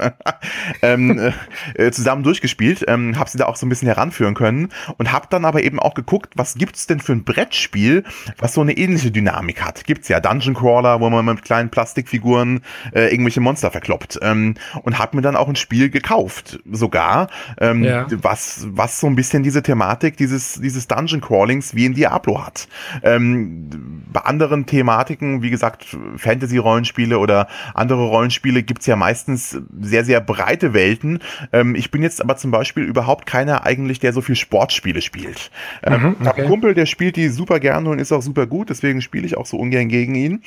ähm, 0.83 1.33
äh, 1.75 1.91
zusammen 1.91 2.23
durchgespielt. 2.23 2.85
Ähm, 2.89 3.19
habe 3.19 3.31
sie 3.31 3.39
da 3.39 3.47
auch 3.47 3.57
so 3.57 3.67
ein 3.67 3.69
bisschen 3.69 3.89
heranführen 3.89 4.35
können 4.35 4.71
und 4.99 5.13
habe 5.13 5.27
dann 5.31 5.45
aber 5.45 5.63
eben 5.63 5.79
auch 5.79 5.95
geguckt, 5.95 6.33
was 6.37 6.55
gibt's 6.55 6.87
denn 6.87 7.01
für 7.01 7.13
ein 7.13 7.25
Brettspiel, 7.25 8.05
was 8.39 8.55
so 8.55 8.61
eine 8.61 8.73
ähnliche 8.73 9.11
Dynamik 9.11 9.63
hat. 9.63 9.85
Gibt's 9.85 10.09
ja 10.09 10.21
Dungeon 10.25 10.55
Crawler, 10.55 11.01
wo 11.01 11.11
man 11.11 11.25
mit 11.25 11.43
kleinen 11.45 11.71
Plastikfiguren 11.71 12.61
äh, 12.95 13.11
irgendwelche 13.11 13.41
Monster 13.41 13.71
verkloppt. 13.71 14.19
Ähm, 14.23 14.55
und 14.83 14.99
habe 14.99 15.17
mir 15.17 15.23
dann 15.23 15.37
auch 15.37 15.49
ein 15.49 15.57
Spiel 15.57 15.91
gekauft, 15.91 16.61
sogar, 16.71 17.29
ähm, 17.61 17.85
ja. 17.85 18.07
was, 18.11 18.67
was 18.71 19.01
so 19.01 19.07
ein 19.07 19.17
bisschen 19.17 19.43
diese 19.43 19.63
Thematik 19.63 20.17
dieses, 20.17 20.55
dieses 20.55 20.89
Dungeon 20.89 21.21
Crawlings 21.21 21.75
wie 21.75 21.87
in 21.87 21.95
Diablo 21.95 22.45
hat. 22.45 22.69
Ähm, 23.03 24.03
bei 24.13 24.21
anderen 24.21 24.67
Thematiken, 24.67 25.43
wie 25.43 25.51
gesagt, 25.51 25.97
Fantasy-Rollenspiele 26.17 27.19
oder 27.19 27.49
andere 27.75 28.07
Rollenspiele 28.07 28.63
gibt's 28.63 28.87
ja 28.87 28.97
meistens 28.97 29.59
sehr, 29.81 30.05
sehr 30.05 30.21
breite 30.21 30.73
Welten. 30.73 31.19
Ähm, 31.53 31.75
ich 31.75 31.91
bin 31.91 32.03
jetzt 32.03 32.23
aber 32.23 32.37
zum 32.37 32.51
Beispiel 32.51 32.85
überhaupt 32.85 33.27
keiner 33.27 33.67
eigentlich, 33.67 33.99
der 33.99 34.13
so 34.13 34.21
viel 34.21 34.37
Sportspiele 34.37 35.03
spielt. 35.03 35.51
Ähm, 35.83 36.01
mhm, 36.01 36.07
okay. 36.07 36.17
Ich 36.21 36.29
habe 36.29 36.39
einen 36.39 36.49
Kumpel, 36.49 36.75
der 36.75 36.87
spielt 36.87 37.17
die 37.17 37.29
super 37.29 37.61
gerne 37.61 37.91
und 37.91 37.99
ist 37.99 38.13
auch 38.13 38.23
super 38.23 38.47
gut, 38.47 38.71
deswegen 38.71 39.03
spiele 39.03 39.27
ich 39.27 39.37
auch 39.37 39.47
so 39.47 39.59
ungern 39.59 39.89
gegen 39.89 40.14
ihn. 40.15 40.43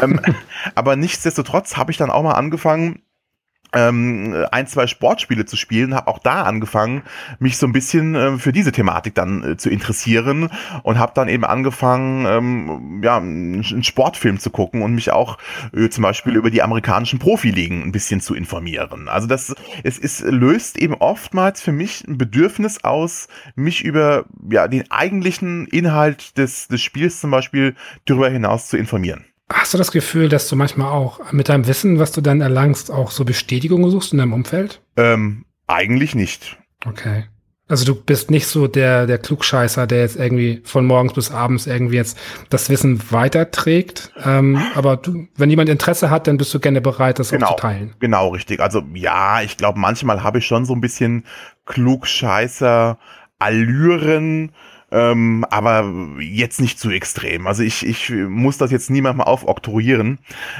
Ähm, 0.00 0.20
aber 0.74 0.96
nichtsdestotrotz 0.96 1.76
habe 1.76 1.90
ich 1.90 1.96
dann 1.96 2.10
auch 2.10 2.22
mal 2.22 2.32
angefangen, 2.32 3.02
ähm, 3.72 4.46
ein, 4.50 4.66
zwei 4.66 4.86
Sportspiele 4.86 5.44
zu 5.44 5.56
spielen, 5.56 5.94
habe 5.94 6.08
auch 6.08 6.18
da 6.18 6.42
angefangen, 6.42 7.02
mich 7.38 7.56
so 7.56 7.66
ein 7.66 7.72
bisschen 7.72 8.14
äh, 8.14 8.38
für 8.38 8.52
diese 8.52 8.72
Thematik 8.72 9.14
dann 9.14 9.42
äh, 9.52 9.56
zu 9.56 9.70
interessieren 9.70 10.50
und 10.82 10.98
habe 10.98 11.12
dann 11.14 11.28
eben 11.28 11.44
angefangen, 11.44 12.26
ähm, 12.26 13.00
ja, 13.02 13.16
einen 13.18 13.82
Sportfilm 13.82 14.38
zu 14.38 14.50
gucken 14.50 14.82
und 14.82 14.94
mich 14.94 15.12
auch 15.12 15.38
äh, 15.74 15.88
zum 15.88 16.02
Beispiel 16.02 16.36
über 16.36 16.50
die 16.50 16.62
amerikanischen 16.62 17.18
Profiligen 17.18 17.82
ein 17.82 17.92
bisschen 17.92 18.20
zu 18.20 18.34
informieren. 18.34 19.08
Also 19.08 19.26
das, 19.26 19.54
es, 19.82 19.98
es 19.98 20.20
löst 20.20 20.78
eben 20.78 20.94
oftmals 20.94 21.62
für 21.62 21.72
mich 21.72 22.04
ein 22.06 22.18
Bedürfnis 22.18 22.84
aus, 22.84 23.28
mich 23.54 23.82
über 23.82 24.24
ja, 24.50 24.68
den 24.68 24.90
eigentlichen 24.90 25.66
Inhalt 25.66 26.36
des, 26.38 26.68
des 26.68 26.80
Spiels 26.82 27.20
zum 27.20 27.30
Beispiel 27.30 27.74
darüber 28.04 28.28
hinaus 28.28 28.68
zu 28.68 28.76
informieren. 28.76 29.24
Hast 29.50 29.74
du 29.74 29.78
das 29.78 29.92
Gefühl, 29.92 30.28
dass 30.28 30.48
du 30.48 30.56
manchmal 30.56 30.88
auch 30.90 31.32
mit 31.32 31.48
deinem 31.48 31.66
Wissen, 31.66 31.98
was 31.98 32.12
du 32.12 32.20
dann 32.20 32.40
erlangst, 32.40 32.90
auch 32.90 33.10
so 33.10 33.24
Bestätigung 33.24 33.88
suchst 33.90 34.12
in 34.12 34.18
deinem 34.18 34.32
Umfeld? 34.32 34.80
Ähm, 34.96 35.44
eigentlich 35.66 36.14
nicht. 36.14 36.58
Okay. 36.86 37.24
Also 37.68 37.86
du 37.86 37.94
bist 37.94 38.30
nicht 38.30 38.46
so 38.48 38.66
der, 38.66 39.06
der 39.06 39.16
Klugscheißer, 39.18 39.86
der 39.86 40.00
jetzt 40.00 40.16
irgendwie 40.16 40.60
von 40.64 40.84
morgens 40.84 41.14
bis 41.14 41.30
abends 41.30 41.66
irgendwie 41.66 41.96
jetzt 41.96 42.18
das 42.50 42.68
Wissen 42.68 43.00
weiterträgt. 43.10 44.12
Ähm, 44.24 44.60
aber 44.74 44.98
du, 44.98 45.26
wenn 45.36 45.48
jemand 45.48 45.70
Interesse 45.70 46.10
hat, 46.10 46.26
dann 46.26 46.36
bist 46.36 46.52
du 46.52 46.60
gerne 46.60 46.82
bereit, 46.82 47.18
das 47.18 47.30
genau, 47.30 47.46
auch 47.46 47.56
zu 47.56 47.62
teilen. 47.62 47.94
Genau, 47.98 48.28
richtig. 48.28 48.60
Also 48.60 48.82
ja, 48.92 49.40
ich 49.40 49.56
glaube, 49.56 49.78
manchmal 49.78 50.22
habe 50.22 50.38
ich 50.38 50.46
schon 50.46 50.66
so 50.66 50.74
ein 50.74 50.82
bisschen 50.82 51.24
Klugscheißer 51.64 52.98
Allüren, 53.38 54.52
ähm, 54.92 55.44
aber 55.50 55.90
jetzt 56.20 56.60
nicht 56.60 56.78
zu 56.78 56.90
extrem. 56.90 57.46
Also 57.46 57.62
ich, 57.62 57.86
ich 57.86 58.10
muss 58.10 58.58
das 58.58 58.70
jetzt 58.70 58.90
niemand 58.90 59.16
mal 59.18 59.24
aufoktroyieren, 59.24 60.18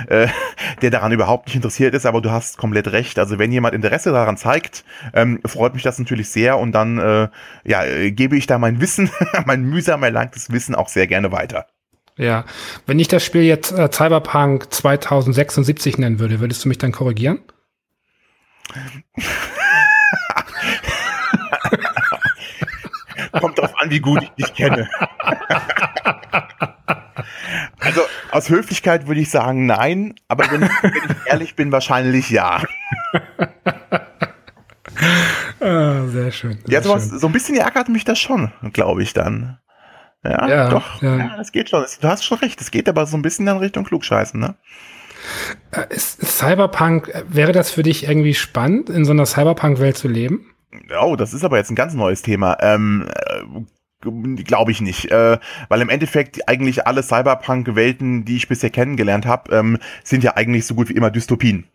äh, 0.08 0.28
der 0.80 0.90
daran 0.90 1.12
überhaupt 1.12 1.46
nicht 1.46 1.56
interessiert 1.56 1.94
ist, 1.94 2.06
aber 2.06 2.22
du 2.22 2.30
hast 2.30 2.56
komplett 2.56 2.88
recht. 2.92 3.18
Also 3.18 3.38
wenn 3.38 3.52
jemand 3.52 3.74
Interesse 3.74 4.10
daran 4.10 4.36
zeigt, 4.36 4.84
ähm, 5.12 5.40
freut 5.44 5.74
mich 5.74 5.82
das 5.82 5.98
natürlich 5.98 6.30
sehr 6.30 6.58
und 6.58 6.72
dann 6.72 6.98
äh, 6.98 7.28
ja, 7.64 7.84
äh, 7.84 8.10
gebe 8.10 8.36
ich 8.36 8.46
da 8.46 8.58
mein 8.58 8.80
Wissen, 8.80 9.10
mein 9.44 9.62
mühsam 9.62 10.02
erlangtes 10.02 10.50
Wissen 10.50 10.74
auch 10.74 10.88
sehr 10.88 11.06
gerne 11.06 11.30
weiter. 11.30 11.66
Ja, 12.16 12.44
wenn 12.86 12.98
ich 12.98 13.08
das 13.08 13.24
Spiel 13.24 13.42
jetzt 13.42 13.72
äh, 13.72 13.90
Cyberpunk 13.90 14.72
2076 14.72 15.98
nennen 15.98 16.18
würde, 16.18 16.40
würdest 16.40 16.64
du 16.64 16.68
mich 16.68 16.78
dann 16.78 16.92
korrigieren? 16.92 17.40
Kommt 23.40 23.58
drauf 23.58 23.71
wie 23.92 24.00
gut 24.00 24.22
ich 24.22 24.30
dich 24.30 24.54
kenne. 24.54 24.88
also 27.78 28.00
aus 28.30 28.48
Höflichkeit 28.48 29.06
würde 29.06 29.20
ich 29.20 29.30
sagen 29.30 29.66
nein, 29.66 30.14
aber 30.28 30.50
wenn, 30.50 30.62
wenn 30.62 30.70
ich 30.94 31.26
ehrlich 31.26 31.54
bin, 31.54 31.70
wahrscheinlich 31.70 32.30
ja. 32.30 32.62
ah, 35.60 36.06
sehr 36.06 36.32
schön. 36.32 36.58
Sehr 36.64 36.74
ja, 36.74 36.82
sowas, 36.82 37.08
so 37.08 37.26
ein 37.26 37.32
bisschen 37.32 37.56
ärgert 37.56 37.88
mich 37.88 38.04
das 38.04 38.18
schon, 38.18 38.50
glaube 38.72 39.02
ich 39.02 39.12
dann. 39.12 39.58
Ja, 40.24 40.48
ja 40.48 40.68
doch. 40.70 41.02
Ja. 41.02 41.16
ja, 41.16 41.40
es 41.40 41.52
geht 41.52 41.68
schon. 41.68 41.84
Du 42.00 42.08
hast 42.08 42.24
schon 42.24 42.38
recht. 42.38 42.60
Es 42.60 42.70
geht 42.70 42.88
aber 42.88 43.06
so 43.06 43.16
ein 43.16 43.22
bisschen 43.22 43.46
in 43.46 43.56
Richtung 43.56 43.84
Klugscheißen, 43.84 44.38
ne? 44.38 44.54
Äh, 45.72 45.94
ist 45.94 46.24
Cyberpunk, 46.24 47.08
äh, 47.08 47.24
wäre 47.28 47.52
das 47.52 47.70
für 47.70 47.82
dich 47.82 48.04
irgendwie 48.08 48.34
spannend, 48.34 48.88
in 48.88 49.04
so 49.04 49.12
einer 49.12 49.26
Cyberpunk-Welt 49.26 49.96
zu 49.96 50.08
leben? 50.08 50.46
Oh, 51.00 51.16
das 51.16 51.34
ist 51.34 51.44
aber 51.44 51.58
jetzt 51.58 51.70
ein 51.70 51.76
ganz 51.76 51.94
neues 51.94 52.22
Thema. 52.22 52.56
Ähm, 52.60 53.08
äh, 53.08 53.42
Glaube 54.02 54.70
ich 54.72 54.80
nicht, 54.80 55.10
äh, 55.10 55.38
weil 55.68 55.80
im 55.80 55.88
Endeffekt 55.88 56.48
eigentlich 56.48 56.86
alle 56.86 57.02
Cyberpunk-Welten, 57.02 58.24
die 58.24 58.36
ich 58.36 58.48
bisher 58.48 58.70
kennengelernt 58.70 59.26
habe, 59.26 59.54
ähm, 59.54 59.78
sind 60.04 60.24
ja 60.24 60.36
eigentlich 60.36 60.66
so 60.66 60.74
gut 60.74 60.88
wie 60.88 60.94
immer 60.94 61.10
Dystopien. 61.10 61.66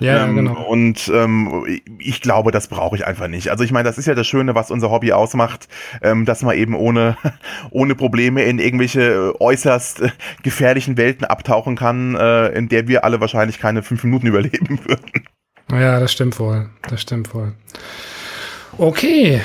Ja, 0.00 0.24
ähm, 0.24 0.36
genau. 0.36 0.62
Und 0.62 1.10
ähm, 1.14 1.80
ich 1.98 2.20
glaube, 2.20 2.50
das 2.50 2.68
brauche 2.68 2.96
ich 2.96 3.06
einfach 3.06 3.28
nicht. 3.28 3.50
Also 3.50 3.64
ich 3.64 3.72
meine, 3.72 3.88
das 3.88 3.98
ist 3.98 4.06
ja 4.06 4.14
das 4.14 4.26
Schöne, 4.26 4.54
was 4.54 4.70
unser 4.70 4.90
Hobby 4.90 5.12
ausmacht, 5.12 5.68
ähm, 6.02 6.24
dass 6.24 6.42
man 6.42 6.56
eben 6.56 6.74
ohne, 6.74 7.16
ohne 7.70 7.94
Probleme 7.94 8.42
in 8.44 8.58
irgendwelche 8.58 9.34
äußerst 9.40 10.02
äh, 10.02 10.08
gefährlichen 10.42 10.96
Welten 10.96 11.24
abtauchen 11.24 11.76
kann, 11.76 12.14
äh, 12.16 12.48
in 12.48 12.68
der 12.68 12.88
wir 12.88 13.04
alle 13.04 13.20
wahrscheinlich 13.20 13.58
keine 13.58 13.82
fünf 13.82 14.04
Minuten 14.04 14.26
überleben 14.28 14.80
würden. 14.84 15.10
Ja, 15.70 15.98
das 15.98 16.12
stimmt 16.12 16.38
wohl. 16.38 16.68
Das 16.88 17.02
stimmt 17.02 17.34
wohl. 17.34 17.52
Okay. 18.78 19.40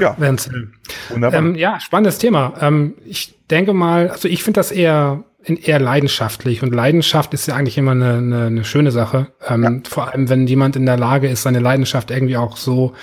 Ja. 0.00 0.16
Wenzel. 0.18 0.72
Wunderbar. 1.10 1.38
Ähm, 1.38 1.54
ja, 1.54 1.78
spannendes 1.78 2.18
Thema. 2.18 2.54
Ähm, 2.60 2.94
ich 3.04 3.34
denke 3.50 3.72
mal, 3.72 4.10
also 4.10 4.28
ich 4.28 4.42
finde 4.42 4.58
das 4.58 4.72
eher 4.72 5.24
eher 5.42 5.80
leidenschaftlich 5.80 6.62
und 6.62 6.74
Leidenschaft 6.74 7.32
ist 7.32 7.48
ja 7.48 7.54
eigentlich 7.54 7.78
immer 7.78 7.92
eine, 7.92 8.18
eine, 8.18 8.46
eine 8.46 8.64
schöne 8.64 8.90
Sache. 8.90 9.28
Ähm, 9.48 9.62
ja. 9.62 9.70
Vor 9.88 10.12
allem, 10.12 10.28
wenn 10.28 10.46
jemand 10.46 10.76
in 10.76 10.84
der 10.84 10.98
Lage 10.98 11.28
ist, 11.28 11.42
seine 11.42 11.60
Leidenschaft 11.60 12.10
irgendwie 12.10 12.36
auch 12.36 12.58
so 12.58 12.94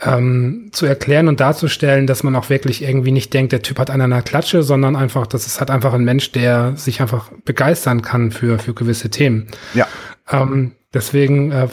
ähm, 0.00 0.70
zu 0.72 0.86
erklären 0.86 1.28
und 1.28 1.40
darzustellen, 1.40 2.06
dass 2.06 2.22
man 2.22 2.36
auch 2.36 2.50
wirklich 2.50 2.82
irgendwie 2.82 3.10
nicht 3.10 3.34
denkt, 3.34 3.52
der 3.52 3.62
Typ 3.62 3.78
hat 3.78 3.90
einen 3.90 4.02
an 4.02 4.10
der 4.10 4.22
Klatsche, 4.22 4.62
sondern 4.62 4.96
einfach, 4.96 5.26
das 5.26 5.46
ist 5.46 5.60
halt 5.60 5.70
einfach 5.70 5.92
ein 5.92 6.04
Mensch, 6.04 6.32
der 6.32 6.76
sich 6.76 7.00
einfach 7.00 7.30
begeistern 7.44 8.02
kann 8.02 8.30
für, 8.30 8.58
für 8.58 8.74
gewisse 8.74 9.10
Themen. 9.10 9.48
Ja. 9.74 9.86
Ähm, 10.30 10.72
deswegen 10.94 11.52
äh, 11.52 11.68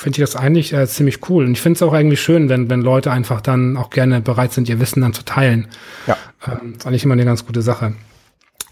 finde 0.00 0.16
ich 0.16 0.30
das 0.30 0.34
eigentlich 0.34 0.72
äh, 0.72 0.86
ziemlich 0.86 1.28
cool. 1.28 1.44
Und 1.44 1.52
ich 1.52 1.60
finde 1.60 1.76
es 1.76 1.82
auch 1.82 1.92
eigentlich 1.92 2.22
schön, 2.22 2.48
wenn, 2.48 2.70
wenn 2.70 2.80
Leute 2.80 3.10
einfach 3.10 3.42
dann 3.42 3.76
auch 3.76 3.90
gerne 3.90 4.22
bereit 4.22 4.50
sind, 4.50 4.66
ihr 4.66 4.80
Wissen 4.80 5.02
dann 5.02 5.12
zu 5.12 5.26
teilen. 5.26 5.68
Ja. 6.06 6.16
Ähm, 6.46 6.74
ist 6.74 6.86
eigentlich 6.86 7.04
immer 7.04 7.12
eine 7.12 7.26
ganz 7.26 7.44
gute 7.44 7.60
Sache. 7.60 7.92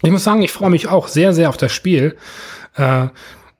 Ich 0.01 0.09
muss 0.09 0.23
sagen, 0.23 0.41
ich 0.41 0.51
freue 0.51 0.71
mich 0.71 0.87
auch 0.87 1.07
sehr, 1.07 1.33
sehr 1.33 1.49
auf 1.49 1.57
das 1.57 1.71
Spiel. 1.71 2.17
Äh, 2.75 3.09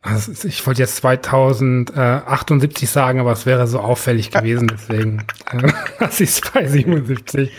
also 0.02 0.48
ich 0.48 0.66
wollte 0.66 0.82
jetzt 0.82 0.96
2078 0.96 2.90
sagen, 2.90 3.20
aber 3.20 3.34
es 3.34 3.46
wäre 3.46 3.68
so 3.68 3.80
auffällig 3.82 4.32
gewesen, 4.32 4.68
deswegen 4.74 5.24
lasse 6.00 6.24
ich 6.24 6.30
es 6.32 6.42
bei 6.42 6.66
77. 6.66 7.52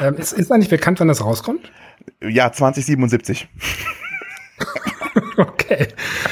ähm, 0.00 0.14
ist, 0.14 0.32
ist 0.32 0.50
eigentlich 0.50 0.70
bekannt, 0.70 0.98
wann 0.98 1.08
das 1.08 1.22
rauskommt? 1.22 1.70
Ja, 2.22 2.50
2077. 2.50 3.48
okay. 5.36 5.88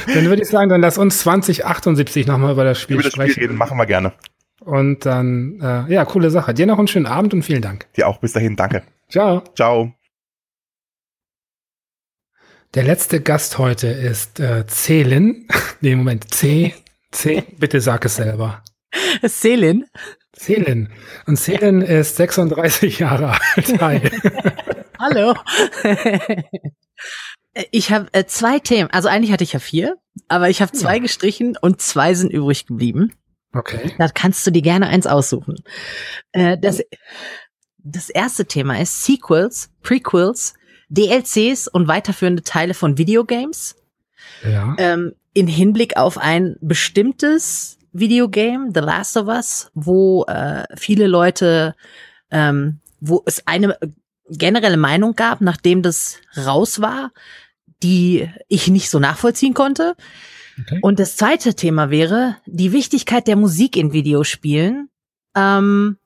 Dann 0.07 0.27
würde 0.27 0.43
ich 0.43 0.49
sagen, 0.49 0.69
dann 0.69 0.81
lass 0.81 0.99
uns 0.99 1.19
2078 1.21 2.27
nochmal 2.27 2.53
über 2.53 2.65
das 2.65 2.81
Spiel 2.81 2.97
über 2.97 3.03
das 3.03 3.13
sprechen. 3.13 3.33
Spiel 3.33 3.45
reden, 3.45 3.57
machen 3.57 3.79
wir 3.79 3.87
gerne. 3.87 4.13
Und 4.61 5.07
dann, 5.07 5.59
äh, 5.61 5.93
ja, 5.93 6.05
coole 6.05 6.31
Sache. 6.31 6.55
Dir 6.55 6.67
noch 6.67 6.79
einen 6.79 6.89
schönen 6.89 7.07
Abend 7.07 7.33
und 7.33 7.43
vielen 7.43 7.63
Dank. 7.63 7.87
Dir 7.95 8.09
auch. 8.09 8.19
Bis 8.19 8.33
dahin. 8.33 8.57
Danke. 8.57 8.83
Ciao. 9.09 9.43
Ciao. 9.55 9.93
Der 12.75 12.85
letzte 12.85 13.21
Gast 13.21 13.59
heute 13.59 13.89
ist 13.89 14.39
äh, 14.39 14.65
Celin. 14.67 15.49
nee, 15.81 15.97
Moment, 15.97 16.33
C. 16.33 16.75
C. 17.11 17.43
Bitte 17.59 17.81
sag 17.81 18.05
es 18.05 18.17
selber. 18.17 18.63
Celin. 19.27 19.87
Celin. 20.37 20.89
Und 21.27 21.37
Celin 21.37 21.83
ist 21.83 22.17
36 22.17 23.01
Jahre 23.01 23.33
alt. 23.33 23.81
Hi. 23.81 24.01
Hallo. 24.99 25.35
Ich 27.71 27.93
habe 27.93 28.09
äh, 28.13 28.25
zwei 28.27 28.59
Themen. 28.59 28.91
Also 28.91 29.09
eigentlich 29.09 29.33
hatte 29.33 29.45
ich 29.45 29.53
ja 29.53 29.59
vier, 29.59 29.97
aber 30.29 30.51
ich 30.51 30.63
habe 30.63 30.73
zwei 30.73 30.97
ja. 30.97 31.03
gestrichen 31.03 31.57
und 31.61 31.81
zwei 31.81 32.15
sind 32.15 32.33
übrig 32.33 32.67
geblieben. 32.67 33.13
Okay. 33.53 33.93
Da 33.99 34.09
kannst 34.09 34.47
du 34.47 34.51
dir 34.51 34.63
gerne 34.63 34.87
eins 34.87 35.07
aussuchen. 35.07 35.57
Äh, 36.33 36.57
das, 36.59 36.83
das 37.79 38.11
erste 38.11 38.47
Thema 38.47 38.81
ist 38.81 39.05
Sequels, 39.05 39.71
Prequels 39.83 40.55
DLCs 40.91 41.69
und 41.69 41.89
weiterführende 41.89 42.43
Teile 42.43 42.75
von 42.75 42.99
Videogames. 42.99 43.77
Ja. 44.45 44.75
Ähm, 44.79 45.15
in 45.33 45.47
Hinblick 45.47 45.97
auf 45.97 46.19
ein 46.19 46.57
bestimmtes 46.61 47.79
Videogame, 47.93 48.71
The 48.75 48.81
Last 48.81 49.17
of 49.17 49.29
Us, 49.29 49.71
wo 49.75 50.25
äh, 50.25 50.65
viele 50.77 51.07
Leute, 51.07 51.75
ähm, 52.31 52.81
wo 53.01 53.23
es 53.27 53.47
eine 53.47 53.79
generelle 54.31 54.77
Meinung 54.77 55.15
gab, 55.15 55.41
nachdem 55.41 55.83
das 55.83 56.19
raus 56.37 56.81
war, 56.81 57.13
die 57.83 58.29
ich 58.49 58.69
nicht 58.69 58.91
so 58.91 58.99
nachvollziehen 58.99 59.55
konnte. 59.55 59.97
Okay. 60.61 60.79
Und 60.83 60.99
das 60.99 61.17
zweite 61.17 61.55
Thema 61.55 61.91
wäre 61.91 62.37
die 62.47 62.73
Wichtigkeit 62.73 63.27
der 63.27 63.37
Musik 63.37 63.77
in 63.77 63.93
Videospielen 63.93 64.89
ähm, 65.35 65.97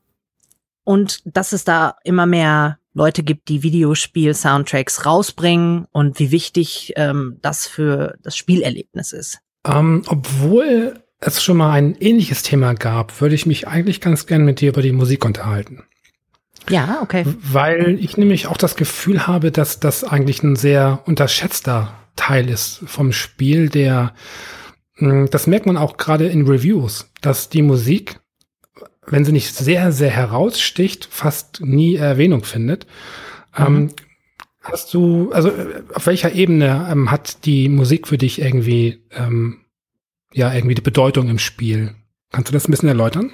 und 0.84 1.20
dass 1.24 1.52
es 1.52 1.64
da 1.64 1.96
immer 2.04 2.26
mehr 2.26 2.78
Leute 2.92 3.24
gibt, 3.24 3.48
die 3.48 3.62
Videospiel-Soundtracks 3.64 5.04
rausbringen 5.04 5.86
und 5.90 6.20
wie 6.20 6.30
wichtig 6.30 6.92
ähm, 6.96 7.38
das 7.42 7.66
für 7.66 8.16
das 8.22 8.36
Spielerlebnis 8.36 9.12
ist. 9.12 9.40
Ähm, 9.66 10.04
obwohl 10.06 11.02
es 11.18 11.42
schon 11.42 11.56
mal 11.56 11.72
ein 11.72 11.96
ähnliches 11.96 12.42
Thema 12.42 12.74
gab, 12.74 13.20
würde 13.20 13.34
ich 13.34 13.46
mich 13.46 13.66
eigentlich 13.66 14.00
ganz 14.00 14.26
gern 14.26 14.44
mit 14.44 14.60
dir 14.60 14.68
über 14.68 14.82
die 14.82 14.92
Musik 14.92 15.24
unterhalten. 15.24 15.84
Ja, 16.68 17.00
okay. 17.02 17.24
Weil 17.26 17.98
ich 18.00 18.16
nämlich 18.16 18.46
auch 18.46 18.56
das 18.56 18.76
Gefühl 18.76 19.26
habe, 19.26 19.50
dass 19.50 19.80
das 19.80 20.04
eigentlich 20.04 20.42
ein 20.42 20.56
sehr 20.56 21.00
unterschätzter 21.06 21.94
Teil 22.16 22.48
ist 22.48 22.82
vom 22.86 23.12
Spiel, 23.12 23.68
der, 23.68 24.14
hm, 24.94 25.28
das 25.30 25.46
merkt 25.46 25.66
man 25.66 25.76
auch 25.76 25.96
gerade 25.96 26.26
in 26.26 26.46
Reviews, 26.46 27.10
dass 27.20 27.48
die 27.48 27.62
Musik 27.62 28.20
wenn 29.06 29.24
sie 29.24 29.32
nicht 29.32 29.54
sehr, 29.54 29.92
sehr 29.92 30.10
heraussticht, 30.10 31.08
fast 31.10 31.60
nie 31.60 31.96
Erwähnung 31.96 32.44
findet. 32.44 32.86
Ähm, 33.56 33.72
mhm. 33.72 33.76
Ähm, 33.76 33.90
hast 34.62 34.94
du, 34.94 35.30
also 35.32 35.50
auf 35.94 36.06
welcher 36.06 36.32
Ebene 36.32 36.88
ähm, 36.90 37.10
hat 37.10 37.44
die 37.44 37.68
Musik 37.68 38.08
für 38.08 38.18
dich 38.18 38.40
irgendwie, 38.40 39.04
ähm, 39.12 39.60
ja, 40.32 40.52
irgendwie 40.52 40.74
die 40.74 40.82
Bedeutung 40.82 41.28
im 41.28 41.38
Spiel? 41.38 41.94
Kannst 42.32 42.48
du 42.48 42.52
das 42.52 42.66
ein 42.66 42.70
bisschen 42.70 42.88
erläutern? 42.88 43.32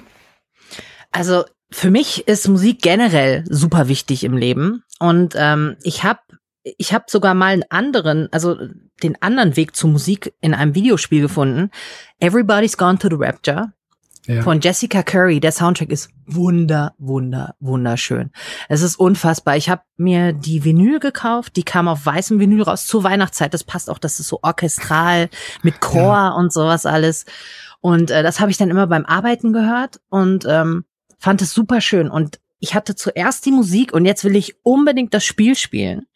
Also 1.11 1.45
für 1.73 1.91
mich 1.91 2.27
ist 2.27 2.47
Musik 2.47 2.81
generell 2.81 3.43
super 3.49 3.87
wichtig 3.87 4.23
im 4.23 4.35
Leben 4.35 4.83
und 4.99 5.33
ähm, 5.37 5.77
ich 5.83 6.03
habe 6.03 6.19
ich 6.63 6.93
habe 6.93 7.05
sogar 7.07 7.33
mal 7.33 7.53
einen 7.53 7.63
anderen, 7.69 8.29
also 8.31 8.57
den 9.01 9.19
anderen 9.21 9.55
Weg 9.55 9.75
zu 9.75 9.87
Musik 9.87 10.33
in 10.41 10.53
einem 10.53 10.75
Videospiel 10.75 11.21
gefunden. 11.21 11.71
Everybody's 12.19 12.77
Gone 12.77 12.99
to 12.99 13.09
the 13.09 13.15
Rapture 13.17 13.73
ja. 14.27 14.41
von 14.41 14.61
Jessica 14.61 15.01
Curry. 15.01 15.39
Der 15.39 15.51
Soundtrack 15.51 15.89
ist 15.89 16.09
wunder, 16.25 16.93
wunder, 16.97 17.55
wunderschön. 17.59 18.31
Es 18.69 18.81
ist 18.81 18.97
unfassbar. 18.97 19.57
Ich 19.57 19.69
habe 19.69 19.81
mir 19.97 20.33
die 20.33 20.63
Vinyl 20.63 20.99
gekauft, 20.99 21.55
die 21.55 21.63
kam 21.63 21.87
auf 21.87 22.05
weißem 22.05 22.39
Vinyl 22.39 22.61
raus 22.61 22.85
zur 22.85 23.03
Weihnachtszeit. 23.03 23.53
Das 23.53 23.63
passt 23.63 23.89
auch, 23.89 23.97
das 23.97 24.19
ist 24.19 24.27
so 24.27 24.39
orchestral 24.43 25.29
mit 25.63 25.81
Chor 25.81 26.13
ja. 26.13 26.29
und 26.29 26.53
sowas 26.53 26.85
alles. 26.85 27.25
Und 27.79 28.11
äh, 28.11 28.21
das 28.21 28.39
habe 28.39 28.51
ich 28.51 28.57
dann 28.57 28.69
immer 28.69 28.85
beim 28.85 29.05
Arbeiten 29.05 29.53
gehört 29.53 29.99
und 30.09 30.45
ähm, 30.47 30.85
fand 31.21 31.41
es 31.41 31.53
super 31.53 31.79
schön. 31.79 32.09
Und 32.09 32.39
ich 32.59 32.75
hatte 32.75 32.95
zuerst 32.95 33.45
die 33.45 33.51
Musik 33.51 33.93
und 33.93 34.05
jetzt 34.05 34.23
will 34.23 34.35
ich 34.35 34.55
unbedingt 34.63 35.13
das 35.13 35.23
Spiel 35.23 35.55
spielen. 35.55 36.07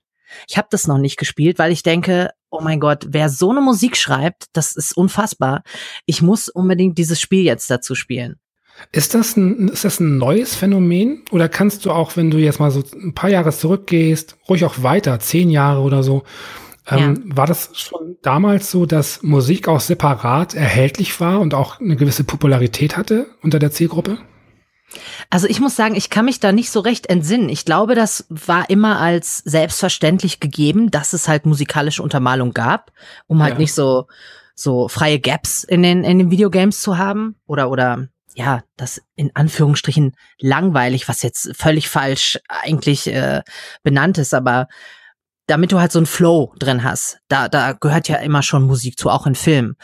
Ich 0.50 0.58
habe 0.58 0.68
das 0.72 0.88
noch 0.88 0.98
nicht 0.98 1.18
gespielt, 1.18 1.60
weil 1.60 1.72
ich 1.72 1.84
denke, 1.84 2.32
oh 2.50 2.60
mein 2.62 2.80
Gott, 2.80 3.06
wer 3.10 3.30
so 3.30 3.52
eine 3.52 3.62
Musik 3.62 3.96
schreibt, 3.96 4.46
das 4.54 4.76
ist 4.76 4.98
unfassbar. 4.98 5.64
Ich 6.06 6.22
muss 6.22 6.50
unbedingt 6.50 6.98
dieses 6.98 7.22
Spiel 7.22 7.44
jetzt 7.44 7.70
dazu 7.70 7.96
spielen. 7.96 8.38
Ist 8.92 9.14
das 9.14 9.38
ein, 9.38 9.70
ist 9.70 9.86
das 9.86 10.00
ein 10.00 10.18
neues 10.18 10.56
Phänomen? 10.56 11.24
Oder 11.32 11.48
kannst 11.48 11.86
du 11.86 11.92
auch, 11.92 12.18
wenn 12.18 12.32
du 12.32 12.38
jetzt 12.38 12.60
mal 12.60 12.72
so 12.72 12.84
ein 12.94 13.14
paar 13.14 13.30
Jahre 13.30 13.52
zurückgehst, 13.52 14.38
ruhig 14.50 14.66
auch 14.66 14.84
weiter, 14.84 15.20
zehn 15.20 15.50
Jahre 15.50 15.82
oder 15.82 16.04
so, 16.04 16.24
ähm, 16.88 17.24
ja. 17.30 17.38
war 17.38 17.48
das 17.48 17.70
schon 17.74 18.18
damals 18.22 18.72
so, 18.72 18.86
dass 18.86 19.24
Musik 19.24 19.68
auch 19.68 19.80
separat 19.80 20.56
erhältlich 20.56 21.20
war 21.20 21.40
und 21.40 21.54
auch 21.54 21.80
eine 21.80 21.96
gewisse 21.96 22.24
Popularität 22.24 22.98
hatte 22.98 23.28
unter 23.42 23.60
der 23.60 23.72
Zielgruppe? 23.72 24.18
Also 25.30 25.48
ich 25.48 25.60
muss 25.60 25.76
sagen, 25.76 25.96
ich 25.96 26.10
kann 26.10 26.26
mich 26.26 26.40
da 26.40 26.52
nicht 26.52 26.70
so 26.70 26.80
recht 26.80 27.08
entsinnen. 27.08 27.50
Ich 27.50 27.66
glaube, 27.66 27.96
das 27.96 28.26
war 28.30 28.70
immer 28.70 29.00
als 29.00 29.40
selbstverständlich 29.40 30.40
gegeben, 30.40 30.92
dass 30.92 31.14
es 31.14 31.28
halt 31.28 31.46
musikalische 31.46 32.04
Untermalung 32.04 32.54
gab, 32.54 32.92
um 33.28 33.42
halt 33.42 33.54
ja. 33.54 33.60
nicht 33.60 33.74
so 33.74 34.08
so 34.56 34.88
freie 34.88 35.20
Gaps 35.20 35.64
in 35.64 35.84
den 35.84 36.04
in 36.04 36.18
den 36.18 36.32
Videogames 36.32 36.82
zu 36.82 36.98
haben 36.98 37.36
oder 37.46 37.70
oder 37.70 38.08
ja, 38.36 38.64
das 38.76 39.02
in 39.16 39.32
Anführungsstrichen 39.34 40.16
langweilig, 40.40 41.08
was 41.08 41.22
jetzt 41.22 41.52
völlig 41.56 41.88
falsch 41.90 42.38
eigentlich 42.50 43.08
äh, 43.08 43.42
benannt 43.84 44.18
ist, 44.18 44.34
aber 44.34 44.68
damit 45.48 45.72
du 45.72 45.80
halt 45.80 45.92
so 45.92 46.00
einen 46.00 46.06
Flow 46.06 46.54
drin 46.60 46.84
hast, 46.84 47.20
da 47.28 47.50
da 47.50 47.74
gehört 47.74 48.08
ja 48.08 48.18
immer 48.18 48.44
schon 48.44 48.64
Musik 48.64 48.98
zu, 49.00 49.10
auch 49.10 49.26
in 49.26 49.36
Filmen. 49.36 49.76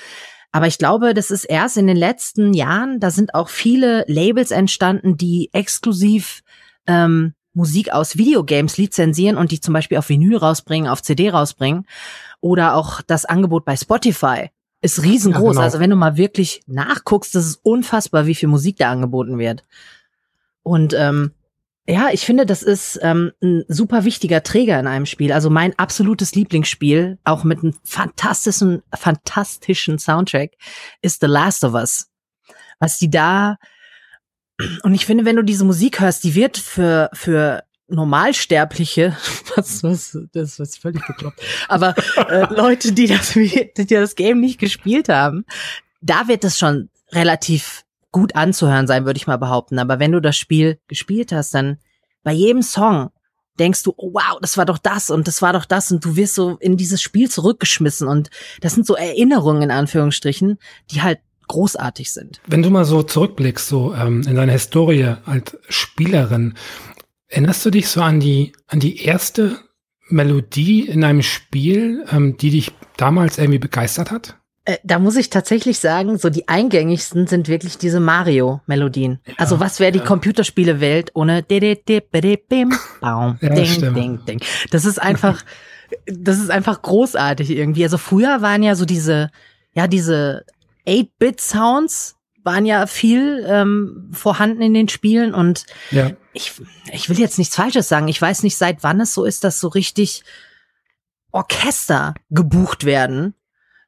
Aber 0.52 0.68
ich 0.68 0.78
glaube, 0.78 1.14
das 1.14 1.32
ist 1.32 1.46
erst 1.46 1.78
in 1.78 1.88
den 1.88 1.98
letzten 1.98 2.54
Jahren, 2.54 3.00
da 3.00 3.10
sind 3.10 3.34
auch 3.36 3.50
viele 3.50 4.04
Labels 4.08 4.52
entstanden, 4.52 5.16
die 5.16 5.50
exklusiv 5.54 6.42
ähm, 6.88 7.34
Musik 7.54 7.92
aus 7.92 8.18
Videogames 8.18 8.78
lizenzieren 8.78 9.38
und 9.38 9.52
die 9.52 9.62
zum 9.62 9.74
Beispiel 9.74 9.98
auf 9.98 10.10
Vinyl 10.10 10.38
rausbringen, 10.38 10.90
auf 10.90 11.02
CD 11.02 11.30
rausbringen. 11.30 11.86
Oder 12.40 12.76
auch 12.76 13.02
das 13.02 13.26
Angebot 13.26 13.66
bei 13.66 13.76
Spotify 13.76 14.50
ist 14.82 15.04
riesengroß. 15.04 15.44
Ja, 15.44 15.52
genau. 15.52 15.62
Also 15.62 15.80
wenn 15.80 15.90
du 15.90 15.96
mal 15.96 16.18
wirklich 16.18 16.64
nachguckst, 16.68 17.36
das 17.36 17.46
ist 17.46 17.60
unfassbar, 17.64 18.26
wie 18.26 18.36
viel 18.36 18.50
Musik 18.50 18.78
da 18.78 18.92
angeboten 18.92 19.38
wird. 19.38 19.64
Und 20.64 20.94
ähm, 20.94 21.32
ja, 21.88 22.10
ich 22.12 22.26
finde, 22.26 22.46
das 22.46 22.64
ist 22.64 23.00
ähm, 23.02 23.32
ein 23.42 23.64
super 23.68 24.06
wichtiger 24.06 24.44
Träger 24.44 24.80
in 24.80 24.88
einem 24.88 25.06
Spiel. 25.06 25.32
Also 25.32 25.50
mein 25.50 25.78
absolutes 25.80 26.36
Lieblingsspiel, 26.36 27.18
auch 27.24 27.44
mit 27.44 27.60
einem 27.60 27.74
fantastischen, 27.84 28.84
fantastischen 28.94 29.98
Soundtrack, 29.98 30.52
ist 31.02 31.22
The 31.22 31.28
Last 31.28 31.64
of 31.64 31.74
Us. 31.74 32.08
Was 32.80 32.98
die 32.98 33.10
da 33.10 33.58
und 34.84 34.94
ich 34.94 35.06
finde, 35.06 35.26
wenn 35.26 35.36
du 35.36 35.44
diese 35.44 35.66
Musik 35.66 36.00
hörst, 36.00 36.24
die 36.24 36.36
wird 36.36 36.58
für 36.58 37.10
für 37.14 37.64
Normalsterbliche, 37.88 39.18
was, 39.56 39.84
was, 39.84 40.18
das 40.34 40.60
ist 40.60 40.78
völlig 40.78 41.06
bekloppt, 41.06 41.42
aber 41.68 41.96
äh, 42.30 42.54
Leute, 42.54 42.94
die 42.94 43.08
das, 43.08 43.34
die 43.34 43.72
das 43.76 44.16
Game 44.16 44.40
nicht 44.40 44.60
gespielt 44.60 45.10
haben, 45.10 45.46
da 46.02 46.28
wird 46.28 46.44
es 46.44 46.58
schon 46.58 46.90
relativ 47.12 47.84
gut 48.12 48.36
anzuhören 48.36 48.88
sein, 48.88 49.06
würde 49.06 49.18
ich 49.18 49.28
mal 49.28 49.38
behaupten. 49.38 49.80
Aber 49.80 50.00
wenn 50.00 50.12
du 50.12 50.20
das 50.20 50.38
Spiel 50.38 50.80
gespielt 50.88 51.32
hast, 51.32 51.54
dann 51.54 51.78
bei 52.24 52.34
jedem 52.34 52.62
Song 52.62 53.10
denkst 53.60 53.84
du, 53.84 53.94
oh, 53.98 54.12
wow, 54.14 54.40
das 54.42 54.58
war 54.58 54.66
doch 54.66 54.78
das 54.78 55.10
und 55.10 55.28
das 55.28 55.42
war 55.42 55.54
doch 55.54 55.66
das 55.66 55.92
und 55.92 56.04
du 56.04 56.16
wirst 56.16 56.36
so 56.36 56.58
in 56.60 56.78
dieses 56.78 57.02
Spiel 57.02 57.30
zurückgeschmissen 57.30 58.08
und 58.08 58.30
das 58.62 58.74
sind 58.74 58.86
so 58.86 58.96
Erinnerungen 58.96 59.64
in 59.64 59.72
Anführungsstrichen, 59.72 60.58
die 60.92 61.02
halt 61.02 61.20
großartig 61.48 62.14
sind. 62.14 62.42
Wenn 62.48 62.64
du 62.64 62.70
mal 62.70 62.86
so 62.86 63.04
zurückblickst, 63.04 63.68
so 63.68 63.94
ähm, 63.94 64.24
in 64.28 64.36
deine 64.36 64.54
Historie 64.54 65.16
als 65.26 65.58
Spielerin, 65.68 66.56
erinnerst 67.28 67.66
du 67.66 67.72
dich 67.72 67.90
so 67.90 68.02
an 68.02 68.20
die 68.20 68.54
an 68.68 68.80
die 68.80 69.04
erste 69.04 69.58
Melodie 70.08 70.88
in 70.88 71.04
einem 71.04 71.22
Spiel, 71.22 72.06
ähm, 72.12 72.38
die 72.38 72.52
dich 72.52 72.72
damals 72.98 73.38
irgendwie 73.38 73.60
begeistert 73.60 74.12
hat? 74.12 74.38
Äh, 74.64 74.78
da 74.84 75.00
muss 75.00 75.16
ich 75.16 75.32
tatsächlich 75.32 75.80
sagen, 75.80 76.20
so 76.20 76.30
die 76.30 76.48
eingängigsten 76.48 77.26
sind 77.26 77.48
wirklich 77.48 77.80
diese 77.80 78.00
Mario-Melodien. 78.00 79.20
Ja, 79.26 79.34
also 79.38 79.60
was 79.60 79.80
wäre 79.80 79.92
die 79.92 80.00
ja. 80.00 80.06
Computerspiele-Welt 80.06 81.12
ohne 81.16 81.42
Baum, 83.02 83.40
ja, 83.42 83.50
ding, 83.50 83.94
ding, 83.96 84.26
ding. 84.26 84.42
Das 84.70 84.86
ist 84.86 85.02
einfach, 85.02 85.44
das 86.06 86.38
ist 86.38 86.52
einfach 86.52 86.84
großartig 86.84 87.50
irgendwie. 87.50 87.84
Also 87.84 87.98
früher 87.98 88.44
waren 88.44 88.62
ja 88.62 88.76
so 88.76 88.86
diese, 88.86 89.32
ja 89.74 89.88
diese 89.88 90.46
8-Bit-Sounds 90.88 92.18
waren 92.44 92.66
ja 92.66 92.86
viel 92.86 93.44
ähm, 93.48 94.10
vorhanden 94.12 94.62
in 94.62 94.74
den 94.74 94.90
Spielen 94.90 95.34
und 95.34 95.66
ja. 95.92 96.12
ich, 96.34 96.54
ich 96.92 97.10
will 97.10 97.20
jetzt 97.20 97.38
nichts 97.38 97.56
Falsches 97.56 97.88
sagen. 97.88 98.08
Ich 98.08 98.22
weiß 98.22 98.44
nicht, 98.44 98.58
seit 98.58 98.84
wann 98.84 99.00
es 99.00 99.14
so 99.14 99.26
ist, 99.26 99.44
dass 99.44 99.60
so 99.60 99.68
richtig 99.68 100.24
Orchester 101.32 102.14
gebucht 102.30 102.84
werden 102.84 103.36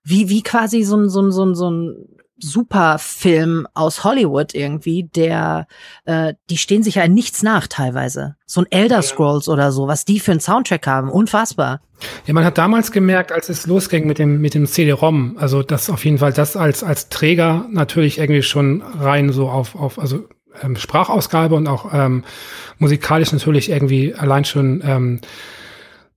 wie, 0.04 0.30
wie 0.30 0.44
quasi 0.44 0.84
so 0.84 0.98
ein, 0.98 1.10
so 1.10 1.22
ein, 1.22 1.32
so 1.32 1.46
ein, 1.46 1.56
so 1.56 1.70
ein 1.70 1.96
Superfilm 2.38 3.68
aus 3.74 4.04
Hollywood 4.04 4.54
irgendwie, 4.54 5.04
der, 5.04 5.68
äh, 6.06 6.34
die 6.50 6.58
stehen 6.58 6.84
sich 6.84 6.96
ja 6.96 7.04
in 7.04 7.14
nichts 7.14 7.42
nach 7.42 7.68
teilweise. 7.68 8.36
So 8.46 8.62
ein 8.62 8.72
Elder 8.72 9.02
Scrolls 9.02 9.48
oder 9.48 9.72
so, 9.72 9.88
was 9.88 10.04
die 10.04 10.20
für 10.20 10.32
einen 10.32 10.40
Soundtrack 10.40 10.86
haben, 10.86 11.10
unfassbar. 11.10 11.82
Ja, 12.26 12.34
man 12.34 12.44
hat 12.44 12.58
damals 12.58 12.92
gemerkt, 12.92 13.32
als 13.32 13.50
es 13.50 13.66
losging 13.66 14.06
mit 14.08 14.20
dem, 14.20 14.42
mit 14.42 14.56
dem 14.56 14.66
CD-ROM, 14.66 15.38
also 15.38 15.64
das 15.64 15.90
auf 15.90 16.04
jeden 16.04 16.18
Fall, 16.18 16.34
das 16.34 16.58
als, 16.58 16.84
als 16.84 17.08
Träger 17.10 17.66
natürlich 17.72 18.18
irgendwie 18.18 18.44
schon 18.44 18.82
rein 18.82 19.32
so 19.32 19.48
auf, 19.48 19.76
auf, 19.76 19.98
also 19.98 20.28
ähm, 20.62 20.76
Sprachausgabe 20.76 21.56
und 21.56 21.68
auch 21.68 21.94
ähm, 21.94 22.24
musikalisch 22.78 23.32
natürlich 23.32 23.70
irgendwie 23.70 24.14
allein 24.14 24.44
schon 24.44 24.84
ähm, 24.86 25.22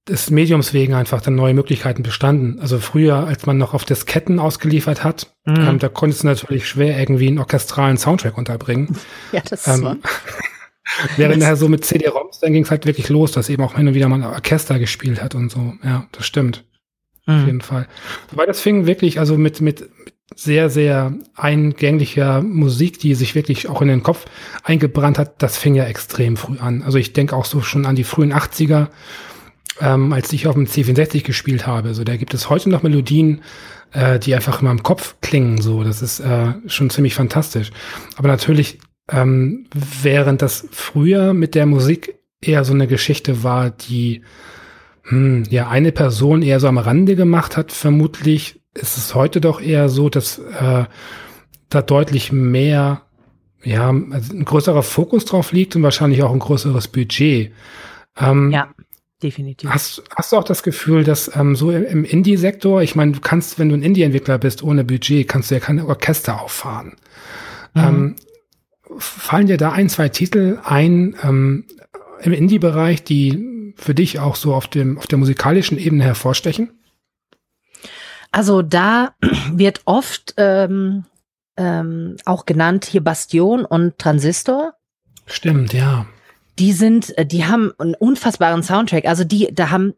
des 0.08 0.30
Mediums 0.30 0.72
wegen 0.72 0.94
einfach 0.94 1.20
dann 1.20 1.34
neue 1.34 1.54
Möglichkeiten 1.54 2.02
bestanden. 2.02 2.60
Also 2.60 2.78
früher, 2.78 3.26
als 3.26 3.46
man 3.46 3.58
noch 3.58 3.74
auf 3.74 3.84
Disketten 3.84 4.38
ausgeliefert 4.38 5.02
hat, 5.02 5.34
mhm. 5.44 5.56
ähm, 5.56 5.78
da 5.78 5.88
konntest 5.88 6.22
du 6.22 6.28
natürlich 6.28 6.68
schwer 6.68 6.98
irgendwie 6.98 7.28
einen 7.28 7.38
orchestralen 7.38 7.98
Soundtrack 7.98 8.38
unterbringen. 8.38 8.96
Ja, 9.32 9.42
das 9.48 9.66
ähm, 9.66 9.98
Während 11.16 11.42
daher 11.42 11.56
so 11.56 11.68
mit 11.68 11.84
CD-ROMs, 11.84 12.38
dann 12.38 12.52
ging 12.52 12.62
es 12.62 12.70
halt 12.70 12.86
wirklich 12.86 13.08
los, 13.08 13.32
dass 13.32 13.48
eben 13.48 13.62
auch 13.62 13.74
hin 13.74 13.88
und 13.88 13.94
wieder 13.94 14.08
mal 14.08 14.22
ein 14.22 14.34
Orchester 14.34 14.78
gespielt 14.78 15.20
hat 15.20 15.34
und 15.34 15.50
so. 15.50 15.74
Ja, 15.82 16.06
das 16.12 16.26
stimmt. 16.26 16.64
Mhm. 17.26 17.34
Auf 17.34 17.46
jeden 17.46 17.60
Fall. 17.60 17.88
Wobei 18.30 18.46
das 18.46 18.60
fing 18.60 18.86
wirklich, 18.86 19.18
also 19.18 19.36
mit, 19.36 19.60
mit 19.60 19.90
sehr, 20.34 20.70
sehr 20.70 21.14
eingänglicher 21.34 22.42
Musik, 22.42 22.98
die 23.00 23.14
sich 23.14 23.34
wirklich 23.34 23.68
auch 23.68 23.82
in 23.82 23.88
den 23.88 24.02
Kopf 24.02 24.26
eingebrannt 24.62 25.18
hat, 25.18 25.42
das 25.42 25.56
fing 25.56 25.74
ja 25.74 25.84
extrem 25.84 26.36
früh 26.36 26.58
an. 26.58 26.82
Also 26.82 26.98
ich 26.98 27.12
denke 27.12 27.34
auch 27.36 27.44
so 27.44 27.62
schon 27.62 27.86
an 27.86 27.96
die 27.96 28.04
frühen 28.04 28.32
80er, 28.32 28.88
ähm, 29.80 30.12
als 30.12 30.32
ich 30.32 30.46
auf 30.46 30.54
dem 30.54 30.66
C64 30.66 31.22
gespielt 31.22 31.66
habe. 31.66 31.94
So, 31.94 32.04
da 32.04 32.16
gibt 32.16 32.34
es 32.34 32.48
heute 32.48 32.70
noch 32.70 32.82
Melodien, 32.82 33.42
äh, 33.92 34.18
die 34.18 34.34
einfach 34.34 34.60
in 34.60 34.68
meinem 34.68 34.82
Kopf 34.82 35.16
klingen. 35.20 35.60
So, 35.60 35.84
das 35.84 36.02
ist 36.02 36.20
äh, 36.20 36.54
schon 36.66 36.90
ziemlich 36.90 37.14
fantastisch. 37.14 37.70
Aber 38.16 38.28
natürlich, 38.28 38.78
ähm, 39.10 39.66
während 39.74 40.42
das 40.42 40.66
früher 40.70 41.34
mit 41.34 41.54
der 41.54 41.66
Musik 41.66 42.18
eher 42.40 42.64
so 42.64 42.72
eine 42.72 42.86
Geschichte 42.86 43.42
war, 43.42 43.70
die 43.70 44.22
hm, 45.04 45.44
ja 45.50 45.68
eine 45.68 45.92
Person 45.92 46.42
eher 46.42 46.60
so 46.60 46.68
am 46.68 46.78
Rande 46.78 47.16
gemacht 47.16 47.56
hat, 47.56 47.72
vermutlich 47.72 48.60
ist 48.74 48.96
es 48.96 49.14
heute 49.14 49.40
doch 49.40 49.60
eher 49.60 49.88
so, 49.88 50.08
dass 50.08 50.38
äh, 50.38 50.84
da 51.68 51.82
deutlich 51.82 52.32
mehr 52.32 53.02
ja, 53.62 53.88
also 53.88 54.32
ein 54.32 54.44
größerer 54.44 54.82
Fokus 54.84 55.24
drauf 55.24 55.50
liegt 55.50 55.74
und 55.74 55.82
wahrscheinlich 55.82 56.22
auch 56.22 56.32
ein 56.32 56.38
größeres 56.38 56.86
Budget. 56.88 57.52
Ähm, 58.16 58.52
ja 58.52 58.68
definitiv. 59.26 59.68
Hast, 59.68 60.02
hast 60.14 60.32
du 60.32 60.36
auch 60.36 60.44
das 60.44 60.62
Gefühl, 60.62 61.04
dass 61.04 61.34
ähm, 61.36 61.56
so 61.56 61.70
im 61.70 62.04
Indie-Sektor, 62.04 62.82
ich 62.82 62.94
meine, 62.94 63.12
du 63.12 63.20
kannst, 63.20 63.58
wenn 63.58 63.68
du 63.68 63.74
ein 63.74 63.82
Indie-Entwickler 63.82 64.38
bist, 64.38 64.62
ohne 64.62 64.84
Budget, 64.84 65.28
kannst 65.28 65.50
du 65.50 65.56
ja 65.56 65.60
keine 65.60 65.86
Orchester 65.86 66.40
auffahren. 66.40 66.96
Mhm. 67.74 67.82
Ähm, 67.82 68.16
fallen 68.98 69.48
dir 69.48 69.56
da 69.56 69.72
ein, 69.72 69.88
zwei 69.88 70.08
Titel 70.08 70.60
ein 70.64 71.16
ähm, 71.22 71.64
im 72.22 72.32
Indie-Bereich, 72.32 73.02
die 73.02 73.74
für 73.76 73.94
dich 73.94 74.20
auch 74.20 74.36
so 74.36 74.54
auf 74.54 74.68
dem 74.68 74.96
auf 74.96 75.06
der 75.06 75.18
musikalischen 75.18 75.76
Ebene 75.76 76.04
hervorstechen? 76.04 76.70
Also 78.30 78.62
da 78.62 79.14
wird 79.52 79.82
oft 79.84 80.34
ähm, 80.36 81.04
ähm, 81.56 82.16
auch 82.24 82.46
genannt 82.46 82.84
hier 82.84 83.02
Bastion 83.02 83.64
und 83.64 83.98
Transistor. 83.98 84.74
Stimmt, 85.26 85.72
ja 85.72 86.06
die 86.58 86.72
sind, 86.72 87.16
äh, 87.18 87.26
die 87.26 87.44
haben 87.44 87.72
einen 87.78 87.94
unfassbaren 87.94 88.62
Soundtrack. 88.62 89.06
Also 89.06 89.24
die, 89.24 89.48
da 89.52 89.70
haben, 89.70 89.94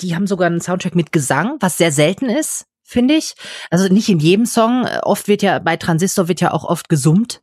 die 0.00 0.14
haben 0.14 0.26
sogar 0.26 0.46
einen 0.46 0.60
Soundtrack 0.60 0.94
mit 0.94 1.12
Gesang, 1.12 1.56
was 1.60 1.76
sehr 1.76 1.92
selten 1.92 2.26
ist, 2.26 2.66
finde 2.82 3.14
ich. 3.14 3.34
Also 3.70 3.92
nicht 3.92 4.08
in 4.08 4.18
jedem 4.18 4.46
Song. 4.46 4.86
Oft 5.02 5.28
wird 5.28 5.42
ja 5.42 5.58
bei 5.58 5.76
Transistor 5.76 6.28
wird 6.28 6.40
ja 6.40 6.52
auch 6.52 6.64
oft 6.64 6.88
gesummt 6.88 7.42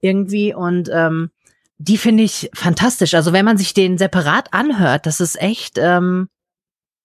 irgendwie 0.00 0.54
und 0.54 0.90
ähm, 0.92 1.30
die 1.78 1.98
finde 1.98 2.22
ich 2.22 2.50
fantastisch. 2.54 3.14
Also 3.14 3.32
wenn 3.32 3.44
man 3.44 3.58
sich 3.58 3.74
den 3.74 3.98
separat 3.98 4.52
anhört, 4.52 5.06
das 5.06 5.20
ist 5.20 5.40
echt. 5.40 5.78
Ähm, 5.78 6.28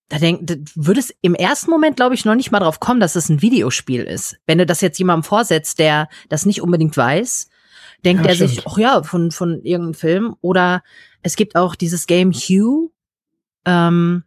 da 0.09 0.17
denk, 0.17 0.49
würde 0.73 0.99
es 0.99 1.13
im 1.21 1.35
ersten 1.35 1.69
Moment, 1.69 1.95
glaube 1.95 2.15
ich, 2.15 2.25
noch 2.25 2.33
nicht 2.33 2.51
mal 2.51 2.59
drauf 2.59 2.79
kommen, 2.79 2.99
dass 2.99 3.15
es 3.15 3.29
ein 3.29 3.43
Videospiel 3.43 4.03
ist. 4.03 4.37
Wenn 4.47 4.57
du 4.57 4.65
das 4.65 4.81
jetzt 4.81 4.97
jemandem 4.97 5.23
vorsetzt, 5.23 5.77
der 5.77 6.09
das 6.29 6.47
nicht 6.47 6.63
unbedingt 6.63 6.97
weiß, 6.97 7.47
denkt 8.05 8.23
ja, 8.23 8.29
er 8.29 8.35
stimmt. 8.35 8.49
sich, 8.49 8.67
ach 8.67 8.77
ja, 8.77 9.03
von, 9.03 9.31
von 9.31 9.61
irgendeinem 9.63 9.93
Film. 9.93 10.35
Oder 10.41 10.83
es 11.21 11.35
gibt 11.35 11.55
auch 11.55 11.75
dieses 11.75 12.07
Game 12.07 12.31
Hue. 12.31 12.91
Ähm, 13.65 14.23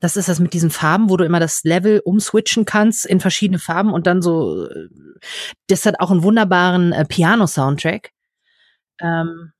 das 0.00 0.16
ist 0.16 0.28
das 0.28 0.40
mit 0.40 0.52
diesen 0.52 0.70
Farben, 0.70 1.08
wo 1.08 1.16
du 1.16 1.24
immer 1.24 1.40
das 1.40 1.64
Level 1.64 2.00
umswitchen 2.04 2.64
kannst 2.64 3.06
in 3.06 3.20
verschiedene 3.20 3.58
Farben 3.58 3.92
und 3.92 4.06
dann 4.06 4.22
so. 4.22 4.66
Äh, 4.66 4.88
das 5.68 5.86
hat 5.86 6.00
auch 6.00 6.10
einen 6.10 6.22
wunderbaren 6.22 6.92
äh, 6.92 7.04
Piano-Soundtrack. 7.04 8.12
Ähm, 9.00 9.52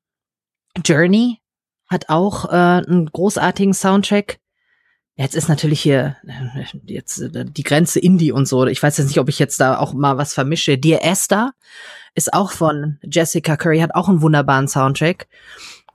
Journey 0.85 1.41
hat 1.89 2.09
auch 2.09 2.47
äh, 2.47 2.83
einen 2.87 3.07
großartigen 3.07 3.75
Soundtrack. 3.75 4.39
Jetzt 5.15 5.35
ist 5.35 5.49
natürlich 5.49 5.81
hier 5.81 6.17
äh, 6.27 6.65
jetzt 6.85 7.21
äh, 7.21 7.45
die 7.47 7.63
Grenze 7.63 7.99
Indie 8.01 8.33
und 8.33 8.47
so. 8.47 8.67
Ich 8.67 8.83
weiß 8.83 8.99
jetzt 8.99 9.09
nicht, 9.09 9.19
ob 9.19 9.29
ich 9.29 9.39
jetzt 9.39 9.59
da 9.61 9.79
auch 9.79 9.95
mal 9.95 10.19
was 10.19 10.35
vermische. 10.35 10.77
Dear 10.77 11.03
Esther 11.03 11.53
ist 12.17 12.33
auch 12.33 12.51
von 12.51 12.99
Jessica 13.03 13.57
Curry, 13.57 13.79
hat 13.79 13.95
auch 13.95 14.09
einen 14.09 14.23
wunderbaren 14.23 14.67
Soundtrack. 14.67 15.29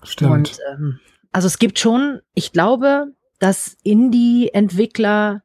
Stimmt. 0.04 0.32
Und 0.32 0.60
ähm, 0.72 1.00
also 1.32 1.48
es 1.48 1.60
gibt 1.60 1.80
schon, 1.80 2.22
ich 2.34 2.54
glaube, 2.54 3.08
dass 3.40 3.76
Indie-Entwickler 3.84 5.42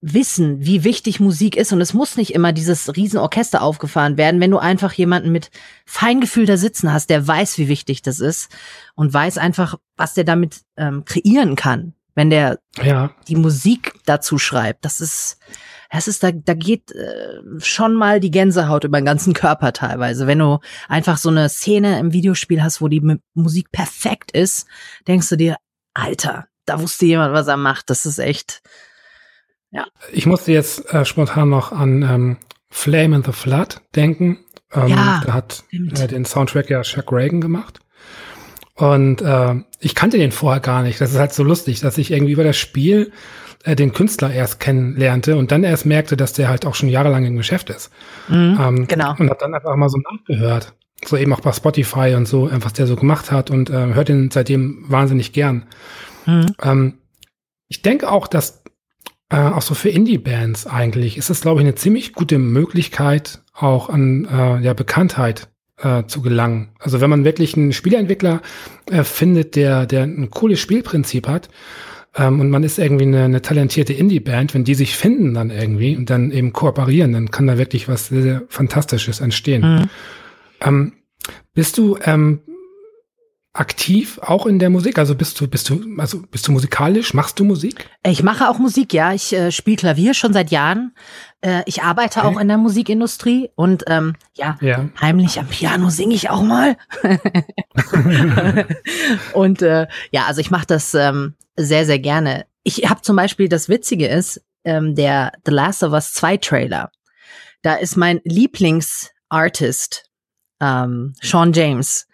wissen, 0.00 0.66
wie 0.66 0.84
wichtig 0.84 1.18
Musik 1.18 1.56
ist 1.56 1.72
und 1.72 1.80
es 1.80 1.94
muss 1.94 2.18
nicht 2.18 2.34
immer 2.34 2.52
dieses 2.52 2.94
Riesenorchester 2.94 3.62
aufgefahren 3.62 4.18
werden, 4.18 4.38
wenn 4.38 4.50
du 4.50 4.58
einfach 4.58 4.92
jemanden 4.92 5.32
mit 5.32 5.50
Feingefühl 5.86 6.44
da 6.44 6.58
sitzen 6.58 6.92
hast, 6.92 7.08
der 7.08 7.26
weiß, 7.26 7.56
wie 7.56 7.68
wichtig 7.68 8.02
das 8.02 8.20
ist 8.20 8.50
und 8.96 9.14
weiß 9.14 9.38
einfach, 9.38 9.76
was 9.96 10.12
der 10.12 10.24
damit 10.24 10.60
ähm, 10.76 11.06
kreieren 11.06 11.56
kann, 11.56 11.94
wenn 12.14 12.28
der 12.28 12.58
ja. 12.82 13.12
die 13.28 13.36
Musik 13.36 13.94
dazu 14.04 14.36
schreibt. 14.36 14.84
Das 14.84 15.00
ist, 15.00 15.38
das 15.94 16.08
ist, 16.08 16.24
da, 16.24 16.32
da 16.32 16.54
geht 16.54 16.90
äh, 16.90 17.40
schon 17.58 17.94
mal 17.94 18.18
die 18.18 18.32
Gänsehaut 18.32 18.82
über 18.82 19.00
den 19.00 19.04
ganzen 19.04 19.32
Körper 19.32 19.72
teilweise. 19.72 20.26
Wenn 20.26 20.40
du 20.40 20.58
einfach 20.88 21.18
so 21.18 21.28
eine 21.28 21.48
Szene 21.48 22.00
im 22.00 22.12
Videospiel 22.12 22.64
hast, 22.64 22.80
wo 22.80 22.88
die 22.88 23.00
Musik 23.34 23.70
perfekt 23.70 24.32
ist, 24.32 24.66
denkst 25.06 25.28
du 25.28 25.36
dir, 25.36 25.56
Alter, 25.94 26.48
da 26.66 26.80
wusste 26.80 27.06
jemand, 27.06 27.32
was 27.32 27.46
er 27.46 27.56
macht. 27.56 27.90
Das 27.90 28.06
ist 28.06 28.18
echt, 28.18 28.62
ja. 29.70 29.86
Ich 30.12 30.26
musste 30.26 30.50
jetzt 30.50 30.92
äh, 30.92 31.04
spontan 31.04 31.48
noch 31.48 31.70
an 31.70 32.02
ähm, 32.02 32.36
Flame 32.70 33.14
in 33.14 33.22
the 33.22 33.32
Flood 33.32 33.80
denken. 33.94 34.44
Ähm, 34.72 34.88
ja, 34.88 35.22
da 35.24 35.32
hat 35.32 35.62
äh, 35.70 36.08
den 36.08 36.24
Soundtrack 36.24 36.70
ja 36.70 36.82
Chuck 36.82 37.12
Reagan 37.12 37.40
gemacht. 37.40 37.78
Und 38.74 39.22
äh, 39.22 39.54
ich 39.78 39.94
kannte 39.94 40.18
den 40.18 40.32
vorher 40.32 40.60
gar 40.60 40.82
nicht. 40.82 41.00
Das 41.00 41.12
ist 41.12 41.18
halt 41.18 41.32
so 41.32 41.44
lustig, 41.44 41.78
dass 41.78 41.98
ich 41.98 42.10
irgendwie 42.10 42.32
über 42.32 42.42
das 42.42 42.56
Spiel 42.56 43.12
äh, 43.64 43.74
den 43.74 43.92
Künstler 43.92 44.32
erst 44.32 44.60
kennenlernte 44.60 45.36
und 45.36 45.50
dann 45.50 45.64
erst 45.64 45.86
merkte, 45.86 46.16
dass 46.16 46.32
der 46.34 46.48
halt 46.48 46.66
auch 46.66 46.74
schon 46.74 46.88
jahrelang 46.88 47.24
im 47.24 47.36
Geschäft 47.36 47.70
ist. 47.70 47.90
Mhm, 48.28 48.58
ähm, 48.60 48.86
genau. 48.86 49.14
Und 49.18 49.30
hab 49.30 49.38
dann 49.38 49.54
einfach 49.54 49.74
mal 49.76 49.88
so 49.88 49.98
nachgehört. 49.98 50.74
So 51.04 51.16
eben 51.16 51.32
auch 51.32 51.40
bei 51.40 51.52
Spotify 51.52 52.14
und 52.16 52.26
so, 52.26 52.48
was 52.52 52.72
der 52.74 52.86
so 52.86 52.96
gemacht 52.96 53.32
hat 53.32 53.50
und 53.50 53.68
äh, 53.70 53.94
hört 53.94 54.08
ihn 54.08 54.30
seitdem 54.30 54.84
wahnsinnig 54.88 55.32
gern. 55.32 55.66
Mhm. 56.26 56.46
Ähm, 56.62 56.94
ich 57.68 57.82
denke 57.82 58.10
auch, 58.10 58.26
dass 58.26 58.62
äh, 59.30 59.36
auch 59.36 59.62
so 59.62 59.74
für 59.74 59.88
Indie-Bands 59.88 60.66
eigentlich 60.66 61.16
ist 61.16 61.30
es, 61.30 61.40
glaube 61.40 61.60
ich, 61.60 61.66
eine 61.66 61.74
ziemlich 61.74 62.12
gute 62.12 62.38
Möglichkeit, 62.38 63.42
auch 63.52 63.88
an 63.88 64.26
äh, 64.30 64.60
ja, 64.60 64.74
Bekanntheit 64.74 65.48
äh, 65.78 66.04
zu 66.04 66.22
gelangen. 66.22 66.70
Also 66.78 67.00
wenn 67.00 67.10
man 67.10 67.24
wirklich 67.24 67.56
einen 67.56 67.72
Spieleentwickler 67.72 68.42
äh, 68.90 69.04
findet, 69.04 69.56
der, 69.56 69.86
der 69.86 70.04
ein 70.04 70.30
cooles 70.30 70.60
Spielprinzip 70.60 71.26
hat 71.26 71.48
ähm, 72.16 72.40
und 72.40 72.50
man 72.50 72.62
ist 72.62 72.78
irgendwie 72.78 73.04
eine, 73.04 73.24
eine 73.24 73.42
talentierte 73.42 73.92
Indie-Band, 73.92 74.54
wenn 74.54 74.64
die 74.64 74.74
sich 74.74 74.96
finden 74.96 75.34
dann 75.34 75.50
irgendwie 75.50 75.96
und 75.96 76.10
dann 76.10 76.30
eben 76.30 76.52
kooperieren, 76.52 77.12
dann 77.12 77.30
kann 77.30 77.46
da 77.46 77.58
wirklich 77.58 77.88
was 77.88 78.08
sehr, 78.08 78.22
sehr 78.22 78.42
Fantastisches 78.48 79.20
entstehen. 79.20 79.62
Mhm. 79.62 79.90
Ähm, 80.60 80.92
bist 81.54 81.78
du 81.78 81.98
ähm, 82.04 82.40
aktiv 83.54 84.18
auch 84.20 84.46
in 84.46 84.58
der 84.58 84.68
Musik? 84.68 84.98
Also 84.98 85.14
bist 85.14 85.40
du, 85.40 85.48
bist 85.48 85.70
du, 85.70 85.80
also 85.98 86.22
bist 86.30 86.46
du 86.46 86.52
musikalisch? 86.52 87.14
Machst 87.14 87.38
du 87.38 87.44
Musik? 87.44 87.88
Ich 88.04 88.22
mache 88.22 88.48
auch 88.48 88.58
Musik, 88.58 88.92
ja. 88.92 89.14
Ich 89.14 89.32
äh, 89.32 89.52
spiele 89.52 89.76
Klavier 89.76 90.12
schon 90.12 90.32
seit 90.32 90.50
Jahren. 90.50 90.94
Äh, 91.40 91.62
ich 91.66 91.82
arbeite 91.82 92.20
okay. 92.20 92.28
auch 92.28 92.40
in 92.40 92.48
der 92.48 92.58
Musikindustrie 92.58 93.50
und 93.54 93.84
ähm, 93.86 94.14
ja, 94.34 94.58
ja, 94.60 94.88
heimlich 95.00 95.38
am 95.38 95.46
Piano 95.46 95.88
singe 95.88 96.14
ich 96.14 96.30
auch 96.30 96.42
mal. 96.42 96.76
und 99.32 99.62
äh, 99.62 99.86
ja, 100.10 100.26
also 100.26 100.40
ich 100.40 100.50
mache 100.50 100.66
das 100.66 100.92
ähm, 100.94 101.34
sehr, 101.56 101.86
sehr 101.86 102.00
gerne. 102.00 102.46
Ich 102.64 102.90
habe 102.90 103.02
zum 103.02 103.14
Beispiel, 103.16 103.48
das 103.48 103.68
Witzige 103.68 104.08
ist, 104.08 104.42
ähm, 104.64 104.94
der 104.96 105.32
The 105.44 105.52
Last 105.52 105.82
of 105.84 105.92
Us 105.92 106.12
2 106.12 106.38
Trailer. 106.38 106.90
Da 107.62 107.74
ist 107.76 107.96
mein 107.96 108.20
Lieblingsartist, 108.24 110.10
ähm, 110.60 111.14
Sean 111.22 111.52
James. 111.52 112.06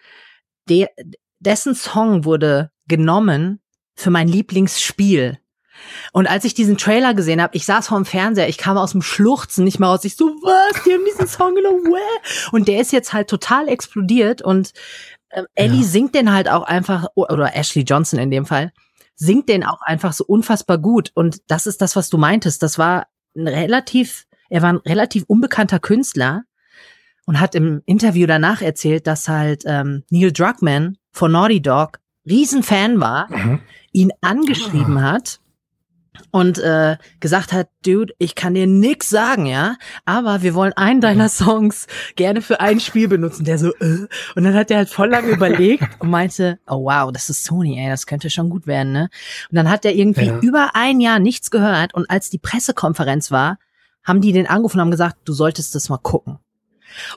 Der, 0.69 0.89
dessen 1.41 1.75
Song 1.75 2.23
wurde 2.23 2.71
genommen 2.87 3.59
für 3.95 4.09
mein 4.09 4.27
Lieblingsspiel. 4.27 5.37
Und 6.13 6.27
als 6.27 6.45
ich 6.45 6.53
diesen 6.53 6.77
Trailer 6.77 7.13
gesehen 7.13 7.41
habe, 7.41 7.55
ich 7.55 7.65
saß 7.65 7.87
vor 7.87 7.97
dem 7.97 8.05
Fernseher, 8.05 8.47
ich 8.47 8.57
kam 8.57 8.77
aus 8.77 8.91
dem 8.91 9.01
Schluchzen 9.01 9.63
nicht 9.63 9.79
mehr 9.79 9.89
raus. 9.89 10.05
Ich 10.05 10.15
so, 10.15 10.25
was? 10.25 10.83
Die 10.83 10.93
haben 10.93 11.05
diesen 11.05 11.27
Song 11.27 11.55
genommen, 11.55 11.83
Wäh? 11.85 12.49
Und 12.51 12.67
der 12.67 12.79
ist 12.79 12.91
jetzt 12.91 13.13
halt 13.13 13.29
total 13.29 13.67
explodiert 13.67 14.41
und 14.41 14.73
äh, 15.29 15.43
Ellie 15.55 15.81
ja. 15.81 15.87
singt 15.87 16.13
den 16.13 16.31
halt 16.31 16.49
auch 16.49 16.63
einfach, 16.63 17.07
oder 17.15 17.55
Ashley 17.55 17.83
Johnson 17.83 18.19
in 18.19 18.31
dem 18.31 18.45
Fall, 18.45 18.71
singt 19.15 19.49
den 19.49 19.63
auch 19.63 19.81
einfach 19.81 20.13
so 20.13 20.23
unfassbar 20.25 20.77
gut. 20.77 21.11
Und 21.15 21.39
das 21.47 21.67
ist 21.67 21.81
das, 21.81 21.95
was 21.95 22.09
du 22.09 22.17
meintest. 22.17 22.61
Das 22.61 22.77
war 22.77 23.07
ein 23.35 23.47
relativ, 23.47 24.25
er 24.49 24.61
war 24.61 24.73
ein 24.73 24.77
relativ 24.77 25.23
unbekannter 25.27 25.79
Künstler 25.79 26.43
und 27.25 27.39
hat 27.39 27.55
im 27.55 27.81
Interview 27.85 28.27
danach 28.27 28.61
erzählt, 28.61 29.07
dass 29.07 29.27
halt 29.27 29.63
ähm, 29.65 30.03
Neil 30.09 30.31
Druckmann 30.31 30.97
von 31.11 31.31
Naughty 31.31 31.61
Dog 31.61 31.99
Riesenfan 32.25 32.99
war, 32.99 33.27
mhm. 33.29 33.59
ihn 33.91 34.11
angeschrieben 34.21 34.97
ah. 34.97 35.13
hat 35.13 35.39
und 36.29 36.59
äh, 36.59 36.97
gesagt 37.19 37.51
hat, 37.51 37.69
Dude, 37.85 38.13
ich 38.17 38.35
kann 38.35 38.53
dir 38.53 38.67
nix 38.67 39.09
sagen, 39.09 39.45
ja, 39.45 39.75
aber 40.05 40.41
wir 40.41 40.53
wollen 40.53 40.73
einen 40.73 41.01
deiner 41.01 41.29
Songs 41.29 41.87
gerne 42.15 42.41
für 42.41 42.59
ein 42.59 42.79
Spiel 42.79 43.07
benutzen. 43.07 43.45
Der 43.45 43.57
so, 43.57 43.73
äh. 43.79 44.07
und 44.35 44.43
dann 44.43 44.53
hat 44.53 44.71
er 44.71 44.77
halt 44.77 44.89
voll 44.89 45.09
lange 45.09 45.29
überlegt 45.31 45.83
und 45.99 46.09
meinte, 46.09 46.59
oh 46.67 46.85
wow, 46.85 47.11
das 47.11 47.29
ist 47.29 47.43
Sony, 47.43 47.79
ey, 47.79 47.89
das 47.89 48.05
könnte 48.05 48.29
schon 48.29 48.49
gut 48.49 48.67
werden, 48.67 48.91
ne? 48.91 49.09
Und 49.49 49.55
dann 49.55 49.69
hat 49.69 49.85
er 49.85 49.95
irgendwie 49.95 50.27
ja. 50.27 50.39
über 50.39 50.71
ein 50.73 50.99
Jahr 50.99 51.19
nichts 51.19 51.49
gehört 51.49 51.93
und 51.93 52.09
als 52.09 52.29
die 52.29 52.39
Pressekonferenz 52.39 53.31
war, 53.31 53.57
haben 54.03 54.21
die 54.21 54.31
den 54.31 54.47
angerufen 54.47 54.77
und 54.77 54.81
haben 54.81 54.91
gesagt, 54.91 55.17
du 55.25 55.33
solltest 55.33 55.75
das 55.75 55.89
mal 55.89 55.97
gucken. 55.97 56.39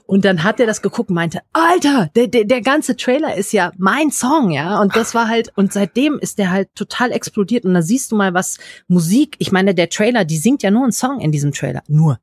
Und 0.07 0.25
dann 0.25 0.43
hat 0.43 0.61
er 0.61 0.67
das 0.67 0.83
geguckt 0.83 1.11
und 1.11 1.15
meinte, 1.15 1.41
Alter, 1.53 2.11
der, 2.15 2.29
der, 2.29 2.45
der 2.45 2.61
ganze 2.61 2.97
Trailer 2.97 3.37
ist 3.37 3.53
ja 3.53 3.73
mein 3.77 4.11
Song, 4.11 4.51
ja. 4.51 4.81
Und 4.81 4.97
das 4.97 5.15
war 5.15 5.29
halt, 5.29 5.53
und 5.57 5.73
seitdem 5.73 6.19
ist 6.19 6.39
der 6.39 6.51
halt 6.51 6.75
total 6.75 7.13
explodiert. 7.13 7.65
Und 7.65 7.75
da 7.75 7.83
siehst 7.83 8.13
du 8.13 8.17
mal, 8.17 8.35
was 8.35 8.59
Musik, 8.89 9.37
ich 9.39 9.53
meine, 9.53 9.75
der 9.75 9.89
Trailer, 9.89 10.25
die 10.25 10.39
singt 10.39 10.63
ja 10.63 10.71
nur 10.71 10.83
einen 10.83 10.93
Song 10.93 11.21
in 11.21 11.33
diesem 11.33 11.53
Trailer. 11.53 11.83
Nur. 11.89 12.19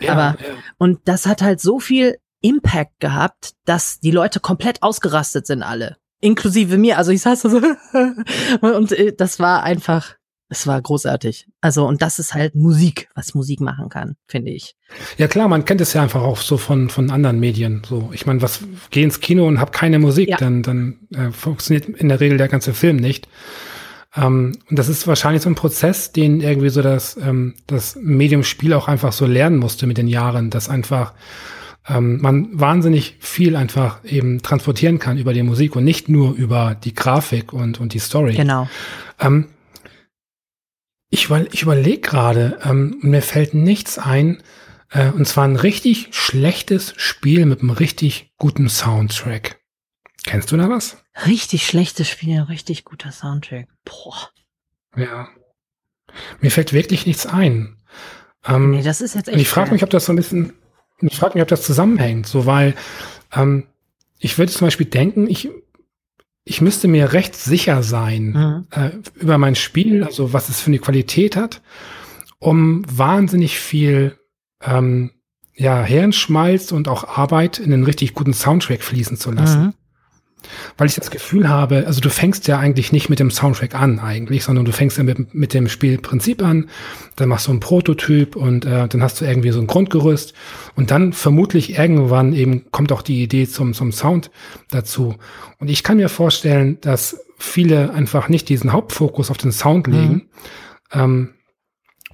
Ja, 0.00 0.12
Aber, 0.12 0.38
ja. 0.40 0.54
und 0.78 1.00
das 1.04 1.26
hat 1.26 1.42
halt 1.42 1.60
so 1.60 1.80
viel 1.80 2.18
Impact 2.40 3.00
gehabt, 3.00 3.54
dass 3.64 4.00
die 4.00 4.10
Leute 4.10 4.40
komplett 4.40 4.82
ausgerastet 4.82 5.46
sind, 5.46 5.62
alle. 5.62 5.96
Inklusive 6.20 6.78
mir. 6.78 6.98
Also 6.98 7.12
ich 7.12 7.22
saß 7.22 7.42
da 7.42 7.48
so, 7.48 7.60
und 8.60 8.92
äh, 8.92 9.14
das 9.14 9.38
war 9.38 9.62
einfach, 9.62 10.15
es 10.48 10.66
war 10.66 10.80
großartig. 10.80 11.48
Also, 11.60 11.86
und 11.86 12.02
das 12.02 12.18
ist 12.18 12.34
halt 12.34 12.54
Musik, 12.54 13.08
was 13.14 13.34
Musik 13.34 13.60
machen 13.60 13.88
kann, 13.88 14.16
finde 14.28 14.52
ich. 14.52 14.76
Ja 15.18 15.26
klar, 15.26 15.48
man 15.48 15.64
kennt 15.64 15.80
es 15.80 15.92
ja 15.92 16.02
einfach 16.02 16.22
auch 16.22 16.38
so 16.38 16.56
von, 16.56 16.88
von 16.88 17.10
anderen 17.10 17.40
Medien. 17.40 17.82
So, 17.86 18.10
ich 18.12 18.26
meine, 18.26 18.42
was 18.42 18.60
geh 18.90 19.02
ins 19.02 19.20
Kino 19.20 19.46
und 19.46 19.60
hab 19.60 19.72
keine 19.72 19.98
Musik, 19.98 20.28
ja. 20.28 20.36
dann, 20.36 20.62
dann 20.62 20.98
äh, 21.14 21.32
funktioniert 21.32 21.88
in 21.88 22.08
der 22.08 22.20
Regel 22.20 22.38
der 22.38 22.48
ganze 22.48 22.74
Film 22.74 22.96
nicht. 22.96 23.28
Ähm, 24.16 24.52
und 24.70 24.78
das 24.78 24.88
ist 24.88 25.06
wahrscheinlich 25.06 25.42
so 25.42 25.50
ein 25.50 25.56
Prozess, 25.56 26.12
den 26.12 26.40
irgendwie 26.40 26.68
so 26.68 26.80
das, 26.80 27.16
ähm, 27.16 27.54
das 27.66 27.96
Medium 28.00 28.44
Spiel 28.44 28.72
auch 28.72 28.86
einfach 28.86 29.12
so 29.12 29.26
lernen 29.26 29.58
musste 29.58 29.86
mit 29.86 29.98
den 29.98 30.08
Jahren, 30.08 30.50
dass 30.50 30.68
einfach 30.68 31.12
ähm, 31.88 32.20
man 32.20 32.48
wahnsinnig 32.52 33.16
viel 33.20 33.56
einfach 33.56 34.04
eben 34.04 34.42
transportieren 34.42 34.98
kann 34.98 35.18
über 35.18 35.32
die 35.32 35.42
Musik 35.42 35.76
und 35.76 35.84
nicht 35.84 36.08
nur 36.08 36.34
über 36.34 36.76
die 36.82 36.94
Grafik 36.94 37.52
und, 37.52 37.80
und 37.80 37.94
die 37.94 37.98
Story. 37.98 38.34
Genau. 38.34 38.68
Ähm, 39.20 39.46
ich, 41.16 41.30
ich 41.30 41.62
überlege 41.62 42.00
gerade, 42.00 42.58
ähm, 42.64 42.98
mir 43.00 43.22
fällt 43.22 43.54
nichts 43.54 43.98
ein, 43.98 44.42
äh, 44.90 45.10
und 45.10 45.26
zwar 45.26 45.44
ein 45.44 45.56
richtig 45.56 46.08
schlechtes 46.12 46.94
Spiel 46.96 47.46
mit 47.46 47.60
einem 47.60 47.70
richtig 47.70 48.32
guten 48.38 48.68
Soundtrack. 48.68 49.60
Kennst 50.24 50.52
du 50.52 50.56
da 50.56 50.68
was? 50.68 50.98
Richtig 51.26 51.66
schlechtes 51.66 52.08
Spiel, 52.08 52.40
richtig 52.40 52.84
guter 52.84 53.12
Soundtrack. 53.12 53.68
Boah. 53.84 54.30
Ja. 54.96 55.28
Mir 56.40 56.50
fällt 56.50 56.72
wirklich 56.72 57.06
nichts 57.06 57.26
ein. 57.26 57.76
Ähm, 58.46 58.72
nee, 58.72 58.82
das 58.82 59.00
ist 59.00 59.14
jetzt 59.14 59.28
echt. 59.28 59.38
ich 59.38 59.48
frage 59.48 59.70
mich, 59.70 59.82
ob 59.82 59.90
das 59.90 60.06
so 60.06 60.12
ein 60.12 60.16
bisschen, 60.16 60.52
ich 61.00 61.16
frage 61.16 61.34
mich, 61.34 61.42
ob 61.42 61.48
das 61.48 61.62
zusammenhängt, 61.62 62.26
so 62.26 62.46
weil 62.46 62.74
ähm, 63.32 63.66
ich 64.18 64.38
würde 64.38 64.52
zum 64.52 64.66
Beispiel 64.66 64.86
denken, 64.86 65.28
ich 65.28 65.48
ich 66.48 66.60
müsste 66.60 66.86
mir 66.86 67.12
recht 67.12 67.34
sicher 67.34 67.82
sein 67.82 68.26
mhm. 68.28 68.66
äh, 68.70 68.90
über 69.20 69.36
mein 69.36 69.56
Spiel, 69.56 70.04
also 70.04 70.32
was 70.32 70.48
es 70.48 70.60
für 70.60 70.68
eine 70.68 70.78
Qualität 70.78 71.36
hat, 71.36 71.60
um 72.38 72.84
wahnsinnig 72.88 73.58
viel 73.58 74.16
ähm, 74.62 75.10
ja, 75.54 75.82
Hirnschmalz 75.82 76.70
und 76.70 76.88
auch 76.88 77.18
Arbeit 77.18 77.58
in 77.58 77.72
einen 77.72 77.84
richtig 77.84 78.14
guten 78.14 78.32
Soundtrack 78.32 78.82
fließen 78.82 79.16
zu 79.16 79.32
lassen. 79.32 79.62
Mhm 79.66 79.74
weil 80.76 80.88
ich 80.88 80.94
das 80.94 81.10
Gefühl 81.10 81.48
habe, 81.48 81.86
also 81.86 82.00
du 82.00 82.10
fängst 82.10 82.46
ja 82.48 82.58
eigentlich 82.58 82.92
nicht 82.92 83.08
mit 83.08 83.18
dem 83.18 83.30
Soundtrack 83.30 83.74
an 83.74 83.98
eigentlich, 83.98 84.44
sondern 84.44 84.64
du 84.64 84.72
fängst 84.72 84.98
ja 84.98 85.04
mit, 85.04 85.34
mit 85.34 85.54
dem 85.54 85.68
Spielprinzip 85.68 86.42
an, 86.42 86.68
dann 87.16 87.28
machst 87.28 87.46
du 87.46 87.52
einen 87.52 87.60
Prototyp 87.60 88.36
und 88.36 88.64
äh, 88.64 88.88
dann 88.88 89.02
hast 89.02 89.20
du 89.20 89.24
irgendwie 89.24 89.50
so 89.50 89.60
ein 89.60 89.66
Grundgerüst 89.66 90.34
und 90.74 90.90
dann 90.90 91.12
vermutlich 91.12 91.78
irgendwann 91.78 92.32
eben 92.32 92.70
kommt 92.70 92.92
auch 92.92 93.02
die 93.02 93.22
Idee 93.22 93.46
zum, 93.46 93.74
zum 93.74 93.92
Sound 93.92 94.30
dazu. 94.70 95.16
Und 95.58 95.68
ich 95.68 95.82
kann 95.82 95.96
mir 95.96 96.08
vorstellen, 96.08 96.78
dass 96.80 97.20
viele 97.38 97.92
einfach 97.92 98.28
nicht 98.28 98.48
diesen 98.48 98.72
Hauptfokus 98.72 99.30
auf 99.30 99.38
den 99.38 99.52
Sound 99.52 99.86
legen 99.86 100.28
mhm. 100.92 101.00
ähm, 101.00 101.28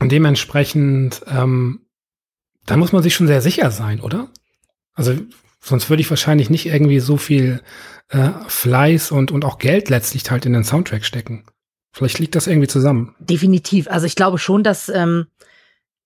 und 0.01 0.11
dementsprechend 0.11 1.23
ähm, 1.31 1.83
da 2.67 2.77
muss 2.77 2.93
man 2.93 3.03
sich 3.03 3.15
schon 3.15 3.27
sehr 3.27 3.41
sicher 3.41 3.71
sein, 3.71 4.01
oder? 4.01 4.29
Also 4.95 5.15
sonst 5.61 5.91
würde 5.91 6.01
ich 6.01 6.11
wahrscheinlich 6.11 6.51
nicht 6.51 6.67
irgendwie 6.67 7.01
so 7.01 7.17
viel 7.17 7.61
äh, 8.12 8.30
Fleiß 8.47 9.10
und, 9.10 9.30
und 9.30 9.44
auch 9.44 9.59
Geld 9.59 9.89
letztlich 9.89 10.30
halt 10.30 10.47
in 10.47 10.52
den 10.52 10.64
Soundtrack 10.64 11.05
stecken. 11.05 11.44
Vielleicht 11.93 12.18
liegt 12.18 12.34
das 12.34 12.47
irgendwie 12.47 12.68
zusammen. 12.68 13.14
Definitiv. 13.18 13.89
Also 13.89 14.06
ich 14.06 14.14
glaube 14.14 14.39
schon, 14.39 14.62
dass 14.62 14.89
ähm, 14.89 15.26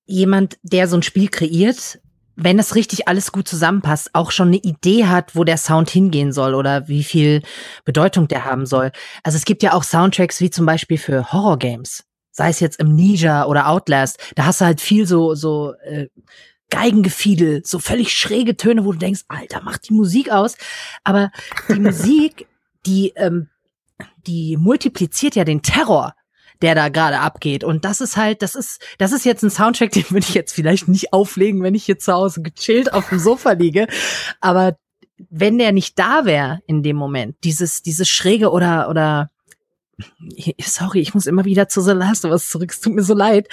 jemand, 0.05 0.59
der 0.63 0.89
so 0.89 0.97
ein 0.97 1.03
Spiel 1.03 1.29
kreiert, 1.29 2.01
wenn 2.37 2.59
es 2.59 2.75
richtig 2.75 3.09
alles 3.09 3.33
gut 3.33 3.49
zusammenpasst, 3.49 4.11
auch 4.15 4.31
schon 4.31 4.49
eine 4.49 4.59
Idee 4.59 5.07
hat, 5.07 5.35
wo 5.35 5.45
der 5.45 5.57
Sound 5.57 5.91
hingehen 5.91 6.33
soll 6.33 6.55
oder 6.55 6.87
wie 6.87 7.03
viel 7.03 7.43
Bedeutung 7.85 8.29
der 8.29 8.45
haben 8.45 8.67
soll. 8.67 8.93
Also 9.23 9.37
es 9.37 9.45
gibt 9.45 9.63
ja 9.63 9.73
auch 9.73 9.83
Soundtracks 9.83 10.41
wie 10.41 10.51
zum 10.51 10.67
Beispiel 10.67 10.99
für 10.99 11.33
Horror-Games. 11.33 12.05
Sei 12.31 12.51
es 12.51 12.61
jetzt 12.61 12.81
Amnesia 12.81 13.47
oder 13.47 13.69
Outlast. 13.69 14.19
Da 14.35 14.45
hast 14.45 14.61
du 14.61 14.67
halt 14.67 14.81
viel 14.81 15.07
so, 15.07 15.35
so 15.35 15.73
äh, 15.85 16.09
Geigengefiedel, 16.71 17.63
so 17.65 17.79
völlig 17.79 18.13
schräge 18.13 18.57
Töne, 18.57 18.85
wo 18.85 18.93
du 18.93 18.99
denkst, 18.99 19.23
Alter, 19.29 19.61
mach 19.65 19.79
die 19.79 19.93
Musik 19.93 20.31
aus. 20.31 20.57
Aber 21.05 21.31
die 21.69 21.81
Musik, 21.81 22.47
die, 22.87 23.13
ähm, 23.17 23.49
die 24.27 24.57
multipliziert 24.57 25.37
ja 25.37 25.45
den 25.45 25.63
Terror, 25.63 26.15
der 26.63 26.75
da 26.75 26.89
gerade 26.89 27.21
abgeht. 27.21 27.65
Und 27.65 27.85
das 27.85 28.01
ist 28.01 28.17
halt, 28.17 28.43
das 28.43 28.55
ist, 28.55 28.83
das 28.99 29.13
ist 29.13 29.25
jetzt 29.25 29.43
ein 29.43 29.51
Soundtrack, 29.51 29.93
den 29.93 30.11
würde 30.11 30.27
ich 30.29 30.35
jetzt 30.35 30.53
vielleicht 30.53 30.89
nicht 30.89 31.13
auflegen, 31.13 31.63
wenn 31.63 31.75
ich 31.75 31.85
hier 31.85 31.99
zu 31.99 32.13
Hause 32.13 32.43
gechillt 32.43 32.93
auf 32.93 33.09
dem 33.09 33.19
Sofa 33.19 33.53
liege. 33.53 33.87
Aber 34.41 34.77
wenn 35.31 35.59
der 35.59 35.73
nicht 35.73 35.99
da 35.99 36.25
wäre 36.25 36.61
in 36.67 36.83
dem 36.83 36.97
Moment, 36.97 37.37
dieses, 37.45 37.83
dieses 37.83 38.09
schräge 38.09 38.51
oder, 38.51 38.89
oder 38.91 39.31
sorry, 40.61 41.01
ich 41.01 41.15
muss 41.15 41.27
immer 41.27 41.45
wieder 41.45 41.69
zu 41.69 41.81
The 41.81 41.93
Last 41.93 42.25
of 42.25 42.31
Us 42.31 42.51
zurück. 42.51 42.71
Es 42.71 42.81
tut 42.81 42.95
mir 42.95 43.03
so 43.03 43.15
leid. 43.15 43.49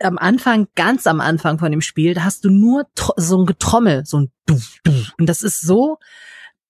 Am 0.00 0.18
Anfang, 0.18 0.68
ganz 0.74 1.06
am 1.06 1.20
Anfang 1.20 1.58
von 1.58 1.70
dem 1.70 1.80
Spiel, 1.80 2.14
da 2.14 2.24
hast 2.24 2.44
du 2.44 2.50
nur 2.50 2.86
so 3.16 3.40
ein 3.40 3.46
Getrommel, 3.46 4.04
so 4.04 4.20
ein 4.20 4.30
Du, 4.46 4.60
Du. 4.82 4.92
Und 5.18 5.28
das 5.28 5.42
ist 5.42 5.60
so 5.60 5.98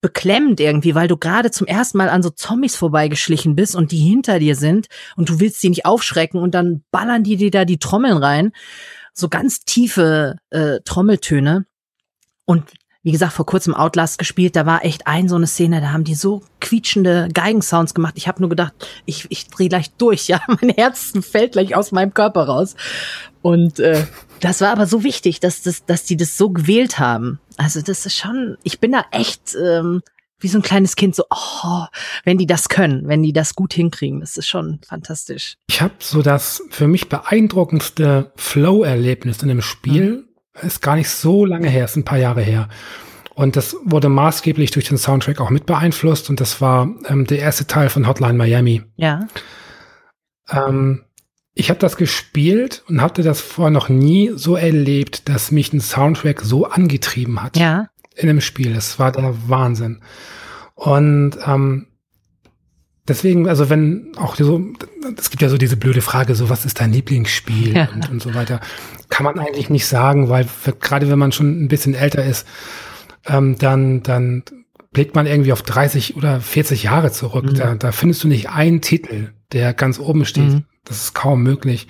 beklemmend 0.01 0.61
irgendwie, 0.61 0.95
weil 0.95 1.09
du 1.09 1.17
gerade 1.17 1.51
zum 1.51 1.67
ersten 1.67 1.97
Mal 1.97 2.11
an 2.11 2.23
so 2.23 2.29
Zombies 2.29 2.77
vorbeigeschlichen 2.77 3.57
bist 3.57 3.75
und 3.75 3.91
die 3.91 3.97
hinter 3.97 4.39
dir 4.39 4.55
sind 4.55 4.89
und 5.17 5.31
du 5.31 5.41
willst 5.41 5.63
sie 5.63 5.71
nicht 5.71 5.87
aufschrecken 5.87 6.41
und 6.41 6.55
dann 6.55 6.85
ballern 6.91 7.25
die 7.25 7.37
dir 7.37 7.51
da 7.51 7.65
die 7.65 7.79
Trommeln 7.79 8.19
rein. 8.19 8.53
So 9.15 9.31
ganz 9.31 9.61
tiefe 9.61 10.37
äh, 10.51 10.81
Trommeltöne. 10.85 11.65
Und 12.45 12.65
wie 13.05 13.13
gesagt, 13.13 13.35
vor 13.35 13.45
kurzem 13.47 13.75
Outlast 13.75 14.19
gespielt, 14.19 14.57
da 14.57 14.65
war 14.65 14.85
echt 14.85 15.07
ein 15.07 15.29
so 15.29 15.37
eine 15.37 15.47
Szene, 15.47 15.83
da 15.83 15.93
haben 15.93 16.05
die 16.05 16.15
so 16.15 16.43
quietschende 16.61 17.29
Geigensounds 17.33 17.93
gemacht. 17.93 18.15
Ich 18.17 18.27
habe 18.27 18.41
nur 18.41 18.49
gedacht, 18.49 18.73
ich, 19.05 19.27
ich 19.29 19.47
drehe 19.49 19.69
gleich 19.69 19.93
durch, 19.93 20.27
ja, 20.29 20.41
mein 20.49 20.71
Herz 20.71 21.13
fällt 21.21 21.53
gleich 21.53 21.77
aus 21.77 21.93
meinem 21.93 22.15
Körper 22.15 22.45
raus. 22.45 22.75
Und 23.43 23.79
äh, 23.79 24.07
das 24.41 24.63
war 24.63 24.71
aber 24.71 24.87
so 24.87 25.05
wichtig, 25.05 25.39
dass, 25.39 25.61
das, 25.63 25.85
dass 25.85 26.05
die 26.05 26.17
das 26.17 26.39
so 26.39 26.49
gewählt 26.49 26.99
haben. 26.99 27.39
Also 27.59 27.83
das 27.83 28.07
ist 28.07 28.17
schon, 28.17 28.57
ich 28.63 28.81
bin 28.81 28.93
da 28.93 29.05
echt 29.11 29.55
ähm, 29.55 30.01
wie 30.39 30.49
so 30.49 30.59
ein 30.59 30.63
kleines 30.63 30.97
Kind, 30.97 31.15
so, 31.15 31.25
oh, 31.31 31.85
wenn 32.25 32.39
die 32.39 32.47
das 32.47 32.71
können, 32.71 33.07
wenn 33.07 33.23
die 33.23 33.35
das 33.35 33.55
gut 33.55 33.75
hinkriegen, 33.75 34.21
das 34.21 34.39
ist 34.39 34.49
schon 34.49 34.81
fantastisch. 34.87 35.57
Ich 35.69 35.83
habe 35.83 35.95
so 35.99 36.23
das 36.23 36.63
für 36.71 36.89
mich 36.89 37.11
beeindruckendste 37.11 38.33
Flow-Erlebnis 38.37 39.43
in 39.43 39.49
dem 39.49 39.63
Spiel, 39.63 40.11
mhm. 40.11 40.29
Ist 40.63 40.83
gar 40.83 40.97
nicht 40.97 41.11
so 41.11 41.45
lange 41.45 41.69
her, 41.69 41.85
ist 41.85 41.97
ein 41.97 42.05
paar 42.05 42.19
Jahre 42.19 42.43
her. 42.43 42.69
Und 43.35 43.57
das 43.57 43.77
wurde 43.85 44.09
maßgeblich 44.09 44.71
durch 44.71 44.89
den 44.89 44.99
Soundtrack 44.99 45.41
auch 45.41 45.51
mit 45.51 45.67
beeinflusst 45.67 46.31
und 46.31 46.41
das 46.41 46.61
war 46.61 46.89
ähm, 47.09 47.27
der 47.27 47.41
erste 47.41 47.67
Teil 47.67 47.89
von 47.89 48.07
Hotline 48.07 48.35
Miami. 48.35 48.83
Ja. 48.97 49.27
Ähm, 50.51 51.05
ich 51.55 51.71
habe 51.71 51.81
das 51.81 51.97
gespielt 51.97 52.85
und 52.89 53.01
hatte 53.01 53.23
das 53.23 53.41
vorher 53.41 53.71
noch 53.71 53.89
nie 53.89 54.33
so 54.35 54.57
erlebt, 54.57 55.29
dass 55.29 55.51
mich 55.51 55.73
ein 55.73 55.81
Soundtrack 55.81 56.43
so 56.43 56.67
angetrieben 56.67 57.43
hat. 57.43 57.57
Ja. 57.57 57.89
In 58.17 58.29
dem 58.29 58.41
Spiel. 58.41 58.75
Das 58.75 58.99
war 58.99 59.11
der 59.11 59.35
Wahnsinn. 59.49 60.01
Und 60.75 61.37
ähm, 61.47 61.87
deswegen, 63.09 63.49
also 63.49 63.71
wenn 63.71 64.13
auch 64.17 64.37
so, 64.37 64.61
es 65.17 65.31
gibt 65.31 65.43
ja 65.43 65.49
so 65.49 65.59
diese 65.59 65.77
blöde 65.77 66.01
Frage, 66.01 66.35
so 66.35 66.49
was 66.49 66.65
ist 66.65 66.81
dein 66.81 66.93
Lieblingsspiel 66.93 67.77
ja. 67.77 67.89
und, 67.95 68.11
und 68.11 68.23
so 68.23 68.35
weiter, 68.35 68.61
kann 69.09 69.25
man 69.25 69.39
eigentlich 69.39 69.71
nicht 69.71 69.87
sagen, 69.87 70.29
weil 70.29 70.47
gerade 70.81 71.11
wenn 71.11 71.19
man 71.19 71.33
schon 71.33 71.63
ein 71.65 71.69
bisschen 71.69 71.95
älter 71.95 72.25
ist, 72.25 72.47
ähm, 73.27 73.57
dann, 73.59 74.03
dann 74.03 74.43
blickt 74.93 75.15
man 75.15 75.27
irgendwie 75.27 75.53
auf 75.53 75.63
30 75.63 76.17
oder 76.17 76.41
40 76.41 76.85
Jahre 76.85 77.13
zurück. 77.13 77.45
Mhm. 77.45 77.55
Da, 77.55 77.75
da 77.75 77.93
findest 77.93 78.25
du 78.25 78.29
nicht 78.29 78.51
einen 78.51 78.81
Titel, 78.81 79.33
der 79.53 79.75
ganz 79.75 79.99
oben 79.99 80.25
steht. 80.25 80.53
Mhm. 80.53 80.65
Das 80.85 81.03
ist 81.03 81.15
kaum 81.15 81.43
möglich. 81.43 81.89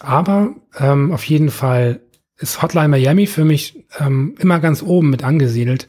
Aber 0.00 0.54
ähm, 0.78 1.12
auf 1.12 1.24
jeden 1.24 1.50
Fall 1.50 2.00
ist 2.38 2.62
Hotline 2.62 2.88
Miami 2.88 3.26
für 3.26 3.44
mich 3.44 3.84
ähm, 3.98 4.34
immer 4.38 4.60
ganz 4.60 4.82
oben 4.82 5.10
mit 5.10 5.22
angesiedelt. 5.22 5.88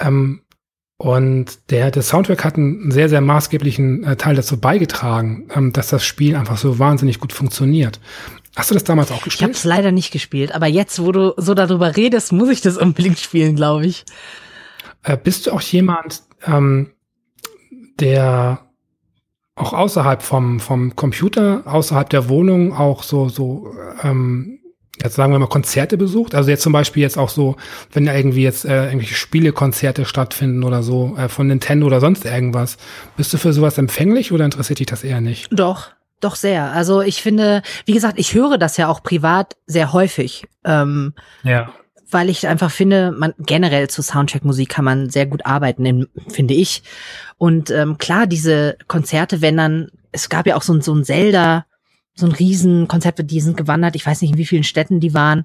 Ähm, 0.00 0.41
und 1.02 1.58
der, 1.72 1.90
der 1.90 2.02
Soundtrack 2.02 2.44
hat 2.44 2.56
einen 2.56 2.92
sehr, 2.92 3.08
sehr 3.08 3.20
maßgeblichen 3.20 4.04
äh, 4.04 4.14
Teil 4.14 4.36
dazu 4.36 4.60
beigetragen, 4.60 5.48
ähm, 5.52 5.72
dass 5.72 5.88
das 5.88 6.04
Spiel 6.04 6.36
einfach 6.36 6.56
so 6.56 6.78
wahnsinnig 6.78 7.18
gut 7.18 7.32
funktioniert. 7.32 7.98
Hast 8.54 8.70
du 8.70 8.74
das 8.74 8.84
damals 8.84 9.10
auch 9.10 9.24
gespielt? 9.24 9.34
Ich 9.34 9.42
habe 9.42 9.52
es 9.52 9.64
leider 9.64 9.90
nicht 9.90 10.12
gespielt, 10.12 10.54
aber 10.54 10.68
jetzt, 10.68 11.04
wo 11.04 11.10
du 11.10 11.34
so 11.38 11.54
darüber 11.54 11.96
redest, 11.96 12.30
muss 12.30 12.50
ich 12.50 12.60
das 12.60 12.76
unbedingt 12.78 13.18
spielen, 13.18 13.56
glaube 13.56 13.84
ich. 13.86 14.04
Äh, 15.02 15.16
bist 15.16 15.48
du 15.48 15.50
auch 15.50 15.60
jemand, 15.60 16.22
ähm, 16.46 16.92
der 17.98 18.60
auch 19.56 19.72
außerhalb 19.72 20.22
vom, 20.22 20.60
vom 20.60 20.94
Computer, 20.94 21.62
außerhalb 21.64 22.10
der 22.10 22.28
Wohnung 22.28 22.74
auch 22.74 23.02
so, 23.02 23.28
so 23.28 23.74
ähm, 24.04 24.60
jetzt 25.00 25.14
sagen 25.14 25.32
wir 25.32 25.38
mal 25.38 25.46
Konzerte 25.46 25.96
besucht? 25.96 26.34
Also 26.34 26.50
jetzt 26.50 26.62
zum 26.62 26.72
Beispiel 26.72 27.02
jetzt 27.02 27.18
auch 27.18 27.30
so, 27.30 27.56
wenn 27.92 28.04
da 28.04 28.14
irgendwie 28.14 28.42
jetzt 28.42 28.64
äh, 28.64 28.86
irgendwelche 28.86 29.14
Spielekonzerte 29.14 30.04
stattfinden 30.04 30.64
oder 30.64 30.82
so 30.82 31.16
äh, 31.16 31.28
von 31.28 31.46
Nintendo 31.46 31.86
oder 31.86 32.00
sonst 32.00 32.24
irgendwas, 32.24 32.76
bist 33.16 33.32
du 33.32 33.38
für 33.38 33.52
sowas 33.52 33.78
empfänglich 33.78 34.32
oder 34.32 34.44
interessiert 34.44 34.80
dich 34.80 34.86
das 34.86 35.04
eher 35.04 35.20
nicht? 35.20 35.48
Doch, 35.50 35.90
doch 36.20 36.36
sehr. 36.36 36.72
Also 36.72 37.00
ich 37.00 37.22
finde, 37.22 37.62
wie 37.86 37.94
gesagt, 37.94 38.18
ich 38.18 38.34
höre 38.34 38.58
das 38.58 38.76
ja 38.76 38.88
auch 38.88 39.02
privat 39.02 39.56
sehr 39.66 39.92
häufig. 39.92 40.44
Ähm, 40.64 41.14
ja. 41.42 41.72
Weil 42.10 42.28
ich 42.28 42.46
einfach 42.46 42.70
finde, 42.70 43.10
man 43.12 43.32
generell 43.38 43.88
zu 43.88 44.02
Soundtrack-Musik 44.02 44.68
kann 44.68 44.84
man 44.84 45.08
sehr 45.08 45.24
gut 45.24 45.46
arbeiten, 45.46 46.06
finde 46.28 46.52
ich. 46.52 46.82
Und 47.38 47.70
ähm, 47.70 47.96
klar, 47.96 48.26
diese 48.26 48.76
Konzerte, 48.86 49.40
wenn 49.40 49.56
dann, 49.56 49.88
es 50.12 50.28
gab 50.28 50.46
ja 50.46 50.56
auch 50.56 50.62
so 50.62 50.74
ein, 50.74 50.82
so 50.82 50.94
ein 50.94 51.04
Zelda, 51.04 51.64
so 52.14 52.26
ein 52.26 52.32
Riesenkonzept, 52.32 53.30
die 53.30 53.40
sind 53.40 53.56
gewandert. 53.56 53.96
Ich 53.96 54.06
weiß 54.06 54.20
nicht, 54.22 54.32
in 54.32 54.38
wie 54.38 54.46
vielen 54.46 54.64
Städten 54.64 55.00
die 55.00 55.14
waren. 55.14 55.44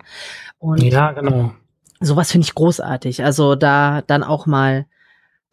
Und 0.60 0.84
ja, 0.84 1.12
genau. 1.12 1.54
Sowas 2.00 2.32
finde 2.32 2.46
ich 2.46 2.54
großartig. 2.54 3.24
Also 3.24 3.56
da 3.56 4.02
dann 4.02 4.24
auch 4.24 4.46
mal 4.46 4.86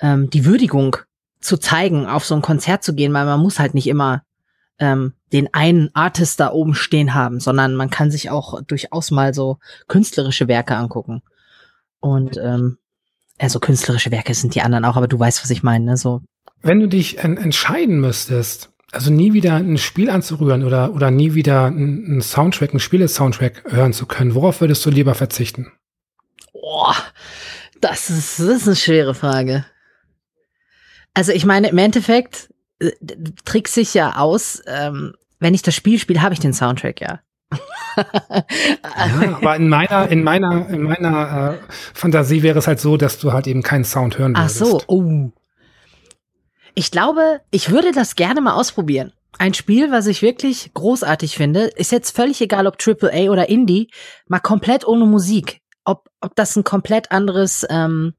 ähm, 0.01 0.29
die 0.31 0.45
Würdigung 0.45 0.97
zu 1.41 1.57
zeigen, 1.57 2.07
auf 2.07 2.25
so 2.25 2.35
ein 2.35 2.43
Konzert 2.43 2.83
zu 2.83 2.95
gehen, 2.95 3.13
weil 3.13 3.25
man 3.25 3.41
muss 3.41 3.59
halt 3.59 3.75
nicht 3.75 3.87
immer 3.87 4.23
ähm, 4.79 5.13
den 5.33 5.53
einen 5.55 5.91
Artist 5.95 6.41
da 6.41 6.53
oben 6.53 6.75
stehen 6.75 7.15
haben, 7.15 7.41
sondern 7.41 7.77
man 7.77 7.91
kann 7.91 8.11
sich 8.11 8.31
auch 8.31 8.61
durchaus 8.63 9.11
mal 9.11 9.35
so 9.35 9.59
künstlerische 9.89 10.49
Werke 10.49 10.77
angucken. 10.77 11.23
Und 12.01 12.37
ähm, 12.37 12.79
also 13.39 13.61
künstlerische 13.61 14.11
Werke 14.11 14.35
sind 14.35 14.55
die 14.55 14.63
anderen 14.63 14.85
auch, 14.85 14.97
aber 14.97 15.09
du 15.09 15.19
weißt, 15.19 15.43
was 15.43 15.51
ich 15.51 15.63
meine. 15.63 15.85
Ne? 15.85 15.97
So. 15.97 16.23
Wenn 16.61 16.81
du 16.81 16.89
dich 16.89 17.19
en 17.19 17.37
entscheiden 17.37 18.01
müsstest, 18.01 18.71
also 18.95 19.11
nie 19.11 19.33
wieder 19.33 19.57
ein 19.57 19.79
Spiel 19.79 20.11
anzurühren 20.11 20.65
oder, 20.65 20.95
oder 20.95 21.11
nie 21.11 21.35
wieder 21.35 21.67
einen 21.67 22.23
Soundtrack, 22.23 22.71
einen 22.71 22.81
Spiele-Soundtrack 22.81 23.65
hören 23.69 23.93
zu 23.93 24.07
können, 24.07 24.35
worauf 24.35 24.61
würdest 24.61 24.85
du 24.87 24.91
lieber 24.91 25.15
verzichten? 25.15 25.73
Boah, 26.53 26.95
das 27.81 28.09
ist, 28.11 28.39
das 28.39 28.47
ist 28.49 28.67
eine 28.67 28.77
schwere 28.77 29.15
Frage. 29.15 29.65
Also 31.13 31.33
ich 31.33 31.45
meine, 31.45 31.69
im 31.69 31.79
Endeffekt 31.79 32.53
äh, 32.81 32.91
sich 33.67 33.95
ja 33.95 34.17
aus, 34.17 34.63
ähm, 34.67 35.15
wenn 35.39 35.55
ich 35.55 35.63
das 35.63 35.75
Spiel 35.75 35.99
spiele, 35.99 36.23
habe 36.23 36.35
ich 36.35 36.41
den 36.41 36.53
Soundtrack 36.53 37.01
ja. 37.01 37.21
ja, 37.97 39.37
aber 39.37 39.57
in 39.57 39.69
meiner, 39.69 40.09
in 40.09 40.25
meiner, 40.25 40.69
in 40.69 40.83
meiner 40.83 41.55
äh, 41.55 41.73
Fantasie 41.93 42.43
wäre 42.43 42.59
es 42.59 42.67
halt 42.67 42.81
so, 42.81 42.97
dass 42.97 43.19
du 43.19 43.33
halt 43.33 43.47
eben 43.47 43.63
keinen 43.63 43.85
Sound 43.85 44.19
hören 44.19 44.35
würdest. 44.37 44.63
Ach 44.63 44.67
so, 44.67 44.81
oh. 44.89 45.31
Ich 46.75 46.91
glaube, 46.91 47.41
ich 47.51 47.71
würde 47.71 47.93
das 47.93 48.17
gerne 48.17 48.41
mal 48.41 48.55
ausprobieren. 48.55 49.13
Ein 49.39 49.55
Spiel, 49.55 49.91
was 49.91 50.07
ich 50.07 50.23
wirklich 50.23 50.73
großartig 50.75 51.37
finde, 51.37 51.65
ist 51.65 51.93
jetzt 51.93 52.15
völlig 52.15 52.41
egal, 52.41 52.67
ob 52.67 52.77
AAA 52.81 53.31
oder 53.31 53.49
Indie, 53.49 53.91
mal 54.27 54.41
komplett 54.41 54.87
ohne 54.87 55.07
Musik. 55.07 55.61
Ob, 55.85 56.09
ob 56.21 56.35
das 56.37 56.57
ein 56.57 56.65
komplett 56.65 57.11
anderes 57.13 57.67
ähm, 57.69 58.15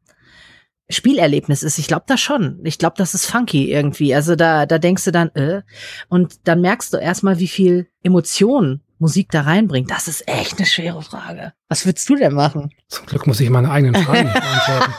Spielerlebnis 0.90 1.64
ist. 1.64 1.80
Ich 1.80 1.88
glaube 1.88 2.06
das 2.08 2.22
schon. 2.22 2.60
Ich 2.64 2.78
glaube, 2.78 2.96
das 2.98 3.14
ist 3.14 3.26
funky 3.26 3.72
irgendwie. 3.72 4.14
Also 4.14 4.36
da, 4.36 4.66
da 4.66 4.78
denkst 4.78 5.06
du 5.06 5.12
dann, 5.12 5.30
äh, 5.30 5.64
und 6.10 6.48
dann 6.48 6.62
merkst 6.62 6.94
du 6.94 6.98
erstmal, 6.98 7.40
wie 7.40 7.48
viel 7.48 7.88
Emotion 8.04 8.82
Musik 9.00 9.32
da 9.32 9.42
reinbringt. 9.42 9.92
Das 9.92 10.08
ist 10.08 10.28
echt 10.28 10.58
eine 10.58 10.66
schwere 10.66 11.02
Frage. 11.02 11.54
Was 11.68 11.86
würdest 11.86 12.08
du 12.08 12.16
denn 12.16 12.34
machen? 12.34 12.72
Zum 12.88 13.06
Glück 13.08 13.28
muss 13.28 13.40
ich 13.40 13.50
meine 13.50 13.70
eigenen 13.70 14.02
Fragen 14.02 14.32
beantworten. 14.32 14.94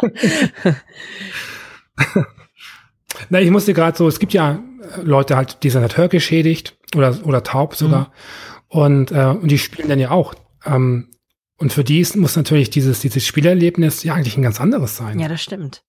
Na, 3.30 3.40
ich 3.40 3.50
musste 3.50 3.74
gerade 3.74 3.96
so, 3.96 4.06
es 4.08 4.18
gibt 4.18 4.32
ja 4.32 4.60
Leute 5.02 5.36
halt, 5.36 5.62
die 5.62 5.70
sind 5.70 5.82
halt 5.82 5.96
hörgeschädigt 5.96 6.76
oder, 6.94 7.18
oder 7.24 7.42
taub 7.42 7.74
sogar. 7.74 8.00
Mhm. 8.00 8.10
Und, 8.68 9.12
äh, 9.12 9.34
und 9.40 9.48
die 9.48 9.58
spielen 9.58 9.88
dann 9.88 9.98
ja 9.98 10.10
auch. 10.10 10.34
Ähm, 10.64 11.08
und 11.56 11.72
für 11.72 11.84
die 11.84 12.06
muss 12.14 12.36
natürlich 12.36 12.70
dieses, 12.70 13.00
dieses 13.00 13.26
Spielerlebnis 13.26 14.04
ja 14.04 14.14
eigentlich 14.14 14.36
ein 14.36 14.42
ganz 14.42 14.60
anderes 14.60 14.96
sein. 14.96 15.18
Ja, 15.18 15.28
das 15.28 15.42
stimmt. 15.42 15.82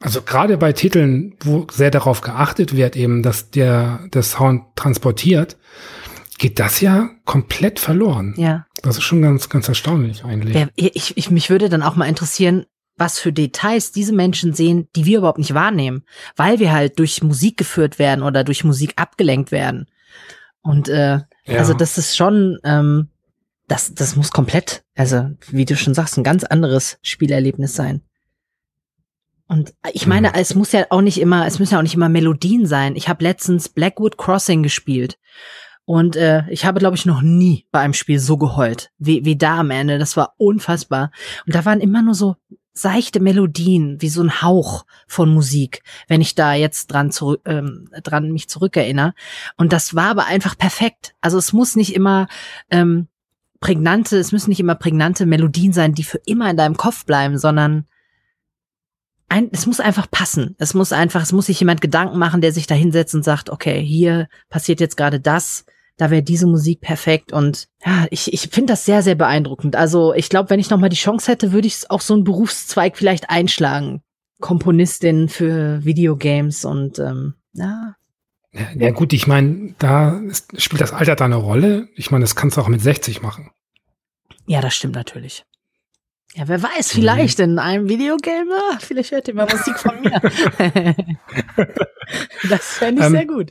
Also 0.00 0.20
gerade 0.20 0.58
bei 0.58 0.72
Titeln, 0.72 1.36
wo 1.40 1.66
sehr 1.70 1.90
darauf 1.90 2.20
geachtet 2.20 2.76
wird, 2.76 2.96
eben, 2.96 3.22
dass 3.22 3.50
der, 3.50 4.00
der 4.12 4.22
Sound 4.22 4.64
transportiert, 4.74 5.56
geht 6.38 6.58
das 6.58 6.80
ja 6.80 7.10
komplett 7.24 7.80
verloren. 7.80 8.34
Ja. 8.36 8.66
Das 8.82 8.98
ist 8.98 9.04
schon 9.04 9.22
ganz, 9.22 9.48
ganz 9.48 9.68
erstaunlich 9.68 10.24
eigentlich. 10.24 10.54
Ja, 10.54 10.68
ich, 10.74 11.16
ich, 11.16 11.30
mich 11.30 11.48
würde 11.48 11.68
dann 11.68 11.82
auch 11.82 11.96
mal 11.96 12.06
interessieren, 12.06 12.66
was 12.96 13.18
für 13.18 13.32
Details 13.32 13.92
diese 13.92 14.12
Menschen 14.12 14.54
sehen, 14.54 14.88
die 14.96 15.04
wir 15.04 15.18
überhaupt 15.18 15.38
nicht 15.38 15.54
wahrnehmen, 15.54 16.04
weil 16.34 16.58
wir 16.58 16.72
halt 16.72 16.98
durch 16.98 17.22
Musik 17.22 17.56
geführt 17.56 17.98
werden 17.98 18.22
oder 18.22 18.44
durch 18.44 18.64
Musik 18.64 18.94
abgelenkt 18.96 19.52
werden. 19.52 19.86
Und 20.62 20.88
äh, 20.88 21.20
ja. 21.44 21.58
also 21.58 21.74
das 21.74 21.98
ist 21.98 22.16
schon, 22.16 22.58
ähm, 22.64 23.08
das, 23.68 23.94
das 23.94 24.16
muss 24.16 24.30
komplett, 24.30 24.84
also 24.94 25.30
wie 25.50 25.64
du 25.64 25.76
schon 25.76 25.94
sagst, 25.94 26.16
ein 26.16 26.24
ganz 26.24 26.44
anderes 26.44 26.98
Spielerlebnis 27.02 27.74
sein. 27.74 28.02
Und 29.48 29.74
ich 29.92 30.06
meine, 30.06 30.34
es 30.34 30.54
muss 30.54 30.72
ja 30.72 30.86
auch 30.90 31.02
nicht 31.02 31.20
immer, 31.20 31.46
es 31.46 31.58
müssen 31.58 31.74
ja 31.74 31.78
auch 31.78 31.84
nicht 31.84 31.94
immer 31.94 32.08
Melodien 32.08 32.66
sein. 32.66 32.96
Ich 32.96 33.08
habe 33.08 33.22
letztens 33.22 33.68
Blackwood 33.68 34.18
Crossing 34.18 34.64
gespielt. 34.64 35.18
Und 35.86 36.16
äh, 36.16 36.42
ich 36.50 36.66
habe, 36.66 36.80
glaube 36.80 36.96
ich, 36.96 37.06
noch 37.06 37.22
nie 37.22 37.64
bei 37.70 37.80
einem 37.80 37.94
Spiel 37.94 38.18
so 38.18 38.36
geheult, 38.36 38.90
wie, 38.98 39.24
wie 39.24 39.36
da 39.36 39.60
am 39.60 39.70
Ende. 39.70 39.98
Das 39.98 40.16
war 40.16 40.34
unfassbar. 40.36 41.12
Und 41.46 41.54
da 41.54 41.64
waren 41.64 41.80
immer 41.80 42.02
nur 42.02 42.14
so 42.14 42.34
seichte 42.72 43.20
Melodien, 43.20 44.02
wie 44.02 44.08
so 44.08 44.20
ein 44.20 44.42
Hauch 44.42 44.84
von 45.06 45.32
Musik, 45.32 45.82
wenn 46.08 46.20
ich 46.20 46.34
da 46.34 46.54
jetzt 46.54 46.88
dran, 46.88 47.12
zurück, 47.12 47.40
ähm, 47.46 47.88
dran 48.02 48.32
mich 48.32 48.48
zurückerinnere. 48.48 49.14
Und 49.56 49.72
das 49.72 49.94
war 49.94 50.10
aber 50.10 50.26
einfach 50.26 50.58
perfekt. 50.58 51.14
Also 51.20 51.38
es 51.38 51.52
muss 51.52 51.76
nicht 51.76 51.94
immer 51.94 52.26
ähm, 52.70 53.06
prägnante, 53.60 54.18
es 54.18 54.32
müssen 54.32 54.50
nicht 54.50 54.60
immer 54.60 54.74
prägnante 54.74 55.24
Melodien 55.24 55.72
sein, 55.72 55.94
die 55.94 56.04
für 56.04 56.20
immer 56.26 56.50
in 56.50 56.56
deinem 56.56 56.76
Kopf 56.76 57.06
bleiben, 57.06 57.38
sondern 57.38 57.86
ein, 59.28 59.50
es 59.52 59.66
muss 59.66 59.80
einfach 59.80 60.10
passen. 60.10 60.56
Es 60.58 60.74
muss 60.74 60.92
einfach, 60.92 61.22
es 61.22 61.32
muss 61.32 61.46
sich 61.46 61.60
jemand 61.60 61.80
Gedanken 61.80 62.18
machen, 62.18 62.40
der 62.40 62.52
sich 62.52 62.66
da 62.66 62.74
hinsetzt 62.74 63.14
und 63.14 63.24
sagt, 63.24 63.50
okay, 63.50 63.80
hier 63.82 64.28
passiert 64.48 64.80
jetzt 64.80 64.96
gerade 64.96 65.20
das. 65.20 65.64
Da 65.96 66.10
wäre 66.10 66.22
diese 66.22 66.46
Musik 66.46 66.80
perfekt. 66.80 67.32
Und 67.32 67.68
ja, 67.84 68.06
ich, 68.10 68.32
ich 68.32 68.48
finde 68.52 68.72
das 68.72 68.84
sehr, 68.84 69.02
sehr 69.02 69.14
beeindruckend. 69.14 69.76
Also 69.76 70.12
ich 70.14 70.28
glaube, 70.28 70.50
wenn 70.50 70.60
ich 70.60 70.70
noch 70.70 70.78
mal 70.78 70.88
die 70.88 70.96
Chance 70.96 71.30
hätte, 71.30 71.52
würde 71.52 71.66
ich 71.66 71.90
auch 71.90 72.00
so 72.00 72.14
einen 72.14 72.24
Berufszweig 72.24 72.96
vielleicht 72.96 73.30
einschlagen. 73.30 74.02
Komponistin 74.40 75.28
für 75.28 75.84
Videogames 75.84 76.64
und 76.64 76.98
ähm, 76.98 77.34
ja. 77.54 77.94
Ja, 78.74 78.90
gut, 78.90 79.12
ich 79.12 79.26
meine, 79.26 79.74
da 79.78 80.18
ist, 80.18 80.60
spielt 80.60 80.80
das 80.80 80.92
Alter 80.92 81.16
da 81.16 81.24
eine 81.26 81.36
Rolle. 81.36 81.88
Ich 81.94 82.10
meine, 82.10 82.24
das 82.24 82.36
kannst 82.36 82.56
du 82.56 82.60
auch 82.60 82.68
mit 82.68 82.80
60 82.80 83.22
machen. 83.22 83.50
Ja, 84.46 84.60
das 84.60 84.74
stimmt 84.74 84.94
natürlich. 84.94 85.44
Ja, 86.34 86.48
wer 86.48 86.62
weiß, 86.62 86.92
vielleicht 86.92 87.40
in 87.40 87.58
einem 87.58 87.88
Videogame, 87.88 88.52
ah, 88.52 88.78
vielleicht 88.78 89.10
hört 89.12 89.28
ihr 89.28 89.34
mal 89.34 89.48
Musik 89.50 89.78
von 89.78 90.00
mir. 90.00 90.20
das 92.50 92.76
fände 92.76 93.00
ich 93.00 93.06
Ähm, 93.06 93.12
sehr 93.12 93.26
gut. 93.26 93.50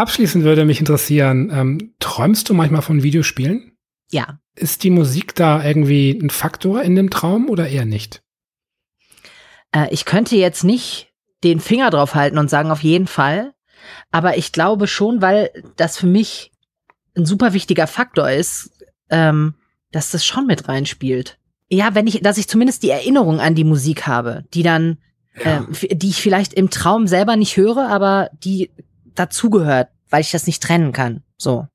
Abschließend 0.00 0.44
würde 0.44 0.64
mich 0.64 0.80
interessieren, 0.80 1.50
ähm, 1.52 1.94
träumst 1.98 2.48
du 2.48 2.54
manchmal 2.54 2.80
von 2.80 3.02
Videospielen? 3.02 3.76
Ja, 4.10 4.38
Ist 4.56 4.82
die 4.82 4.88
Musik 4.90 5.34
da 5.34 5.62
irgendwie 5.62 6.10
ein 6.18 6.30
Faktor 6.30 6.80
in 6.82 6.96
dem 6.96 7.10
Traum 7.10 7.50
oder 7.50 7.68
eher 7.68 7.84
nicht? 7.84 8.22
äh, 9.76 9.88
ich 9.92 10.06
könnte 10.06 10.36
jetzt 10.36 10.64
nicht 10.64 11.12
den 11.44 11.60
Finger 11.60 11.90
drauf 11.90 12.14
halten 12.14 12.38
und 12.38 12.48
sagen, 12.48 12.70
auf 12.70 12.82
jeden 12.82 13.06
Fall. 13.06 13.52
Aber 14.10 14.38
ich 14.38 14.52
glaube 14.52 14.86
schon, 14.86 15.20
weil 15.22 15.50
das 15.76 15.98
für 15.98 16.06
mich 16.06 16.50
ein 17.16 17.26
super 17.26 17.52
wichtiger 17.52 17.86
Faktor 17.86 18.30
ist, 18.30 18.70
ähm, 19.10 19.54
dass 19.92 20.10
das 20.12 20.24
schon 20.24 20.46
mit 20.46 20.66
reinspielt. 20.66 21.38
Ja, 21.68 21.94
wenn 21.94 22.06
ich, 22.06 22.20
dass 22.22 22.38
ich 22.38 22.48
zumindest 22.48 22.82
die 22.82 22.90
Erinnerung 22.90 23.38
an 23.38 23.54
die 23.54 23.64
Musik 23.64 24.06
habe, 24.06 24.44
die 24.54 24.62
dann, 24.62 24.96
ähm, 25.44 25.68
f- 25.70 25.86
die 25.92 26.08
ich 26.08 26.22
vielleicht 26.22 26.54
im 26.54 26.70
Traum 26.70 27.06
selber 27.06 27.36
nicht 27.36 27.56
höre, 27.56 27.88
aber 27.88 28.30
die 28.42 28.70
dazugehört, 29.14 29.88
weil 30.10 30.20
ich 30.22 30.30
das 30.30 30.46
nicht 30.46 30.62
trennen 30.62 30.92
kann. 30.92 31.22
So. 31.36 31.66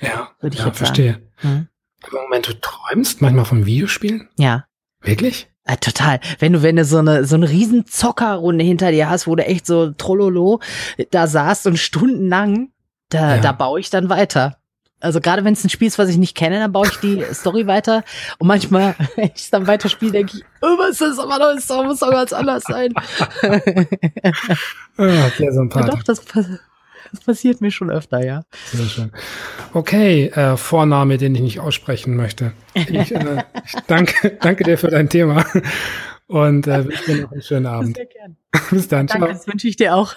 Ja, 0.00 0.30
Würde 0.40 0.54
ich 0.54 0.60
ja, 0.60 0.66
jetzt 0.68 0.78
sagen. 0.78 0.86
verstehe. 0.86 1.22
Hm. 1.36 1.68
Aber 2.06 2.22
Moment, 2.22 2.48
du 2.48 2.52
träumst 2.60 3.20
manchmal 3.20 3.44
von 3.44 3.66
Videospielen? 3.66 4.28
Ja. 4.36 4.64
Wirklich? 5.02 5.48
Äh, 5.64 5.76
total. 5.76 6.20
Wenn 6.38 6.52
du, 6.54 6.62
wenn 6.62 6.76
du 6.76 6.84
so 6.84 6.98
eine, 6.98 7.24
so 7.24 7.34
eine 7.34 7.48
riesen 7.48 7.84
Zockerrunde 7.86 8.64
hinter 8.64 8.90
dir 8.90 9.10
hast, 9.10 9.26
wo 9.26 9.34
du 9.36 9.44
echt 9.44 9.66
so 9.66 9.90
Trollolo 9.90 10.60
da 11.10 11.26
saßt 11.26 11.66
und 11.66 11.76
stundenlang, 11.78 12.70
da, 13.10 13.36
Ja. 13.36 13.40
da 13.42 13.52
baue 13.52 13.80
ich 13.80 13.90
dann 13.90 14.08
weiter. 14.08 14.56
Also 15.00 15.20
gerade 15.20 15.44
wenn 15.44 15.52
es 15.52 15.62
ein 15.64 15.68
Spiel 15.70 15.86
ist, 15.86 15.98
was 15.98 16.08
ich 16.08 16.16
nicht 16.16 16.36
kenne, 16.36 16.58
dann 16.58 16.72
baue 16.72 16.86
ich 16.88 16.96
die 16.98 17.22
Story 17.34 17.66
weiter. 17.66 18.02
Und 18.38 18.48
manchmal, 18.48 18.94
wenn 19.16 19.26
ich 19.26 19.34
es 19.42 19.50
dann 19.50 19.66
weiterspiele, 19.66 20.12
denke 20.12 20.38
ich, 20.38 20.44
oh, 20.62 20.78
was 20.78 20.92
ist 20.92 21.00
das? 21.02 21.18
Aber 21.18 21.38
das 21.38 21.66
Song 21.66 21.86
muss 21.86 22.00
doch 22.00 22.10
ganz 22.10 22.32
anders 22.32 22.64
sein. 22.64 22.92
Ah, 25.00 25.28
sehr 25.36 25.46
ja, 25.46 25.52
sympathisch. 25.52 25.90
doch, 25.94 26.02
das, 26.02 26.22
das 27.10 27.20
passiert 27.20 27.60
mir 27.60 27.70
schon 27.70 27.90
öfter, 27.90 28.24
ja. 28.24 28.42
Sehr 28.72 28.86
schön. 28.86 29.12
Okay, 29.74 30.26
äh, 30.26 30.56
Vorname, 30.56 31.18
den 31.18 31.34
ich 31.34 31.40
nicht 31.40 31.60
aussprechen 31.60 32.16
möchte. 32.16 32.52
Ich, 32.74 32.88
äh, 33.14 33.44
ich 33.64 33.74
danke, 33.86 34.38
danke 34.40 34.64
dir 34.64 34.78
für 34.78 34.88
dein 34.88 35.08
Thema 35.08 35.44
und 36.26 36.66
äh, 36.66 36.84
wünsche 36.84 37.04
dir 37.06 37.22
noch 37.22 37.32
einen 37.32 37.42
schönen 37.42 37.66
Abend. 37.66 37.96
Sehr 37.96 38.06
gern. 38.06 38.36
Bis 38.70 38.88
dann. 38.88 39.06
Danke, 39.06 39.26
Ciao. 39.26 39.32
das 39.32 39.46
wünsche 39.46 39.68
ich 39.68 39.76
dir 39.76 39.94
auch. 39.94 40.14